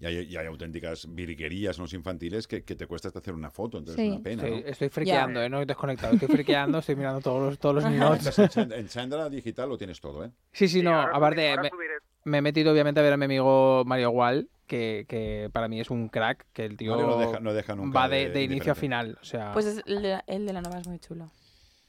Y 0.00 0.06
hay, 0.06 0.18
y 0.30 0.36
hay 0.36 0.46
auténticas 0.46 1.12
virguerías 1.12 1.76
en 1.76 1.82
los 1.82 1.92
infantiles 1.92 2.46
que, 2.46 2.62
que 2.62 2.76
te 2.76 2.86
cuesta 2.86 3.08
hasta 3.08 3.18
hacer 3.18 3.34
una 3.34 3.50
foto, 3.50 3.78
entonces 3.78 4.00
Sí. 4.00 4.08
es 4.08 4.14
una 4.14 4.22
pena. 4.22 4.42
Sí, 4.44 4.50
¿no? 4.50 4.56
estoy 4.58 4.88
friqueando, 4.90 5.42
¿eh? 5.42 5.48
No 5.48 5.60
he 5.60 5.66
desconectado. 5.66 6.14
Estoy 6.14 6.28
friqueando, 6.28 6.78
estoy 6.78 6.94
mirando 6.94 7.20
todos 7.20 7.42
los, 7.42 7.58
todos 7.58 7.82
los. 7.82 7.84
Estás 8.28 8.56
en, 8.58 8.72
en 8.72 8.86
Chandra 8.88 9.28
Digital 9.28 9.68
lo 9.68 9.76
tienes 9.76 10.00
todo, 10.00 10.24
¿eh? 10.24 10.30
Sí, 10.52 10.68
sí, 10.68 10.82
no. 10.82 10.94
ahora 10.94 11.16
Aparte, 11.16 11.50
ahora 11.50 11.70
me, 12.24 12.38
he 12.38 12.42
metido 12.42 12.72
obviamente 12.72 13.00
a 13.00 13.02
ver 13.02 13.12
a 13.12 13.16
mi 13.16 13.24
amigo 13.24 13.82
Mario 13.86 14.10
Wall, 14.10 14.48
que, 14.68 15.04
que 15.08 15.50
para 15.52 15.66
mí 15.66 15.80
es 15.80 15.90
un 15.90 16.08
crack, 16.08 16.46
que 16.52 16.64
el 16.64 16.76
tío 16.76 16.92
Mario 16.92 17.06
no 17.08 17.18
deja, 17.18 17.40
no 17.40 17.52
deja 17.52 17.74
nunca 17.74 17.98
va 17.98 18.08
de, 18.08 18.28
de 18.30 18.42
inicio 18.44 18.70
a 18.70 18.74
final. 18.76 19.18
O 19.20 19.24
sea, 19.24 19.52
Pues 19.52 19.66
es- 19.66 19.82
el, 19.86 20.02
de 20.02 20.08
la, 20.10 20.24
el 20.28 20.46
de 20.46 20.52
la 20.52 20.60
nueva 20.62 20.78
es 20.78 20.86
muy 20.86 21.00
chulo. 21.00 21.30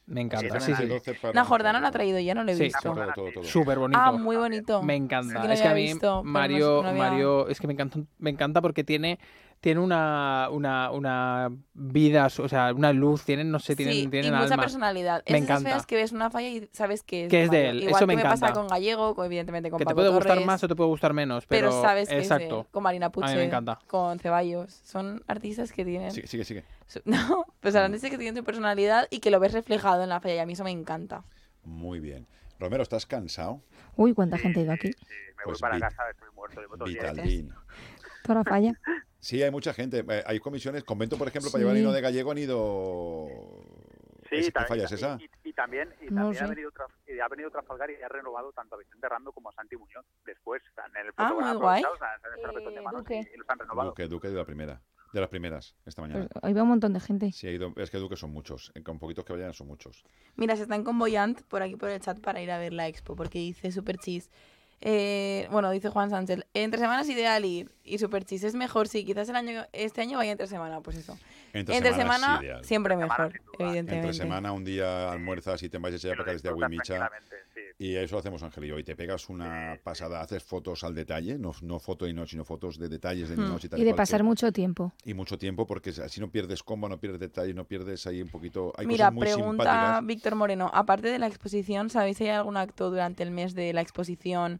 Me 0.10 0.22
encanta. 0.22 0.60
Sí, 0.60 0.74
sí. 0.76 0.86
12 0.86 1.14
para- 1.14 1.34
La 1.34 1.46
Jordana 1.46 1.80
lo 1.80 1.88
ha 1.88 1.92
traído 1.92 2.20
ya, 2.20 2.34
no 2.36 2.44
lo 2.44 2.52
he 2.52 2.56
Sí. 2.56 2.64
visto. 2.64 2.80
Todo, 2.94 3.06
todo, 3.14 3.32
todo. 3.34 3.44
Súper 3.44 3.80
bonito. 3.80 4.00
Ah, 4.02 4.12
muy 4.12 4.36
bonito. 4.36 4.82
Me 4.84 4.96
encanta. 4.96 5.42
que 5.42 5.54
es 5.54 5.62
que 5.62 5.68
a 5.68 5.74
mí 5.74 5.84
visto, 5.84 6.00
pero 6.00 6.16
no- 6.16 6.24
Mario, 6.24 6.82
no 6.84 6.90
había- 6.90 7.04
Mario, 7.04 7.48
es 7.48 7.60
que 7.60 7.68
me 7.68 7.74
encanta, 7.74 8.00
me 8.18 8.30
encanta 8.30 8.62
porque 8.62 8.84
tiene, 8.84 9.20
tiene 9.62 9.82
una, 9.82 10.48
una, 10.52 10.90
una 10.92 11.52
vida, 11.74 12.28
o 12.28 12.48
sea, 12.48 12.74
una 12.74 12.94
luz, 12.94 13.24
tienen, 13.26 13.52
no 13.52 13.60
sé, 13.60 13.76
tienen, 13.76 13.94
sí, 13.96 14.08
tienen 14.08 14.34
y 14.34 14.36
mucha 14.38 14.54
alma. 14.54 14.64
personalidad. 14.64 15.22
Me 15.28 15.38
esas 15.38 15.50
encanta. 15.50 15.70
feas 15.70 15.86
que 15.86 15.96
ves 15.98 16.12
una 16.14 16.30
falla 16.30 16.48
y 16.48 16.70
sabes 16.72 17.04
que 17.04 17.26
es, 17.26 17.30
Que 17.30 17.44
es 17.44 17.52
de 17.52 17.70
él, 17.70 17.84
Igual 17.84 17.96
eso 17.96 18.08
me 18.08 18.14
que 18.14 18.18
me 18.18 18.24
pasa 18.24 18.46
encanta. 18.48 18.54
con 18.60 18.68
Gallego, 18.70 19.16
con, 19.16 19.26
evidentemente 19.26 19.70
con 19.70 19.80
que 19.80 19.86
te 19.86 19.94
puede 19.94 20.10
gustar 20.10 20.40
más 20.46 20.64
o 20.64 20.68
te 20.70 20.76
puede 20.76 20.90
gustar 20.90 21.14
menos, 21.14 21.46
pero, 21.46 21.70
pero 21.72 21.82
sabes 21.82 22.08
que 22.08 22.18
exacto. 22.20 22.60
es 22.62 22.66
de- 22.68 22.72
con 22.72 22.84
Marina 22.84 23.12
Puche, 23.12 23.36
me 23.36 23.44
encanta. 23.44 23.80
con 23.88 24.18
Ceballos. 24.20 24.72
Son 24.72 25.22
artistas 25.28 25.74
que 25.74 25.84
tienen... 25.84 26.12
Sigue, 26.12 26.28
sigue, 26.28 26.46
sigue. 26.46 26.64
su- 26.88 27.02
No, 27.06 27.46
pues 27.60 27.76
artistas 27.76 28.10
que 28.12 28.18
tienen 28.18 28.38
su 28.38 28.46
personalidad 28.46 29.08
y 29.10 29.20
que 29.20 29.30
lo 29.30 29.40
ves 29.42 29.52
reflejado 29.52 30.04
en 30.04 30.10
la 30.10 30.22
falla 30.22 30.36
y 30.36 30.40
a 30.40 30.46
mí 30.46 30.54
eso 30.54 30.64
me 30.64 30.72
encanta. 30.72 31.24
Muy 31.66 32.00
bien. 32.00 32.28
Romero, 32.60 32.84
¿estás 32.84 33.06
cansado? 33.06 33.62
Uy, 33.98 34.14
cuánta 34.14 34.38
gente 34.38 34.62
ha 34.62 34.64
ido 34.64 34.72
aquí. 34.74 34.92
Sí, 34.94 35.06
me 35.38 35.44
Pues 35.44 35.60
voy 35.60 35.70
para 35.70 35.76
Vit- 35.76 35.82
casa, 35.82 36.04
estoy 36.12 36.30
muerto. 36.34 36.62
Toda 38.24 38.36
la 38.36 38.44
falla. 38.44 38.74
Sí, 39.20 39.42
hay 39.44 39.52
mucha 39.52 39.74
gente. 39.74 40.06
Eh, 40.08 40.24
Hay 40.26 40.40
comisiones. 40.40 40.84
Convento, 40.84 41.18
por 41.18 41.28
ejemplo, 41.28 41.52
para 41.52 41.60
Sí. 41.60 41.64
llevar 41.64 41.76
el 41.76 41.82
hino 41.84 41.92
de 41.92 42.02
gallego 42.02 42.32
han 42.32 42.38
ido. 42.38 43.28
Sí, 44.30 44.36
¿Es- 44.36 44.46
¿Qué 44.46 44.52
también- 44.52 44.68
falla 44.68 44.84
es 44.86 44.92
esa? 44.92 45.18
Y, 45.20 45.50
y 45.50 45.54
también, 45.54 45.90
y 46.02 46.06
No 46.12 46.24
también 46.24 46.44
ha, 46.44 46.48
venido 46.48 46.72
Traf- 46.72 46.94
y 47.08 47.20
ha 47.20 47.28
venido 47.28 47.50
Trafalgar 47.50 47.90
y 47.90 47.96
ha 48.02 48.08
renovado 48.08 48.52
tanto 48.54 48.76
a 48.76 48.78
Vicente 48.78 49.10
Rando 49.10 49.32
como 49.32 49.50
a 49.50 49.54
Santi 49.54 49.76
Muñoz. 49.76 50.06
Después, 50.26 50.62
en 50.78 51.06
el 51.08 51.14
Ah, 51.18 51.34
muy 51.34 51.54
guay. 51.60 51.82
hecho 51.82 51.90
retos 52.54 52.74
de 52.74 52.80
Eh, 52.80 52.82
manos 52.82 53.02
Duque. 53.02 53.16
y, 53.32 53.34
y 53.34 53.38
los 53.38 53.50
han 53.50 53.60
renovado. 53.60 53.90
Duque, 53.90 54.08
Duque 54.08 54.28
de 54.30 54.36
la 54.36 54.46
primera. 54.46 54.82
De 55.12 55.20
las 55.20 55.30
primeras, 55.30 55.76
esta 55.88 56.04
mañana. 56.04 56.28
Pues, 56.32 56.44
ahí 56.44 56.54
va 56.54 56.62
un 56.62 56.70
montón 56.70 56.94
de 56.94 57.00
gente. 57.00 57.32
Sí, 57.32 57.48
ido, 57.48 57.74
es 57.78 57.90
que 57.90 57.98
Duque 57.98 58.16
son 58.16 58.30
muchos. 58.30 58.72
eh, 58.76 58.84
Con 58.84 59.00
poquitos 59.00 59.26
que 59.26 59.34
vayan 59.34 59.54
son 59.54 59.66
muchos. 59.66 60.04
Mira, 60.36 60.56
se 60.56 60.62
están 60.64 60.84
convoyant 60.84 61.42
por 61.48 61.64
aquí 61.64 61.76
por 61.76 61.90
el 61.90 62.00
chat 62.00 62.20
para 62.20 62.40
ir 62.44 62.52
a 62.52 62.60
ver 62.60 62.74
la 62.74 62.88
expo, 62.88 63.16
porque 63.16 63.40
dice 63.40 63.72
Super 63.72 63.98
Cheese. 63.98 64.30
Eh, 64.82 65.48
bueno, 65.52 65.72
dice 65.72 65.90
Juan 65.90 66.10
Sánchez, 66.10 66.46
entre 66.54 66.80
semanas 66.80 67.10
ideal 67.10 67.44
ir 67.44 67.72
y 67.84 67.98
Super 67.98 68.24
Cheese 68.24 68.48
es 68.48 68.56
mejor, 68.56 68.88
sí, 68.88 69.04
quizás 69.04 69.28
el 69.30 69.36
año 69.36 69.66
este 69.74 70.02
año 70.02 70.18
vaya 70.18 70.32
entre 70.32 70.48
semana, 70.48 70.82
pues 70.82 70.98
eso. 70.98 71.18
Entre, 71.54 71.94
semana 71.94 72.40
ideal. 72.42 72.64
siempre 72.64 72.96
semana, 72.96 73.18
mejor, 73.18 73.42
evidentemente. 73.60 73.96
Entre 73.96 74.14
semana, 74.14 74.52
un 74.52 74.64
día 74.64 75.12
almuerzas 75.12 75.62
y 75.64 75.70
te 75.70 75.78
Que 75.78 75.80
lo 75.80 75.86
para 75.88 76.22
acá 76.22 76.32
desde 76.32 76.50
sí. 77.54 77.60
Y 77.82 77.96
eso 77.96 78.18
hacemos, 78.18 78.44
Ángel 78.44 78.78
y 78.78 78.84
te 78.84 78.96
pegas 78.96 79.30
una 79.30 79.80
pasada, 79.84 80.20
haces 80.20 80.44
fotos 80.44 80.84
al 80.84 80.94
detalle, 80.94 81.38
no, 81.38 81.54
no 81.62 81.80
foto 81.80 82.08
y 82.08 82.14
no, 82.14 82.26
sino 82.28 82.44
fotos 82.44 82.78
de 82.78 82.90
detalles 82.90 83.30
de 83.30 83.38
Hmm. 83.38 83.44
niños 83.46 83.64
y 83.64 83.70
tal. 83.70 83.80
Y 83.80 83.84
de 83.86 83.92
cual, 83.92 83.98
pasar 83.98 84.24
mucho 84.24 84.52
tiempo. 84.52 84.92
y 85.06 85.14
mucho 85.14 85.38
tiempo 85.38 85.66
porque 85.66 85.92
así 85.92 86.20
no 86.20 86.30
pierdes 86.30 86.62
combo, 86.62 86.90
no 86.90 87.00
pierdes 87.00 87.22
detalle, 87.22 87.54
no 87.54 87.64
pierdes 87.66 88.06
ahí 88.06 88.22
un 88.22 88.28
poquito. 88.28 88.74
Hay 88.76 88.86
Mira, 88.86 89.06
cosas 89.06 89.14
muy 89.14 89.26
pregunta 89.26 89.64
simpáticas. 89.64 90.06
Víctor 90.06 90.36
Moreno, 90.36 90.70
aparte 90.74 91.08
de 91.08 91.20
la 91.20 91.28
exposición, 91.28 91.90
¿sabéis 91.90 92.18
si 92.18 92.26
hay 92.26 92.32
algún 92.32 92.58
acto 92.58 92.90
durante 92.90 93.24
el 93.24 93.32
mes 93.32 93.56
de 93.56 93.72
la 93.72 93.82
exposición, 93.82 94.60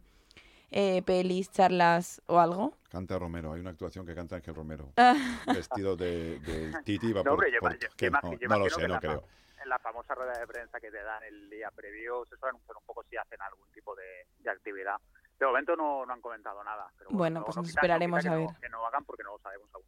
eh, 0.70 1.02
pelis, 1.02 1.50
charlas 1.50 2.22
o 2.26 2.38
algo? 2.38 2.74
Canta 2.90 3.18
Romero, 3.18 3.52
hay 3.52 3.60
una 3.60 3.70
actuación 3.70 4.04
que 4.06 4.14
canta 4.14 4.36
Ángel 4.36 4.54
Romero, 4.54 4.92
Ah. 4.96 5.14
vestido 5.46 5.96
de, 5.96 6.38
de 6.40 6.72
Titi. 6.84 7.12
Va 7.12 7.20
No, 7.20 7.36
por, 7.36 7.44
hombre, 7.44 7.58
por- 7.60 7.78
yo 7.78 7.88
que 7.96 8.10
no, 8.10 8.18
imagi- 8.18 8.38
yo 8.38 8.48
no 8.48 8.58
lo 8.58 8.70
sé, 8.70 8.82
no 8.88 8.94
la- 8.94 9.00
creo. 9.00 9.24
En 9.62 9.68
la 9.68 9.78
famosa 9.78 10.14
rueda 10.14 10.38
de 10.38 10.46
prensa 10.46 10.80
que 10.80 10.90
te 10.90 11.02
dan 11.02 11.22
el 11.24 11.50
día 11.50 11.70
previo, 11.70 12.24
se 12.24 12.36
suele 12.36 12.50
anunciar 12.50 12.76
un 12.78 12.84
poco 12.84 13.04
si 13.10 13.16
hacen 13.16 13.40
algún 13.42 13.68
tipo 13.72 13.94
de, 13.94 14.26
de 14.38 14.50
actividad. 14.50 14.96
De 15.38 15.46
momento 15.46 15.76
no, 15.76 16.04
no 16.06 16.12
han 16.12 16.20
comentado 16.20 16.62
nada. 16.64 16.90
Pero 16.98 17.10
Bueno, 17.10 17.40
no- 17.40 17.46
pues 17.46 17.56
no 17.56 17.62
nos 17.62 17.68
no 17.68 17.70
esperaremos 17.78 18.18
a 18.20 18.22
que 18.22 18.28
no- 18.30 18.36
ver. 18.46 18.56
que 18.60 18.68
no 18.70 18.86
hagan 18.86 19.04
porque 19.04 19.22
no 19.22 19.32
lo 19.32 19.38
sabemos 19.40 19.68
aún. 19.74 19.84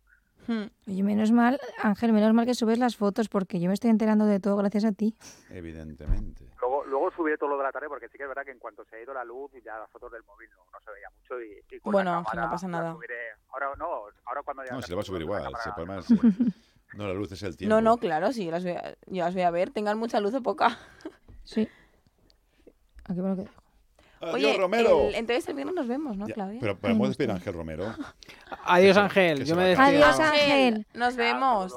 Hmm. 0.46 0.64
Oye, 0.88 1.02
menos 1.02 1.30
mal, 1.30 1.60
Ángel, 1.82 2.12
menos 2.12 2.32
mal 2.34 2.44
que 2.46 2.54
subes 2.54 2.78
las 2.78 2.96
fotos 2.96 3.28
porque 3.28 3.60
yo 3.60 3.68
me 3.68 3.74
estoy 3.74 3.90
enterando 3.90 4.26
de 4.26 4.40
todo 4.40 4.56
gracias 4.56 4.84
a 4.84 4.92
ti. 4.92 5.14
Evidentemente. 5.50 6.44
Luego, 6.60 6.84
luego 6.84 7.10
subiré 7.12 7.38
todo 7.38 7.50
lo 7.50 7.58
de 7.58 7.62
la 7.64 7.72
tarde 7.72 7.88
porque 7.88 8.08
sí 8.08 8.16
que 8.18 8.24
es 8.24 8.28
verdad 8.28 8.44
que 8.44 8.50
en 8.50 8.58
cuanto 8.58 8.84
se 8.84 8.96
ha 8.96 9.00
ido 9.02 9.14
la 9.14 9.24
luz 9.24 9.52
y 9.54 9.62
ya 9.62 9.78
las 9.78 9.90
fotos 9.90 10.10
del 10.12 10.22
móvil 10.24 10.48
no, 10.50 10.64
no 10.72 10.80
se 10.84 10.90
veía 10.90 11.08
mucho 11.16 11.40
y, 11.40 11.74
y 11.76 11.80
con 11.80 11.92
Bueno, 11.92 12.10
la 12.12 12.18
Ángel, 12.18 12.30
no 12.30 12.40
cámara 12.42 12.50
pasa 12.50 12.68
la 12.68 12.78
nada. 12.78 12.92
subiré. 12.94 13.14
Ahora 13.52 13.66
no, 13.78 13.86
ahora 14.24 14.42
cuando 14.44 14.64
ya 14.64 14.72
No, 14.72 14.82
se 14.82 14.88
le 14.88 14.94
va 14.96 15.00
a 15.02 15.04
subir 15.04 15.20
la 15.20 15.24
igual. 15.24 15.42
Se 15.62 15.70
cámara- 15.70 15.74
puede 15.74 15.86
más. 15.86 16.06
No, 16.94 17.06
la 17.08 17.14
luz 17.14 17.32
es 17.32 17.42
el 17.42 17.56
tiempo. 17.56 17.74
No, 17.74 17.80
no, 17.80 17.96
claro, 17.96 18.32
sí, 18.34 18.44
yo 18.44 18.50
las, 18.50 18.64
voy 18.64 18.72
a, 18.72 18.94
yo 19.06 19.24
las 19.24 19.32
voy 19.32 19.44
a 19.44 19.50
ver, 19.50 19.70
tengan 19.70 19.96
mucha 19.98 20.20
luz 20.20 20.34
o 20.34 20.42
poca. 20.42 20.76
Sí. 21.42 21.66
Aquí 23.04 23.18
por 23.20 23.30
lo 23.30 23.36
que 23.36 23.42
dejo. 23.44 23.61
Adiós, 24.22 24.34
Oye, 24.34 24.56
Romero. 24.56 25.08
el- 25.08 25.14
entonces 25.16 25.48
el 25.48 25.54
viernes 25.56 25.74
nos 25.74 25.88
vemos, 25.88 26.16
¿no, 26.16 26.28
Ya, 26.28 26.34
Claudia? 26.34 26.58
pero 26.60 26.78
podemos 26.78 27.08
despedir 27.08 27.30
a 27.30 27.34
Ángel 27.34 27.54
Romero. 27.54 27.94
Adiós, 28.64 28.96
Ángel. 28.96 29.44
Yo 29.44 29.56
me 29.56 29.64
despido. 29.64 29.88
Adiós, 29.88 30.20
Ángel. 30.20 30.86
Nos 30.94 31.16
vemos 31.16 31.74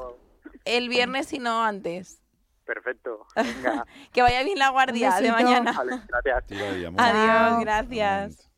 el 0.63 0.89
viernes 0.89 1.31
y 1.33 1.39
no 1.39 1.63
antes. 1.63 2.21
Perfecto. 2.65 3.25
Venga. 3.35 3.85
Que 4.13 4.21
vaya 4.21 4.43
bien 4.43 4.57
la 4.59 4.69
guardia 4.69 5.19
de 5.19 5.31
mañana. 5.31 5.71
Vale, 5.73 6.01
gracias. 6.07 6.51
Adiós, 6.97 7.59
gracias. 7.61 8.49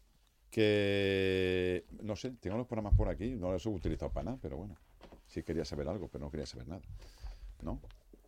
Que 0.52 1.86
No 2.02 2.16
sé, 2.16 2.32
tengo 2.40 2.58
los 2.58 2.68
programas 2.68 2.94
por 2.96 3.10
aquí, 3.10 3.36
no 3.36 3.52
los 3.52 3.66
he 3.66 3.70
utilizado 3.70 4.12
para 4.12 4.26
nada, 4.26 4.38
pero 4.42 4.58
bueno. 4.58 4.76
Sí 5.28 5.44
quería 5.44 5.66
saber 5.66 5.88
algo, 5.90 6.08
pero 6.08 6.26
no 6.26 6.32
quería 6.32 6.46
saber 6.46 6.68
nada. 6.68 6.82
¿No? 7.62 7.80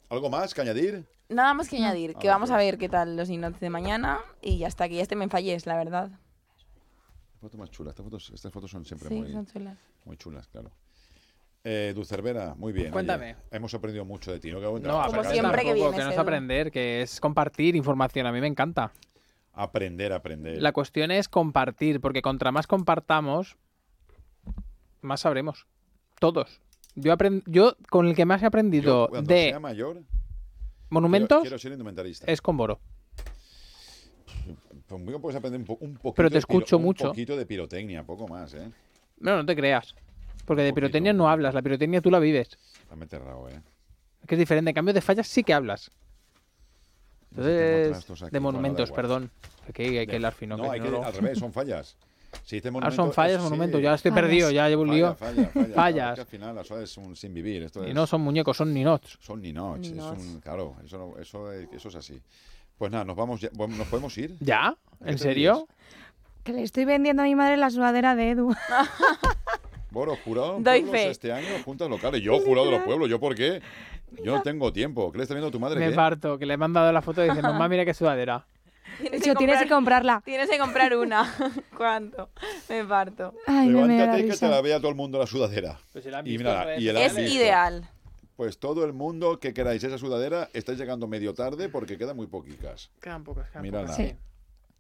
¿Algo 0.10 0.30
más 0.30 0.53
que 0.53 0.62
añadir? 0.62 1.05
Nada 1.30 1.53
más 1.53 1.70
que 1.70 1.78
añadir, 1.78 2.16
que 2.16 2.28
Ah, 2.30 2.34
vamos 2.34 2.49
a 2.49 2.55
pues. 2.55 2.66
ver 2.66 2.78
qué 2.80 2.89
tal 2.89 3.16
los 3.16 3.30
inotes 3.30 3.60
de 3.60 3.70
mañana 3.70 4.20
y 4.41 4.57
ya 4.57 4.68
está, 4.68 4.89
que 4.89 4.95
ya 4.95 5.03
este 5.03 5.16
me 5.16 5.30
falles, 5.30 5.66
la 5.68 5.78
verdad. 5.78 6.10
Foto 7.39 7.57
más 7.57 7.70
chula. 7.70 7.91
Estas 7.91 8.03
fotos, 8.03 8.32
estas 8.34 8.51
fotos 8.51 8.72
son 8.72 8.84
siempre 8.86 9.07
Sí, 9.10 9.16
muy, 9.16 9.32
son 9.32 9.45
chulas. 9.45 9.78
muy 10.05 10.18
chulas, 10.18 10.47
claro. 10.47 10.72
Eh, 11.64 11.91
Dulcervera, 11.93 12.55
muy 12.55 12.74
bien. 12.74 12.88
oye, 12.88 12.93
Cuéntame. 12.93 13.36
hemos 13.51 13.74
aprendido 13.74 14.03
mucho 14.05 14.32
de 14.32 14.39
ti, 14.39 14.49
¿no? 14.51 14.60
Que- 14.60 14.80
No, 14.88 15.03
Como 15.05 15.24
siempre 15.26 15.64
que 15.64 15.74
vienes, 15.74 15.95
que 15.95 16.03
no 16.03 16.10
es 16.12 16.18
aprender, 16.18 16.72
que 16.72 17.01
es 17.03 17.20
compartir 17.20 17.76
información. 17.76 18.26
A 18.26 18.32
mí 18.32 18.41
me 18.41 18.47
encanta. 18.47 18.91
Aprender, 19.53 20.12
aprender. 20.14 20.62
La 20.62 20.72
cuestión 20.72 21.12
es 21.12 21.28
compartir, 21.30 21.99
porque 22.01 22.22
contra 22.22 22.51
más 22.51 22.66
compartamos, 22.66 23.57
más 25.01 25.20
sabremos. 25.22 25.68
Todos. 26.20 26.62
Yo, 26.96 27.14
aprend- 27.16 27.44
yo 27.46 27.76
con 27.90 28.08
el 28.08 28.16
que 28.16 28.26
más 28.26 28.42
he 28.42 28.44
Yo, 28.44 28.48
aprendido 28.48 29.08
cuando 29.10 29.34
de 29.34 29.50
sea 29.50 29.60
mayor, 29.60 30.02
monumentos 30.90 31.38
quiero, 31.42 31.42
quiero 31.44 31.60
ser 31.60 31.72
indumentarista. 31.74 32.26
es 32.32 32.42
con 32.42 32.58
Boro. 32.58 32.80
Conmigo 34.88 35.22
puedes 35.22 35.38
aprender 35.38 35.60
un, 35.62 35.66
po- 35.68 35.78
un 35.82 35.94
poquito 35.96 36.14
Pero 36.16 36.30
te 36.30 36.34
de 36.34 36.40
escucho 36.40 36.78
un 36.78 36.84
mucho. 36.84 37.10
poquito 37.10 37.38
de 37.38 37.46
pirotecnia, 37.46 38.04
poco 38.04 38.28
más, 38.28 38.54
¿eh? 38.56 38.72
No, 39.20 39.36
no 39.38 39.46
te 39.46 39.56
creas. 39.56 39.94
Porque 40.46 40.64
de 40.64 40.74
pirotecnia 40.74 41.14
no 41.14 41.30
hablas, 41.30 41.54
la 41.54 41.62
pirotecnia 41.62 42.02
tú 42.02 42.10
la 42.10 42.18
vives. 42.20 42.58
Está 42.82 42.96
meterrao, 42.96 43.48
¿eh? 43.50 43.62
Que 44.26 44.34
es 44.36 44.40
diferente. 44.40 44.72
En 44.72 44.76
cambio, 44.76 44.94
de 44.94 45.02
fallas 45.02 45.28
sí 45.28 45.44
que 45.44 45.54
hablas. 45.54 45.92
Entonces, 47.32 48.32
de 48.32 48.40
monumentos, 48.40 48.92
perdón. 48.92 49.30
Aquí 49.68 49.84
hay 49.84 50.06
que 50.08 50.14
De- 50.14 50.18
hilar 50.18 50.34
fino. 50.34 50.58
No, 50.58 50.64
que 50.64 50.70
hay 50.72 50.82
que, 50.82 50.90
no- 50.90 51.04
al 51.04 51.14
revés, 51.14 51.38
son 51.38 51.54
fallas. 51.54 51.96
Si 52.44 52.58
dice 52.58 52.68
Ah, 52.70 52.72
monumento, 52.72 52.96
son 53.04 53.12
fallas, 53.14 53.38
es- 53.38 53.44
monumentos. 53.44 53.80
sí, 53.80 53.84
Ya 53.84 53.94
estoy 53.96 54.12
Fallas. 54.12 54.24
perdido, 54.26 54.52
ya 54.52 54.70
llevo 54.70 54.82
un 54.84 54.92
lío. 54.92 55.16
Falla, 55.16 55.48
falla, 55.48 55.50
falla. 55.52 55.74
Fallas. 55.76 55.96
Claro, 55.96 56.16
que 56.16 56.22
al 56.22 56.28
final 56.28 56.56
la 56.56 56.64
SOA 56.64 56.84
es 56.84 56.98
un 56.98 57.16
sin 57.16 57.34
vivir. 57.34 57.64
Esto 57.64 57.84
Y 57.86 57.90
es- 57.90 57.96
no 57.96 58.06
son 58.08 58.22
muñecos, 58.22 58.56
son 58.58 58.74
ninots. 58.74 59.18
son 59.22 59.42
ninots. 59.42 59.88
Es 59.88 59.94
Ninots. 59.94 60.20
un, 60.24 60.40
claro, 60.42 60.76
eso, 60.86 60.98
no- 60.98 61.18
eso, 61.22 61.52
es- 61.52 61.68
eso 61.74 61.90
es 61.90 61.96
así. 61.96 62.22
Pues 62.78 62.92
nada, 62.92 63.04
nos 63.04 63.16
vamos, 63.16 63.42
ya- 63.42 63.50
nos 63.56 63.88
podemos 63.88 64.18
ir. 64.18 64.36
¿Ya? 64.40 64.68
¿A 64.68 64.76
qué 65.04 65.12
¿En 65.12 65.18
serio? 65.18 65.68
Que 66.44 66.54
le 66.54 66.64
estoy 66.64 66.86
vendiendo 66.86 67.22
a 67.22 67.26
mi 67.26 67.36
madre 67.36 67.58
la 67.58 67.70
sudadera 67.70 68.16
de 68.16 68.32
Edu. 68.32 68.56
Boro, 69.92 70.16
jurado 70.24 70.58
Doy 70.60 70.84
fe. 70.84 71.10
este 71.10 71.32
año, 71.34 71.48
juntas 71.66 71.90
locales. 71.90 72.22
Yo, 72.22 72.40
jurado 72.42 72.68
de 72.68 72.74
los 72.74 72.82
pueblos, 72.84 73.10
¿yo 73.10 73.20
por 73.20 73.34
qué? 73.36 73.60
Yo 74.24 74.36
no 74.36 74.42
tengo 74.44 74.72
tiempo. 74.72 75.12
¿Qué 75.12 75.18
le 75.18 75.24
está 75.24 75.34
viendo 75.34 75.48
a 75.48 75.52
tu 75.52 75.60
madre? 75.60 75.80
Me 75.80 75.90
qué? 75.90 75.96
parto, 75.96 76.38
que 76.38 76.46
le 76.46 76.54
he 76.54 76.58
mandado 76.58 76.92
la 76.92 77.02
foto 77.02 77.24
y 77.26 77.30
dice, 77.30 77.42
mamá, 77.42 77.68
mira 77.68 77.86
qué 77.86 77.94
sudadera. 77.94 78.46
Tienes 79.00 79.22
hecho, 79.22 79.34
tienes 79.36 79.62
que 79.62 79.70
comprarla. 79.70 80.22
Tienes 80.26 80.50
que 80.50 80.58
comprar 80.58 80.96
una. 80.98 81.34
¿Cuánto? 81.78 82.30
Me 82.68 82.84
parto. 82.84 83.34
Ay, 83.48 83.70
me, 83.70 83.82
me 83.86 83.98
Levántate 83.98 84.26
que 84.28 84.36
te 84.38 84.50
la 84.50 84.62
vea 84.62 84.78
todo 84.80 84.90
el 84.90 84.96
mundo 84.96 85.18
la 85.20 85.28
sudadera. 85.28 85.80
Pues 85.94 86.04
si 86.04 86.12
la 86.12 86.20
han 86.20 86.28
Y 86.28 86.38
mira, 86.38 86.76
el 86.76 86.98
Es 86.98 87.16
visto. 87.16 87.32
ideal. 87.34 87.90
Pues 88.36 88.58
todo 88.60 88.86
el 88.86 88.94
mundo 88.94 89.40
que 89.40 89.54
queráis 89.54 89.84
esa 89.84 89.98
sudadera, 89.98 90.50
estáis 90.54 90.78
llegando 90.80 91.08
medio 91.08 91.34
tarde 91.34 91.70
porque 91.70 91.98
quedan 91.98 92.16
muy 92.16 92.28
poquitas. 92.28 92.90
Quedan 93.02 93.24
pocas, 93.24 93.50
quedan 93.50 93.64
Mírala. 93.64 93.88
pocas. 93.88 93.98
Sí. 93.98 94.16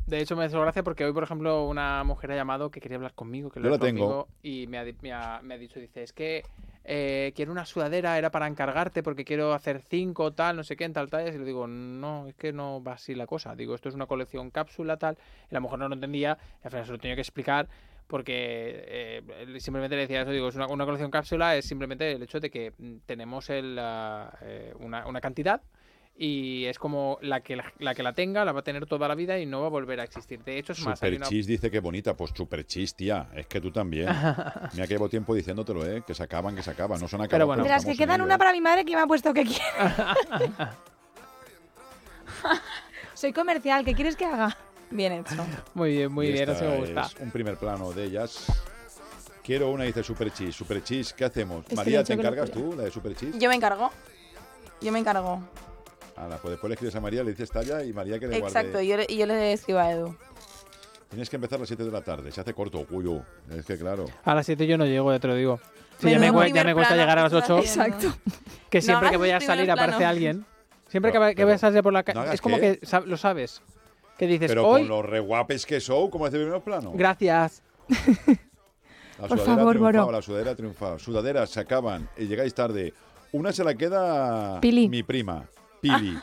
De 0.05 0.19
hecho, 0.21 0.35
me 0.35 0.45
hizo 0.45 0.59
gracia 0.61 0.81
porque 0.83 1.05
hoy, 1.05 1.13
por 1.13 1.23
ejemplo, 1.23 1.67
una 1.67 2.03
mujer 2.03 2.31
ha 2.31 2.35
llamado 2.35 2.71
que 2.71 2.79
quería 2.79 2.95
hablar 2.97 3.13
conmigo, 3.13 3.49
que 3.51 3.59
Yo 3.59 3.65
hablar 3.67 3.79
la 3.79 3.85
tengo. 3.85 4.05
conmigo, 4.05 4.27
y 4.41 4.65
me 4.67 4.77
ha, 4.79 4.83
di- 4.85 4.95
me 5.01 5.13
ha- 5.13 5.39
me 5.43 5.53
ha 5.53 5.57
dicho, 5.57 5.79
dice, 5.79 6.01
es 6.03 6.13
que 6.13 6.43
eh, 6.83 7.33
quiero 7.35 7.51
una 7.51 7.65
sudadera, 7.65 8.17
era 8.17 8.31
para 8.31 8.47
encargarte 8.47 9.03
porque 9.03 9.25
quiero 9.25 9.53
hacer 9.53 9.81
cinco, 9.89 10.33
tal, 10.33 10.55
no 10.55 10.63
sé 10.63 10.75
qué, 10.75 10.85
en 10.85 10.93
tal 10.93 11.09
tallas. 11.09 11.35
Y 11.35 11.39
le 11.39 11.45
digo, 11.45 11.67
no, 11.67 12.27
es 12.27 12.35
que 12.35 12.53
no 12.53 12.83
va 12.83 12.93
así 12.93 13.15
la 13.15 13.27
cosa. 13.27 13.55
Digo, 13.55 13.75
esto 13.75 13.89
es 13.89 13.95
una 13.95 14.05
colección 14.05 14.49
cápsula, 14.51 14.97
tal. 14.97 15.17
Y 15.49 15.53
la 15.53 15.59
mujer 15.59 15.79
no 15.79 15.87
lo 15.87 15.95
entendía, 15.95 16.37
y 16.63 16.67
al 16.67 16.71
final 16.71 16.85
se 16.85 16.91
lo 16.91 16.97
tenía 16.97 17.15
que 17.15 17.21
explicar 17.21 17.67
porque 18.07 18.85
eh, 18.87 19.21
simplemente 19.59 19.95
le 19.95 20.01
decía 20.01 20.23
eso, 20.23 20.31
digo, 20.31 20.47
es 20.47 20.55
una, 20.55 20.65
una 20.65 20.83
colección 20.83 21.11
cápsula, 21.11 21.55
es 21.55 21.65
simplemente 21.65 22.11
el 22.11 22.23
hecho 22.23 22.39
de 22.39 22.49
que 22.49 22.73
mm, 22.75 22.95
tenemos 23.05 23.51
el, 23.51 23.77
ah, 23.79 24.35
eh, 24.41 24.73
una, 24.79 25.05
una 25.05 25.21
cantidad 25.21 25.61
y 26.21 26.65
es 26.65 26.77
como 26.77 27.17
la 27.21 27.39
que 27.39 27.55
la, 27.55 27.71
la 27.79 27.95
que 27.95 28.03
la 28.03 28.11
tenga 28.11 28.43
la 28.43 28.51
va 28.51 28.59
a 28.59 28.63
tener 28.63 28.85
toda 28.85 29.07
la 29.07 29.15
vida 29.15 29.39
y 29.39 29.45
no 29.45 29.61
va 29.61 29.67
a 29.67 29.69
volver 29.69 30.01
a 30.01 30.03
existir. 30.03 30.43
De 30.43 30.57
hecho, 30.57 30.73
es 30.73 30.79
más, 30.81 31.01
hay 31.01 31.11
Super 31.15 31.27
una- 31.29 31.29
dice 31.47 31.71
que 31.71 31.79
bonita. 31.79 32.13
Pues 32.17 32.31
Super 32.35 32.67
Cheese, 32.67 32.93
tía. 32.93 33.29
Es 33.33 33.47
que 33.47 33.61
tú 33.61 33.71
también. 33.71 34.07
Mira 34.73 34.85
que 34.85 34.93
llevo 34.95 35.07
tiempo 35.07 35.33
diciéndotelo, 35.33 35.85
¿eh? 35.85 36.03
Que 36.05 36.13
se 36.13 36.21
acaban, 36.21 36.57
que 36.57 36.61
se 36.61 36.71
acaban. 36.71 36.99
No 36.99 37.07
son 37.07 37.21
acabados. 37.21 37.47
bueno. 37.47 37.63
De 37.63 37.69
las 37.69 37.85
que 37.85 37.95
quedan 37.95 38.19
una 38.21 38.37
para 38.37 38.51
mi 38.51 38.59
madre 38.59 38.83
que 38.83 38.95
me 38.95 39.01
ha 39.01 39.07
puesto 39.07 39.33
que 39.33 39.45
quiere. 39.45 39.63
Soy 43.13 43.33
comercial, 43.33 43.83
¿qué 43.85 43.93
quieres 43.93 44.15
que 44.15 44.25
haga? 44.25 44.55
Bien 44.91 45.13
hecho. 45.13 45.35
Muy 45.73 45.91
bien, 45.91 46.11
muy 46.11 46.27
Y 46.27 46.31
bien, 46.33 46.49
así 46.49 46.63
me 46.63 46.77
gusta. 46.77 47.01
es 47.01 47.15
un 47.21 47.31
primer 47.31 47.55
plano 47.57 47.91
de 47.91 48.03
ellas. 48.05 48.45
Quiero 49.43 49.71
una, 49.71 49.83
dice 49.85 50.03
Super 50.03 50.31
Cheese. 50.33 50.53
Super 50.55 50.83
Cheese, 50.83 51.13
¿qué 51.13 51.25
hacemos? 51.25 51.61
Este 51.63 51.75
María, 51.75 52.03
¿te 52.03 52.13
encargas 52.13 52.51
tú, 52.51 52.73
la 52.75 52.83
de 52.83 52.91
Super 52.91 53.15
Cheese? 53.15 53.37
Yo 53.39 53.49
me 53.49 53.55
encargo. 53.55 53.89
Yo 54.81 54.91
me 54.91 54.99
encargo. 54.99 55.41
Ala, 56.19 56.37
pues 56.37 56.51
después 56.51 56.69
le 56.69 56.73
escribes 56.73 56.95
a 56.95 56.99
María, 57.01 57.23
le 57.23 57.31
dices 57.31 57.49
talla 57.49 57.83
y 57.83 57.93
María 57.93 58.19
que 58.19 58.27
le 58.27 58.37
Exacto, 58.37 58.71
guarde. 58.71 58.87
yo 58.87 58.97
le, 58.97 59.05
y 59.07 59.17
yo 59.17 59.25
le 59.25 59.53
escribo 59.53 59.79
a 59.79 59.91
Edu. 59.91 60.15
Tienes 61.09 61.29
que 61.29 61.37
empezar 61.37 61.57
a 61.57 61.59
las 61.61 61.67
7 61.69 61.83
de 61.85 61.91
la 61.91 62.01
tarde. 62.01 62.31
Se 62.31 62.41
hace 62.41 62.53
corto, 62.53 62.85
cuyo. 62.85 63.21
Es 63.49 63.65
que 63.65 63.77
claro. 63.77 64.05
A 64.25 64.35
las 64.35 64.45
7 64.45 64.67
yo 64.67 64.77
no 64.77 64.85
llego, 64.85 65.11
ya 65.11 65.19
te 65.19 65.27
lo 65.27 65.35
digo. 65.35 65.59
Sí, 65.99 66.09
ya, 66.11 66.19
me, 66.19 66.27
ya 66.53 66.63
me 66.63 66.73
cuesta 66.73 66.95
llegar 66.95 67.17
a 67.19 67.23
las 67.23 67.31
que 67.33 67.37
estás 67.39 67.51
8, 67.51 67.81
haciendo. 67.81 68.15
que 68.69 68.81
siempre 68.81 69.07
hagas 69.07 69.11
que 69.11 69.17
voy 69.17 69.29
a 69.31 69.39
salir 69.39 69.71
aparece 69.71 70.05
alguien. 70.05 70.45
Siempre 70.87 71.11
Pero- 71.11 71.25
que, 71.29 71.35
pero- 71.35 71.47
voy 71.47 71.55
a 71.55 71.57
salir 71.57 71.81
por 71.83 71.93
la 71.93 71.99
¿no 71.99 72.03
calle, 72.05 72.19
hagas 72.19 72.33
es 72.35 72.41
como 72.41 72.57
qué? 72.59 72.79
que 72.79 72.85
sab- 72.87 73.05
lo 73.05 73.15
sabes. 73.17 73.61
Que 74.17 74.27
dices, 74.27 74.49
Pero 74.49 74.67
hoy, 74.67 74.81
con 74.81 74.89
los 74.89 75.05
reguapes 75.05 75.65
que 75.65 75.79
son, 75.79 76.09
como 76.09 76.25
hace 76.25 76.35
el 76.37 76.43
primer 76.43 76.61
plano. 76.61 76.91
gracias. 76.93 77.61
La 79.19 79.27
Por 79.27 79.37
sudadera 79.39 79.55
favor, 79.57 79.77
Boro. 79.77 80.11
La 80.11 80.21
sudadera 80.21 80.51
ha 80.51 80.55
triunfado. 80.55 80.97
Sudaderas 80.99 81.49
se 81.49 81.59
acaban 81.59 82.09
y 82.17 82.25
llegáis 82.27 82.53
tarde. 82.53 82.93
Una 83.33 83.51
se 83.51 83.63
la 83.63 83.73
queda 83.75 84.61
Pili. 84.61 84.87
mi 84.87 85.03
prima, 85.03 85.45
Pili. 85.81 86.17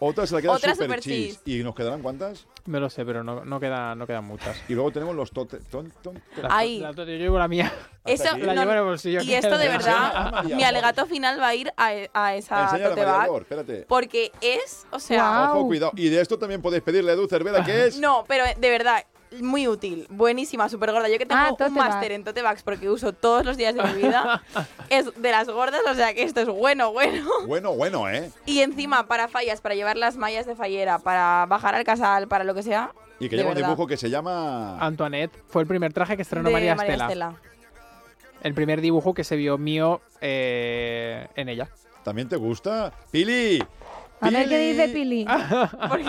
Otra 0.00 0.28
se 0.28 0.34
la 0.36 0.40
queda 0.40 0.52
Otra 0.52 0.74
Super, 0.74 0.86
Super 0.86 1.00
Cheese. 1.00 1.40
¿Y 1.44 1.64
nos 1.64 1.74
quedarán 1.74 2.02
cuántas? 2.02 2.46
Me 2.66 2.78
lo 2.78 2.88
sé, 2.88 3.04
pero 3.04 3.24
no, 3.24 3.44
no, 3.44 3.58
queda, 3.58 3.96
no 3.96 4.06
quedan 4.06 4.24
muchas. 4.24 4.56
Y 4.68 4.74
luego 4.74 4.92
tenemos 4.92 5.16
los 5.16 5.32
tote... 5.32 5.58
ton- 5.72 5.92
ton- 6.02 6.22
yo 6.96 7.04
llevo 7.04 7.36
la 7.36 7.48
mía. 7.48 7.72
Eso. 8.04 8.24
La 8.38 8.54
no, 8.54 8.60
llevo 8.60 8.72
en 8.72 8.78
el 8.78 8.84
bolsillo. 8.84 9.22
y 9.22 9.34
esto 9.34 9.58
de 9.58 9.66
verdad, 9.68 10.12
Ah, 10.14 10.30
María, 10.30 10.56
mi 10.56 10.62
alegato 10.62 11.04
final 11.06 11.40
va 11.40 11.48
a 11.48 11.54
ir 11.56 11.72
a, 11.76 11.90
a 12.14 12.34
esa 12.36 12.68
tote 12.70 12.88
María 12.90 13.04
bag. 13.04 13.26
Dolor, 13.26 13.42
espérate. 13.42 13.86
Porque 13.88 14.30
es, 14.40 14.86
o 14.92 15.00
sea. 15.00 15.50
Ojo, 15.52 15.66
cuidado. 15.66 15.92
Y 15.96 16.08
de 16.10 16.20
esto 16.20 16.38
también 16.38 16.62
podéis 16.62 16.84
pedirle 16.84 17.10
a 17.10 17.14
Edu 17.14 17.26
Cervera, 17.26 17.64
que 17.64 17.86
es... 17.86 17.98
no, 17.98 18.24
pero 18.28 18.44
de 18.56 18.70
verdad, 18.70 19.04
muy 19.40 19.68
útil, 19.68 20.06
buenísima, 20.10 20.68
súper 20.68 20.92
gorda. 20.92 21.08
Yo 21.08 21.18
que 21.18 21.26
tengo 21.26 21.40
Ah, 21.40 21.54
un 21.66 21.74
máster 21.74 22.12
en 22.12 22.24
tote 22.24 22.42
bags 22.42 22.62
porque 22.62 22.88
uso 22.88 23.12
todos 23.12 23.44
los 23.44 23.56
días 23.56 23.74
de 23.74 23.82
mi 23.82 23.92
vida, 24.02 24.42
es 24.90 25.10
de 25.20 25.30
las 25.30 25.48
gordas, 25.48 25.80
o 25.90 25.94
sea 25.94 26.14
que 26.14 26.22
esto 26.22 26.40
es 26.40 26.48
bueno, 26.48 26.92
bueno. 26.92 27.28
Bueno, 27.46 27.74
bueno, 27.74 28.08
¿eh? 28.10 28.30
Y 28.46 28.60
encima, 28.60 29.06
para 29.06 29.28
fallas, 29.28 29.60
para 29.60 29.74
llevar 29.74 29.96
las 29.96 30.16
mallas 30.16 30.46
de 30.46 30.54
fallera, 30.56 30.98
para 30.98 31.46
bajar 31.46 31.74
al 31.74 31.84
casal, 31.84 32.28
para 32.28 32.44
lo 32.44 32.54
que 32.54 32.62
sea. 32.62 32.92
Y 33.20 33.28
que 33.28 33.36
lleva 33.36 33.50
un 33.50 33.56
dibujo 33.56 33.86
que 33.86 33.96
se 33.96 34.10
llama... 34.10 34.78
Antoinette 34.78 35.32
fue 35.48 35.62
el 35.62 35.68
primer 35.68 35.92
traje 35.92 36.14
que 36.16 36.22
estrenó 36.22 36.48
de 36.48 36.52
María, 36.52 36.72
Estela. 36.74 37.34
El 38.42 38.54
primer 38.54 38.80
dibujo 38.80 39.14
que 39.14 39.24
se 39.24 39.34
vio 39.34 39.58
mío 39.58 40.00
eh, 40.20 41.26
en 41.34 41.48
ella. 41.48 41.68
¿También 42.04 42.28
te 42.28 42.36
gusta? 42.36 42.92
¡Pili! 43.10 43.62
A 44.20 44.30
ver 44.30 44.48
qué 44.48 44.58
dice 44.58 44.88
Pili. 44.88 45.26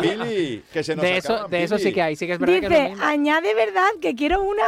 Pili, 0.01 0.63
que 0.73 0.83
se 0.83 0.95
nos 0.95 1.03
De 1.03 1.17
eso, 1.17 1.33
acaban, 1.33 1.51
de 1.51 1.63
eso 1.63 1.75
Pili. 1.75 1.87
sí 1.89 1.93
que 1.93 2.01
hay, 2.01 2.15
sí 2.15 2.25
que 2.27 2.33
es 2.33 2.39
verdad 2.39 2.53
que 2.59 2.65
es 2.65 2.69
lo 2.71 2.75
Dice, 2.77 2.89
mismo. 2.89 3.05
añade 3.05 3.53
verdad 3.55 3.87
que 4.01 4.15
quiero 4.15 4.41
una. 4.41 4.63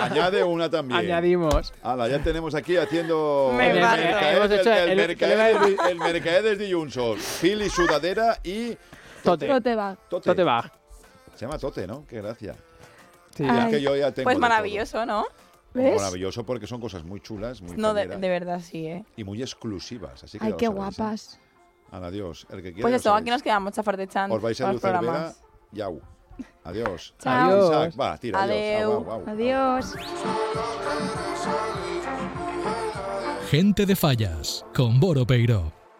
Añade 0.02 0.44
una 0.44 0.70
también. 0.70 1.00
Añadimos. 1.00 1.72
Hala, 1.82 2.08
ya 2.08 2.18
tenemos 2.22 2.54
aquí 2.54 2.76
haciendo 2.76 3.52
Me 3.56 3.70
el 3.72 3.80
parto. 3.80 4.18
Hemos 4.26 4.50
hecho 4.50 4.72
el 4.72 5.00
el- 5.00 6.42
desde 6.42 6.72
Junsos. 6.72 7.18
Pili, 7.40 7.68
sudadera 7.68 8.38
y 8.44 8.76
Tote. 9.22 9.46
Tote 9.48 9.74
bag. 9.74 9.98
Tote. 10.08 10.30
Tote 10.30 10.44
bag. 10.44 10.72
Se 11.34 11.44
llama 11.44 11.58
Tote, 11.58 11.86
¿no? 11.86 12.06
Qué 12.06 12.16
gracia. 12.22 12.54
Sí. 13.36 13.44
Ay. 13.48 13.64
Es 13.64 13.70
que 13.76 13.82
yo 13.82 13.96
ya 13.96 14.12
tengo 14.12 14.24
Pues 14.24 14.36
de 14.36 14.40
maravilloso, 14.40 15.04
¿no? 15.04 15.26
¿Ves? 15.74 15.96
Maravilloso 15.96 16.46
porque 16.46 16.66
son 16.66 16.80
cosas 16.80 17.04
muy 17.04 17.20
chulas, 17.20 17.60
muy 17.60 17.76
No, 17.76 17.92
de, 17.92 18.06
de 18.06 18.28
verdad, 18.30 18.60
sí, 18.64 18.86
¿eh? 18.86 19.04
y 19.16 19.24
muy 19.24 19.42
exclusivas. 19.42 20.24
Así 20.24 20.38
que 20.38 20.44
Ay, 20.46 20.50
ya 20.50 20.52
lo 20.52 20.56
qué 20.56 20.66
sabéis, 20.66 20.80
¿eh? 20.98 21.02
guapas. 21.02 21.40
Adiós. 21.90 22.46
El 22.50 22.62
que 22.62 22.72
quiera 22.72 22.82
Pues 22.82 22.92
ya 22.92 22.96
eso, 22.96 23.08
lo 23.10 23.14
aquí 23.16 23.30
nos 23.30 23.42
quedamos, 23.42 23.72
chafar 23.72 23.96
de 23.96 24.06
chan. 24.08 24.30
Os 24.30 24.40
vais 24.42 24.60
a 24.60 24.64
los 24.64 24.72
Luz 24.74 24.82
Cervera. 24.82 25.00
programas. 25.00 25.42
Yau. 25.72 26.00
Adiós. 26.64 27.14
Chao. 27.18 27.50
Adiós. 27.50 27.70
Isaac, 27.70 27.96
va, 28.00 28.18
tira. 28.18 28.42
Adiós. 28.42 28.56
Adeu. 28.56 28.92
Au, 28.92 29.04
au, 29.04 29.10
au. 29.20 29.28
Adiós. 29.28 29.94
Gente 33.50 33.86
de 33.86 33.94
Fallas 33.96 34.64
con 34.74 34.98
Boro 35.00 35.24
Peiro. 35.26 35.72